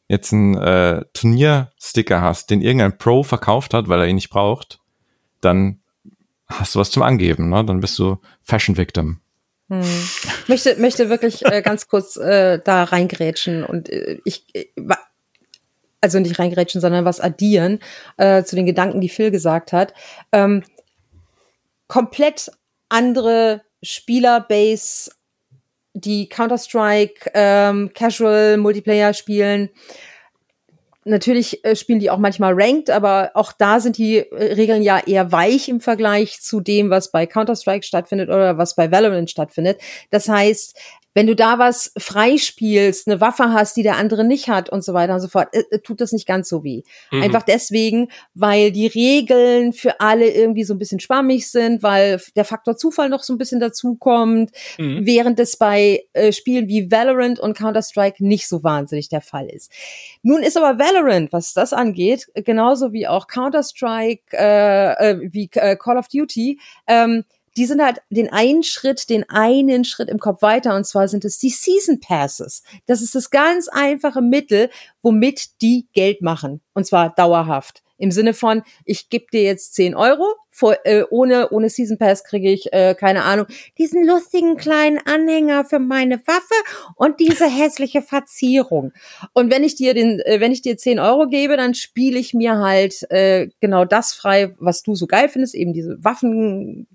jetzt 0.07 0.33
einen 0.33 0.55
äh, 0.55 1.05
Turniersticker 1.13 2.21
hast, 2.21 2.49
den 2.49 2.61
irgendein 2.61 2.97
Pro 2.97 3.23
verkauft 3.23 3.73
hat, 3.73 3.87
weil 3.87 4.01
er 4.01 4.07
ihn 4.07 4.15
nicht 4.15 4.29
braucht, 4.29 4.79
dann 5.41 5.79
hast 6.47 6.75
du 6.75 6.79
was 6.79 6.91
zum 6.91 7.03
Angeben, 7.03 7.49
ne? 7.49 7.63
Dann 7.65 7.79
bist 7.79 7.99
du 7.99 8.17
Fashion 8.41 8.77
Victim. 8.77 9.19
Hm. 9.69 9.83
Möchte, 10.47 10.79
möchte 10.79 11.09
wirklich 11.09 11.45
äh, 11.45 11.61
ganz 11.61 11.87
kurz 11.87 12.15
äh, 12.15 12.59
da 12.63 12.85
reingrätschen 12.85 13.65
und 13.65 13.89
äh, 13.89 14.19
ich, 14.23 14.45
äh, 14.53 14.65
also 15.99 16.19
nicht 16.19 16.39
reingrätschen, 16.39 16.79
sondern 16.79 17.03
was 17.03 17.19
addieren 17.19 17.79
äh, 18.15 18.43
zu 18.43 18.55
den 18.55 18.65
Gedanken, 18.65 19.01
die 19.01 19.09
Phil 19.09 19.29
gesagt 19.29 19.73
hat. 19.73 19.93
Ähm, 20.31 20.63
komplett 21.87 22.49
andere 22.87 23.61
Spielerbase, 23.83 25.11
die 25.99 26.29
Counter-Strike, 26.29 27.31
ähm, 27.33 27.91
Casual, 27.93 28.57
Multiplayer 28.57 29.13
spielen. 29.13 29.69
Natürlich 31.05 31.63
äh, 31.63 31.75
spielen 31.75 31.99
die 31.99 32.09
auch 32.09 32.17
manchmal 32.17 32.53
ranked, 32.53 32.89
aber 32.89 33.31
auch 33.33 33.53
da 33.53 33.79
sind 33.79 33.97
die 33.97 34.17
äh, 34.17 34.53
Regeln 34.53 34.81
ja 34.83 34.99
eher 34.99 35.31
weich 35.31 35.69
im 35.69 35.79
Vergleich 35.79 36.41
zu 36.41 36.59
dem, 36.59 36.89
was 36.89 37.11
bei 37.11 37.25
Counter-Strike 37.25 37.85
stattfindet 37.85 38.29
oder 38.29 38.57
was 38.57 38.75
bei 38.75 38.91
Valorant 38.91 39.31
stattfindet. 39.31 39.79
Das 40.11 40.27
heißt, 40.27 40.77
wenn 41.17 41.25
du 41.25 41.35
da 41.35 41.57
was 41.57 41.91
freispielst, 41.97 43.07
eine 43.07 43.19
Waffe 43.19 43.45
hast, 43.51 43.75
die 43.75 43.81
der 43.81 43.97
andere 43.97 44.23
nicht 44.23 44.49
hat 44.49 44.69
und 44.69 44.83
so 44.83 44.93
weiter 44.93 45.15
und 45.15 45.19
so 45.19 45.27
fort, 45.27 45.47
äh, 45.51 45.63
äh, 45.71 45.79
tut 45.79 45.99
das 45.99 46.11
nicht 46.11 46.27
ganz 46.27 46.47
so 46.47 46.63
weh. 46.63 46.83
Mhm. 47.11 47.23
Einfach 47.23 47.41
deswegen, 47.41 48.09
weil 48.35 48.71
die 48.71 48.85
Regeln 48.85 49.73
für 49.73 49.99
alle 49.99 50.29
irgendwie 50.29 50.63
so 50.63 50.75
ein 50.75 50.77
bisschen 50.77 50.99
schwammig 50.99 51.49
sind, 51.49 51.81
weil 51.81 52.21
der 52.35 52.45
Faktor 52.45 52.77
Zufall 52.77 53.09
noch 53.09 53.23
so 53.23 53.33
ein 53.33 53.39
bisschen 53.39 53.59
dazukommt, 53.59 54.51
Mhm. 54.77 55.07
während 55.07 55.39
es 55.39 55.57
bei 55.57 56.03
äh, 56.13 56.31
Spielen 56.31 56.67
wie 56.67 56.91
Valorant 56.91 57.39
und 57.39 57.57
Counter-Strike 57.57 58.23
nicht 58.23 58.47
so 58.47 58.63
wahnsinnig 58.63 59.09
der 59.09 59.21
Fall 59.21 59.47
ist. 59.47 59.71
Nun 60.21 60.43
ist 60.43 60.55
aber 60.55 60.77
Valorant, 60.77 61.33
was 61.33 61.55
das 61.55 61.73
angeht, 61.73 62.27
genauso 62.35 62.93
wie 62.93 63.07
auch 63.07 63.25
Counter-Strike, 63.25 64.37
äh, 64.37 64.91
äh, 64.91 65.19
wie 65.31 65.47
Call 65.47 65.97
of 65.97 66.09
Duty, 66.09 66.59
ähm, 66.85 67.23
die 67.57 67.65
sind 67.65 67.81
halt 67.81 68.01
den 68.09 68.31
einen 68.31 68.63
Schritt, 68.63 69.09
den 69.09 69.27
einen 69.29 69.83
Schritt 69.83 70.09
im 70.09 70.19
Kopf 70.19 70.41
weiter, 70.41 70.75
und 70.75 70.85
zwar 70.85 71.07
sind 71.07 71.25
es 71.25 71.39
die 71.39 71.49
Season 71.49 71.99
Passes. 71.99 72.63
Das 72.85 73.01
ist 73.01 73.15
das 73.15 73.29
ganz 73.29 73.67
einfache 73.67 74.21
Mittel, 74.21 74.69
womit 75.01 75.61
die 75.61 75.87
Geld 75.93 76.21
machen. 76.21 76.61
Und 76.73 76.85
zwar 76.85 77.13
dauerhaft. 77.13 77.83
Im 77.99 78.11
Sinne 78.11 78.35
von, 78.35 78.61
ich 78.85 79.09
gebe 79.09 79.25
dir 79.33 79.41
jetzt 79.41 79.73
10 79.73 79.95
Euro, 79.95 80.23
vor, 80.51 80.75
äh, 80.85 81.03
ohne, 81.09 81.49
ohne 81.49 81.69
Season 81.69 81.97
Pass 81.97 82.23
kriege 82.23 82.51
ich, 82.51 82.71
äh, 82.73 82.95
keine 82.95 83.23
Ahnung, 83.23 83.47
diesen 83.77 84.05
lustigen 84.05 84.57
kleinen 84.57 84.99
Anhänger 85.05 85.65
für 85.65 85.79
meine 85.79 86.19
Waffe 86.27 86.55
und 86.95 87.19
diese 87.19 87.47
hässliche 87.47 88.01
Verzierung. 88.01 88.91
Und 89.33 89.51
wenn 89.51 89.63
ich 89.63 89.75
dir 89.75 89.93
den, 89.93 90.19
äh, 90.19 90.39
wenn 90.39 90.51
ich 90.51 90.61
dir 90.61 90.77
10 90.77 90.99
Euro 90.99 91.27
gebe, 91.27 91.57
dann 91.57 91.73
spiele 91.73 92.19
ich 92.19 92.33
mir 92.33 92.57
halt 92.57 93.09
äh, 93.11 93.49
genau 93.59 93.85
das 93.85 94.13
frei, 94.13 94.55
was 94.59 94.83
du 94.83 94.95
so 94.95 95.07
geil 95.07 95.29
findest, 95.29 95.55
eben 95.55 95.73
diese 95.73 96.03
Waffen. 96.03 96.87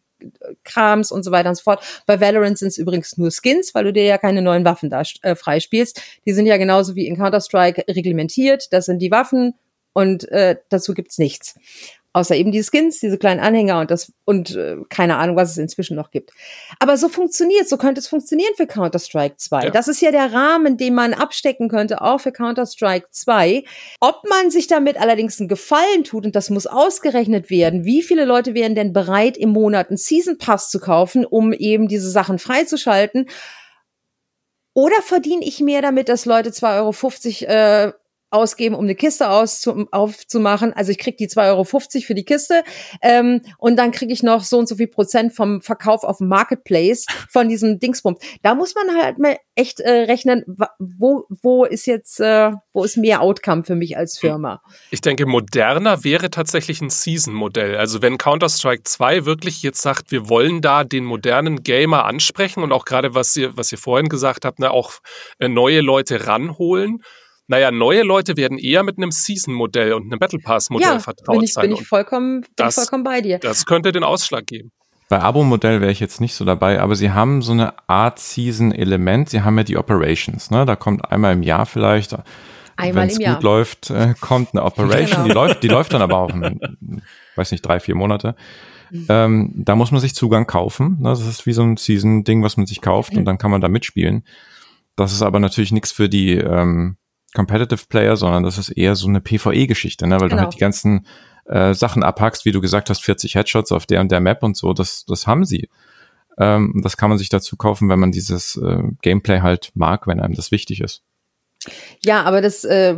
Krams 0.64 1.11
und 1.11 1.23
so 1.23 1.31
weiter 1.31 1.49
und 1.49 1.57
so 1.57 1.62
fort. 1.62 1.85
Bei 2.07 2.20
Valorant 2.20 2.59
sind 2.59 2.68
es 2.68 2.79
übrigens 2.79 3.16
nur 3.16 3.31
Skins, 3.31 3.75
weil 3.75 3.85
du 3.85 3.93
dir 3.93 4.05
ja 4.05 4.18
keine 4.18 4.43
neuen 4.43 4.64
Waffen 4.64 4.91
da 4.91 5.03
äh, 5.23 5.35
freispielst. 5.35 6.01
Die 6.27 6.33
sind 6.33 6.47
ja 6.47 6.57
genauso 6.57 6.95
wie 6.95 7.07
in 7.07 7.16
Counter-Strike 7.16 7.85
reglementiert. 7.89 8.73
Das 8.73 8.87
sind 8.87 9.01
die 9.01 9.11
Waffen 9.11 9.55
und 9.93 10.29
äh, 10.31 10.57
dazu 10.68 10.95
gibt's 10.95 11.18
nichts. 11.18 11.55
Außer 12.15 12.37
eben 12.37 12.53
die 12.53 12.63
Skins, 12.63 13.01
diese 13.01 13.17
kleinen 13.17 13.41
Anhänger 13.41 13.81
und 13.81 13.91
das 13.91 14.13
und 14.27 14.55
äh, 14.55 14.77
keine 14.91 15.17
Ahnung, 15.17 15.37
was 15.37 15.53
es 15.53 15.59
inzwischen 15.59 15.97
noch 15.97 16.11
gibt. 16.11 16.33
Aber 16.79 16.99
so 16.99 17.09
funktioniert, 17.09 17.69
so 17.69 17.79
könnte 17.79 18.01
es 18.01 18.09
funktionieren 18.09 18.53
für 18.55 18.67
Counter-Strike 18.67 19.37
2. 19.39 19.65
Ja. 19.65 19.71
Das 19.71 19.89
ist 19.89 20.03
ja 20.03 20.11
der 20.11 20.33
Rahmen, 20.33 20.77
den 20.77 20.95
man 20.95 21.15
abstecken 21.15 21.71
könnte, 21.71 22.03
auch 22.03 22.21
für 22.21 22.33
Counter-Strike 22.33 23.07
2. 23.11 23.65
Ob 24.01 24.29
man 24.29 24.51
sich 24.51 24.67
damit 24.67 25.01
allerdings 25.01 25.41
einen 25.41 25.49
Gefallen 25.49 26.05
tut, 26.05 26.27
und 26.27 26.37
das 26.37 26.51
muss 26.51 26.67
ausgerechnet 26.67 27.49
werden, 27.49 27.85
wie 27.85 28.03
viele 28.03 28.27
Leute 28.27 28.53
wären 28.53 28.75
denn 28.75 28.93
bereit, 28.93 29.39
im 29.39 29.51
Monat 29.51 29.89
einen 29.89 29.97
Season 29.97 30.37
Pass 30.37 30.71
zu 30.71 30.81
kaufen, 30.81 31.25
um 31.25 31.55
eben 31.55 31.89
diese 31.89 32.11
Sachen 32.11 32.39
freizuschalten? 32.39 33.27
Oder 34.75 35.03
verdiene 35.03 35.45
ich 35.45 35.61
mehr 35.61 35.83
damit, 35.83 36.09
dass 36.09 36.25
Leute 36.25 36.51
2,50 36.51 37.47
Euro 37.47 37.53
äh, 37.53 37.93
ausgeben, 38.33 38.74
um 38.74 38.85
eine 38.85 38.95
Kiste 38.95 39.28
aufzumachen. 39.28 40.72
Also 40.72 40.91
ich 40.91 40.99
krieg 40.99 41.16
die 41.16 41.28
2,50 41.28 41.49
Euro 41.49 41.64
für 41.64 42.14
die 42.14 42.24
Kiste 42.24 42.64
ähm, 43.03 43.43
und 43.59 43.76
dann 43.76 43.93
kriege 43.93 44.12
ich 44.12 44.22
noch 44.22 44.43
so 44.45 44.59
und 44.59 44.68
so 44.68 44.76
viel 44.76 44.89
Prozent 44.89 45.35
vom 45.35 45.61
Verkauf 45.61 46.05
auf 46.05 46.18
dem 46.18 46.28
Marketplace 46.28 47.07
von 47.28 47.49
diesem 47.49 47.78
Dingsbums. 47.78 48.18
Da 48.43 48.55
muss 48.55 48.74
man 48.74 49.03
halt 49.03 49.18
mal 49.18 49.37
echt 49.55 49.80
äh, 49.80 49.91
rechnen, 49.91 50.45
wo, 50.78 51.26
wo 51.43 51.64
ist 51.64 51.87
jetzt, 51.87 52.20
äh, 52.20 52.53
wo 52.72 52.85
ist 52.85 52.97
mehr 52.97 53.20
Outcome 53.20 53.64
für 53.64 53.74
mich 53.74 53.97
als 53.97 54.18
Firma? 54.18 54.62
Ich 54.91 55.01
denke, 55.01 55.26
moderner 55.26 56.05
wäre 56.05 56.30
tatsächlich 56.30 56.80
ein 56.80 56.91
Season-Modell. 56.91 57.76
Also 57.76 58.03
wenn 58.03 58.18
Counter-Strike 58.18 58.85
2 58.85 59.26
wirklich 59.26 59.62
jetzt 59.62 59.83
sagt, 59.83 60.11
wir 60.11 60.28
wollen 60.28 60.62
da 60.62 60.85
den 60.85 61.05
modernen 61.05 61.62
Gamer 61.62 62.05
ansprechen 62.07 62.62
und 62.62 62.72
auch 62.72 62.85
gerade, 62.85 63.14
was 63.14 63.37
ihr, 63.37 63.57
was 63.57 63.70
ihr 63.72 63.78
vorhin 63.78 64.09
gesagt 64.09 64.45
habt, 64.45 64.59
ne, 64.59 64.70
auch 64.70 64.93
äh, 65.39 65.49
neue 65.49 65.80
Leute 65.80 66.26
ranholen. 66.26 67.03
Naja, 67.49 67.70
neue 67.70 68.03
Leute 68.03 68.36
werden 68.36 68.59
eher 68.59 68.82
mit 68.82 68.97
einem 68.99 69.11
Season-Modell 69.11 69.93
und 69.95 70.05
einem 70.05 70.18
Battle 70.18 70.38
Pass-Modell 70.38 70.86
Ja, 70.88 70.99
vertraut 71.01 71.36
bin 71.36 71.45
ich, 71.45 71.53
sein. 71.53 71.68
bin 71.68 71.76
ich 71.76 71.86
vollkommen, 71.86 72.40
bin 72.43 72.49
ich 72.51 72.57
das- 72.57 72.74
vollkommen 72.76 73.05
bei 73.05 73.20
dir. 73.20 73.38
das 73.38 73.66
könnte 73.66 73.93
den 73.93 74.05
Ausschlag 74.05 74.47
geben. 74.47 74.70
Bei 75.09 75.20
Abo-Modell 75.20 75.80
wäre 75.82 75.93
ich 75.93 76.01
jetzt 76.01 76.20
nicht 76.22 76.34
so 76.34 76.45
dabei, 76.47 76.80
aber 76.80 76.95
sie 76.97 77.11
haben 77.11 77.43
so 77.43 77.53
eine 77.53 77.74
Art 77.88 78.18
Season-Element. 78.18 79.28
Sie 79.28 79.43
haben 79.43 79.59
ja 79.59 79.64
die 79.64 79.76
Operations, 79.76 80.51
ne? 80.51 80.64
Da 80.64 80.74
kommt 80.76 81.11
einmal 81.12 81.34
im 81.34 81.43
Jahr 81.43 81.66
vielleicht, 81.66 82.16
Einmal 82.76 83.03
wenn 83.03 83.09
es 83.09 83.14
im 83.14 83.18
gut 83.18 83.26
Jahr. 83.26 83.43
läuft, 83.43 83.90
äh, 83.90 84.14
kommt 84.20 84.51
eine 84.55 84.62
Operation. 84.62 85.24
Genau. 85.24 85.28
Die 85.28 85.32
läuft, 85.34 85.62
die 85.64 85.68
läuft 85.68 85.93
dann 85.93 86.01
aber 86.01 86.16
auch, 86.16 86.30
in, 86.30 87.03
weiß 87.36 87.51
nicht, 87.53 87.61
drei, 87.61 87.78
vier 87.80 87.95
Monate. 87.95 88.34
Mhm. 88.90 89.07
Ähm, 89.11 89.53
da 89.55 89.74
muss 89.76 89.90
man 89.90 90.01
sich 90.01 90.14
Zugang 90.14 90.47
kaufen. 90.47 90.97
Ne? 91.01 91.11
Das 91.11 91.26
ist 91.26 91.45
wie 91.45 91.53
so 91.53 91.62
ein 91.62 91.76
Season-Ding, 91.76 92.43
was 92.43 92.57
man 92.57 92.64
sich 92.66 92.80
kauft 92.80 93.14
und 93.14 93.26
dann 93.26 93.36
kann 93.36 93.51
man 93.51 93.61
da 93.61 93.68
mitspielen. 93.68 94.24
Das 94.97 95.12
ist 95.12 95.20
aber 95.22 95.40
natürlich 95.40 95.72
nichts 95.72 95.93
für 95.93 96.09
die 96.09 96.32
ähm, 96.36 96.97
Competitive 97.35 97.87
Player, 97.89 98.16
sondern 98.16 98.43
das 98.43 98.59
ist 98.59 98.70
eher 98.70 98.95
so 98.95 99.09
eine 99.09 99.20
PvE-Geschichte, 99.20 100.07
ne? 100.07 100.20
weil 100.20 100.28
du 100.28 100.37
Genau. 100.37 100.43
halt 100.43 100.55
die 100.55 100.59
ganzen 100.59 101.07
äh, 101.47 101.74
Sachen 101.74 102.03
abhackst, 102.03 102.45
wie 102.45 102.53
du 102.53 102.61
gesagt 102.61 102.91
hast, 102.91 103.03
40 103.03 103.35
Headshots 103.35 103.72
auf 103.72 103.87
der 103.87 104.01
und 104.01 104.12
der 104.12 104.20
Map 104.20 104.43
und 104.43 104.57
so, 104.57 104.72
das, 104.72 105.05
das 105.07 105.26
haben 105.26 105.45
sie. 105.45 105.68
Ähm, 106.39 106.80
das 106.83 106.97
kann 106.97 107.11
man 107.11 107.18
sich 107.18 107.28
dazu 107.28 107.57
kaufen, 107.57 107.89
wenn 107.89 107.99
man 107.99 108.12
dieses 108.12 108.57
äh, 108.57 108.83
Gameplay 109.03 109.41
halt 109.41 109.70
mag, 109.74 110.07
wenn 110.07 110.20
einem 110.20 110.35
das 110.35 110.51
wichtig 110.51 110.80
ist. 110.80 111.03
Ja, 112.05 112.22
aber 112.24 112.41
das, 112.41 112.64
äh, 112.64 112.97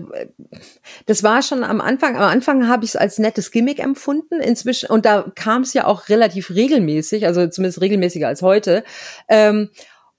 das 1.07 1.22
war 1.22 1.43
schon 1.43 1.64
am 1.64 1.80
Anfang. 1.80 2.16
Am 2.16 2.22
Anfang 2.22 2.68
habe 2.68 2.85
ich 2.85 2.91
es 2.93 2.97
als 2.97 3.18
nettes 3.18 3.51
Gimmick 3.51 3.78
empfunden. 3.78 4.41
Inzwischen, 4.41 4.91
und 4.91 5.05
da 5.05 5.30
kam 5.35 5.62
es 5.62 5.74
ja 5.74 5.87
auch 5.87 6.09
relativ 6.09 6.51
regelmäßig, 6.51 7.26
also 7.26 7.47
zumindest 7.49 7.80
regelmäßiger 7.82 8.26
als 8.26 8.41
heute. 8.41 8.85
Ähm, 9.28 9.68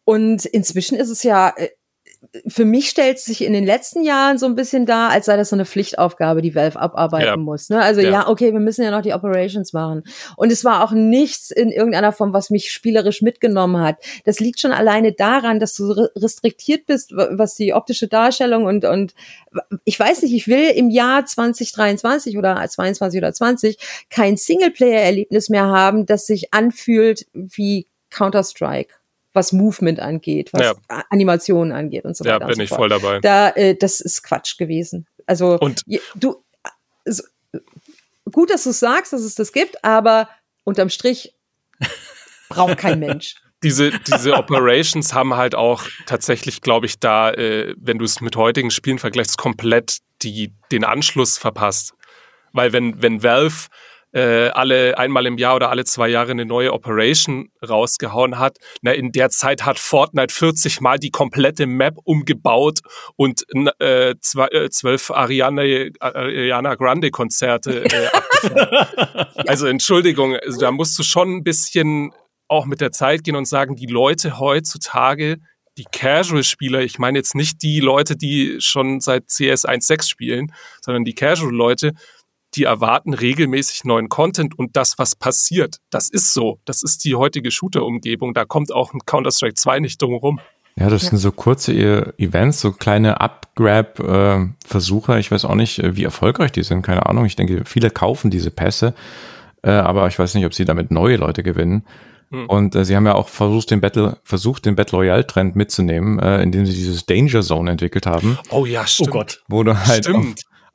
und 0.04 0.46
inzwischen 0.46 0.96
ist 0.98 1.10
es 1.10 1.24
ja, 1.24 1.54
äh, 1.58 1.70
für 2.48 2.66
mich 2.66 2.90
stellt 2.90 3.18
es 3.18 3.26
sich 3.26 3.44
in 3.44 3.54
den 3.54 3.66
letzten 3.66 4.04
Jahren 4.04 4.38
so 4.38 4.46
ein 4.46 4.56
bisschen 4.56 4.86
dar, 4.86 5.10
als 5.10 5.26
sei 5.26 5.38
das 5.38 5.50
so 5.50 5.56
eine 5.56 5.66
Pflichtaufgabe, 5.66 6.42
die 6.42 6.56
Valve 6.56 6.80
abarbeiten 6.80 7.26
Ja. 7.28 7.38
muss. 7.38 7.70
Ne? 7.70 7.82
Also 7.82 8.02
ja. 8.02 8.10
Ja. 8.12 8.28
okay, 8.30 8.54
wir 8.54 8.60
müssen 8.60 8.84
ja 8.84 8.92
noch 8.92 9.02
die 9.02 9.14
Operations 9.14 9.74
machen. 9.74 10.04
Und 10.38 10.52
es 10.52 10.64
war 10.64 10.84
auch 10.84 10.92
nichts 10.92 11.52
in 11.52 11.70
irgendeiner 11.72 12.12
Form, 12.12 12.34
was 12.34 12.50
mich 12.50 12.72
spielerisch 12.72 13.22
mitgenommen 13.22 13.82
hat. 13.82 13.98
Das 14.26 14.40
liegt 14.40 14.60
schon 14.60 14.72
alleine 14.72 15.12
daran, 15.14 15.60
dass 15.60 15.76
du 15.76 15.92
re- 15.92 16.12
restriktiert 16.16 16.86
bist, 16.86 17.16
wa- 17.16 17.30
was 17.32 17.56
die 17.56 17.74
optische 17.74 18.08
Darstellung 18.08 18.66
und, 18.66 18.86
und 18.86 19.14
ich 19.86 20.00
weiß 20.00 20.22
nicht, 20.24 20.34
ich 20.34 20.48
will 20.48 20.70
im 20.76 20.90
Jahr 20.90 21.26
2023 21.26 22.38
oder 22.38 22.56
22 22.68 23.18
oder 23.20 23.34
20 23.34 23.78
kein 24.10 24.38
Singleplayer-Erlebnis 24.38 25.50
mehr 25.50 25.66
haben, 25.68 26.06
das 26.06 26.26
sich 26.28 26.54
anfühlt 26.54 27.26
wie 27.34 27.88
Counter-Strike, 28.10 28.94
was 29.36 29.52
Movement 29.52 30.00
angeht, 30.00 30.52
was 30.54 30.62
Ja. 30.62 31.04
Animationen 31.10 31.74
angeht 31.74 32.06
und 32.06 32.16
so 32.18 32.24
Ja, 32.24 32.36
weiter. 32.36 32.46
und 32.46 32.50
bin 32.50 32.56
so 32.58 32.64
ich 32.64 32.70
voll 32.70 32.90
dabei. 32.90 33.20
Da, 33.20 33.50
äh, 33.50 33.76
das 33.76 34.00
ist 34.02 34.24
Quatsch 34.24 34.58
gewesen. 34.58 35.06
Also 35.28 35.58
Und- 35.60 35.84
du, 36.16 36.44
also, 37.06 37.24
gut, 38.32 38.50
dass 38.50 38.64
du 38.64 38.72
sagst, 38.72 39.14
dass 39.14 39.22
es 39.22 39.36
das 39.36 39.52
gibt, 39.52 39.84
aber 39.84 40.30
unterm 40.64 40.90
Strich 40.90 41.34
braucht 42.50 42.78
kein 42.78 43.00
Mensch. 43.00 43.36
diese, 43.64 43.92
diese 44.00 44.34
Operations 44.36 45.14
haben 45.14 45.36
halt 45.36 45.56
auch 45.56 45.84
tatsächlich, 46.06 46.62
glaube 46.62 46.86
ich, 46.86 47.00
da, 47.00 47.32
äh, 47.32 47.74
wenn 47.78 47.98
du 47.98 48.06
es 48.06 48.22
mit 48.22 48.36
heutigen 48.36 48.72
Spielen 48.72 49.00
vergleichst, 49.00 49.38
komplett 49.38 49.98
die, 50.22 50.54
den 50.72 50.84
Anschluss 50.84 51.38
verpasst. 51.38 51.94
Weil 52.54 52.72
wenn, 52.74 53.02
wenn 53.02 53.22
Valve 53.24 53.68
äh, 54.16 54.50
alle 54.50 54.98
einmal 54.98 55.26
im 55.26 55.38
Jahr 55.38 55.58
oder 55.58 55.70
alle 55.70 55.84
zwei 55.84 56.08
Jahre 56.08 56.32
eine 56.32 56.46
neue 56.46 56.72
Operation 56.72 57.50
rausgehauen 57.68 58.40
hat. 58.40 58.58
Na, 58.82 58.94
in 58.94 59.12
der 59.12 59.30
Zeit 59.30 59.66
hat 59.66 59.78
Fortnite 59.78 60.34
40 60.34 60.80
Mal 60.80 60.98
die 61.00 61.12
komplette 61.12 61.68
Map 61.68 61.96
umgebaut 62.06 62.80
und 63.18 63.44
äh, 63.82 64.12
äh, 64.12 64.16
zwölf 64.70 65.12
Ariana, 65.12 65.64
Ariana 66.00 66.76
Grande 66.76 67.12
Konzerte 67.12 67.84
äh, 67.84 68.10
Also 69.48 69.68
Entschuldigung, 69.68 70.38
also 70.38 70.60
da 70.60 70.72
musst 70.72 70.98
du 70.98 71.04
schon 71.04 71.38
ein 71.38 71.44
bisschen 71.44 72.14
auch 72.48 72.66
mit 72.66 72.80
der 72.80 72.94
Zeit 72.94 73.26
gehen 73.26 73.36
und 73.36 73.48
sagen, 73.48 73.76
die 73.76 73.88
Leute 73.88 74.40
heutzutage, 74.40 75.40
die 75.78 75.86
Casual-Spieler, 75.92 76.82
ich 76.82 77.00
meine 77.00 77.18
jetzt 77.18 77.36
nicht 77.36 77.62
die 77.64 77.82
Leute, 77.82 78.16
die 78.16 78.58
schon 78.60 79.02
seit 79.02 79.28
CS 79.28 79.66
1.6 79.66 80.08
spielen, 80.08 80.54
sondern 80.80 81.04
die 81.04 81.16
Casual-Leute, 81.16 81.94
die 82.56 82.64
erwarten 82.64 83.14
regelmäßig 83.14 83.84
neuen 83.84 84.10
Content 84.10 84.58
und 84.58 84.76
das, 84.76 84.98
was 84.98 85.16
passiert, 85.16 85.78
das 85.90 86.10
ist 86.10 86.34
so. 86.34 86.60
Das 86.66 86.84
ist 86.84 87.04
die 87.06 87.16
heutige 87.16 87.52
Shooter-Umgebung. 87.52 88.34
Da 88.34 88.46
kommt 88.46 88.74
auch 88.74 88.94
ein 88.94 89.00
Counter-Strike 89.06 89.56
2 89.56 89.80
nicht 89.80 90.02
drum 90.02 90.12
herum. 90.12 90.40
Ja, 90.78 90.90
das 90.90 91.04
ja. 91.04 91.10
sind 91.10 91.20
so 91.20 91.32
kurze 91.32 91.74
äh, 91.74 92.12
Events, 92.18 92.60
so 92.60 92.74
kleine 92.74 93.22
Upgrab-Versuche. 93.22 95.20
ich 95.20 95.32
weiß 95.32 95.46
auch 95.46 95.56
nicht, 95.56 95.80
äh, 95.80 95.96
wie 95.96 96.04
erfolgreich 96.04 96.52
die 96.52 96.64
sind, 96.64 96.82
keine 96.82 97.06
Ahnung. 97.06 97.26
Ich 97.26 97.38
denke, 97.38 97.64
viele 97.66 97.90
kaufen 97.90 98.30
diese 98.30 98.52
Pässe, 98.52 98.94
äh, 99.64 99.72
aber 99.72 100.08
ich 100.08 100.20
weiß 100.20 100.36
nicht, 100.36 100.46
ob 100.46 100.54
sie 100.54 100.66
damit 100.66 100.92
neue 100.92 101.16
Leute 101.16 101.44
gewinnen. 101.44 101.86
Hm. 102.32 102.48
Und 102.48 102.76
äh, 102.76 102.84
sie 102.84 102.96
haben 102.96 103.06
ja 103.06 103.16
auch 103.16 103.30
versucht, 103.30 103.72
den 103.72 103.80
Battle, 103.80 104.18
versucht, 104.24 104.66
den 104.66 104.76
Battle 104.76 104.98
Royale 104.98 105.26
Trend 105.26 105.56
mitzunehmen, 105.56 106.20
äh, 106.20 106.42
indem 106.42 106.66
sie 106.66 106.74
dieses 106.74 107.06
Danger 107.06 107.42
Zone 107.42 107.72
entwickelt 107.72 108.06
haben. 108.06 108.38
Oh 108.50 108.66
ja, 108.66 108.86
stimmt. 108.86 109.10
Oh 109.10 109.12
Gott. 109.14 109.44
Wo 109.48 109.64
du 109.64 109.80
halt 109.86 110.10
auf, 110.10 110.26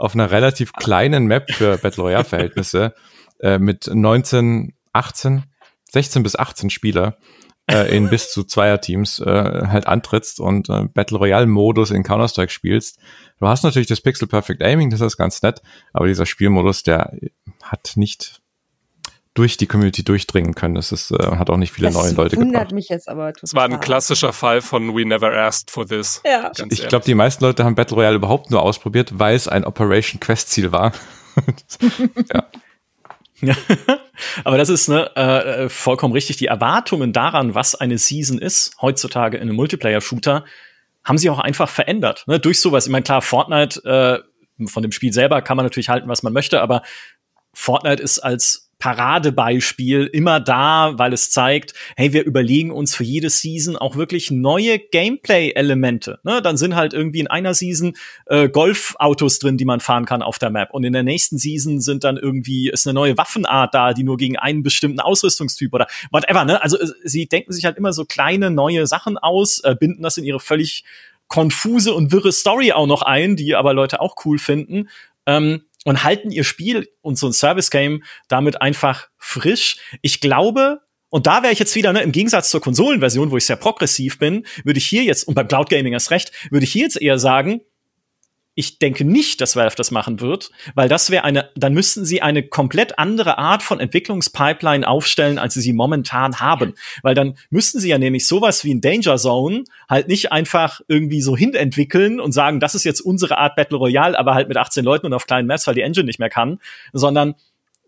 auf, 0.01 0.15
einer 0.15 0.31
relativ 0.31 0.73
kleinen 0.73 1.27
Map 1.27 1.51
für 1.53 1.79
Battle 1.83 2.05
Royale 2.05 2.25
Verhältnisse 2.25 2.95
äh, 3.41 3.59
mit 3.59 3.91
19, 3.93 4.75
18, 4.93 5.45
16 5.93 6.23
bis 6.23 6.37
18 6.37 6.71
Spieler 6.71 7.19
äh, 7.71 7.97
in 7.97 8.09
bis 8.11 8.33
zu 8.33 8.45
Zweierteams 8.45 9.21
äh, 9.21 9.67
halt 9.67 9.87
antrittst 9.87 10.41
und 10.41 10.69
äh, 10.69 10.85
Battle 10.93 11.19
Royale 11.19 11.47
Modus 11.47 11.91
in 11.91 12.03
Counter-Strike 12.03 12.53
spielst. 12.53 12.99
Du 13.39 13.47
hast 13.47 13.63
natürlich 13.63 13.89
das 13.89 14.01
Pixel 14.01 14.29
Perfect 14.29 14.63
Aiming, 14.63 14.91
das 14.91 15.01
ist 15.01 15.17
ganz 15.17 15.43
nett, 15.43 15.63
aber 15.93 16.07
dieser 16.07 16.27
Spielmodus, 16.27 16.83
der 16.83 17.13
hat 17.63 17.93
nicht 17.97 18.40
durch 19.41 19.57
die 19.57 19.67
Community 19.67 20.05
durchdringen 20.05 20.55
können. 20.55 20.75
Das 20.75 20.93
ist, 20.93 21.11
äh, 21.13 21.17
hat 21.17 21.49
auch 21.49 21.57
nicht 21.57 21.73
viele 21.73 21.87
das 21.89 21.95
neue 21.95 22.13
Leute 22.13 22.37
gebracht. 22.37 22.47
wundert 22.47 22.73
mich 22.73 22.91
jetzt 22.91 23.09
aber 23.09 23.33
total. 23.33 23.41
Es 23.45 23.55
war 23.55 23.65
ein 23.65 23.81
klassischer 23.81 24.35
Fall 24.35 24.61
von 24.61 24.95
We 24.95 25.07
never 25.07 25.33
asked 25.33 25.71
for 25.71 25.87
this. 25.87 26.21
Ja. 26.27 26.53
Ich 26.69 26.87
glaube, 26.89 27.07
die 27.07 27.15
meisten 27.15 27.43
Leute 27.43 27.65
haben 27.65 27.75
Battle 27.75 27.97
Royale 27.97 28.17
überhaupt 28.17 28.51
nur 28.51 28.61
ausprobiert, 28.61 29.19
weil 29.19 29.35
es 29.35 29.49
ein 29.49 29.65
Operation 29.65 30.21
Quest 30.21 30.51
Ziel 30.51 30.73
war. 30.73 30.93
ja. 32.35 32.45
Aber 34.45 34.59
das 34.59 34.69
ist 34.69 34.91
ne, 34.91 35.17
äh, 35.17 35.71
vollkommen 35.71 36.13
richtig. 36.13 36.37
Die 36.37 36.47
Erwartungen 36.47 37.15
daran, 37.15 37.55
was 37.55 37.75
eine 37.75 37.97
Season 37.97 38.37
ist, 38.37 38.75
heutzutage 38.83 39.39
in 39.39 39.45
einem 39.45 39.57
Multiplayer-Shooter, 39.57 40.45
haben 41.03 41.17
sich 41.17 41.31
auch 41.31 41.39
einfach 41.39 41.71
verändert. 41.71 42.25
Ne? 42.27 42.39
Durch 42.41 42.61
sowas. 42.61 42.85
Ich 42.85 42.93
meine, 42.93 43.05
klar, 43.05 43.23
Fortnite, 43.23 43.83
äh, 44.59 44.69
von 44.69 44.83
dem 44.83 44.93
Spiel 44.93 45.15
selber 45.15 45.41
kann 45.41 45.57
man 45.57 45.65
natürlich 45.65 45.89
halten, 45.89 46.11
was 46.11 46.23
man 46.23 46.35
möchte, 46.35 46.61
aber 46.61 46.83
Fortnite 47.55 48.03
ist 48.03 48.19
als 48.19 48.70
Paradebeispiel 48.81 50.07
immer 50.07 50.41
da, 50.41 50.95
weil 50.97 51.13
es 51.13 51.31
zeigt, 51.31 51.75
hey, 51.97 52.13
wir 52.13 52.25
überlegen 52.25 52.73
uns 52.73 52.97
für 52.97 53.05
jede 53.05 53.31
Season 53.31 53.77
auch 53.77 53.95
wirklich 53.95 54.31
neue 54.31 54.79
Gameplay-Elemente. 54.79 56.19
Ne? 56.25 56.43
Dann 56.43 56.57
sind 56.57 56.75
halt 56.75 56.93
irgendwie 56.93 57.21
in 57.21 57.29
einer 57.29 57.55
Season 57.55 57.93
äh, 58.27 58.49
Golfautos 58.49 59.39
drin, 59.39 59.59
die 59.59 59.67
man 59.67 59.81
fahren 59.81 60.07
kann 60.07 60.23
auf 60.23 60.39
der 60.39 60.51
Map. 60.51 60.71
Und 60.73 60.85
in 60.85 60.95
der 60.95 61.03
nächsten 61.03 61.39
Season 61.39 61.81
sind 61.81 62.03
dann 62.03 62.17
irgendwie, 62.17 62.71
ist 62.71 62.87
eine 62.87 62.95
neue 62.95 63.17
Waffenart 63.17 63.75
da, 63.75 63.93
die 63.93 64.03
nur 64.03 64.17
gegen 64.17 64.37
einen 64.37 64.63
bestimmten 64.63 65.01
Ausrüstungstyp 65.01 65.73
oder 65.75 65.87
whatever. 66.11 66.45
Ne? 66.45 66.63
Also 66.63 66.79
sie 67.05 67.29
denken 67.29 67.53
sich 67.53 67.67
halt 67.67 67.77
immer 67.77 67.93
so 67.93 68.07
kleine 68.07 68.51
neue 68.51 68.87
Sachen 68.87 69.19
aus, 69.19 69.61
äh, 69.61 69.77
binden 69.79 70.03
das 70.03 70.17
in 70.17 70.25
ihre 70.25 70.41
völlig 70.41 70.85
konfuse 71.29 71.95
und 71.95 72.13
wirre 72.13 72.33
Story 72.33 72.73
auch 72.73 72.87
noch 72.87 73.03
ein, 73.03 73.37
die 73.37 73.55
aber 73.55 73.75
Leute 73.75 74.01
auch 74.01 74.17
cool 74.25 74.39
finden. 74.39 74.89
Ähm, 75.27 75.63
und 75.85 76.05
halten 76.05 76.31
ihr 76.31 76.45
Spiel 76.45 76.89
und 77.01 77.19
so 77.19 77.27
ein 77.27 77.33
Service-Game 77.33 78.03
damit 78.29 78.61
einfach 78.61 79.09
frisch. 79.17 79.79
Ich 80.03 80.21
glaube, 80.21 80.81
und 81.11 81.27
da 81.27 81.43
wäre 81.43 81.53
ich 81.53 81.59
jetzt 81.59 81.75
wieder, 81.75 81.93
ne, 81.93 82.03
im 82.03 82.13
Gegensatz 82.13 82.51
zur 82.51 82.61
Konsolenversion, 82.61 83.31
wo 83.31 83.37
ich 83.37 83.47
sehr 83.47 83.57
progressiv 83.57 84.19
bin, 84.19 84.47
würde 84.65 84.79
ich 84.79 84.87
hier 84.87 85.03
jetzt, 85.03 85.27
und 85.27 85.35
beim 85.35 85.49
Cloud 85.49 85.69
Gaming 85.69 85.93
erst 85.93 86.11
recht, 86.11 86.33
würde 86.51 86.65
ich 86.65 86.73
hier 86.73 86.85
jetzt 86.85 87.01
eher 87.01 87.19
sagen, 87.19 87.61
ich 88.55 88.79
denke 88.79 89.05
nicht, 89.05 89.41
dass 89.41 89.57
Valve 89.57 89.77
das 89.77 89.91
machen 89.91 90.21
wird, 90.21 90.51
weil 90.75 90.89
das 90.89 91.11
wäre 91.11 91.25
eine, 91.25 91.51
dann 91.55 91.73
müssten 91.73 92.05
sie 92.05 92.21
eine 92.21 92.43
komplett 92.43 92.99
andere 92.99 93.39
Art 93.39 93.63
von 93.63 93.79
Entwicklungspipeline 93.79 94.87
aufstellen, 94.87 95.39
als 95.39 95.55
sie 95.55 95.61
sie 95.61 95.73
momentan 95.73 96.41
haben. 96.41 96.75
Weil 97.03 97.15
dann 97.15 97.37
müssten 97.51 97.79
sie 97.79 97.89
ja 97.89 97.99
nämlich 97.99 98.27
sowas 98.27 98.65
wie 98.65 98.75
ein 98.75 98.81
Danger 98.81 99.17
Zone 99.17 99.65
halt 99.89 100.09
nicht 100.09 100.33
einfach 100.33 100.81
irgendwie 100.89 101.23
so 101.23 101.37
hinentwickeln 101.37 102.21
und 102.21 102.33
sagen, 102.33 102.61
das 102.61 102.75
ist 102.75 102.85
jetzt 102.85 103.01
unsere 103.01 103.39
Art 103.39 103.55
Battle 103.57 103.79
Royale, 103.79 104.19
aber 104.19 104.35
halt 104.35 104.49
mit 104.49 104.57
18 104.57 104.85
Leuten 104.85 105.07
und 105.07 105.15
auf 105.15 105.27
kleinen 105.27 105.47
Maps, 105.47 105.67
weil 105.67 105.75
die 105.75 105.83
Engine 105.83 106.05
nicht 106.05 106.19
mehr 106.19 106.31
kann, 106.31 106.59
sondern 106.93 107.37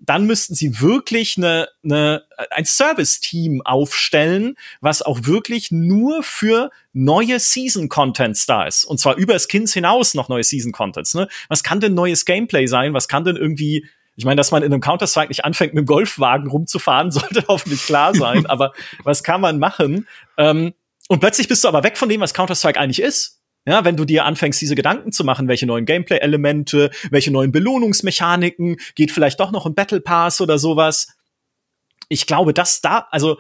dann 0.04 0.26
müssten 0.26 0.54
sie 0.54 0.80
wirklich 0.80 1.36
eine, 1.36 1.68
eine, 1.84 2.24
ein 2.50 2.64
Service-Team 2.64 3.62
aufstellen, 3.62 4.56
was 4.80 5.02
auch 5.02 5.20
wirklich 5.24 5.70
nur 5.70 6.22
für 6.22 6.70
neue 6.92 7.38
Season-Contents 7.38 8.46
da 8.46 8.66
ist. 8.66 8.84
Und 8.84 8.98
zwar 8.98 9.16
über 9.16 9.38
Skins 9.38 9.72
hinaus 9.72 10.14
noch 10.14 10.28
neue 10.28 10.42
Season-Contents. 10.42 11.14
Ne? 11.14 11.28
Was 11.48 11.62
kann 11.62 11.80
denn 11.80 11.94
neues 11.94 12.24
Gameplay 12.24 12.66
sein? 12.66 12.94
Was 12.94 13.08
kann 13.08 13.24
denn 13.24 13.36
irgendwie 13.36 13.86
ich 14.14 14.26
meine, 14.26 14.36
dass 14.36 14.50
man 14.50 14.62
in 14.62 14.70
einem 14.70 14.82
Counter-Strike 14.82 15.28
nicht 15.28 15.46
anfängt, 15.46 15.72
mit 15.72 15.84
dem 15.84 15.86
Golfwagen 15.86 16.50
rumzufahren, 16.50 17.10
sollte 17.10 17.44
hoffentlich 17.48 17.84
klar 17.86 18.14
sein. 18.14 18.44
aber 18.46 18.72
was 19.04 19.22
kann 19.22 19.40
man 19.40 19.58
machen? 19.58 20.06
Ähm, 20.36 20.74
und 21.08 21.20
plötzlich 21.20 21.48
bist 21.48 21.64
du 21.64 21.68
aber 21.68 21.82
weg 21.82 21.96
von 21.96 22.10
dem, 22.10 22.20
was 22.20 22.34
Counter-Strike 22.34 22.78
eigentlich 22.78 23.00
ist. 23.00 23.41
Ja, 23.64 23.84
wenn 23.84 23.96
du 23.96 24.04
dir 24.04 24.24
anfängst, 24.24 24.60
diese 24.60 24.74
Gedanken 24.74 25.12
zu 25.12 25.22
machen, 25.24 25.46
welche 25.46 25.66
neuen 25.66 25.84
Gameplay-Elemente, 25.84 26.90
welche 27.10 27.30
neuen 27.30 27.52
Belohnungsmechaniken, 27.52 28.76
geht 28.96 29.12
vielleicht 29.12 29.38
doch 29.38 29.52
noch 29.52 29.66
ein 29.66 29.74
Battle 29.74 30.00
Pass 30.00 30.40
oder 30.40 30.58
sowas. 30.58 31.08
Ich 32.08 32.26
glaube, 32.26 32.52
dass 32.52 32.80
da, 32.80 33.06
also 33.10 33.38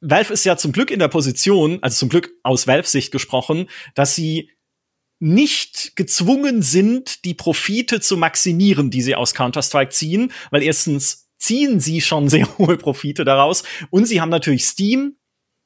Valve 0.00 0.32
ist 0.32 0.44
ja 0.44 0.56
zum 0.56 0.72
Glück 0.72 0.90
in 0.90 1.00
der 1.00 1.08
Position, 1.08 1.78
also 1.82 1.96
zum 1.96 2.08
Glück 2.08 2.30
aus 2.42 2.66
Valves 2.66 2.92
Sicht 2.92 3.10
gesprochen, 3.10 3.68
dass 3.94 4.14
sie 4.14 4.50
nicht 5.18 5.96
gezwungen 5.96 6.62
sind, 6.62 7.24
die 7.24 7.34
Profite 7.34 8.00
zu 8.00 8.16
maximieren, 8.16 8.90
die 8.90 9.02
sie 9.02 9.14
aus 9.14 9.34
Counter-Strike 9.34 9.90
ziehen, 9.90 10.32
weil 10.50 10.62
erstens 10.62 11.28
ziehen 11.38 11.80
sie 11.80 12.00
schon 12.00 12.28
sehr 12.30 12.46
hohe 12.58 12.76
Profite 12.78 13.24
daraus 13.24 13.64
und 13.90 14.06
sie 14.06 14.20
haben 14.20 14.30
natürlich 14.30 14.64
Steam, 14.64 15.16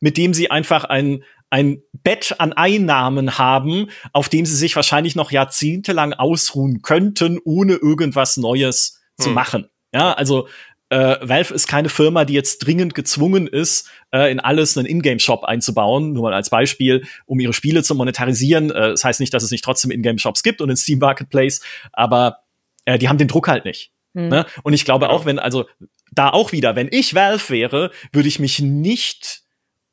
mit 0.01 0.17
dem 0.17 0.35
sie 0.35 0.51
einfach 0.51 0.85
ein 0.85 1.23
ein 1.55 1.83
Bett 1.93 2.35
an 2.39 2.53
Einnahmen 2.53 3.39
haben, 3.39 3.89
auf 4.13 4.29
dem 4.29 4.45
sie 4.45 4.57
sich 4.57 4.75
wahrscheinlich 4.75 5.15
noch 5.15 5.31
jahrzehntelang 5.31 6.13
ausruhen 6.13 6.83
könnten, 6.83 7.39
ohne 7.45 7.75
irgendwas 7.75 8.37
Neues 8.37 9.01
hm. 9.21 9.25
zu 9.25 9.31
machen. 9.31 9.69
Ja, 9.95 10.15
also 10.15 10.49
äh, 10.89 11.17
Valve 11.21 11.55
ist 11.55 11.69
keine 11.69 11.91
Firma, 11.91 12.25
die 12.25 12.35
jetzt 12.35 12.59
dringend 12.59 12.97
gezwungen 12.97 13.47
ist, 13.47 13.89
äh, 14.13 14.33
in 14.33 14.41
alles 14.41 14.77
einen 14.77 14.89
Ingame-Shop 14.89 15.45
einzubauen. 15.45 16.13
Nur 16.13 16.25
mal 16.25 16.35
als 16.35 16.51
Beispiel, 16.51 17.07
um 17.25 17.39
ihre 17.39 17.53
Spiele 17.53 17.85
zu 17.85 17.95
monetarisieren. 17.95 18.73
Äh, 18.73 18.91
das 18.91 19.05
heißt 19.05 19.21
nicht, 19.21 19.33
dass 19.33 19.45
es 19.45 19.53
nicht 19.53 19.63
trotzdem 19.63 19.93
Ingame-Shops 19.93 20.43
gibt 20.43 20.61
und 20.61 20.71
in 20.71 20.77
Steam 20.77 20.99
Marketplace, 20.99 21.61
aber 21.93 22.39
äh, 22.85 22.99
die 22.99 23.09
haben 23.09 23.19
den 23.19 23.29
Druck 23.29 23.47
halt 23.47 23.65
nicht. 23.65 23.93
Hm. 24.17 24.29
Ne? 24.29 24.47
Und 24.65 24.73
ich 24.73 24.85
glaube 24.85 25.09
auch, 25.09 25.25
wenn, 25.25 25.39
also 25.39 25.67
da 26.11 26.31
auch 26.31 26.51
wieder, 26.51 26.75
wenn 26.75 26.89
ich 26.91 27.15
Valve 27.15 27.49
wäre, 27.51 27.93
würde 28.13 28.29
ich 28.29 28.41
mich 28.41 28.59
nicht 28.59 29.44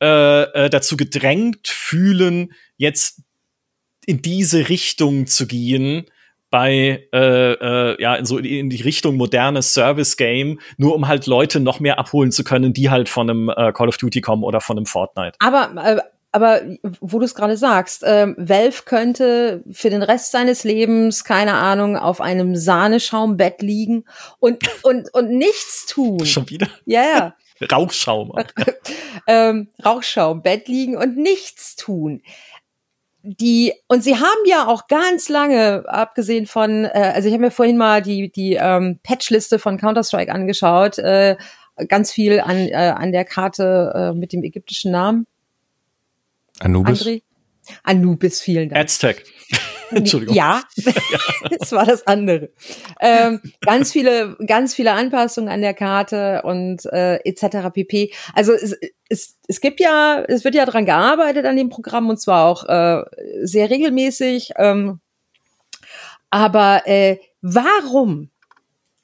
äh, 0.01 0.43
äh, 0.65 0.69
dazu 0.69 0.97
gedrängt 0.97 1.67
fühlen, 1.67 2.53
jetzt 2.77 3.21
in 4.05 4.21
diese 4.21 4.67
Richtung 4.69 5.27
zu 5.27 5.45
gehen 5.45 6.05
bei 6.49 7.07
äh, 7.13 7.51
äh, 7.53 8.01
ja 8.01 8.15
in 8.15 8.25
so 8.25 8.37
in 8.37 8.69
die 8.69 8.81
Richtung 8.81 9.15
modernes 9.15 9.73
Service 9.73 10.17
Game, 10.17 10.59
nur 10.77 10.95
um 10.95 11.07
halt 11.07 11.25
Leute 11.27 11.59
noch 11.59 11.79
mehr 11.79 11.97
abholen 11.97 12.31
zu 12.31 12.43
können, 12.43 12.73
die 12.73 12.89
halt 12.89 13.09
von 13.09 13.29
einem 13.29 13.49
äh, 13.49 13.71
Call 13.71 13.87
of 13.87 13.97
Duty 13.97 14.21
kommen 14.21 14.43
oder 14.43 14.59
von 14.59 14.77
einem 14.77 14.85
Fortnite. 14.85 15.37
Aber 15.39 15.71
äh, 15.81 16.01
aber 16.33 16.61
wo 17.01 17.19
du 17.19 17.25
es 17.25 17.35
gerade 17.35 17.57
sagst, 17.57 18.03
äh, 18.03 18.27
Valve 18.37 18.83
könnte 18.85 19.63
für 19.71 19.89
den 19.89 20.01
Rest 20.01 20.32
seines 20.32 20.63
Lebens, 20.63 21.25
keine 21.25 21.55
Ahnung, 21.55 21.97
auf 21.97 22.21
einem 22.21 22.55
Sahneschaumbett 22.55 23.61
liegen 23.61 24.05
und, 24.39 24.63
und, 24.83 25.13
und 25.13 25.29
nichts 25.29 25.87
tun. 25.87 26.19
Schon 26.25 26.49
wieder? 26.49 26.69
Ja, 26.86 27.03
ja. 27.03 27.36
Rauchschaum. 27.70 28.33
ähm, 29.28 29.70
Rauchschaum, 29.83 30.42
Bett 30.42 30.67
liegen 30.67 30.97
und 30.97 31.17
nichts 31.17 31.75
tun. 31.75 32.21
Die, 33.24 33.74
und 33.88 34.04
sie 34.04 34.16
haben 34.16 34.46
ja 34.46 34.67
auch 34.67 34.88
ganz 34.88 35.29
lange, 35.29 35.83
abgesehen 35.88 36.47
von, 36.47 36.86
äh, 36.86 37.12
also 37.13 37.28
ich 37.28 37.33
habe 37.33 37.43
mir 37.43 37.51
vorhin 37.51 37.78
mal 37.78 38.01
die, 38.01 38.32
die 38.32 38.54
ähm, 38.54 39.00
Patchliste 39.04 39.59
von 39.59 39.78
Counter-Strike 39.78 40.32
angeschaut, 40.32 40.97
äh, 40.97 41.38
ganz 41.88 42.12
viel 42.12 42.39
an, 42.39 42.58
äh, 42.58 42.74
an 42.74 43.12
der 43.12 43.25
Karte 43.25 43.93
äh, 43.96 44.17
mit 44.17 44.33
dem 44.33 44.43
ägyptischen 44.43 44.92
Namen. 44.92 45.28
Anubis? 46.59 47.05
André? 47.05 47.21
Anubis, 47.83 48.42
vielen 48.42 48.70
Dank. 48.70 48.83
Aztec. 48.83 49.24
Entschuldigung. 49.92 50.36
Ja, 50.36 50.63
das 51.59 51.72
war 51.72 51.86
das 51.86 52.05
andere. 52.08 52.50
Ähm, 53.00 53.42
ganz 53.62 53.92
viele, 53.92 54.38
ganz 54.46 54.74
viele 54.74 54.93
Anpassungen 54.93 55.50
an 55.50 55.62
der 55.62 55.74
Karte 55.74 56.42
und 56.43 56.86
äh, 56.86 57.18
etc. 57.24 57.70
pp. 57.74 58.13
Also 58.34 58.54
es, 58.54 58.78
es, 59.09 59.38
es 59.47 59.62
gibt 59.62 59.80
ja, 59.80 60.24
es 60.28 60.43
wird 60.43 60.55
ja 60.55 60.66
dran 60.66 60.86
gearbeitet 60.86 61.46
an 61.46 61.58
dem 61.58 61.70
Programm 61.70 62.09
und 62.09 62.20
zwar 62.20 62.46
auch 62.47 62.68
äh, 62.68 63.04
sehr 63.43 63.70
regelmäßig. 63.70 64.51
Ähm, 64.58 65.00
aber 66.30 66.84
äh, 66.86 67.18
warum 67.42 68.30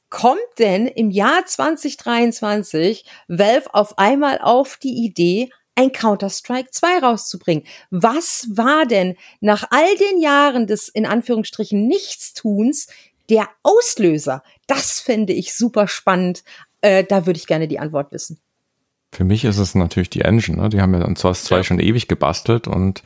kommt 0.09 0.39
denn 0.59 0.87
im 0.87 1.11
Jahr 1.11 1.45
2023 1.45 3.05
Valve 3.27 3.73
auf 3.73 3.97
einmal 3.97 4.39
auf 4.41 4.77
die 4.77 5.05
Idee, 5.05 5.51
ein 5.77 5.91
Counter-Strike 5.91 6.71
2 6.71 6.99
rauszubringen. 6.99 7.63
Was 7.91 8.47
war 8.51 8.85
denn 8.85 9.15
nach 9.39 9.65
all 9.69 9.95
den 9.97 10.21
Jahren 10.21 10.67
des 10.67 10.89
in 10.89 11.05
Anführungsstrichen 11.05 11.87
Nichtstuns 11.87 12.87
der 13.29 13.47
Auslöser? 13.63 14.43
Das 14.65 14.99
fände 14.99 15.33
ich 15.33 15.55
super 15.55 15.87
spannend. 15.87 16.43
Äh, 16.81 17.03
da 17.03 17.25
würde 17.25 17.37
ich 17.37 17.47
gerne 17.47 17.67
die 17.67 17.79
Antwort 17.79 18.11
wissen. 18.11 18.39
Für 19.11 19.23
mich 19.23 19.45
ist 19.45 19.57
es 19.57 19.75
natürlich 19.75 20.09
die 20.09 20.21
Engine. 20.21 20.61
Ne? 20.61 20.69
Die 20.69 20.81
haben 20.81 20.93
ja 20.93 21.01
an 21.01 21.15
Source 21.15 21.43
2 21.45 21.57
ja. 21.57 21.63
schon 21.63 21.79
ewig 21.79 22.07
gebastelt 22.07 22.67
und 22.67 23.03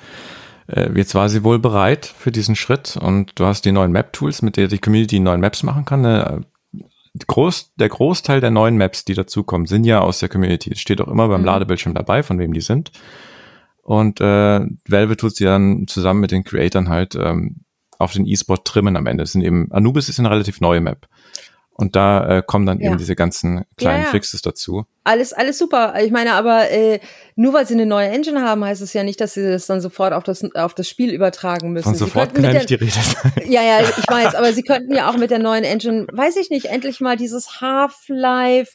äh, 0.68 0.90
jetzt 0.96 1.14
war 1.14 1.30
sie 1.30 1.44
wohl 1.44 1.60
bereit 1.60 2.06
für 2.06 2.32
diesen 2.32 2.56
Schritt 2.56 2.98
und 2.98 3.34
du 3.36 3.46
hast 3.46 3.66
die 3.66 3.72
neuen 3.72 3.92
Map-Tools, 3.92 4.42
mit 4.42 4.58
der 4.58 4.68
die 4.68 4.80
Community 4.80 5.20
neuen 5.20 5.42
Maps 5.42 5.64
machen 5.64 5.86
kann. 5.86 6.06
Eine 6.06 6.46
Groß, 7.28 7.74
der 7.76 7.90
Großteil 7.90 8.40
der 8.40 8.52
neuen 8.52 8.78
Maps, 8.78 9.04
die 9.04 9.14
dazukommen, 9.14 9.68
sind 9.68 9.84
ja 9.84 10.00
aus 10.00 10.20
der 10.20 10.30
Community. 10.30 10.72
Es 10.72 10.80
steht 10.80 11.02
auch 11.02 11.10
immer 11.10 11.28
beim 11.28 11.42
mhm. 11.42 11.48
Ladebildschirm 11.48 11.94
dabei, 11.94 12.24
von 12.24 12.40
wem 12.40 12.54
die 12.54 12.62
sind. 12.62 12.92
Und 13.82 14.22
äh, 14.22 14.62
Valve 14.88 15.18
tut 15.18 15.36
sie 15.36 15.44
dann 15.44 15.88
zusammen 15.88 16.22
mit 16.22 16.32
den 16.32 16.44
Creatoren 16.44 16.90
halt 16.90 17.16
ähm, 17.16 17.66
auf 17.98 18.14
den 18.14 18.26
E-Sport 18.26 18.66
trimmen 18.66 18.96
am 18.96 19.08
Ende. 19.08 19.24
Das 19.24 19.34
sind 19.34 19.42
eben, 19.42 19.72
Anubis 19.72 20.10
ist 20.10 20.20
eine 20.20 20.30
relativ 20.30 20.62
neue 20.62 20.82
Map. 20.82 21.08
Und 21.82 21.96
da 21.96 22.38
äh, 22.38 22.44
kommen 22.46 22.66
dann 22.66 22.80
ja. 22.80 22.90
eben 22.90 22.98
diese 22.98 23.16
ganzen 23.16 23.66
kleinen 23.76 24.02
ja, 24.02 24.06
ja. 24.06 24.12
Fixes 24.12 24.42
dazu. 24.42 24.86
Alles, 25.04 25.34
alles 25.34 25.58
super. 25.58 25.96
Ich 26.00 26.12
meine, 26.12 26.34
aber 26.34 26.70
äh, 26.70 27.00
nur 27.36 27.54
weil 27.54 27.66
sie 27.66 27.74
eine 27.74 27.88
neue 27.88 28.08
Engine 28.10 28.42
haben, 28.42 28.64
heißt 28.64 28.84
es 28.84 28.94
ja 28.94 29.04
nicht, 29.04 29.20
dass 29.20 29.34
sie 29.34 29.44
das 29.44 29.66
dann 29.66 29.82
sofort 29.82 30.14
auf 30.14 30.24
das, 30.24 30.44
auf 30.54 30.76
das 30.76 30.88
Spiel 30.88 31.12
übertragen 31.12 31.72
müssen. 31.72 31.86
Von 31.86 31.96
sofort 31.96 32.36
kann 32.36 32.44
ja 32.44 32.54
nicht 32.54 32.70
die 32.70 32.76
Rede 32.76 32.92
sein. 32.92 33.32
Ja, 33.48 33.64
ja, 33.64 33.82
ich 33.82 34.08
weiß, 34.08 34.36
aber 34.36 34.54
sie 34.54 34.62
könnten 34.62 34.94
ja 34.94 35.10
auch 35.10 35.18
mit 35.18 35.32
der 35.32 35.40
neuen 35.40 35.64
Engine, 35.64 36.06
weiß 36.12 36.38
ich 36.38 36.52
nicht, 36.52 36.68
endlich 36.68 37.02
mal 37.02 37.18
dieses 37.18 37.60
Half-Life, 37.60 38.74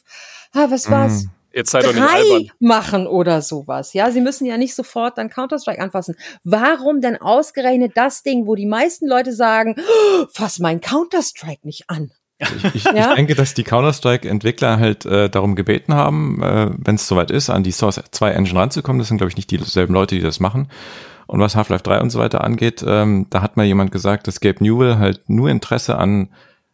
ah, 0.53 0.67
was 0.69 0.91
war's? 0.91 1.23
Mm. 1.23 1.29
Jetzt 1.53 1.71
seid 1.71 1.85
drei 1.85 2.49
machen 2.59 3.07
oder 3.07 3.41
sowas. 3.41 3.93
Ja, 3.93 4.11
sie 4.11 4.21
müssen 4.21 4.45
ja 4.45 4.57
nicht 4.57 4.75
sofort 4.75 5.17
dann 5.17 5.29
Counter-Strike 5.29 5.81
anfassen. 5.81 6.15
Warum 6.43 7.01
denn 7.01 7.19
ausgerechnet 7.19 7.93
das 7.95 8.21
Ding, 8.21 8.45
wo 8.45 8.53
die 8.53 8.67
meisten 8.67 9.07
Leute 9.07 9.33
sagen, 9.33 9.75
oh, 9.79 10.25
fass 10.31 10.59
mein 10.59 10.81
Counter-Strike 10.81 11.61
nicht 11.63 11.89
an? 11.89 12.11
Ich, 12.39 12.75
ich, 12.75 12.83
ja? 12.83 13.09
ich, 13.09 13.15
denke, 13.15 13.35
dass 13.35 13.53
die 13.53 13.63
Counter-Strike-Entwickler 13.63 14.77
halt 14.77 15.05
äh, 15.05 15.29
darum 15.29 15.55
gebeten 15.55 15.95
haben, 15.95 16.41
äh, 16.43 16.69
wenn 16.77 16.95
es 16.95 17.07
soweit 17.07 17.31
ist, 17.31 17.49
an 17.49 17.63
die 17.63 17.71
Source 17.71 18.01
2 18.11 18.31
Engine 18.31 18.59
ranzukommen. 18.59 18.99
Das 18.99 19.07
sind, 19.07 19.17
glaube 19.17 19.29
ich, 19.29 19.37
nicht 19.37 19.49
dieselben 19.49 19.93
Leute, 19.93 20.15
die 20.15 20.21
das 20.21 20.39
machen. 20.39 20.69
Und 21.25 21.39
was 21.39 21.55
Half-Life 21.55 21.83
3 21.83 22.01
und 22.01 22.09
so 22.09 22.19
weiter 22.19 22.43
angeht, 22.43 22.83
ähm, 22.87 23.27
da 23.29 23.41
hat 23.41 23.57
mal 23.57 23.65
jemand 23.65 23.91
gesagt, 23.91 24.27
dass 24.27 24.39
Gabe 24.39 24.63
Newell 24.63 24.97
halt 24.97 25.29
nur 25.29 25.49
Interesse 25.49 25.97
an 25.97 26.29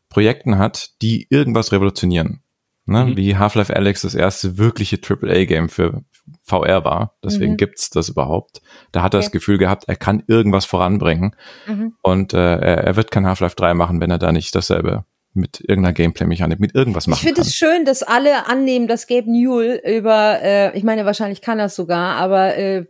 Projekten 0.09 0.57
hat, 0.57 1.01
die 1.01 1.27
irgendwas 1.29 1.71
revolutionieren. 1.71 2.41
Ne? 2.85 3.05
Mhm. 3.05 3.17
Wie 3.17 3.37
Half-Life 3.37 3.75
Alex 3.75 4.01
das 4.01 4.13
erste 4.13 4.57
wirkliche 4.57 4.97
AAA-Game 4.97 5.69
für 5.69 6.03
VR 6.43 6.83
war. 6.83 7.15
Deswegen 7.23 7.53
mhm. 7.53 7.57
gibt's 7.57 7.89
das 7.89 8.09
überhaupt. 8.09 8.61
Da 8.91 9.01
hat 9.01 9.13
er 9.13 9.19
okay. 9.19 9.25
das 9.25 9.31
Gefühl 9.31 9.57
gehabt, 9.57 9.85
er 9.87 9.95
kann 9.95 10.23
irgendwas 10.27 10.65
voranbringen. 10.65 11.35
Mhm. 11.67 11.95
Und 12.01 12.33
äh, 12.33 12.37
er, 12.37 12.83
er 12.83 12.95
wird 12.95 13.11
kein 13.11 13.25
Half-Life 13.25 13.55
3 13.55 13.73
machen, 13.73 14.01
wenn 14.01 14.11
er 14.11 14.19
da 14.19 14.31
nicht 14.31 14.53
dasselbe 14.53 15.05
mit 15.33 15.61
irgendeiner 15.61 15.93
Gameplay-Mechanik, 15.93 16.59
mit 16.59 16.75
irgendwas 16.75 17.07
machen 17.07 17.19
Ich 17.19 17.23
finde 17.25 17.41
es 17.41 17.55
schön, 17.55 17.85
dass 17.85 18.03
alle 18.03 18.47
annehmen, 18.47 18.87
dass 18.87 19.07
Gabe 19.07 19.31
Newell 19.31 19.81
über, 19.85 20.39
äh, 20.41 20.77
ich 20.77 20.83
meine, 20.83 21.05
wahrscheinlich 21.05 21.41
kann 21.41 21.59
er 21.59 21.69
sogar, 21.69 22.15
aber 22.17 22.55
äh, 22.55 22.85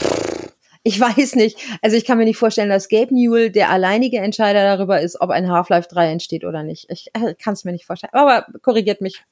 pff, 0.00 0.50
ich 0.82 1.00
weiß 1.18 1.34
nicht. 1.36 1.58
Also 1.82 1.96
ich 1.96 2.04
kann 2.04 2.18
mir 2.18 2.24
nicht 2.24 2.38
vorstellen, 2.38 2.70
dass 2.70 2.88
Gabe 2.88 3.14
Newell 3.14 3.50
der 3.50 3.70
alleinige 3.70 4.18
Entscheider 4.18 4.76
darüber 4.76 5.00
ist, 5.00 5.20
ob 5.20 5.30
ein 5.30 5.50
Half-Life 5.50 5.88
3 5.90 6.12
entsteht 6.12 6.44
oder 6.44 6.62
nicht. 6.62 6.86
Ich 6.90 7.08
äh, 7.14 7.34
kann 7.34 7.54
es 7.54 7.64
mir 7.64 7.72
nicht 7.72 7.86
vorstellen. 7.86 8.12
Aber 8.14 8.46
korrigiert 8.62 9.00
mich. 9.00 9.22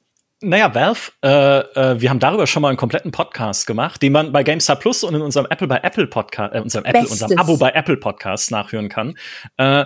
Naja, 0.41 0.73
Valve, 0.73 1.11
äh, 1.21 1.59
äh, 1.59 1.99
wir 1.99 2.09
haben 2.09 2.19
darüber 2.19 2.47
schon 2.47 2.61
mal 2.61 2.69
einen 2.69 2.77
kompletten 2.77 3.11
Podcast 3.11 3.67
gemacht, 3.67 4.01
den 4.01 4.13
man 4.13 4.31
bei 4.31 4.43
GameStar 4.43 4.77
Plus 4.77 5.03
und 5.03 5.13
in 5.13 5.21
unserem 5.21 5.47
Apple 5.49 5.67
bei 5.67 5.79
Apple 5.83 6.07
Podcast, 6.07 6.55
äh, 6.55 6.61
unserem 6.61 6.85
Apple, 6.85 7.01
unserem 7.01 7.37
Abo 7.37 7.57
bei 7.57 7.71
Apple 7.71 7.97
Podcast 7.97 8.49
nachhören 8.49 8.87
kann. 8.87 9.15
Äh, 9.57 9.83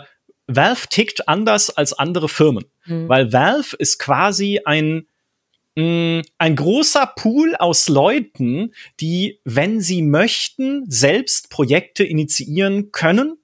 Valve 0.56 0.88
tickt 0.90 1.28
anders 1.28 1.70
als 1.70 1.94
andere 1.94 2.30
Firmen, 2.30 2.66
mhm. 2.86 3.10
weil 3.10 3.34
Valve 3.34 3.76
ist 3.78 4.00
quasi 4.00 4.62
ein 4.66 5.08
mm, 5.76 6.22
ein 6.38 6.56
großer 6.56 7.14
Pool 7.16 7.56
aus 7.56 7.90
Leuten, 7.90 8.74
die, 9.00 9.40
wenn 9.44 9.82
sie 9.82 10.02
möchten, 10.02 10.90
selbst 10.90 11.50
Projekte 11.50 12.04
initiieren 12.04 12.92
können 12.92 13.38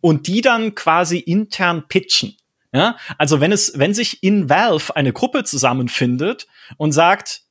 und 0.00 0.26
die 0.26 0.40
dann 0.40 0.74
quasi 0.74 1.18
intern 1.18 1.88
pitchen. 1.88 2.36
Ja, 2.72 2.96
also 3.18 3.40
wenn 3.40 3.52
es, 3.52 3.78
wenn 3.78 3.94
sich 3.94 4.22
in 4.24 4.48
Valve 4.48 4.96
eine 4.96 5.12
Gruppe 5.12 5.44
zusammenfindet 5.44 6.48
und 6.76 6.90
sagt, 6.90 7.42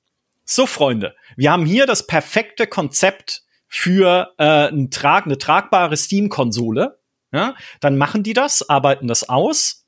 so 0.43 0.65
Freunde, 0.65 1.15
wir 1.37 1.51
haben 1.51 1.65
hier 1.65 1.85
das 1.85 2.07
perfekte 2.07 2.67
Konzept 2.67 3.43
für 3.67 4.33
äh, 4.37 4.43
eine 4.43 4.89
tragbare 4.89 5.97
Steam-Konsole 5.97 6.99
ja, 7.33 7.55
dann 7.81 7.97
machen 7.97 8.23
die 8.23 8.33
das, 8.33 8.69
arbeiten 8.69 9.07
das 9.07 9.27
aus 9.27 9.85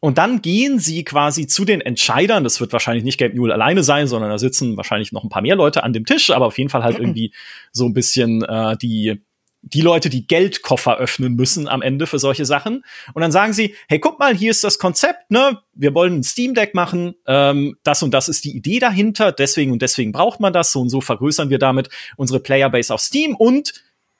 und 0.00 0.18
dann 0.18 0.42
gehen 0.42 0.80
sie 0.80 1.04
quasi 1.04 1.46
zu 1.46 1.64
den 1.64 1.80
Entscheidern. 1.80 2.42
Das 2.42 2.60
wird 2.60 2.72
wahrscheinlich 2.72 3.04
nicht 3.04 3.18
Gabe 3.18 3.36
Newell 3.36 3.52
alleine 3.52 3.84
sein, 3.84 4.08
sondern 4.08 4.30
da 4.30 4.38
sitzen 4.38 4.76
wahrscheinlich 4.76 5.12
noch 5.12 5.22
ein 5.22 5.28
paar 5.28 5.42
mehr 5.42 5.54
Leute 5.54 5.84
an 5.84 5.92
dem 5.92 6.06
Tisch, 6.06 6.30
aber 6.30 6.46
auf 6.46 6.58
jeden 6.58 6.70
Fall 6.70 6.82
halt 6.82 6.98
irgendwie 6.98 7.32
so 7.70 7.86
ein 7.86 7.94
bisschen 7.94 8.42
äh, 8.42 8.76
die 8.76 9.22
die 9.62 9.80
Leute, 9.80 10.10
die 10.10 10.26
Geldkoffer 10.26 10.96
öffnen 10.96 11.34
müssen 11.34 11.68
am 11.68 11.82
Ende 11.82 12.08
für 12.08 12.18
solche 12.18 12.44
Sachen. 12.44 12.84
Und 13.14 13.22
dann 13.22 13.30
sagen 13.30 13.52
sie, 13.52 13.76
hey, 13.88 14.00
guck 14.00 14.18
mal, 14.18 14.34
hier 14.34 14.50
ist 14.50 14.64
das 14.64 14.80
Konzept, 14.80 15.30
ne? 15.30 15.60
Wir 15.72 15.94
wollen 15.94 16.16
ein 16.16 16.22
Steam 16.24 16.54
Deck 16.54 16.74
machen, 16.74 17.14
ähm, 17.26 17.76
das 17.84 18.02
und 18.02 18.12
das 18.12 18.28
ist 18.28 18.44
die 18.44 18.56
Idee 18.56 18.80
dahinter, 18.80 19.30
deswegen 19.30 19.70
und 19.70 19.80
deswegen 19.80 20.10
braucht 20.10 20.40
man 20.40 20.52
das, 20.52 20.72
so 20.72 20.80
und 20.80 20.88
so 20.88 21.00
vergrößern 21.00 21.48
wir 21.48 21.58
damit 21.58 21.90
unsere 22.16 22.40
Playerbase 22.40 22.92
auf 22.92 23.00
Steam 23.00 23.36
und 23.36 23.72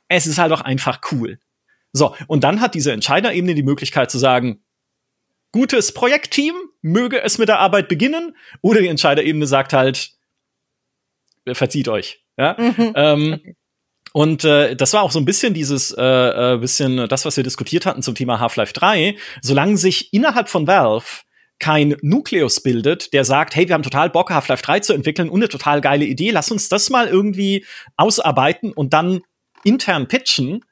es 0.07 0.29
ist 0.29 0.39
halt 0.39 0.53
auch 0.53 0.61
einfach 0.61 1.01
cool. 1.11 1.41
So, 1.93 2.15
und 2.27 2.45
dann 2.45 2.61
hat 2.61 2.75
diese 2.75 2.93
Entscheiderebene 2.93 3.55
die 3.55 3.63
Möglichkeit 3.63 4.11
zu 4.11 4.19
sagen, 4.19 4.63
gutes 5.53 5.93
Projektteam, 5.93 6.55
möge 6.81 7.23
es 7.23 7.39
mit 7.39 7.49
der 7.49 7.59
Arbeit 7.59 7.89
beginnen, 7.89 8.37
oder 8.63 8.81
die 8.81 8.89
Entscheiderebene 8.89 9.47
sagt 9.47 9.73
halt, 9.73 10.13
verzieht 11.47 11.89
euch. 11.89 12.25
Ja? 12.39 12.57
Mhm. 12.59 12.93
Ähm, 12.95 13.41
und 14.13 14.45
äh, 14.45 14.77
das 14.77 14.93
war 14.93 15.03
auch 15.03 15.11
so 15.11 15.19
ein 15.19 15.25
bisschen 15.25 15.55
dieses, 15.55 15.91
äh, 15.93 16.03
äh, 16.55 16.59
bisschen 16.59 17.09
das, 17.09 17.25
was 17.25 17.37
wir 17.37 17.45
diskutiert 17.45 17.87
hatten 17.87 18.03
zum 18.03 18.15
Thema 18.15 18.41
Half-Life 18.41 18.73
3. 18.75 19.17
Solange 19.41 19.77
sich 19.77 20.13
innerhalb 20.13 20.49
von 20.49 20.67
Valve 20.67 21.23
kein 21.59 21.97
Nukleus 22.03 22.63
bildet, 22.63 23.13
der 23.13 23.25
sagt, 23.25 23.55
hey, 23.55 23.69
wir 23.69 23.75
haben 23.75 23.85
total 23.85 24.11
Bock, 24.11 24.31
Half-Life 24.31 24.63
3 24.63 24.81
zu 24.81 24.93
entwickeln 24.93 25.31
und 25.31 25.41
eine 25.41 25.49
total 25.49 25.81
geile 25.81 26.05
Idee, 26.05 26.31
lass 26.31 26.51
uns 26.51 26.69
das 26.69 26.91
mal 26.91 27.07
irgendwie 27.07 27.65
ausarbeiten 27.97 28.73
und 28.73 28.93
dann 28.93 29.21
intern 29.65 30.09
pitchen, 30.09 30.65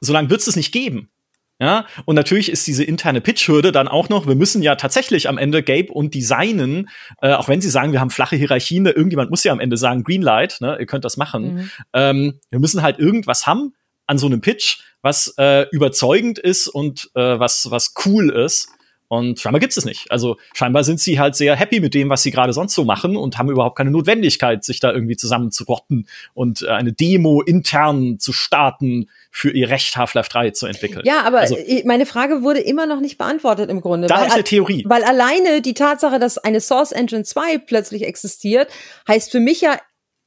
solange 0.00 0.30
wird 0.30 0.40
es 0.40 0.46
es 0.46 0.56
nicht 0.56 0.72
geben. 0.72 1.10
Ja, 1.58 1.86
und 2.04 2.16
natürlich 2.16 2.50
ist 2.50 2.66
diese 2.66 2.84
interne 2.84 3.22
Pitch-Hürde 3.22 3.72
dann 3.72 3.88
auch 3.88 4.10
noch, 4.10 4.26
wir 4.26 4.34
müssen 4.34 4.62
ja 4.62 4.74
tatsächlich 4.74 5.26
am 5.26 5.38
Ende 5.38 5.62
Gabe 5.62 5.90
und 5.90 6.14
Designen, 6.14 6.90
äh, 7.22 7.32
auch 7.32 7.48
wenn 7.48 7.62
sie 7.62 7.70
sagen, 7.70 7.92
wir 7.92 8.00
haben 8.00 8.10
flache 8.10 8.36
Hierarchien, 8.36 8.82
ne, 8.82 8.90
irgendjemand 8.90 9.30
muss 9.30 9.42
ja 9.42 9.52
am 9.52 9.60
Ende 9.60 9.78
sagen, 9.78 10.04
Greenlight, 10.04 10.58
ne, 10.60 10.76
ihr 10.78 10.84
könnt 10.84 11.06
das 11.06 11.16
machen. 11.16 11.54
Mhm. 11.54 11.70
Ähm, 11.94 12.40
wir 12.50 12.58
müssen 12.58 12.82
halt 12.82 12.98
irgendwas 12.98 13.46
haben 13.46 13.72
an 14.06 14.18
so 14.18 14.26
einem 14.26 14.42
Pitch, 14.42 14.80
was 15.00 15.32
äh, 15.38 15.66
überzeugend 15.70 16.38
ist 16.38 16.68
und 16.68 17.10
äh, 17.14 17.38
was, 17.38 17.70
was 17.70 17.94
cool 18.04 18.28
ist. 18.28 18.68
Und 19.08 19.40
scheinbar 19.40 19.60
gibt's 19.60 19.76
es 19.76 19.84
nicht. 19.84 20.10
Also 20.10 20.36
scheinbar 20.54 20.84
sind 20.84 21.00
sie 21.00 21.20
halt 21.20 21.36
sehr 21.36 21.54
happy 21.54 21.80
mit 21.80 21.94
dem, 21.94 22.10
was 22.10 22.22
sie 22.22 22.30
gerade 22.30 22.52
sonst 22.52 22.74
so 22.74 22.84
machen 22.84 23.16
und 23.16 23.38
haben 23.38 23.50
überhaupt 23.50 23.76
keine 23.76 23.90
Notwendigkeit, 23.90 24.64
sich 24.64 24.80
da 24.80 24.92
irgendwie 24.92 25.16
zusammenzurotten 25.16 26.08
und 26.34 26.62
äh, 26.62 26.68
eine 26.68 26.92
Demo 26.92 27.42
intern 27.42 28.18
zu 28.18 28.32
starten 28.32 29.08
für 29.30 29.50
ihr 29.50 29.68
Recht, 29.68 29.96
Half-Life 29.96 30.30
3 30.30 30.50
zu 30.50 30.66
entwickeln. 30.66 31.02
Ja, 31.04 31.22
aber 31.22 31.40
also, 31.40 31.56
meine 31.84 32.06
Frage 32.06 32.42
wurde 32.42 32.60
immer 32.60 32.86
noch 32.86 33.00
nicht 33.00 33.18
beantwortet 33.18 33.70
im 33.70 33.80
Grunde. 33.80 34.08
Da 34.08 34.24
ist 34.24 34.32
eine 34.32 34.44
Theorie. 34.44 34.84
Weil 34.86 35.04
alleine 35.04 35.60
die 35.60 35.74
Tatsache, 35.74 36.18
dass 36.18 36.38
eine 36.38 36.60
Source 36.60 36.92
Engine 36.92 37.24
2 37.24 37.58
plötzlich 37.58 38.02
existiert, 38.04 38.68
heißt 39.06 39.30
für 39.30 39.40
mich 39.40 39.60
ja, 39.60 39.78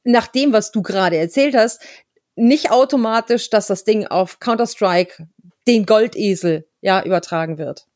nach 0.04 0.28
dem, 0.28 0.52
was 0.52 0.70
du 0.70 0.82
gerade 0.82 1.16
erzählt 1.16 1.54
hast, 1.54 1.82
nicht 2.36 2.70
automatisch, 2.70 3.50
dass 3.50 3.66
das 3.66 3.84
Ding 3.84 4.06
auf 4.06 4.40
Counter-Strike 4.40 5.28
den 5.66 5.86
Goldesel 5.86 6.66
ja 6.80 7.02
übertragen 7.02 7.58
wird. 7.58 7.86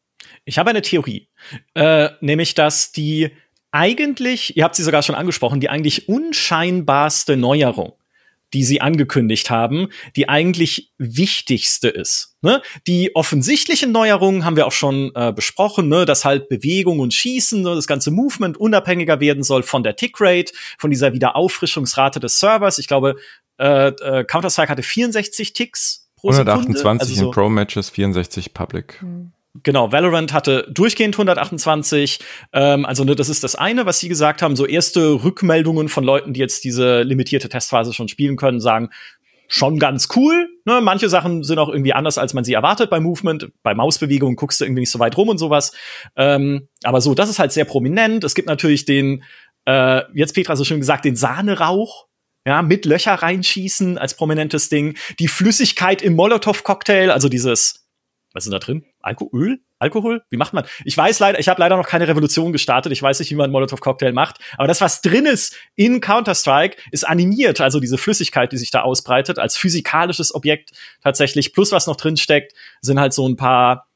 Ich 0.44 0.58
habe 0.58 0.70
eine 0.70 0.82
Theorie, 0.82 1.28
äh, 1.74 2.10
nämlich 2.20 2.54
dass 2.54 2.92
die 2.92 3.30
eigentlich, 3.70 4.56
ihr 4.56 4.64
habt 4.64 4.76
sie 4.76 4.84
sogar 4.84 5.02
schon 5.02 5.14
angesprochen, 5.14 5.60
die 5.60 5.68
eigentlich 5.68 6.08
unscheinbarste 6.08 7.36
Neuerung 7.36 7.94
die 8.54 8.64
sie 8.64 8.80
angekündigt 8.80 9.50
haben, 9.50 9.88
die 10.16 10.28
eigentlich 10.28 10.92
wichtigste 10.96 11.88
ist. 11.88 12.36
Ne? 12.40 12.62
Die 12.86 13.14
offensichtlichen 13.14 13.92
Neuerungen 13.92 14.44
haben 14.44 14.56
wir 14.56 14.66
auch 14.66 14.72
schon 14.72 15.10
äh, 15.14 15.32
besprochen, 15.32 15.88
ne? 15.88 16.06
dass 16.06 16.24
halt 16.24 16.48
Bewegung 16.48 17.00
und 17.00 17.12
Schießen, 17.12 17.62
ne? 17.62 17.74
das 17.74 17.88
ganze 17.88 18.12
Movement 18.12 18.56
unabhängiger 18.56 19.20
werden 19.20 19.42
soll 19.42 19.64
von 19.64 19.82
der 19.82 19.96
Tickrate, 19.96 20.52
von 20.78 20.90
dieser 20.90 21.12
Wiederauffrischungsrate 21.12 22.20
des 22.20 22.38
Servers. 22.38 22.78
Ich 22.78 22.86
glaube, 22.86 23.16
äh, 23.58 23.88
äh, 23.88 24.24
Counter-Strike 24.24 24.70
hatte 24.70 24.82
64 24.84 25.52
Ticks 25.52 26.08
pro 26.16 26.28
128 26.30 26.76
Sekunde. 26.76 27.00
Also 27.02 27.14
so 27.14 27.24
in 27.26 27.30
Pro-Matches, 27.32 27.90
64 27.90 28.54
Public. 28.54 29.02
Mhm. 29.02 29.32
Genau, 29.62 29.92
Valorant 29.92 30.32
hatte 30.32 30.66
durchgehend 30.70 31.14
128. 31.14 32.18
Ähm, 32.52 32.84
also 32.84 33.04
ne, 33.04 33.14
das 33.14 33.28
ist 33.28 33.44
das 33.44 33.54
eine, 33.54 33.86
was 33.86 34.00
Sie 34.00 34.08
gesagt 34.08 34.42
haben. 34.42 34.56
So 34.56 34.66
erste 34.66 35.22
Rückmeldungen 35.22 35.88
von 35.88 36.02
Leuten, 36.02 36.32
die 36.32 36.40
jetzt 36.40 36.64
diese 36.64 37.02
limitierte 37.02 37.48
Testphase 37.48 37.92
schon 37.92 38.08
spielen 38.08 38.36
können, 38.36 38.60
sagen, 38.60 38.90
schon 39.46 39.78
ganz 39.78 40.08
cool. 40.16 40.48
Ne? 40.64 40.80
Manche 40.80 41.08
Sachen 41.08 41.44
sind 41.44 41.58
auch 41.58 41.68
irgendwie 41.68 41.92
anders, 41.92 42.18
als 42.18 42.34
man 42.34 42.42
sie 42.42 42.54
erwartet 42.54 42.90
bei 42.90 42.98
Movement. 42.98 43.52
Bei 43.62 43.74
Mausbewegungen 43.74 44.34
guckst 44.34 44.60
du 44.60 44.64
irgendwie 44.64 44.80
nicht 44.80 44.90
so 44.90 44.98
weit 44.98 45.16
rum 45.16 45.28
und 45.28 45.38
sowas. 45.38 45.72
Ähm, 46.16 46.68
aber 46.82 47.00
so, 47.00 47.14
das 47.14 47.30
ist 47.30 47.38
halt 47.38 47.52
sehr 47.52 47.64
prominent. 47.64 48.24
Es 48.24 48.34
gibt 48.34 48.48
natürlich 48.48 48.86
den, 48.86 49.22
äh, 49.66 50.02
jetzt 50.14 50.34
Petra 50.34 50.56
so 50.56 50.64
schön 50.64 50.80
gesagt, 50.80 51.04
den 51.04 51.16
Sahnerauch. 51.16 52.06
Ja, 52.46 52.60
mit 52.60 52.84
Löcher 52.84 53.14
reinschießen 53.14 53.96
als 53.96 54.14
prominentes 54.14 54.68
Ding. 54.68 54.98
Die 55.18 55.28
Flüssigkeit 55.28 56.02
im 56.02 56.14
Molotow-Cocktail, 56.14 57.10
also 57.10 57.30
dieses 57.30 57.84
was 58.34 58.46
ist 58.46 58.52
da 58.52 58.58
drin? 58.58 58.84
Alkohol? 59.04 59.58
Alkohol? 59.78 60.22
Wie 60.30 60.36
macht 60.36 60.52
man? 60.54 60.64
Ich 60.84 60.96
weiß 60.96 61.18
leider, 61.18 61.38
ich 61.38 61.48
habe 61.48 61.60
leider 61.60 61.76
noch 61.76 61.86
keine 61.86 62.08
Revolution 62.08 62.52
gestartet. 62.52 62.92
Ich 62.92 63.02
weiß 63.02 63.18
nicht, 63.18 63.30
wie 63.30 63.34
man 63.34 63.44
einen 63.44 63.52
Molotov-Cocktail 63.52 64.12
macht. 64.12 64.38
Aber 64.56 64.66
das, 64.66 64.80
was 64.80 65.02
drin 65.02 65.26
ist 65.26 65.56
in 65.76 66.00
Counter-Strike, 66.00 66.76
ist 66.90 67.06
animiert. 67.06 67.60
Also 67.60 67.80
diese 67.80 67.98
Flüssigkeit, 67.98 68.52
die 68.52 68.56
sich 68.56 68.70
da 68.70 68.82
ausbreitet, 68.82 69.38
als 69.38 69.56
physikalisches 69.56 70.34
Objekt 70.34 70.72
tatsächlich. 71.02 71.52
Plus, 71.52 71.72
was 71.72 71.86
noch 71.86 71.96
drin 71.96 72.16
steckt, 72.16 72.54
sind 72.80 72.98
halt 72.98 73.12
so 73.12 73.28
ein 73.28 73.36
paar 73.36 73.88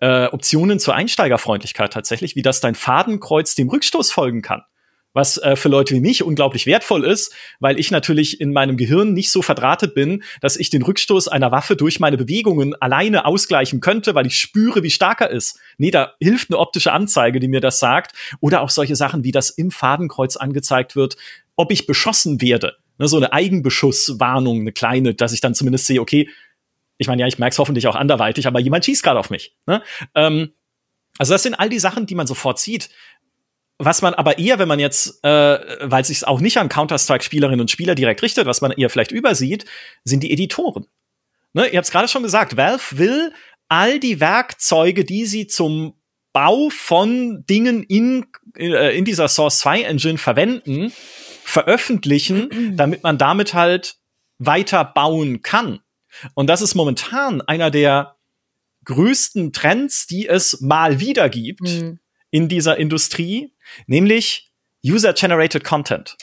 äh, 0.00 0.26
Optionen 0.26 0.78
zur 0.78 0.94
Einsteigerfreundlichkeit 0.94 1.92
tatsächlich, 1.92 2.36
wie 2.36 2.42
das 2.42 2.60
dein 2.60 2.74
Fadenkreuz 2.74 3.54
dem 3.54 3.68
Rückstoß 3.68 4.12
folgen 4.12 4.42
kann 4.42 4.62
was 5.16 5.38
äh, 5.38 5.56
für 5.56 5.70
Leute 5.70 5.94
wie 5.94 6.00
mich 6.00 6.22
unglaublich 6.22 6.66
wertvoll 6.66 7.02
ist, 7.04 7.34
weil 7.58 7.80
ich 7.80 7.90
natürlich 7.90 8.38
in 8.38 8.52
meinem 8.52 8.76
Gehirn 8.76 9.14
nicht 9.14 9.30
so 9.30 9.40
verdrahtet 9.40 9.94
bin, 9.94 10.22
dass 10.42 10.58
ich 10.58 10.68
den 10.68 10.82
Rückstoß 10.82 11.28
einer 11.28 11.50
Waffe 11.50 11.74
durch 11.74 12.00
meine 12.00 12.18
Bewegungen 12.18 12.74
alleine 12.80 13.24
ausgleichen 13.24 13.80
könnte, 13.80 14.14
weil 14.14 14.26
ich 14.26 14.38
spüre, 14.38 14.82
wie 14.82 14.90
stark 14.90 15.22
er 15.22 15.30
ist. 15.30 15.58
Nee, 15.78 15.90
da 15.90 16.12
hilft 16.20 16.50
eine 16.50 16.58
optische 16.58 16.92
Anzeige, 16.92 17.40
die 17.40 17.48
mir 17.48 17.60
das 17.60 17.78
sagt. 17.78 18.14
Oder 18.40 18.60
auch 18.60 18.68
solche 18.68 18.94
Sachen, 18.94 19.24
wie 19.24 19.32
das 19.32 19.48
im 19.48 19.70
Fadenkreuz 19.70 20.36
angezeigt 20.36 20.96
wird, 20.96 21.16
ob 21.56 21.72
ich 21.72 21.86
beschossen 21.86 22.42
werde. 22.42 22.76
Ne, 22.98 23.08
so 23.08 23.16
eine 23.16 23.32
Eigenbeschusswarnung, 23.32 24.60
eine 24.60 24.72
kleine, 24.72 25.14
dass 25.14 25.32
ich 25.32 25.40
dann 25.40 25.54
zumindest 25.54 25.86
sehe, 25.86 26.00
okay, 26.02 26.28
ich 26.98 27.08
meine, 27.08 27.22
ja, 27.22 27.26
ich 27.26 27.38
merke 27.38 27.54
es 27.54 27.58
hoffentlich 27.58 27.86
auch 27.88 27.96
anderweitig, 27.96 28.46
aber 28.46 28.60
jemand 28.60 28.84
schießt 28.84 29.02
gerade 29.02 29.18
auf 29.18 29.30
mich. 29.30 29.56
Ne? 29.66 29.82
Ähm, 30.14 30.52
also 31.18 31.32
das 31.32 31.42
sind 31.42 31.54
all 31.54 31.70
die 31.70 31.78
Sachen, 31.78 32.06
die 32.06 32.14
man 32.14 32.26
sofort 32.26 32.58
sieht. 32.58 32.90
Was 33.78 34.00
man 34.00 34.14
aber 34.14 34.38
eher, 34.38 34.58
wenn 34.58 34.68
man 34.68 34.78
jetzt, 34.78 35.22
äh, 35.22 35.58
weil 35.82 36.00
es 36.00 36.08
sich 36.08 36.26
auch 36.26 36.40
nicht 36.40 36.56
an 36.56 36.68
Counter-Strike-Spielerinnen 36.68 37.60
und 37.60 37.70
Spieler 37.70 37.94
direkt 37.94 38.22
richtet, 38.22 38.46
was 38.46 38.62
man 38.62 38.72
eher 38.72 38.88
vielleicht 38.88 39.12
übersieht, 39.12 39.66
sind 40.04 40.22
die 40.22 40.32
Editoren. 40.32 40.86
Ne, 41.52 41.66
ihr 41.68 41.78
habt 41.78 41.86
es 41.86 41.92
gerade 41.92 42.08
schon 42.08 42.22
gesagt, 42.22 42.56
Valve 42.56 42.98
will 42.98 43.32
all 43.68 43.98
die 43.98 44.20
Werkzeuge, 44.20 45.04
die 45.04 45.26
sie 45.26 45.46
zum 45.46 45.94
Bau 46.32 46.68
von 46.70 47.44
Dingen 47.46 47.82
in, 47.82 48.26
äh, 48.56 48.96
in 48.96 49.04
dieser 49.04 49.28
Source 49.28 49.58
2 49.60 49.82
Engine 49.82 50.18
verwenden, 50.18 50.92
veröffentlichen, 51.42 52.76
damit 52.76 53.02
man 53.02 53.18
damit 53.18 53.54
halt 53.54 53.96
weiter 54.38 54.84
bauen 54.84 55.42
kann. 55.42 55.80
Und 56.34 56.48
das 56.48 56.62
ist 56.62 56.74
momentan 56.74 57.40
einer 57.42 57.70
der 57.70 58.16
größten 58.84 59.52
Trends, 59.52 60.06
die 60.06 60.28
es 60.28 60.60
mal 60.60 61.00
wieder 61.00 61.28
gibt 61.28 61.62
mhm. 61.62 61.98
in 62.30 62.48
dieser 62.48 62.76
Industrie, 62.76 63.52
nämlich 63.86 64.50
User-Generated 64.84 65.64
Content. 65.64 66.16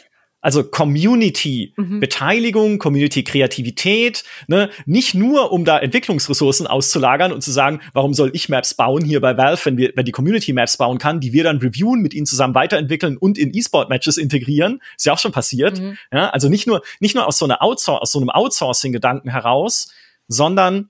Also 0.44 0.66
Community, 0.66 1.74
mhm. 1.78 2.02
Beteiligung, 2.02 2.78
Community 2.78 3.24
Kreativität, 3.24 4.26
ne? 4.48 4.70
nicht 4.86 5.16
nur 5.16 5.54
um 5.54 5.64
da 5.64 5.80
Entwicklungsressourcen 5.80 6.68
auszulagern 6.68 7.32
und 7.32 7.42
zu 7.42 7.52
sagen, 7.52 7.80
warum 7.94 8.14
soll 8.14 8.30
ich 8.34 8.50
Maps 8.50 8.74
bauen 8.74 9.06
hier 9.06 9.22
bei 9.22 9.38
Valve, 9.38 9.64
wenn 9.64 9.78
wir, 9.78 9.94
wenn 9.96 10.04
die 10.04 10.12
Community 10.12 10.52
Maps 10.52 10.76
bauen 10.76 10.98
kann, 10.98 11.22
die 11.22 11.32
wir 11.32 11.46
dann 11.46 11.60
reviewen, 11.60 12.02
mit 12.02 12.14
ihnen 12.14 12.26
zusammen 12.26 12.56
weiterentwickeln 12.56 13.16
und 13.16 13.38
in 13.38 13.54
E-Sport-Matches 13.54 14.18
integrieren. 14.18 14.82
Ist 14.98 15.06
ja 15.06 15.14
auch 15.14 15.20
schon 15.20 15.32
passiert. 15.32 15.80
Mhm. 15.80 15.98
Ja? 16.12 16.30
Also 16.32 16.50
nicht 16.50 16.68
nur, 16.68 16.82
nicht 17.00 17.16
nur 17.16 17.26
aus 17.26 17.38
so, 17.38 17.46
einer 17.46 17.62
Outsour 17.62 18.02
aus 18.02 18.12
so 18.12 18.20
einem 18.20 18.30
Outsourcing-Gedanken 18.30 19.30
heraus, 19.30 19.94
sondern 20.28 20.90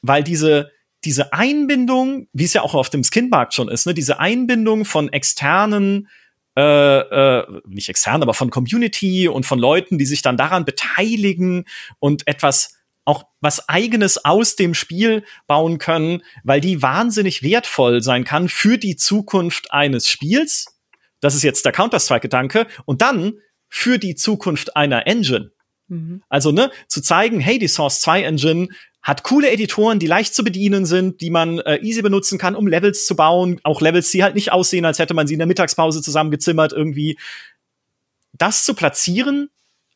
weil 0.00 0.24
diese, 0.24 0.70
diese 1.04 1.32
Einbindung, 1.32 2.28
wie 2.32 2.44
es 2.44 2.54
ja 2.54 2.62
auch 2.62 2.74
auf 2.74 2.90
dem 2.90 3.04
Skinmarkt 3.04 3.54
schon 3.54 3.68
ist, 3.68 3.86
ne, 3.86 3.94
diese 3.94 4.20
Einbindung 4.20 4.84
von 4.84 5.12
externen, 5.12 6.08
äh, 6.56 6.98
äh, 6.98 7.60
nicht 7.68 7.88
extern, 7.88 8.22
aber 8.22 8.34
von 8.34 8.50
Community 8.50 9.28
und 9.28 9.46
von 9.46 9.58
Leuten, 9.58 9.98
die 9.98 10.06
sich 10.06 10.22
dann 10.22 10.36
daran 10.36 10.64
beteiligen 10.64 11.64
und 12.00 12.26
etwas 12.26 12.78
auch 13.04 13.24
was 13.40 13.68
eigenes 13.70 14.24
aus 14.24 14.54
dem 14.54 14.74
Spiel 14.74 15.24
bauen 15.46 15.78
können, 15.78 16.22
weil 16.44 16.60
die 16.60 16.82
wahnsinnig 16.82 17.42
wertvoll 17.42 18.02
sein 18.02 18.24
kann 18.24 18.48
für 18.48 18.76
die 18.76 18.96
Zukunft 18.96 19.72
eines 19.72 20.10
Spiels. 20.10 20.78
Das 21.20 21.34
ist 21.34 21.42
jetzt 21.42 21.64
der 21.64 21.72
Counter-Strike-Gedanke. 21.72 22.66
Und 22.84 23.00
dann 23.00 23.34
für 23.68 23.98
die 23.98 24.14
Zukunft 24.14 24.76
einer 24.76 25.06
Engine. 25.06 25.52
Mhm. 25.88 26.22
Also, 26.28 26.52
ne, 26.52 26.70
zu 26.86 27.00
zeigen, 27.00 27.40
hey, 27.40 27.58
die 27.58 27.68
Source 27.68 28.00
2 28.00 28.22
Engine 28.22 28.68
hat 29.08 29.22
coole 29.22 29.50
Editoren, 29.50 29.98
die 29.98 30.06
leicht 30.06 30.34
zu 30.34 30.44
bedienen 30.44 30.84
sind, 30.84 31.22
die 31.22 31.30
man 31.30 31.60
äh, 31.60 31.76
easy 31.78 32.02
benutzen 32.02 32.36
kann, 32.36 32.54
um 32.54 32.66
Levels 32.66 33.06
zu 33.06 33.16
bauen. 33.16 33.58
Auch 33.62 33.80
Levels, 33.80 34.10
die 34.10 34.22
halt 34.22 34.34
nicht 34.34 34.52
aussehen, 34.52 34.84
als 34.84 34.98
hätte 34.98 35.14
man 35.14 35.26
sie 35.26 35.32
in 35.32 35.38
der 35.38 35.46
Mittagspause 35.46 36.02
zusammengezimmert 36.02 36.74
irgendwie. 36.74 37.18
Das 38.34 38.66
zu 38.66 38.74
platzieren 38.74 39.48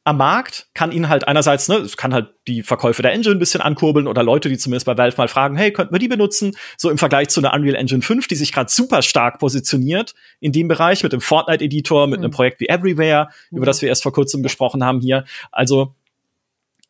am 0.05 0.17
Markt 0.17 0.67
kann 0.75 0.93
ihnen 0.93 1.11
halt 1.11 1.29
einerseits, 1.29 1.69
ne, 1.69 1.77
es 1.77 1.97
kann 1.97 2.15
halt 2.15 2.35
die 2.49 2.63
Verkäufe 2.63 3.03
der 3.03 3.13
Engine 3.13 3.37
ein 3.37 3.39
bisschen 3.39 3.61
ankurbeln 3.61 4.09
oder 4.09 4.23
Leute, 4.23 4.49
die 4.49 4.57
zumindest 4.57 4.87
bei 4.87 4.97
Valve 4.97 5.17
mal 5.17 5.29
fragen, 5.29 5.57
hey, 5.57 5.73
könnten 5.73 5.95
wir 5.95 6.01
die 6.01 6.09
benutzen? 6.09 6.57
So 6.79 6.91
im 6.91 6.97
Vergleich 6.97 7.29
zu 7.29 7.41
einer 7.41 7.53
Unreal 7.53 7.77
Engine 7.77 8.03
5, 8.03 8.27
die 8.29 8.35
sich 8.35 8.51
gerade 8.51 8.71
super 8.71 9.03
stark 9.03 9.39
positioniert 9.39 10.15
in 10.41 10.53
dem 10.53 10.69
Bereich 10.69 11.03
mit 11.03 11.13
dem 11.13 11.21
Fortnite-Editor, 11.21 12.07
mit 12.07 12.19
mhm. 12.19 12.25
einem 12.25 12.33
Projekt 12.33 12.61
wie 12.61 12.69
Everywhere, 12.69 13.29
mhm. 13.51 13.59
über 13.59 13.67
das 13.67 13.83
wir 13.83 13.91
erst 13.91 14.03
vor 14.03 14.13
kurzem 14.13 14.43
gesprochen 14.43 14.83
haben 14.83 15.01
hier. 15.01 15.25
Also, 15.53 15.95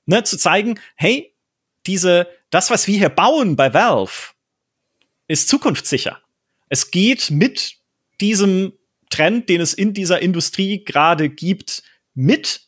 ne, 0.06 0.22
zu 0.22 0.38
zeigen, 0.38 0.78
hey, 0.94 1.31
diese, 1.86 2.28
das, 2.50 2.70
was 2.70 2.86
wir 2.86 2.98
hier 2.98 3.08
bauen 3.08 3.56
bei 3.56 3.72
Valve, 3.74 4.32
ist 5.28 5.48
zukunftssicher. 5.48 6.20
Es 6.68 6.90
geht 6.90 7.30
mit 7.30 7.76
diesem 8.20 8.72
Trend, 9.10 9.48
den 9.48 9.60
es 9.60 9.74
in 9.74 9.94
dieser 9.94 10.20
Industrie 10.20 10.84
gerade 10.84 11.28
gibt, 11.28 11.82
mit. 12.14 12.62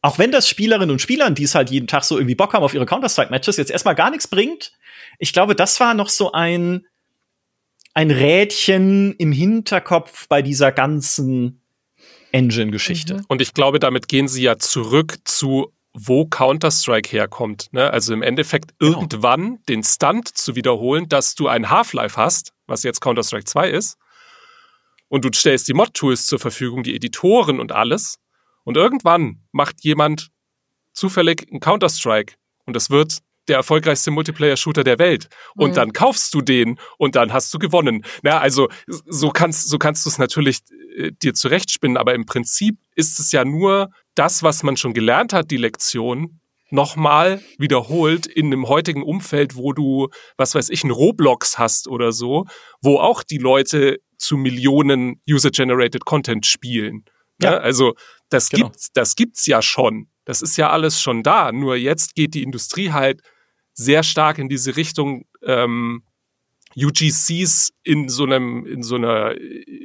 Auch 0.00 0.18
wenn 0.18 0.30
das 0.30 0.48
Spielerinnen 0.48 0.90
und 0.90 1.02
Spielern, 1.02 1.34
die 1.34 1.42
es 1.42 1.54
halt 1.54 1.70
jeden 1.70 1.88
Tag 1.88 2.04
so 2.04 2.16
irgendwie 2.16 2.36
Bock 2.36 2.54
haben 2.54 2.62
auf 2.62 2.74
ihre 2.74 2.86
Counter-Strike-Matches, 2.86 3.56
jetzt 3.56 3.70
erstmal 3.70 3.96
gar 3.96 4.10
nichts 4.10 4.28
bringt. 4.28 4.72
Ich 5.18 5.32
glaube, 5.32 5.56
das 5.56 5.80
war 5.80 5.94
noch 5.94 6.08
so 6.08 6.32
ein, 6.32 6.86
ein 7.94 8.10
Rädchen 8.10 9.14
im 9.16 9.32
Hinterkopf 9.32 10.28
bei 10.28 10.40
dieser 10.40 10.70
ganzen 10.70 11.62
Engine-Geschichte. 12.30 13.22
Und 13.28 13.42
ich 13.42 13.54
glaube, 13.54 13.80
damit 13.80 14.08
gehen 14.08 14.28
sie 14.28 14.42
ja 14.42 14.58
zurück 14.58 15.18
zu 15.24 15.72
wo 16.00 16.26
Counter-Strike 16.26 17.10
herkommt. 17.10 17.68
Ne? 17.72 17.90
Also 17.90 18.12
im 18.12 18.22
Endeffekt 18.22 18.78
genau. 18.78 18.92
irgendwann 18.92 19.58
den 19.68 19.82
Stunt 19.82 20.28
zu 20.28 20.54
wiederholen, 20.54 21.08
dass 21.08 21.34
du 21.34 21.48
ein 21.48 21.70
Half-Life 21.70 22.16
hast, 22.16 22.52
was 22.66 22.82
jetzt 22.82 23.00
Counter-Strike 23.00 23.44
2 23.44 23.70
ist, 23.70 23.98
und 25.08 25.24
du 25.24 25.30
stellst 25.32 25.68
die 25.68 25.74
Mod-Tools 25.74 26.26
zur 26.26 26.38
Verfügung, 26.38 26.82
die 26.82 26.94
Editoren 26.94 27.60
und 27.60 27.72
alles, 27.72 28.18
und 28.64 28.76
irgendwann 28.76 29.42
macht 29.52 29.82
jemand 29.82 30.28
zufällig 30.92 31.46
einen 31.50 31.60
Counter-Strike 31.60 32.34
und 32.66 32.76
das 32.76 32.90
wird 32.90 33.18
der 33.48 33.56
erfolgreichste 33.56 34.10
Multiplayer-Shooter 34.10 34.84
der 34.84 34.98
Welt. 34.98 35.28
Und 35.56 35.70
mhm. 35.70 35.74
dann 35.74 35.92
kaufst 35.92 36.34
du 36.34 36.42
den 36.42 36.78
und 36.98 37.16
dann 37.16 37.32
hast 37.32 37.52
du 37.52 37.58
gewonnen. 37.58 38.04
Na, 38.22 38.38
also 38.38 38.68
so 38.86 39.30
kannst, 39.30 39.68
so 39.68 39.78
kannst 39.78 40.04
du 40.04 40.10
es 40.10 40.18
natürlich 40.18 40.58
äh, 40.96 41.12
dir 41.12 41.34
zurechtspinnen, 41.34 41.96
aber 41.96 42.14
im 42.14 42.26
Prinzip 42.26 42.76
ist 42.94 43.18
es 43.18 43.32
ja 43.32 43.44
nur 43.44 43.90
das, 44.18 44.42
was 44.42 44.62
man 44.62 44.76
schon 44.76 44.94
gelernt 44.94 45.32
hat, 45.32 45.50
die 45.50 45.56
Lektion, 45.56 46.40
nochmal 46.70 47.42
wiederholt 47.58 48.26
in 48.26 48.46
einem 48.46 48.68
heutigen 48.68 49.02
Umfeld, 49.02 49.56
wo 49.56 49.72
du, 49.72 50.08
was 50.36 50.54
weiß 50.54 50.68
ich, 50.70 50.84
ein 50.84 50.90
Roblox 50.90 51.58
hast 51.58 51.88
oder 51.88 52.12
so, 52.12 52.44
wo 52.82 52.98
auch 52.98 53.22
die 53.22 53.38
Leute 53.38 54.00
zu 54.18 54.36
Millionen 54.36 55.22
User-Generated 55.28 56.04
Content 56.04 56.44
spielen. 56.46 57.04
Ja. 57.40 57.52
ja 57.52 57.58
also 57.58 57.94
das 58.28 58.50
genau. 58.50 58.66
gibt's, 58.66 58.90
das 58.92 59.14
gibt's 59.14 59.46
ja 59.46 59.62
schon. 59.62 60.08
Das 60.24 60.42
ist 60.42 60.56
ja 60.58 60.70
alles 60.70 61.00
schon 61.00 61.22
da. 61.22 61.52
Nur 61.52 61.76
jetzt 61.76 62.14
geht 62.14 62.34
die 62.34 62.42
Industrie 62.42 62.92
halt 62.92 63.22
sehr 63.72 64.02
stark 64.02 64.38
in 64.38 64.48
diese 64.48 64.76
Richtung, 64.76 65.24
ähm, 65.42 66.02
UGCs 66.76 67.72
in 67.82 68.08
so 68.08 68.24
einem, 68.24 68.66
in 68.66 68.82
so 68.82 68.96
einer, 68.96 69.34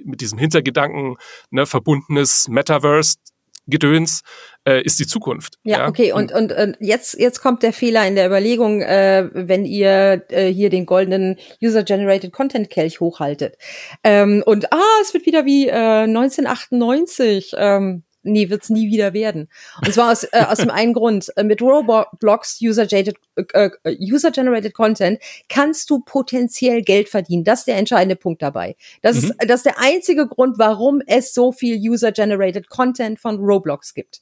mit 0.03 0.19
diesem 0.19 0.37
Hintergedanken, 0.37 1.15
ne, 1.49 1.65
verbundenes 1.65 2.49
Metaverse 2.49 3.15
Gedöns 3.67 4.23
äh, 4.67 4.81
ist 4.81 4.99
die 4.99 5.07
Zukunft. 5.07 5.57
Ja, 5.63 5.79
ja? 5.79 5.87
okay. 5.87 6.11
Und, 6.11 6.31
und, 6.33 6.51
und 6.51 6.77
jetzt, 6.79 7.19
jetzt 7.19 7.41
kommt 7.41 7.63
der 7.63 7.73
Fehler 7.73 8.05
in 8.07 8.15
der 8.15 8.27
Überlegung, 8.27 8.81
äh, 8.81 9.29
wenn 9.33 9.65
ihr 9.65 10.23
äh, 10.29 10.47
hier 10.51 10.69
den 10.69 10.85
goldenen 10.85 11.37
User-Generated 11.61 12.31
Content 12.31 12.69
Kelch 12.69 12.99
hochhaltet. 12.99 13.57
Ähm, 14.03 14.43
und 14.45 14.71
ah, 14.73 14.99
es 15.01 15.13
wird 15.13 15.25
wieder 15.25 15.45
wie 15.45 15.67
äh, 15.67 16.03
1998. 16.03 17.53
Ähm, 17.57 18.03
nee, 18.23 18.49
wird's 18.49 18.69
nie 18.69 18.89
wieder 18.89 19.13
werden. 19.13 19.49
Und 19.85 19.93
zwar 19.93 20.11
aus, 20.11 20.23
äh, 20.23 20.45
aus 20.47 20.57
dem 20.57 20.69
einen 20.69 20.93
Grund. 20.93 21.31
Äh, 21.35 21.43
mit 21.43 21.61
Roblox 21.61 22.59
User-Generated 22.61 23.17
äh, 23.53 23.69
äh, 23.83 23.97
User 23.99 24.29
-generated 24.29 24.71
Content 24.71 25.19
kannst 25.49 25.89
du 25.89 25.99
potenziell 25.99 26.81
Geld 26.81 27.09
verdienen. 27.09 27.43
Das 27.43 27.59
ist 27.59 27.67
der 27.67 27.77
entscheidende 27.77 28.15
Punkt 28.15 28.41
dabei. 28.41 28.75
Das, 29.01 29.21
mhm. 29.21 29.29
ist, 29.29 29.35
das 29.47 29.55
ist 29.57 29.65
der 29.65 29.79
einzige 29.79 30.27
Grund, 30.27 30.57
warum 30.57 31.01
es 31.05 31.33
so 31.33 31.51
viel 31.51 31.77
User-Generated 31.77 32.69
Content 32.69 33.19
von 33.19 33.37
Roblox 33.37 33.93
gibt. 33.93 34.21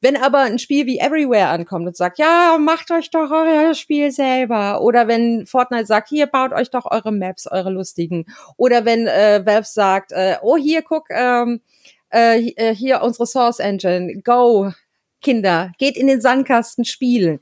Wenn 0.00 0.16
aber 0.16 0.40
ein 0.40 0.58
Spiel 0.58 0.86
wie 0.86 0.98
Everywhere 0.98 1.48
ankommt 1.48 1.86
und 1.86 1.96
sagt, 1.96 2.18
ja, 2.18 2.58
macht 2.60 2.90
euch 2.90 3.10
doch 3.10 3.30
euer 3.30 3.74
Spiel 3.74 4.10
selber. 4.10 4.82
Oder 4.82 5.08
wenn 5.08 5.46
Fortnite 5.46 5.86
sagt, 5.86 6.08
hier, 6.08 6.26
baut 6.26 6.52
euch 6.52 6.70
doch 6.70 6.84
eure 6.90 7.12
Maps, 7.12 7.46
eure 7.50 7.70
lustigen. 7.70 8.26
Oder 8.56 8.84
wenn 8.84 9.06
äh, 9.06 9.44
Valve 9.44 9.66
sagt, 9.66 10.12
äh, 10.12 10.36
oh, 10.42 10.56
hier, 10.56 10.82
guck, 10.82 11.06
ähm, 11.10 11.60
äh, 12.16 12.48
äh, 12.56 12.74
hier 12.74 13.02
unsere 13.02 13.26
Source 13.26 13.58
Engine, 13.58 14.22
go, 14.22 14.72
Kinder, 15.20 15.72
geht 15.78 15.96
in 15.96 16.06
den 16.06 16.20
Sandkasten 16.20 16.84
spielen. 16.84 17.40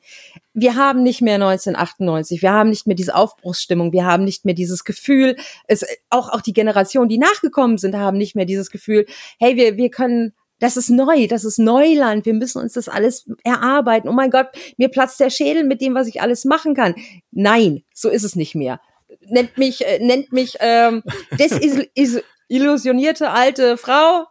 Wir 0.52 0.74
haben 0.74 1.02
nicht 1.02 1.20
mehr 1.20 1.34
1998, 1.34 2.42
wir 2.42 2.52
haben 2.52 2.70
nicht 2.70 2.86
mehr 2.86 2.96
diese 2.96 3.14
Aufbruchsstimmung, 3.14 3.92
wir 3.92 4.04
haben 4.04 4.24
nicht 4.24 4.44
mehr 4.44 4.54
dieses 4.54 4.84
Gefühl, 4.84 5.36
es, 5.66 5.84
auch, 6.10 6.30
auch 6.30 6.40
die 6.40 6.52
Generationen, 6.52 7.08
die 7.08 7.18
nachgekommen 7.18 7.78
sind, 7.78 7.96
haben 7.96 8.16
nicht 8.16 8.36
mehr 8.36 8.46
dieses 8.46 8.70
Gefühl, 8.70 9.06
hey, 9.38 9.56
wir, 9.56 9.76
wir 9.76 9.90
können 9.90 10.32
das 10.60 10.76
ist 10.76 10.88
neu, 10.88 11.26
das 11.26 11.44
ist 11.44 11.58
Neuland. 11.58 12.24
Wir 12.24 12.32
müssen 12.32 12.62
uns 12.62 12.74
das 12.74 12.88
alles 12.88 13.28
erarbeiten. 13.42 14.08
Oh 14.08 14.12
mein 14.12 14.30
Gott, 14.30 14.46
mir 14.78 14.88
platzt 14.88 15.20
der 15.20 15.28
Schädel 15.28 15.64
mit 15.64 15.80
dem, 15.80 15.94
was 15.94 16.06
ich 16.06 16.22
alles 16.22 16.44
machen 16.44 16.74
kann. 16.74 16.94
Nein, 17.32 17.82
so 17.92 18.08
ist 18.08 18.22
es 18.22 18.36
nicht 18.36 18.54
mehr. 18.54 18.80
Nennt 19.28 19.58
mich, 19.58 19.84
äh, 19.84 19.98
nennt 19.98 20.32
mich 20.32 20.56
ähm, 20.60 21.02
desillusionierte 21.38 23.30
alte 23.30 23.76
Frau, 23.76 24.26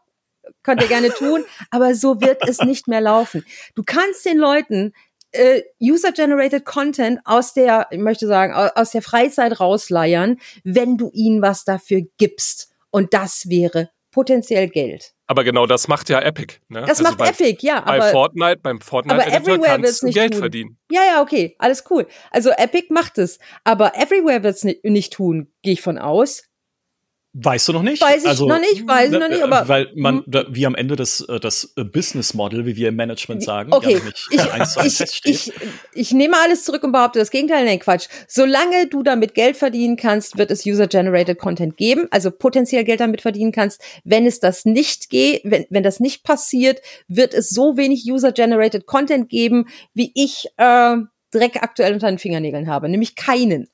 könnt 0.64 0.82
ihr 0.82 0.88
gerne 0.88 1.10
tun, 1.10 1.44
aber 1.72 1.95
so 1.95 2.22
wird 2.22 2.48
es 2.48 2.60
nicht 2.60 2.88
mehr 2.88 3.02
laufen. 3.02 3.45
Du 3.76 3.84
kannst 3.84 4.26
den 4.26 4.38
Leuten 4.38 4.94
äh, 5.32 5.64
User-generated 5.82 6.65
Content 6.65 7.20
aus 7.26 7.53
der, 7.53 7.88
ich 7.91 7.99
möchte 7.99 8.28
sagen, 8.28 8.53
aus 8.53 8.91
der 8.91 9.02
Freizeit 9.02 9.60
rausleiern, 9.60 10.38
wenn 10.64 10.98
du 10.98 11.10
ihnen 11.14 11.41
was 11.41 11.65
dafür 11.65 12.02
gibst. 12.18 12.70
Und 12.91 13.14
das 13.14 13.49
wäre 13.49 13.90
potenziell 14.11 14.70
Geld. 14.70 15.14
Aber 15.26 15.44
genau 15.44 15.65
das 15.65 15.88
macht 15.88 16.10
ja 16.10 16.22
Epic. 16.22 16.60
Ne? 16.70 16.82
Das 16.82 16.99
also 16.99 17.03
macht 17.03 17.18
bei, 17.18 17.30
Epic, 17.30 17.65
ja. 17.65 17.82
Bei 17.82 18.11
Fortnite, 18.11 18.57
beim 18.57 18.80
Fortnite 18.80 19.15
aber 19.15 19.34
Everywhere 19.34 19.82
kannst 19.82 20.03
du 20.03 20.11
Geld 20.11 20.34
tun. 20.34 20.40
verdienen. 20.40 20.78
Ja, 20.91 21.02
ja, 21.03 21.22
okay, 21.22 21.56
alles 21.57 21.84
cool. 21.90 22.07
Also 22.30 22.52
Epic 22.52 22.88
macht 22.91 23.18
es, 23.18 23.40
aber 23.64 23.95
Everywhere 23.95 24.44
wird 24.44 24.56
es 24.56 24.64
nicht, 24.64 24.84
nicht 24.84 25.14
tun, 25.14 25.52
gehe 25.64 25.74
ich 25.74 25.82
von 25.82 25.98
aus. 25.98 26.44
Weißt 27.35 27.68
du 27.68 27.73
noch 27.73 27.81
nicht? 27.81 27.99
Weiß 27.99 28.22
ich 28.22 28.30
also, 28.30 28.47
noch 28.47 28.60
nicht, 28.60 28.88
weiß 28.88 29.11
ich 29.11 29.19
noch 29.19 29.27
nicht, 29.27 29.41
aber. 29.41 29.68
Weil 29.68 29.91
man, 29.95 30.18
hm. 30.18 30.23
da, 30.27 30.45
wie 30.49 30.68
am 30.68 30.76
Ende 30.76 30.95
das, 30.95 31.22
äh, 31.22 31.39
das 31.39 31.73
äh, 31.76 31.84
Business 31.84 32.35
Model, 32.35 32.68
wie 32.68 32.76
wir 32.76 32.89
im 32.89 32.95
Management 32.95 33.43
sagen, 33.43 33.73
okay. 33.73 33.95
nicht 34.05 34.27
ich, 34.30 34.51
eins 34.51 34.73
zu 34.73 34.80
eins 34.81 34.99
ich, 34.99 35.22
ich, 35.26 35.53
ich 35.93 36.11
nehme 36.11 36.38
alles 36.38 36.64
zurück 36.64 36.84
und 36.84 36.91
behaupte 36.91 37.18
das 37.18 37.31
Gegenteil. 37.31 37.65
Nein, 37.65 37.80
Quatsch. 37.80 38.07
Solange 38.27 38.85
du 38.88 39.01
damit 39.01 39.34
Geld 39.34 39.57
verdienen 39.57 39.97
kannst, 39.97 40.38
wird 40.38 40.51
es 40.51 40.64
User-Generated 40.64 41.39
Content 41.39 41.76
geben, 41.76 42.07
also 42.11 42.30
potenziell 42.30 42.84
Geld 42.84 42.99
damit 42.99 43.22
verdienen 43.22 43.51
kannst. 43.51 43.81
Wenn 44.03 44.27
es 44.27 44.39
das 44.39 44.65
nicht 44.65 45.10
geht, 45.10 45.41
wenn, 45.43 45.65
wenn 45.72 45.81
das 45.81 45.99
nicht 45.99 46.23
passiert, 46.23 46.81
wird 47.07 47.34
es 47.34 47.49
so 47.49 47.77
wenig 47.77 48.05
User-Generated 48.07 48.85
Content 48.85 49.27
geben, 49.27 49.65
wie 49.95 50.11
ich 50.14 50.49
äh, 50.57 50.97
Dreck 51.31 51.64
aktuell 51.64 51.93
unter 51.93 52.10
den 52.10 52.19
Fingernägeln 52.19 52.68
habe, 52.68 52.89
nämlich 52.89 53.15
keinen. 53.15 53.68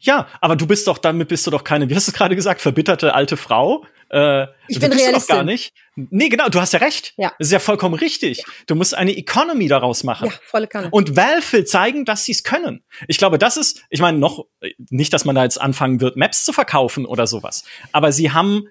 Ja, 0.00 0.28
aber 0.40 0.56
du 0.56 0.66
bist 0.66 0.86
doch, 0.86 0.98
damit 0.98 1.28
bist 1.28 1.46
du 1.46 1.50
doch 1.50 1.62
keine, 1.62 1.88
wie 1.88 1.94
hast 1.94 2.08
du 2.08 2.12
gerade 2.12 2.34
gesagt, 2.34 2.60
verbitterte 2.60 3.14
alte 3.14 3.36
Frau. 3.36 3.84
Äh, 4.10 4.46
ich 4.66 4.80
bin 4.80 4.92
Realistin. 4.92 5.36
gar 5.36 5.44
nicht. 5.44 5.72
Nee, 5.94 6.28
genau, 6.28 6.48
du 6.48 6.60
hast 6.60 6.72
ja 6.72 6.80
recht. 6.80 7.14
Ja. 7.16 7.32
Das 7.38 7.48
ist 7.48 7.52
ja 7.52 7.60
vollkommen 7.60 7.94
richtig. 7.94 8.38
Ja. 8.38 8.44
Du 8.66 8.74
musst 8.74 8.94
eine 8.94 9.16
Economy 9.16 9.68
daraus 9.68 10.02
machen. 10.02 10.30
Ja, 10.30 10.34
volle 10.46 10.66
Kanne. 10.66 10.88
Und 10.90 11.16
Valve 11.16 11.52
will 11.52 11.64
zeigen, 11.64 12.04
dass 12.04 12.24
sie 12.24 12.32
es 12.32 12.42
können. 12.42 12.82
Ich 13.06 13.18
glaube, 13.18 13.38
das 13.38 13.56
ist, 13.56 13.84
ich 13.88 14.00
meine, 14.00 14.18
noch, 14.18 14.46
nicht, 14.88 15.12
dass 15.12 15.24
man 15.24 15.36
da 15.36 15.44
jetzt 15.44 15.60
anfangen 15.60 16.00
wird, 16.00 16.16
Maps 16.16 16.44
zu 16.44 16.52
verkaufen 16.52 17.06
oder 17.06 17.26
sowas. 17.26 17.64
Aber 17.92 18.10
sie 18.10 18.32
haben 18.32 18.64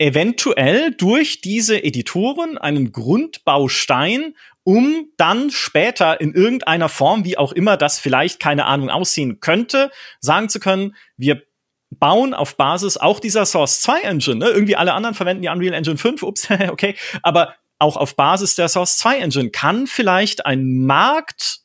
eventuell 0.00 0.92
durch 0.92 1.42
diese 1.42 1.84
Editoren 1.84 2.56
einen 2.56 2.90
Grundbaustein, 2.90 4.34
um 4.64 5.10
dann 5.18 5.50
später 5.50 6.20
in 6.22 6.32
irgendeiner 6.32 6.88
Form, 6.88 7.26
wie 7.26 7.36
auch 7.36 7.52
immer 7.52 7.76
das 7.76 7.98
vielleicht, 7.98 8.40
keine 8.40 8.64
Ahnung, 8.64 8.88
aussehen 8.88 9.40
könnte, 9.40 9.90
sagen 10.18 10.48
zu 10.48 10.58
können, 10.58 10.96
wir 11.18 11.42
bauen 11.90 12.32
auf 12.32 12.56
Basis 12.56 12.96
auch 12.96 13.20
dieser 13.20 13.44
Source 13.44 13.82
2 13.82 14.00
Engine, 14.00 14.36
ne? 14.36 14.48
irgendwie 14.48 14.76
alle 14.76 14.94
anderen 14.94 15.14
verwenden 15.14 15.42
die 15.42 15.48
Unreal 15.48 15.74
Engine 15.74 15.98
5, 15.98 16.22
ups, 16.22 16.48
okay, 16.70 16.94
aber 17.22 17.54
auch 17.78 17.98
auf 17.98 18.16
Basis 18.16 18.54
der 18.54 18.68
Source 18.68 18.96
2 18.98 19.18
Engine 19.18 19.50
kann 19.50 19.86
vielleicht 19.86 20.46
ein 20.46 20.78
Markt 20.78 21.60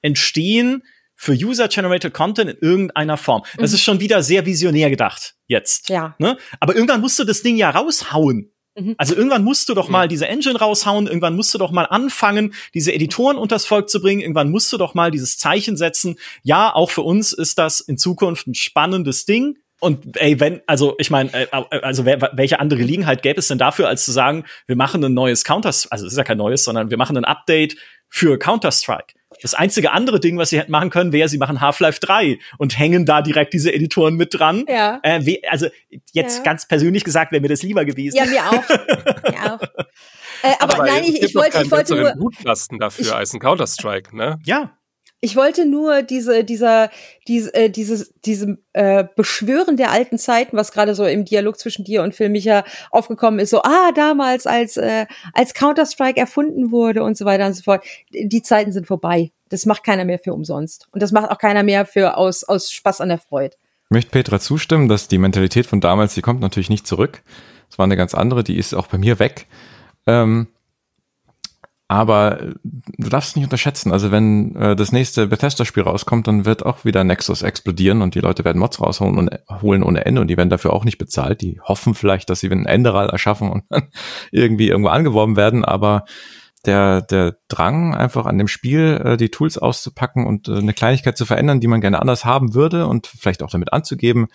entstehen 0.00 0.84
für 1.20 1.32
User-Generated 1.32 2.14
Content 2.14 2.50
in 2.50 2.56
irgendeiner 2.62 3.18
Form. 3.18 3.42
Das 3.58 3.72
mhm. 3.72 3.74
ist 3.74 3.82
schon 3.82 4.00
wieder 4.00 4.22
sehr 4.22 4.46
visionär 4.46 4.88
gedacht 4.88 5.34
jetzt. 5.48 5.90
Ja. 5.90 6.14
Ne? 6.18 6.38
Aber 6.60 6.74
irgendwann 6.74 7.02
musst 7.02 7.18
du 7.18 7.24
das 7.24 7.42
Ding 7.42 7.58
ja 7.58 7.68
raushauen. 7.68 8.50
Mhm. 8.74 8.94
Also 8.96 9.14
irgendwann 9.14 9.44
musst 9.44 9.68
du 9.68 9.74
doch 9.74 9.90
mal 9.90 10.08
diese 10.08 10.26
Engine 10.26 10.58
raushauen, 10.58 11.06
irgendwann 11.06 11.36
musst 11.36 11.52
du 11.52 11.58
doch 11.58 11.72
mal 11.72 11.84
anfangen, 11.84 12.54
diese 12.72 12.94
Editoren 12.94 13.36
unters 13.36 13.66
Volk 13.66 13.90
zu 13.90 14.00
bringen, 14.00 14.22
irgendwann 14.22 14.50
musst 14.50 14.72
du 14.72 14.78
doch 14.78 14.94
mal 14.94 15.10
dieses 15.10 15.36
Zeichen 15.36 15.76
setzen. 15.76 16.16
Ja, 16.42 16.74
auch 16.74 16.90
für 16.90 17.02
uns 17.02 17.34
ist 17.34 17.58
das 17.58 17.80
in 17.80 17.98
Zukunft 17.98 18.46
ein 18.46 18.54
spannendes 18.54 19.26
Ding. 19.26 19.58
Und 19.78 20.16
ey, 20.16 20.40
wenn, 20.40 20.62
also 20.66 20.94
ich 20.98 21.10
meine, 21.10 21.34
äh, 21.34 21.48
äh, 21.52 21.80
also 21.80 22.06
welche 22.06 22.60
andere 22.60 22.80
Gelegenheit 22.80 23.22
gäbe 23.22 23.40
es 23.40 23.48
denn 23.48 23.58
dafür, 23.58 23.88
als 23.88 24.06
zu 24.06 24.12
sagen, 24.12 24.44
wir 24.66 24.76
machen 24.76 25.04
ein 25.04 25.12
neues 25.12 25.44
Counter, 25.44 25.68
also 25.68 26.06
es 26.06 26.12
ist 26.12 26.16
ja 26.16 26.24
kein 26.24 26.38
neues, 26.38 26.64
sondern 26.64 26.90
wir 26.90 26.96
machen 26.96 27.18
ein 27.18 27.26
Update 27.26 27.76
für 28.08 28.38
Counter-Strike. 28.38 29.19
Das 29.42 29.54
einzige 29.54 29.92
andere 29.92 30.20
Ding, 30.20 30.38
was 30.38 30.50
sie 30.50 30.58
hätten 30.58 30.72
machen 30.72 30.90
können, 30.90 31.12
wäre, 31.12 31.28
sie 31.28 31.38
machen 31.38 31.60
Half-Life 31.60 32.00
3 32.00 32.38
und 32.58 32.78
hängen 32.78 33.06
da 33.06 33.22
direkt 33.22 33.52
diese 33.52 33.72
Editoren 33.72 34.14
mit 34.14 34.38
dran. 34.38 34.64
Ja. 34.68 35.00
Äh, 35.02 35.24
wie, 35.24 35.46
also 35.48 35.66
jetzt 36.12 36.38
ja. 36.38 36.44
ganz 36.44 36.66
persönlich 36.66 37.04
gesagt, 37.04 37.32
wäre 37.32 37.40
mir 37.40 37.48
das 37.48 37.62
lieber 37.62 37.84
gewesen. 37.84 38.16
Ja, 38.16 38.26
mir 38.26 38.42
auch. 38.46 38.68
mir 39.30 39.54
auch. 39.54 39.62
Äh, 40.42 40.54
aber, 40.60 40.74
aber, 40.74 40.86
nein, 40.86 41.04
ich, 41.04 41.22
ich 41.22 41.34
wollte, 41.34 41.62
ich 41.62 41.70
wollte 41.70 41.94
nur 41.96 42.12
Gutlasten 42.12 42.78
dafür 42.78 43.04
ich, 43.04 43.14
als 43.14 43.34
ein 43.34 43.40
Counter-Strike, 43.40 44.16
ne? 44.16 44.38
Ja. 44.44 44.76
Ich 45.22 45.36
wollte 45.36 45.66
nur 45.66 46.02
diese, 46.02 46.44
dieser, 46.44 46.90
diese, 47.28 47.54
äh, 47.54 47.68
dieses, 47.68 48.14
diesem 48.24 48.58
äh, 48.72 49.04
Beschwören 49.16 49.76
der 49.76 49.90
alten 49.90 50.18
Zeiten, 50.18 50.56
was 50.56 50.72
gerade 50.72 50.94
so 50.94 51.04
im 51.04 51.26
Dialog 51.26 51.58
zwischen 51.58 51.84
dir 51.84 52.02
und 52.02 52.14
Phil 52.14 52.30
Micha 52.30 52.64
aufgekommen 52.90 53.38
ist, 53.38 53.50
so, 53.50 53.62
ah, 53.62 53.92
damals, 53.94 54.46
als, 54.46 54.78
äh, 54.78 55.06
als 55.34 55.52
Counter-Strike 55.52 56.18
erfunden 56.18 56.70
wurde 56.70 57.02
und 57.02 57.18
so 57.18 57.26
weiter 57.26 57.46
und 57.46 57.52
so 57.52 57.62
fort. 57.62 57.84
Die 58.12 58.42
Zeiten 58.42 58.72
sind 58.72 58.86
vorbei. 58.86 59.30
Das 59.50 59.66
macht 59.66 59.84
keiner 59.84 60.06
mehr 60.06 60.18
für 60.18 60.32
umsonst. 60.32 60.88
Und 60.92 61.02
das 61.02 61.12
macht 61.12 61.30
auch 61.30 61.38
keiner 61.38 61.64
mehr 61.64 61.84
für 61.84 62.16
aus, 62.16 62.44
aus 62.44 62.72
Spaß 62.72 63.02
an 63.02 63.10
der 63.10 63.18
Freude. 63.18 63.56
Ich 63.90 63.94
möchte 63.94 64.12
Petra 64.12 64.40
zustimmen, 64.40 64.88
dass 64.88 65.08
die 65.08 65.18
Mentalität 65.18 65.66
von 65.66 65.80
damals, 65.80 66.14
die 66.14 66.22
kommt 66.22 66.40
natürlich 66.40 66.70
nicht 66.70 66.86
zurück. 66.86 67.22
Es 67.68 67.76
war 67.76 67.84
eine 67.84 67.96
ganz 67.96 68.14
andere, 68.14 68.42
die 68.42 68.56
ist 68.56 68.72
auch 68.72 68.86
bei 68.86 68.96
mir 68.96 69.18
weg. 69.18 69.46
Ähm, 70.06 70.46
aber 71.90 72.38
du 72.62 73.08
darfst 73.08 73.34
nicht 73.34 73.46
unterschätzen. 73.46 73.90
Also 73.90 74.12
wenn 74.12 74.54
äh, 74.54 74.76
das 74.76 74.92
nächste 74.92 75.26
Bethesda-Spiel 75.26 75.82
rauskommt, 75.82 76.28
dann 76.28 76.44
wird 76.44 76.64
auch 76.64 76.84
wieder 76.84 77.02
Nexus 77.02 77.42
explodieren 77.42 78.00
und 78.00 78.14
die 78.14 78.20
Leute 78.20 78.44
werden 78.44 78.60
Mods 78.60 78.80
rausholen 78.80 79.18
und 79.18 79.30
holen 79.60 79.82
ohne 79.82 80.06
Ende 80.06 80.20
und 80.20 80.28
die 80.28 80.36
werden 80.36 80.50
dafür 80.50 80.72
auch 80.72 80.84
nicht 80.84 80.98
bezahlt. 80.98 81.40
Die 81.40 81.60
hoffen 81.64 81.94
vielleicht, 81.96 82.30
dass 82.30 82.38
sie 82.38 82.48
ein 82.48 82.64
Enderal 82.64 83.10
erschaffen 83.10 83.50
und 83.50 83.64
dann 83.70 83.88
irgendwie 84.30 84.68
irgendwo 84.68 84.90
angeworben 84.90 85.34
werden, 85.34 85.64
aber 85.64 86.04
der, 86.64 87.02
der 87.02 87.38
Drang, 87.48 87.92
einfach 87.92 88.24
an 88.24 88.38
dem 88.38 88.46
Spiel 88.46 89.02
äh, 89.04 89.16
die 89.16 89.30
Tools 89.30 89.58
auszupacken 89.58 90.28
und 90.28 90.46
äh, 90.46 90.58
eine 90.58 90.74
Kleinigkeit 90.74 91.16
zu 91.16 91.26
verändern, 91.26 91.58
die 91.58 91.66
man 91.66 91.80
gerne 91.80 92.00
anders 92.00 92.24
haben 92.24 92.54
würde 92.54 92.86
und 92.86 93.08
vielleicht 93.08 93.42
auch 93.42 93.50
damit 93.50 93.72
anzugeben, 93.72 94.28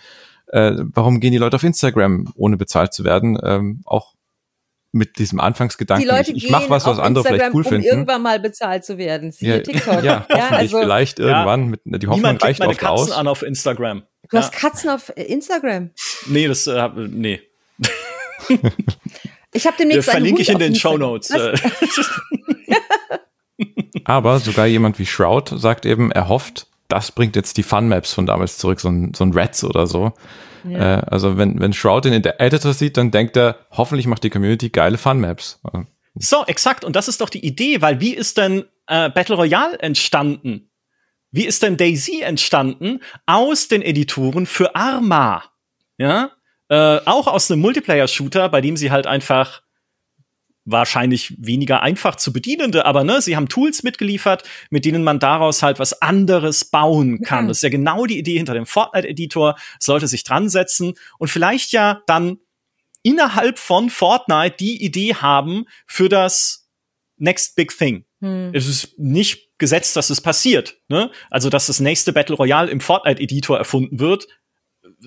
äh, 0.48 0.74
warum 0.92 1.20
gehen 1.20 1.32
die 1.32 1.38
Leute 1.38 1.56
auf 1.56 1.64
Instagram, 1.64 2.30
ohne 2.34 2.58
bezahlt 2.58 2.92
zu 2.92 3.02
werden, 3.02 3.38
ähm, 3.42 3.80
auch 3.86 4.15
mit 4.96 5.18
diesem 5.18 5.40
Anfangsgedanken, 5.40 6.08
die 6.08 6.10
Leute 6.10 6.32
ich, 6.32 6.44
ich 6.44 6.50
mache 6.50 6.70
was, 6.70 6.86
was 6.86 6.98
andere 6.98 7.22
Instagram, 7.22 7.38
vielleicht 7.38 7.54
cool 7.54 7.62
um 7.62 7.68
finden. 7.68 7.86
irgendwann 7.86 8.22
mal 8.22 8.40
bezahlt 8.40 8.84
zu 8.84 8.98
werden. 8.98 9.30
Siehe 9.30 9.56
ja, 9.56 9.62
TikTok. 9.62 10.02
Ja, 10.02 10.26
ja 10.28 10.48
also, 10.48 10.80
vielleicht 10.80 11.18
irgendwann. 11.18 11.68
Mit, 11.68 11.80
die 11.84 12.06
Hoffnung 12.06 12.16
Niemand 12.16 12.42
reicht 12.42 12.60
meine 12.60 12.70
oft 12.70 12.80
Katzen 12.80 13.12
aus. 13.12 13.12
an 13.12 13.28
auf 13.28 13.42
Instagram. 13.42 14.02
Du 14.28 14.36
ja. 14.36 14.42
hast 14.42 14.52
Katzen 14.52 14.90
auf 14.90 15.12
Instagram? 15.14 15.90
Nee, 16.26 16.48
das, 16.48 16.66
äh, 16.66 16.88
nee. 16.96 17.40
ich 19.52 19.66
habe 19.66 19.76
demnächst 19.78 20.08
Den 20.08 20.10
verlinke 20.10 20.42
ich 20.42 20.48
in 20.48 20.58
den 20.58 20.74
Show 20.74 20.96
Notes. 20.96 21.30
Äh. 21.30 21.56
Aber 24.04 24.40
sogar 24.40 24.66
jemand 24.66 24.98
wie 24.98 25.06
Shroud 25.06 25.52
sagt 25.56 25.84
eben, 25.84 26.10
er 26.10 26.28
hofft, 26.28 26.68
das 26.88 27.12
bringt 27.12 27.36
jetzt 27.36 27.56
die 27.56 27.62
Fun-Maps 27.62 28.12
von 28.12 28.26
damals 28.26 28.58
zurück, 28.58 28.80
so 28.80 28.88
ein, 28.88 29.12
so 29.14 29.24
ein 29.24 29.32
Rats 29.32 29.64
oder 29.64 29.86
so. 29.86 30.12
Ja. 30.68 30.98
Äh, 30.98 31.02
also 31.06 31.36
wenn, 31.36 31.60
wenn 31.60 31.72
Shroud 31.72 32.04
den 32.04 32.12
in 32.12 32.22
der 32.22 32.40
Editor 32.40 32.72
sieht, 32.72 32.96
dann 32.96 33.10
denkt 33.10 33.36
er, 33.36 33.58
hoffentlich 33.70 34.06
macht 34.06 34.24
die 34.24 34.30
Community 34.30 34.68
geile 34.70 34.98
Fun-Maps. 34.98 35.60
So, 36.14 36.44
exakt. 36.46 36.84
Und 36.84 36.96
das 36.96 37.08
ist 37.08 37.20
doch 37.20 37.28
die 37.28 37.44
Idee, 37.44 37.82
weil 37.82 38.00
wie 38.00 38.14
ist 38.14 38.38
denn 38.38 38.64
äh, 38.86 39.10
Battle 39.10 39.36
Royale 39.36 39.78
entstanden? 39.78 40.70
Wie 41.30 41.44
ist 41.44 41.62
denn 41.62 41.76
Daisy 41.76 42.22
entstanden? 42.22 43.00
Aus 43.26 43.68
den 43.68 43.82
Editoren 43.82 44.46
für 44.46 44.74
Arma. 44.74 45.44
Ja? 45.98 46.30
Äh, 46.68 47.00
auch 47.04 47.26
aus 47.26 47.50
einem 47.50 47.60
Multiplayer-Shooter, 47.60 48.48
bei 48.48 48.60
dem 48.60 48.76
sie 48.76 48.90
halt 48.90 49.06
einfach 49.06 49.62
wahrscheinlich 50.66 51.34
weniger 51.38 51.82
einfach 51.82 52.16
zu 52.16 52.32
bedienende, 52.32 52.84
aber 52.84 53.04
ne, 53.04 53.22
sie 53.22 53.36
haben 53.36 53.48
Tools 53.48 53.82
mitgeliefert, 53.82 54.42
mit 54.68 54.84
denen 54.84 55.02
man 55.02 55.18
daraus 55.18 55.62
halt 55.62 55.78
was 55.78 56.02
anderes 56.02 56.66
bauen 56.66 57.22
kann. 57.22 57.44
Mhm. 57.44 57.48
Das 57.48 57.58
ist 57.58 57.62
ja 57.62 57.68
genau 57.70 58.04
die 58.04 58.18
Idee 58.18 58.36
hinter 58.36 58.54
dem 58.54 58.66
Fortnite-Editor, 58.66 59.56
sollte 59.78 60.08
sich 60.08 60.24
dran 60.24 60.48
setzen 60.48 60.94
und 61.18 61.28
vielleicht 61.28 61.72
ja 61.72 62.02
dann 62.06 62.38
innerhalb 63.02 63.58
von 63.58 63.88
Fortnite 63.88 64.56
die 64.58 64.84
Idee 64.84 65.14
haben 65.14 65.64
für 65.86 66.08
das 66.08 66.68
Next 67.16 67.56
Big 67.56 67.76
Thing. 67.76 68.04
Mhm. 68.20 68.50
Es 68.52 68.66
ist 68.66 68.98
nicht 68.98 69.58
gesetzt, 69.58 69.96
dass 69.96 70.10
es 70.10 70.20
passiert. 70.20 70.80
Ne? 70.88 71.10
Also, 71.30 71.48
dass 71.48 71.66
das 71.66 71.80
nächste 71.80 72.12
Battle 72.12 72.36
Royale 72.36 72.70
im 72.70 72.80
Fortnite-Editor 72.80 73.56
erfunden 73.56 74.00
wird, 74.00 74.26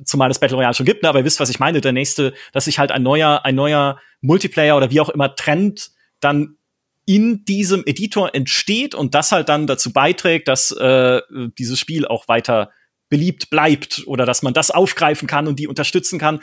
zumal 0.03 0.31
es 0.31 0.39
Battle 0.39 0.57
Royale 0.57 0.73
schon 0.73 0.85
gibt, 0.85 1.03
ne? 1.03 1.09
aber 1.09 1.19
ihr 1.19 1.25
wisst, 1.25 1.39
was 1.39 1.49
ich 1.49 1.59
meine. 1.59 1.81
Der 1.81 1.91
nächste, 1.91 2.33
dass 2.51 2.65
sich 2.65 2.79
halt 2.79 2.91
ein 2.91 3.03
neuer, 3.03 3.41
ein 3.43 3.55
neuer 3.55 3.99
Multiplayer 4.21 4.77
oder 4.77 4.91
wie 4.91 4.99
auch 4.99 5.09
immer 5.09 5.35
Trend 5.35 5.91
dann 6.19 6.57
in 7.05 7.43
diesem 7.45 7.83
Editor 7.85 8.35
entsteht 8.35 8.93
und 8.93 9.15
das 9.15 9.31
halt 9.31 9.49
dann 9.49 9.65
dazu 9.65 9.91
beiträgt, 9.91 10.47
dass 10.47 10.71
äh, 10.71 11.21
dieses 11.57 11.79
Spiel 11.79 12.05
auch 12.05 12.27
weiter 12.27 12.71
beliebt 13.09 13.49
bleibt 13.49 14.03
oder 14.05 14.25
dass 14.25 14.43
man 14.43 14.53
das 14.53 14.69
aufgreifen 14.69 15.27
kann 15.27 15.47
und 15.47 15.57
die 15.57 15.67
unterstützen 15.67 16.19
kann. 16.19 16.39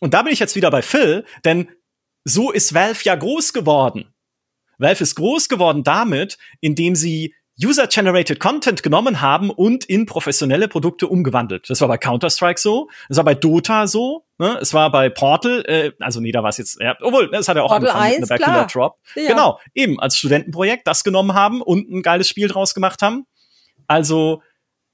Und 0.00 0.12
da 0.12 0.22
bin 0.22 0.32
ich 0.32 0.38
jetzt 0.38 0.56
wieder 0.56 0.70
bei 0.70 0.82
Phil, 0.82 1.24
denn 1.44 1.70
so 2.24 2.50
ist 2.50 2.74
Valve 2.74 3.00
ja 3.04 3.14
groß 3.14 3.54
geworden. 3.54 4.12
Valve 4.76 5.02
ist 5.02 5.14
groß 5.14 5.48
geworden 5.48 5.84
damit, 5.84 6.36
indem 6.60 6.94
sie 6.94 7.34
User-Generated 7.62 8.40
Content 8.40 8.82
genommen 8.82 9.20
haben 9.20 9.50
und 9.50 9.84
in 9.84 10.06
professionelle 10.06 10.66
Produkte 10.66 11.06
umgewandelt. 11.06 11.70
Das 11.70 11.80
war 11.80 11.88
bei 11.88 11.98
Counter-Strike 11.98 12.60
so, 12.60 12.88
das 13.08 13.16
war 13.16 13.24
bei 13.24 13.34
Dota 13.34 13.86
so, 13.86 14.24
ne? 14.38 14.58
es 14.60 14.74
war 14.74 14.90
bei 14.90 15.08
Portal, 15.08 15.64
äh, 15.66 15.92
also 16.00 16.20
nee, 16.20 16.32
da 16.32 16.42
war 16.42 16.50
es 16.50 16.58
jetzt, 16.58 16.80
ja, 16.80 16.96
obwohl, 17.00 17.30
das 17.30 17.46
hat 17.46 17.56
ja 17.56 17.62
auch 17.62 17.68
Portal 17.68 17.90
angefangen 17.90 18.22
1, 18.22 18.30
mit 18.30 18.42
klar. 18.42 18.66
Drop. 18.66 18.98
Ja. 19.14 19.28
Genau, 19.28 19.60
eben 19.74 20.00
als 20.00 20.18
Studentenprojekt 20.18 20.86
das 20.86 21.04
genommen 21.04 21.34
haben 21.34 21.62
und 21.62 21.90
ein 21.90 22.02
geiles 22.02 22.28
Spiel 22.28 22.48
draus 22.48 22.74
gemacht 22.74 23.02
haben. 23.02 23.26
Also 23.86 24.42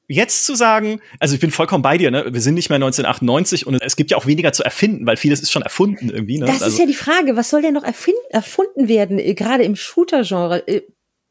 jetzt 0.07 0.45
zu 0.45 0.55
sagen, 0.55 1.01
also 1.20 1.35
ich 1.35 1.41
bin 1.41 1.53
vollkommen 1.53 1.82
bei 1.82 1.97
dir, 1.97 2.11
ne? 2.11 2.27
Wir 2.28 2.41
sind 2.41 2.55
nicht 2.55 2.69
mehr 2.69 2.77
1998 2.77 3.66
und 3.66 3.81
es 3.81 3.95
gibt 3.97 4.11
ja 4.11 4.16
auch 4.16 4.27
weniger 4.27 4.53
zu 4.53 4.65
erfinden, 4.65 5.07
weil 5.07 5.16
vieles 5.16 5.41
ist 5.41 5.53
schon 5.53 5.62
erfunden 5.62 6.11
irgendwie. 6.11 6.39
Ne? 6.39 6.47
Das 6.47 6.62
also, 6.62 6.74
ist 6.74 6.78
ja 6.78 6.87
die 6.87 6.95
Frage, 6.95 7.37
was 7.37 7.49
soll 7.49 7.62
denn 7.62 7.74
noch 7.74 7.85
erfin- 7.85 8.12
erfunden 8.31 8.89
werden, 8.89 9.19
äh, 9.19 9.35
gerade 9.35 9.62
im 9.62 9.77
Shooter-Genre? 9.77 10.65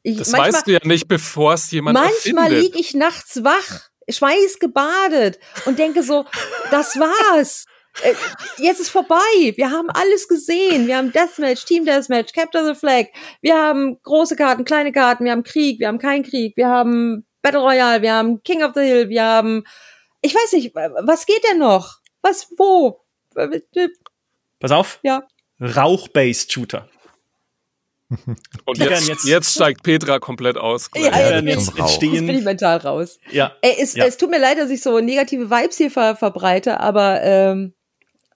Äh, 0.03 0.11
ich- 0.11 0.17
Das 0.17 0.30
manchmal 0.31 0.53
weißt 0.53 0.67
du 0.67 0.71
ja 0.71 0.80
nicht, 0.84 1.07
bevor 1.07 1.53
es 1.53 1.69
jemand 1.71 1.93
manchmal 1.99 2.53
liege 2.53 2.77
ich 2.80 2.93
nachts 2.93 3.43
wach, 3.43 3.89
schweißgebadet 4.09 5.39
und 5.65 5.80
denke 5.80 6.03
so, 6.03 6.26
das 6.71 6.97
war's. 6.99 7.65
Äh, 8.03 8.13
Jetzt 8.57 8.80
ist 8.80 8.89
vorbei. 8.89 9.17
Wir 9.55 9.71
haben 9.71 9.89
alles 9.89 10.27
gesehen. 10.27 10.88
Wir 10.88 10.97
haben 10.97 11.11
Deathmatch, 11.11 11.65
Team 11.65 11.85
Deathmatch, 11.85 12.34
Capture 12.34 12.65
the 12.65 12.80
Flag. 12.80 13.07
Wir 13.41 13.57
haben 13.57 13.99
große 14.03 14.35
Karten, 14.35 14.63
kleine 14.63 14.91
Karten. 14.91 15.26
Wir 15.26 15.31
haben 15.31 15.43
Krieg. 15.43 15.80
Wir 15.80 15.88
haben 15.88 15.97
keinen 15.99 16.23
Krieg. 16.23 16.55
Wir 16.55 16.67
haben 16.67 17.26
Battle 17.41 17.59
Royale. 17.61 18.01
Wir 18.01 18.13
haben 18.13 18.41
King 18.43 18.63
of 18.63 18.71
the 18.76 18.81
Hill. 18.81 19.09
Wir 19.09 19.23
haben, 19.23 19.63
ich 20.21 20.34
weiß 20.35 20.53
nicht, 20.53 20.73
was 20.76 21.26
geht 21.26 21.43
denn 21.49 21.57
noch? 21.59 21.97
Was, 22.21 22.47
wo? 22.57 23.01
pass 24.59 24.71
auf, 24.71 24.99
Ja. 25.03 25.23
Rauch-based 25.61 26.51
Shooter. 26.51 26.89
Und 28.65 28.77
jetzt, 28.77 29.07
jetzt- 29.07 29.26
jetzt 29.26 29.53
steigt 29.53 29.84
Petra 29.84 30.19
komplett 30.19 30.57
aus. 30.57 30.90
Ja, 30.95 31.02
ja, 31.03 31.40
jetzt 31.41 31.73
bin 31.76 31.84
raus. 31.84 31.91
Jetzt 31.91 31.99
bin 31.99 32.14
ich 32.14 32.19
entstehen. 32.19 32.44
mental 32.44 32.77
raus. 32.77 33.19
Ja, 33.31 33.53
Ey, 33.61 33.76
es, 33.80 33.94
Ja. 33.95 34.06
es 34.06 34.18
tut 34.18 34.30
mir 34.31 34.40
leid, 34.40 34.57
dass 34.57 34.69
ich 34.69 34.81
so 34.81 34.99
negative 34.99 35.49
Vibes 35.52 35.77
hier 35.77 35.91
ver 35.91 36.15
verbreite, 36.15 36.80
aber 36.80 37.22
ähm, 37.22 37.73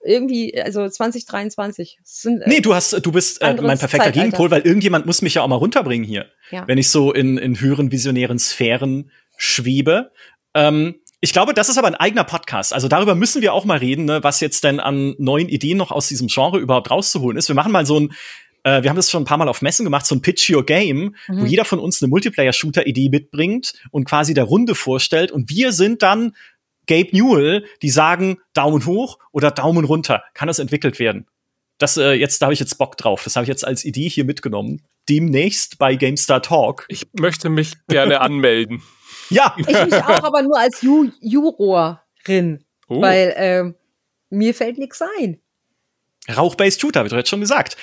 irgendwie, 0.06 0.60
also 0.60 0.88
2023. 0.88 1.98
es 2.04 2.20
Sind, 2.22 2.42
äh, 2.42 2.48
Nee, 2.48 2.60
du 2.60 2.74
hast, 2.74 2.92
du 3.04 3.10
bist 3.12 3.40
äh, 3.42 3.46
mein 3.54 3.78
perfekter 3.78 3.88
Zeitalter. 3.88 4.12
Gegenpol, 4.12 4.50
weil 4.50 4.62
irgendjemand 4.62 5.06
muss 5.06 5.22
mich 5.22 5.34
ja 5.34 5.42
auch 5.42 5.48
mal 5.48 5.56
runterbringen 5.56 6.06
hier, 6.06 6.26
Ja. 6.50 6.64
wenn 6.68 6.78
ich 6.78 6.88
so 6.90 7.12
in, 7.12 7.38
in 7.38 7.58
höheren 7.58 7.90
visionären 7.90 8.38
Sphären 8.38 9.10
schwebe. 9.38 10.10
Ähm, 10.54 10.96
ich 11.20 11.32
glaube, 11.32 11.54
das 11.54 11.70
ist 11.70 11.78
aber 11.78 11.88
ein 11.88 11.94
eigener 11.94 12.24
Podcast. 12.24 12.74
Also 12.74 12.86
darüber 12.86 13.14
müssen 13.14 13.40
wir 13.40 13.54
auch 13.54 13.64
mal 13.64 13.78
reden, 13.78 14.04
ne, 14.04 14.22
was 14.22 14.40
jetzt 14.40 14.62
denn 14.62 14.78
an 14.78 15.14
neuen 15.18 15.48
Ideen 15.48 15.78
noch 15.78 15.90
aus 15.90 16.06
diesem 16.08 16.28
Genre 16.28 16.58
überhaupt 16.58 16.90
rauszuholen 16.90 17.38
ist. 17.38 17.48
Wir 17.48 17.54
machen 17.54 17.72
mal 17.72 17.86
so 17.86 17.98
ein, 17.98 18.12
äh, 18.64 18.82
wir 18.82 18.90
haben 18.90 18.96
das 18.96 19.10
schon 19.10 19.22
ein 19.22 19.26
paar 19.26 19.38
Mal 19.38 19.48
auf 19.48 19.62
Messen 19.62 19.84
gemacht, 19.84 20.04
so 20.06 20.14
ein 20.14 20.20
Pitch 20.22 20.50
Your 20.50 20.66
Game, 20.66 21.14
wo 21.28 21.34
Mhm. 21.42 21.46
jeder 21.46 21.64
von 21.64 21.78
uns 21.78 22.02
eine 22.02 22.08
Multiplayer-Shooter-Idee 22.10 23.08
mitbringt 23.10 23.74
und 23.92 24.04
quasi 24.04 24.34
der 24.34 24.44
Runde 24.44 24.74
vorstellt. 24.74 25.30
Und 25.32 25.48
wir 25.50 25.72
sind 25.72 26.02
dann 26.02 26.34
Gabe 26.86 27.08
Newell, 27.12 27.64
die 27.82 27.90
sagen 27.90 28.38
Daumen 28.52 28.84
hoch 28.84 29.18
oder 29.32 29.50
Daumen 29.50 29.84
runter. 29.84 30.22
Kann 30.34 30.48
das 30.48 30.58
entwickelt 30.58 30.98
werden? 30.98 31.26
Das 31.78 31.96
äh, 31.96 32.12
jetzt, 32.12 32.40
da 32.42 32.46
habe 32.46 32.54
ich 32.54 32.60
jetzt 32.60 32.76
Bock 32.78 32.96
drauf. 32.96 33.24
Das 33.24 33.36
habe 33.36 33.44
ich 33.44 33.48
jetzt 33.48 33.66
als 33.66 33.84
Idee 33.84 34.08
hier 34.08 34.24
mitgenommen. 34.24 34.82
Demnächst 35.08 35.78
bei 35.78 35.94
GameStar 35.96 36.40
Talk. 36.42 36.84
Ich 36.88 37.06
möchte 37.18 37.48
mich 37.48 37.72
gerne 37.88 38.20
anmelden. 38.20 38.82
Ja, 39.30 39.54
Ich 39.56 39.66
mich 39.66 39.94
auch, 39.94 40.22
aber 40.22 40.42
nur 40.42 40.58
als 40.58 40.82
Ju 40.82 41.10
Jurorin, 41.20 42.62
Oh. 42.88 43.00
weil 43.00 43.32
ähm, 43.38 43.74
mir 44.28 44.54
fällt 44.54 44.76
nichts 44.76 45.00
ein. 45.18 45.40
Rauch-based 46.34 46.80
Shooter, 46.80 47.00
habe 47.00 47.06
ich 47.06 47.10
doch 47.10 47.16
jetzt 47.18 47.30
schon 47.30 47.40
gesagt. 47.40 47.76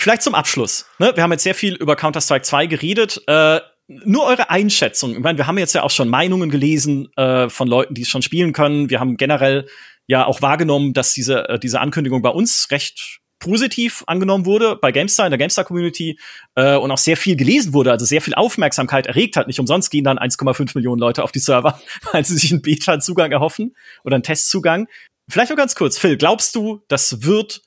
Vielleicht 0.00 0.22
zum 0.22 0.34
Abschluss. 0.34 0.86
Ne? 0.98 1.12
Wir 1.14 1.22
haben 1.22 1.32
jetzt 1.32 1.42
sehr 1.42 1.54
viel 1.54 1.74
über 1.74 1.94
Counter-Strike 1.94 2.42
2 2.42 2.66
geredet. 2.68 3.22
Äh, 3.26 3.60
nur 3.86 4.24
eure 4.24 4.48
Einschätzung. 4.48 5.12
Ich 5.12 5.18
meine, 5.18 5.36
wir 5.36 5.46
haben 5.46 5.58
jetzt 5.58 5.74
ja 5.74 5.82
auch 5.82 5.90
schon 5.90 6.08
Meinungen 6.08 6.48
gelesen 6.48 7.12
äh, 7.16 7.50
von 7.50 7.68
Leuten, 7.68 7.92
die 7.92 8.02
es 8.02 8.08
schon 8.08 8.22
spielen 8.22 8.54
können. 8.54 8.88
Wir 8.88 8.98
haben 8.98 9.18
generell 9.18 9.66
ja 10.06 10.24
auch 10.24 10.40
wahrgenommen, 10.40 10.94
dass 10.94 11.12
diese, 11.12 11.50
äh, 11.50 11.58
diese 11.58 11.80
Ankündigung 11.80 12.22
bei 12.22 12.30
uns 12.30 12.68
recht 12.70 13.20
positiv 13.40 14.02
angenommen 14.06 14.46
wurde, 14.46 14.76
bei 14.76 14.90
GameStar, 14.90 15.26
in 15.26 15.32
der 15.32 15.38
GameStar-Community 15.38 16.18
äh, 16.54 16.76
und 16.76 16.90
auch 16.90 16.98
sehr 16.98 17.18
viel 17.18 17.36
gelesen 17.36 17.74
wurde, 17.74 17.90
also 17.90 18.06
sehr 18.06 18.22
viel 18.22 18.34
Aufmerksamkeit 18.34 19.06
erregt 19.06 19.36
hat. 19.36 19.48
Nicht 19.48 19.60
umsonst 19.60 19.90
gehen 19.90 20.04
dann 20.04 20.18
1,5 20.18 20.70
Millionen 20.76 21.00
Leute 21.00 21.22
auf 21.22 21.32
die 21.32 21.40
Server, 21.40 21.78
weil 22.12 22.24
sie 22.24 22.38
sich 22.38 22.50
einen 22.52 22.62
Beta-Zugang 22.62 23.32
erhoffen 23.32 23.76
oder 24.02 24.14
einen 24.14 24.22
Testzugang. 24.22 24.86
Vielleicht 25.28 25.50
nur 25.50 25.58
ganz 25.58 25.74
kurz, 25.74 25.98
Phil, 25.98 26.16
glaubst 26.16 26.54
du, 26.54 26.80
das 26.88 27.22
wird 27.22 27.60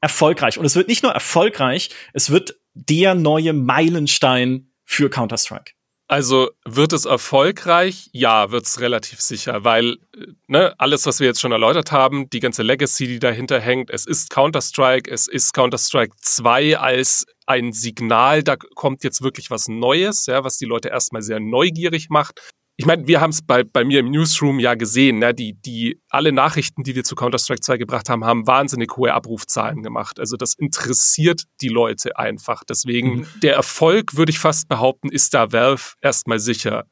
erfolgreich? 0.00 0.58
Und 0.58 0.64
es 0.64 0.76
wird 0.76 0.88
nicht 0.88 1.02
nur 1.02 1.12
erfolgreich, 1.12 1.90
es 2.12 2.30
wird 2.30 2.58
der 2.74 3.14
neue 3.14 3.52
Meilenstein 3.52 4.72
für 4.84 5.10
Counter-Strike. 5.10 5.72
Also 6.10 6.48
wird 6.64 6.94
es 6.94 7.04
erfolgreich? 7.04 8.08
Ja, 8.12 8.50
wird 8.50 8.64
es 8.64 8.80
relativ 8.80 9.20
sicher, 9.20 9.64
weil 9.64 9.98
äh, 10.16 10.26
ne, 10.46 10.74
alles, 10.78 11.04
was 11.04 11.20
wir 11.20 11.26
jetzt 11.26 11.40
schon 11.40 11.52
erläutert 11.52 11.92
haben, 11.92 12.30
die 12.30 12.40
ganze 12.40 12.62
Legacy, 12.62 13.06
die 13.06 13.18
dahinter 13.18 13.60
hängt, 13.60 13.90
es 13.90 14.06
ist 14.06 14.30
Counter-Strike, 14.30 15.10
es 15.10 15.28
ist 15.28 15.52
Counter-Strike 15.52 16.16
2 16.22 16.78
als 16.78 17.26
ein 17.44 17.72
Signal, 17.72 18.42
da 18.42 18.56
kommt 18.56 19.04
jetzt 19.04 19.20
wirklich 19.22 19.50
was 19.50 19.68
Neues, 19.68 20.24
ja, 20.24 20.44
was 20.44 20.56
die 20.56 20.64
Leute 20.64 20.88
erstmal 20.88 21.20
sehr 21.20 21.40
neugierig 21.40 22.08
macht. 22.08 22.40
Ich 22.80 22.86
meine, 22.86 23.08
wir 23.08 23.20
haben 23.20 23.30
es 23.30 23.42
bei, 23.42 23.64
bei 23.64 23.82
mir 23.82 23.98
im 23.98 24.12
Newsroom 24.12 24.60
ja 24.60 24.74
gesehen, 24.76 25.18
ne? 25.18 25.34
die, 25.34 25.54
die, 25.54 26.00
alle 26.08 26.30
Nachrichten, 26.30 26.84
die 26.84 26.94
wir 26.94 27.02
zu 27.02 27.16
Counter-Strike 27.16 27.60
2 27.60 27.76
gebracht 27.76 28.08
haben, 28.08 28.24
haben 28.24 28.46
wahnsinnig 28.46 28.96
hohe 28.96 29.12
Abrufzahlen 29.12 29.82
gemacht. 29.82 30.20
Also 30.20 30.36
das 30.36 30.54
interessiert 30.54 31.42
die 31.60 31.70
Leute 31.70 32.16
einfach. 32.16 32.62
Deswegen, 32.62 33.26
der 33.42 33.54
Erfolg, 33.54 34.16
würde 34.16 34.30
ich 34.30 34.38
fast 34.38 34.68
behaupten, 34.68 35.08
ist 35.08 35.34
da 35.34 35.50
Valve 35.50 35.94
erstmal 36.02 36.38
sicher. 36.38 36.84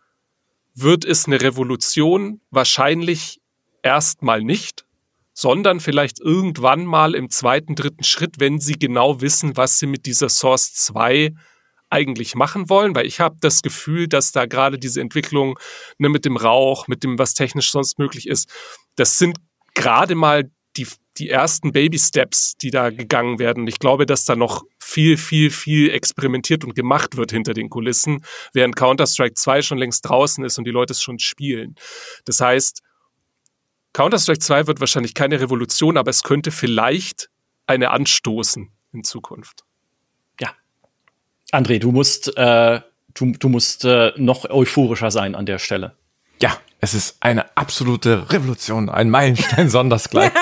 Wird 0.75 1.05
es 1.05 1.27
eine 1.27 1.41
Revolution? 1.41 2.41
Wahrscheinlich 2.51 3.41
erstmal 3.85 4.43
nicht, 4.43 4.87
sondern 5.35 5.79
vielleicht 5.79 6.19
irgendwann 6.19 6.85
mal 6.85 7.15
im 7.15 7.31
zweiten, 7.31 7.77
dritten 7.77 8.03
Schritt, 8.03 8.41
wenn 8.41 8.59
sie 8.59 8.77
genau 8.77 9.21
wissen, 9.21 9.57
was 9.57 9.79
sie 9.79 9.87
mit 9.87 10.05
dieser 10.07 10.31
Source 10.31 10.75
2 10.75 11.33
eigentlich 11.97 12.35
machen 12.35 12.68
wollen, 12.68 12.94
weil 12.94 13.06
ich 13.06 13.20
habe 13.20 13.36
das 13.40 13.62
Gefühl, 13.62 14.06
dass 14.06 14.32
da 14.32 14.44
gerade 14.44 14.78
diese 14.78 15.01
Entwicklung 15.01 15.59
ne, 15.97 16.10
mit 16.10 16.27
dem 16.27 16.36
Rauch, 16.36 16.89
mit 16.89 17.02
dem, 17.02 17.18
was 17.18 17.32
technisch 17.32 17.70
sonst 17.70 17.98
möglich 17.98 18.28
ist, 18.28 18.51
das 18.97 19.16
sind 19.16 19.39
gerade 19.74 20.14
mal 20.14 20.51
die, 20.77 20.86
die 21.16 21.31
ersten 21.31 21.73
Baby-Steps, 21.73 22.56
die 22.60 22.70
da 22.70 22.90
gegangen 22.90 23.39
werden. 23.39 23.62
Und 23.62 23.68
ich 23.68 23.78
glaube, 23.78 24.05
dass 24.05 24.27
da 24.27 24.36
noch 24.36 24.62
viel, 24.78 25.16
viel, 25.16 25.51
viel 25.51 25.90
experimentiert 25.90 26.64
und 26.64 26.74
gemacht 26.74 27.16
wird 27.16 27.32
hinter 27.32 27.55
den 27.55 27.70
Kulissen, 27.70 28.23
während 28.52 28.77
Counter-Strike 28.77 29.35
2 29.35 29.62
schon 29.62 29.78
längst 29.78 30.06
draußen 30.06 30.44
ist 30.44 30.59
und 30.59 30.66
die 30.66 30.70
Leute 30.73 30.93
es 30.93 31.01
schon 31.01 31.18
spielen. 31.18 31.77
Das 32.27 32.43
heißt, 32.43 32.82
Counter-Strike 33.94 34.40
2 34.40 34.66
wird 34.66 34.81
wahrscheinlich 34.81 35.14
keine 35.14 35.40
Revolution, 35.40 35.97
aber 35.97 36.10
es 36.10 36.23
könnte 36.23 36.51
vielleicht 36.51 37.31
eine 37.66 37.90
anstoßen 37.90 38.70
in 38.93 39.02
Zukunft. 39.02 39.64
André, 41.57 41.78
du 41.78 41.91
musst, 41.91 42.37
äh, 42.37 42.81
du, 43.15 43.33
du 43.33 43.49
musst 43.49 43.85
äh, 43.85 44.12
noch 44.16 44.49
euphorischer 44.49 45.11
sein 45.11 45.35
an 45.35 45.47
der 45.47 45.59
Stelle. 45.59 45.93
Ja, 46.41 46.59
es 46.81 46.93
ist 46.93 47.16
eine 47.20 47.57
absolute 47.57 48.31
Revolution, 48.31 48.91
ein 48.91 49.09
Meilenstein 49.09 49.69
sondersgleich. 49.70 50.33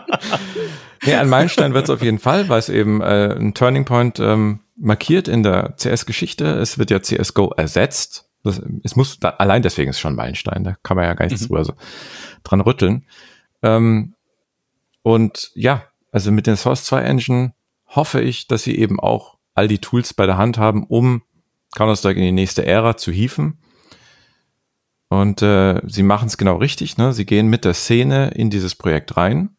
nee, 1.04 1.14
ein 1.14 1.28
Meilenstein 1.28 1.74
wird 1.74 1.84
es 1.84 1.90
auf 1.90 2.02
jeden 2.02 2.20
Fall, 2.20 2.48
weil 2.48 2.60
es 2.60 2.68
eben 2.68 3.00
äh, 3.00 3.34
ein 3.34 3.54
Turning 3.54 3.84
Point 3.84 4.20
ähm, 4.20 4.60
markiert 4.76 5.26
in 5.26 5.42
der 5.42 5.74
CS-Geschichte. 5.76 6.46
Es 6.46 6.78
wird 6.78 6.92
ja 6.92 7.02
CSGO 7.02 7.52
ersetzt. 7.56 8.28
Das, 8.44 8.62
es 8.84 8.94
muss, 8.94 9.18
da, 9.18 9.30
allein 9.30 9.62
deswegen 9.62 9.90
ist 9.90 9.98
schon 9.98 10.12
ein 10.12 10.16
Meilenstein, 10.16 10.62
da 10.62 10.76
kann 10.84 10.96
man 10.96 11.06
ja 11.06 11.14
gar 11.14 11.26
nichts 11.26 11.42
mhm. 11.42 11.48
drüber 11.48 11.64
so 11.64 11.74
dran 12.44 12.60
rütteln. 12.60 13.04
Ähm, 13.62 14.14
und 15.02 15.50
ja, 15.54 15.82
also 16.12 16.30
mit 16.30 16.46
den 16.46 16.56
Source 16.56 16.84
2 16.84 17.02
Engine 17.02 17.52
hoffe 17.88 18.20
ich, 18.20 18.46
dass 18.46 18.62
sie 18.62 18.78
eben 18.78 19.00
auch 19.00 19.39
all 19.60 19.68
die 19.68 19.78
Tools 19.78 20.14
bei 20.14 20.24
der 20.24 20.38
Hand 20.38 20.56
haben, 20.56 20.84
um 20.84 21.22
Counter-Strike 21.76 22.18
in 22.18 22.24
die 22.24 22.32
nächste 22.32 22.64
Ära 22.64 22.96
zu 22.96 23.12
hieven. 23.12 23.58
Und 25.08 25.42
äh, 25.42 25.82
sie 25.86 26.02
machen 26.02 26.28
es 26.28 26.38
genau 26.38 26.56
richtig, 26.56 26.96
ne? 26.96 27.12
Sie 27.12 27.26
gehen 27.26 27.48
mit 27.48 27.66
der 27.66 27.74
Szene 27.74 28.30
in 28.30 28.48
dieses 28.48 28.74
Projekt 28.74 29.18
rein. 29.18 29.56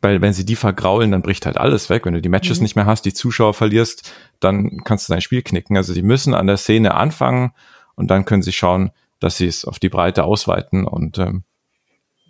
Weil 0.00 0.20
wenn 0.20 0.32
sie 0.32 0.44
die 0.44 0.56
vergraulen, 0.56 1.12
dann 1.12 1.22
bricht 1.22 1.46
halt 1.46 1.56
alles 1.56 1.88
weg. 1.88 2.04
Wenn 2.04 2.14
du 2.14 2.20
die 2.20 2.28
Matches 2.28 2.58
mhm. 2.58 2.64
nicht 2.64 2.74
mehr 2.74 2.86
hast, 2.86 3.04
die 3.04 3.14
Zuschauer 3.14 3.54
verlierst, 3.54 4.12
dann 4.40 4.82
kannst 4.82 5.08
du 5.08 5.12
dein 5.12 5.20
Spiel 5.20 5.42
knicken. 5.42 5.76
Also 5.76 5.92
sie 5.92 6.02
müssen 6.02 6.34
an 6.34 6.48
der 6.48 6.56
Szene 6.56 6.94
anfangen 6.94 7.52
und 7.94 8.10
dann 8.10 8.24
können 8.24 8.42
sie 8.42 8.52
schauen, 8.52 8.90
dass 9.20 9.36
sie 9.36 9.46
es 9.46 9.64
auf 9.64 9.78
die 9.78 9.88
Breite 9.88 10.24
ausweiten. 10.24 10.84
Und 10.84 11.18
ähm, 11.18 11.44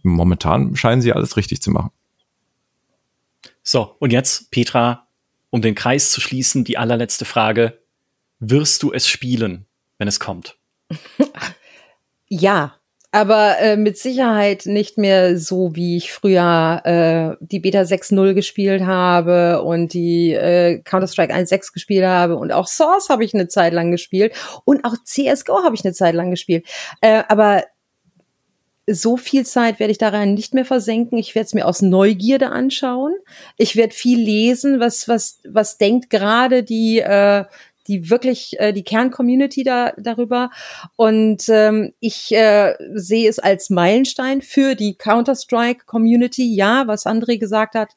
momentan 0.03 0.77
scheinen 0.77 1.01
sie 1.01 1.15
alles 1.15 1.39
richtig 1.39 1.63
zu 1.63 1.71
machen. 1.71 1.91
So, 3.63 3.97
und 3.99 4.13
jetzt, 4.13 4.51
Petra, 4.51 5.07
um 5.53 5.63
den 5.63 5.77
Kreis 5.77 6.11
zu 6.11 6.21
schließen, 6.21 6.65
die 6.65 6.79
allerletzte 6.79 7.27
Frage. 7.27 7.79
Wirst 8.41 8.83
du 8.83 8.93
es 8.93 9.07
spielen, 9.07 9.67
wenn 9.99 10.09
es 10.09 10.19
kommt? 10.19 10.59
Ja, 12.35 12.77
aber 13.11 13.59
äh, 13.59 13.77
mit 13.77 13.99
Sicherheit 13.99 14.65
nicht 14.65 14.97
mehr 14.97 15.39
so, 15.39 15.77
wie 15.77 15.99
ich 15.99 16.13
früher 16.13 16.81
äh, 16.85 17.45
die 17.45 17.61
Beta 17.61 17.83
6.0 17.83 18.33
gespielt 18.33 18.87
habe 18.87 19.63
und 19.63 19.93
die 19.93 20.33
äh, 20.33 20.79
Counter-Strike 20.79 21.35
1.6 21.35 21.75
gespielt 21.75 22.07
habe 22.07 22.37
und 22.37 22.53
auch 22.53 22.67
Source 22.67 23.11
habe 23.11 23.23
ich 23.23 23.35
eine 23.35 23.49
Zeit 23.49 23.75
lang 23.75 23.91
gespielt 23.91 24.33
und 24.65 24.87
auch 24.87 24.95
CSGO 25.05 25.63
habe 25.63 25.75
ich 25.75 25.85
eine 25.85 25.93
Zeit 25.93 26.15
lang 26.15 26.31
gespielt. 26.31 26.67
Äh, 27.03 27.25
aber 27.29 27.65
so 28.87 29.17
viel 29.17 29.47
Zeit 29.47 29.79
werde 29.79 29.93
ich 29.93 29.99
daran 29.99 30.35
nicht 30.35 30.55
mehr 30.55 30.65
versenken. 30.65 31.19
Ich 31.19 31.35
werde 31.35 31.47
es 31.47 31.55
mir 31.55 31.67
aus 31.67 31.83
Neugierde 31.83 32.51
anschauen. 32.51 33.15
Ich 33.57 33.77
werde 33.77 33.95
viel 33.95 34.21
lesen, 34.21 34.81
was 34.81 35.09
was 35.09 35.41
was 35.45 35.79
denkt 35.79 36.11
gerade 36.11 36.63
die 36.63 36.99
äh, 36.99 37.45
die 37.89 38.11
wirklich 38.11 38.59
äh, 38.61 38.73
die 38.73 38.85
Kerncommunity 38.85 39.65
da 39.65 39.93
darüber 39.97 40.51
und 40.97 41.49
ähm, 41.49 41.93
ich 42.01 42.33
äh, 42.33 42.75
sehe 42.95 43.29
es 43.29 43.39
als 43.39 43.71
Meilenstein 43.71 44.43
für 44.43 44.75
die 44.75 44.95
Counter 44.95 45.35
Strike 45.35 45.85
Community. 45.87 46.55
Ja, 46.55 46.87
was 46.87 47.07
André 47.07 47.39
gesagt 47.39 47.75
hat, 47.75 47.91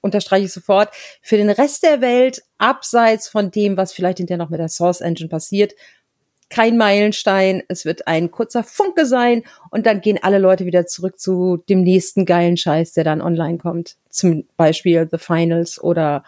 unterstreiche 0.00 0.46
ich 0.46 0.52
sofort. 0.52 0.90
Für 1.22 1.36
den 1.36 1.50
Rest 1.50 1.82
der 1.82 2.00
Welt 2.00 2.42
abseits 2.58 3.28
von 3.28 3.50
dem, 3.50 3.76
was 3.76 3.92
vielleicht 3.92 4.18
hinterher 4.18 4.38
noch 4.38 4.50
mit 4.50 4.60
der 4.60 4.68
Source 4.68 5.00
Engine 5.00 5.28
passiert, 5.28 5.74
kein 6.50 6.76
Meilenstein. 6.76 7.62
Es 7.68 7.84
wird 7.84 8.06
ein 8.06 8.30
kurzer 8.30 8.64
Funke 8.64 9.06
sein 9.06 9.42
und 9.70 9.86
dann 9.86 10.00
gehen 10.00 10.18
alle 10.22 10.38
Leute 10.38 10.66
wieder 10.66 10.86
zurück 10.86 11.18
zu 11.18 11.62
dem 11.68 11.82
nächsten 11.82 12.24
geilen 12.24 12.56
Scheiß, 12.56 12.92
der 12.92 13.04
dann 13.04 13.20
online 13.20 13.58
kommt. 13.58 13.96
Zum 14.08 14.44
Beispiel 14.56 15.08
The 15.10 15.18
Finals 15.18 15.82
oder 15.82 16.24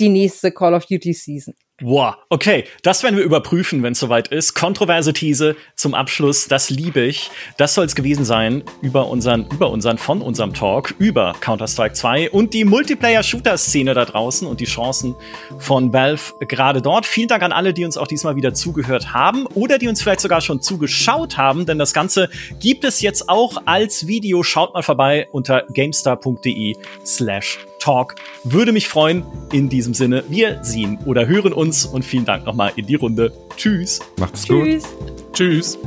die 0.00 0.08
nächste 0.08 0.50
Call 0.50 0.74
of 0.74 0.86
Duty 0.86 1.12
Season. 1.12 1.54
Wow, 1.80 2.14
okay, 2.30 2.66
das 2.84 3.02
werden 3.02 3.16
wir 3.16 3.24
überprüfen, 3.24 3.82
wenn 3.82 3.94
es 3.94 3.98
soweit 3.98 4.28
ist. 4.28 4.54
Kontroverse 4.54 5.12
These 5.12 5.56
zum 5.74 5.94
Abschluss, 5.94 6.46
das 6.46 6.70
liebe 6.70 7.00
ich. 7.00 7.32
Das 7.56 7.74
soll 7.74 7.84
es 7.84 7.96
gewesen 7.96 8.24
sein 8.24 8.62
über 8.80 9.08
unseren, 9.08 9.48
über 9.50 9.70
unseren, 9.70 9.98
von 9.98 10.22
unserem 10.22 10.54
Talk 10.54 10.94
über 11.00 11.34
Counter-Strike 11.40 11.94
2 11.94 12.30
und 12.30 12.54
die 12.54 12.64
Multiplayer-Shooter-Szene 12.64 13.92
da 13.92 14.04
draußen 14.04 14.46
und 14.46 14.60
die 14.60 14.66
Chancen 14.66 15.16
von 15.58 15.92
Valve 15.92 16.34
gerade 16.46 16.80
dort. 16.80 17.06
Vielen 17.06 17.26
Dank 17.26 17.42
an 17.42 17.50
alle, 17.50 17.74
die 17.74 17.84
uns 17.84 17.96
auch 17.96 18.06
diesmal 18.06 18.36
wieder 18.36 18.54
zugehört 18.54 19.12
haben 19.12 19.44
oder 19.46 19.78
die 19.78 19.88
uns 19.88 20.00
vielleicht 20.00 20.20
sogar 20.20 20.42
schon 20.42 20.62
zugeschaut 20.62 21.36
haben, 21.38 21.66
denn 21.66 21.80
das 21.80 21.92
Ganze 21.92 22.30
gibt 22.60 22.84
es 22.84 23.00
jetzt 23.00 23.28
auch 23.28 23.60
als 23.64 24.06
Video. 24.06 24.44
Schaut 24.44 24.74
mal 24.74 24.82
vorbei 24.84 25.26
unter 25.32 25.64
gamestar.de 25.72 26.76
slash 27.04 27.58
Talk. 27.84 28.14
Würde 28.44 28.72
mich 28.72 28.88
freuen. 28.88 29.24
In 29.52 29.68
diesem 29.68 29.92
Sinne, 29.92 30.24
wir 30.28 30.64
sehen 30.64 30.98
oder 31.04 31.26
hören 31.26 31.52
uns 31.52 31.84
und 31.84 32.02
vielen 32.02 32.24
Dank 32.24 32.46
nochmal 32.46 32.72
in 32.76 32.86
die 32.86 32.94
Runde. 32.94 33.30
Tschüss. 33.56 34.00
Macht's 34.18 34.44
Tschüss. 34.44 34.84
gut. 34.84 35.32
Tschüss. 35.34 35.78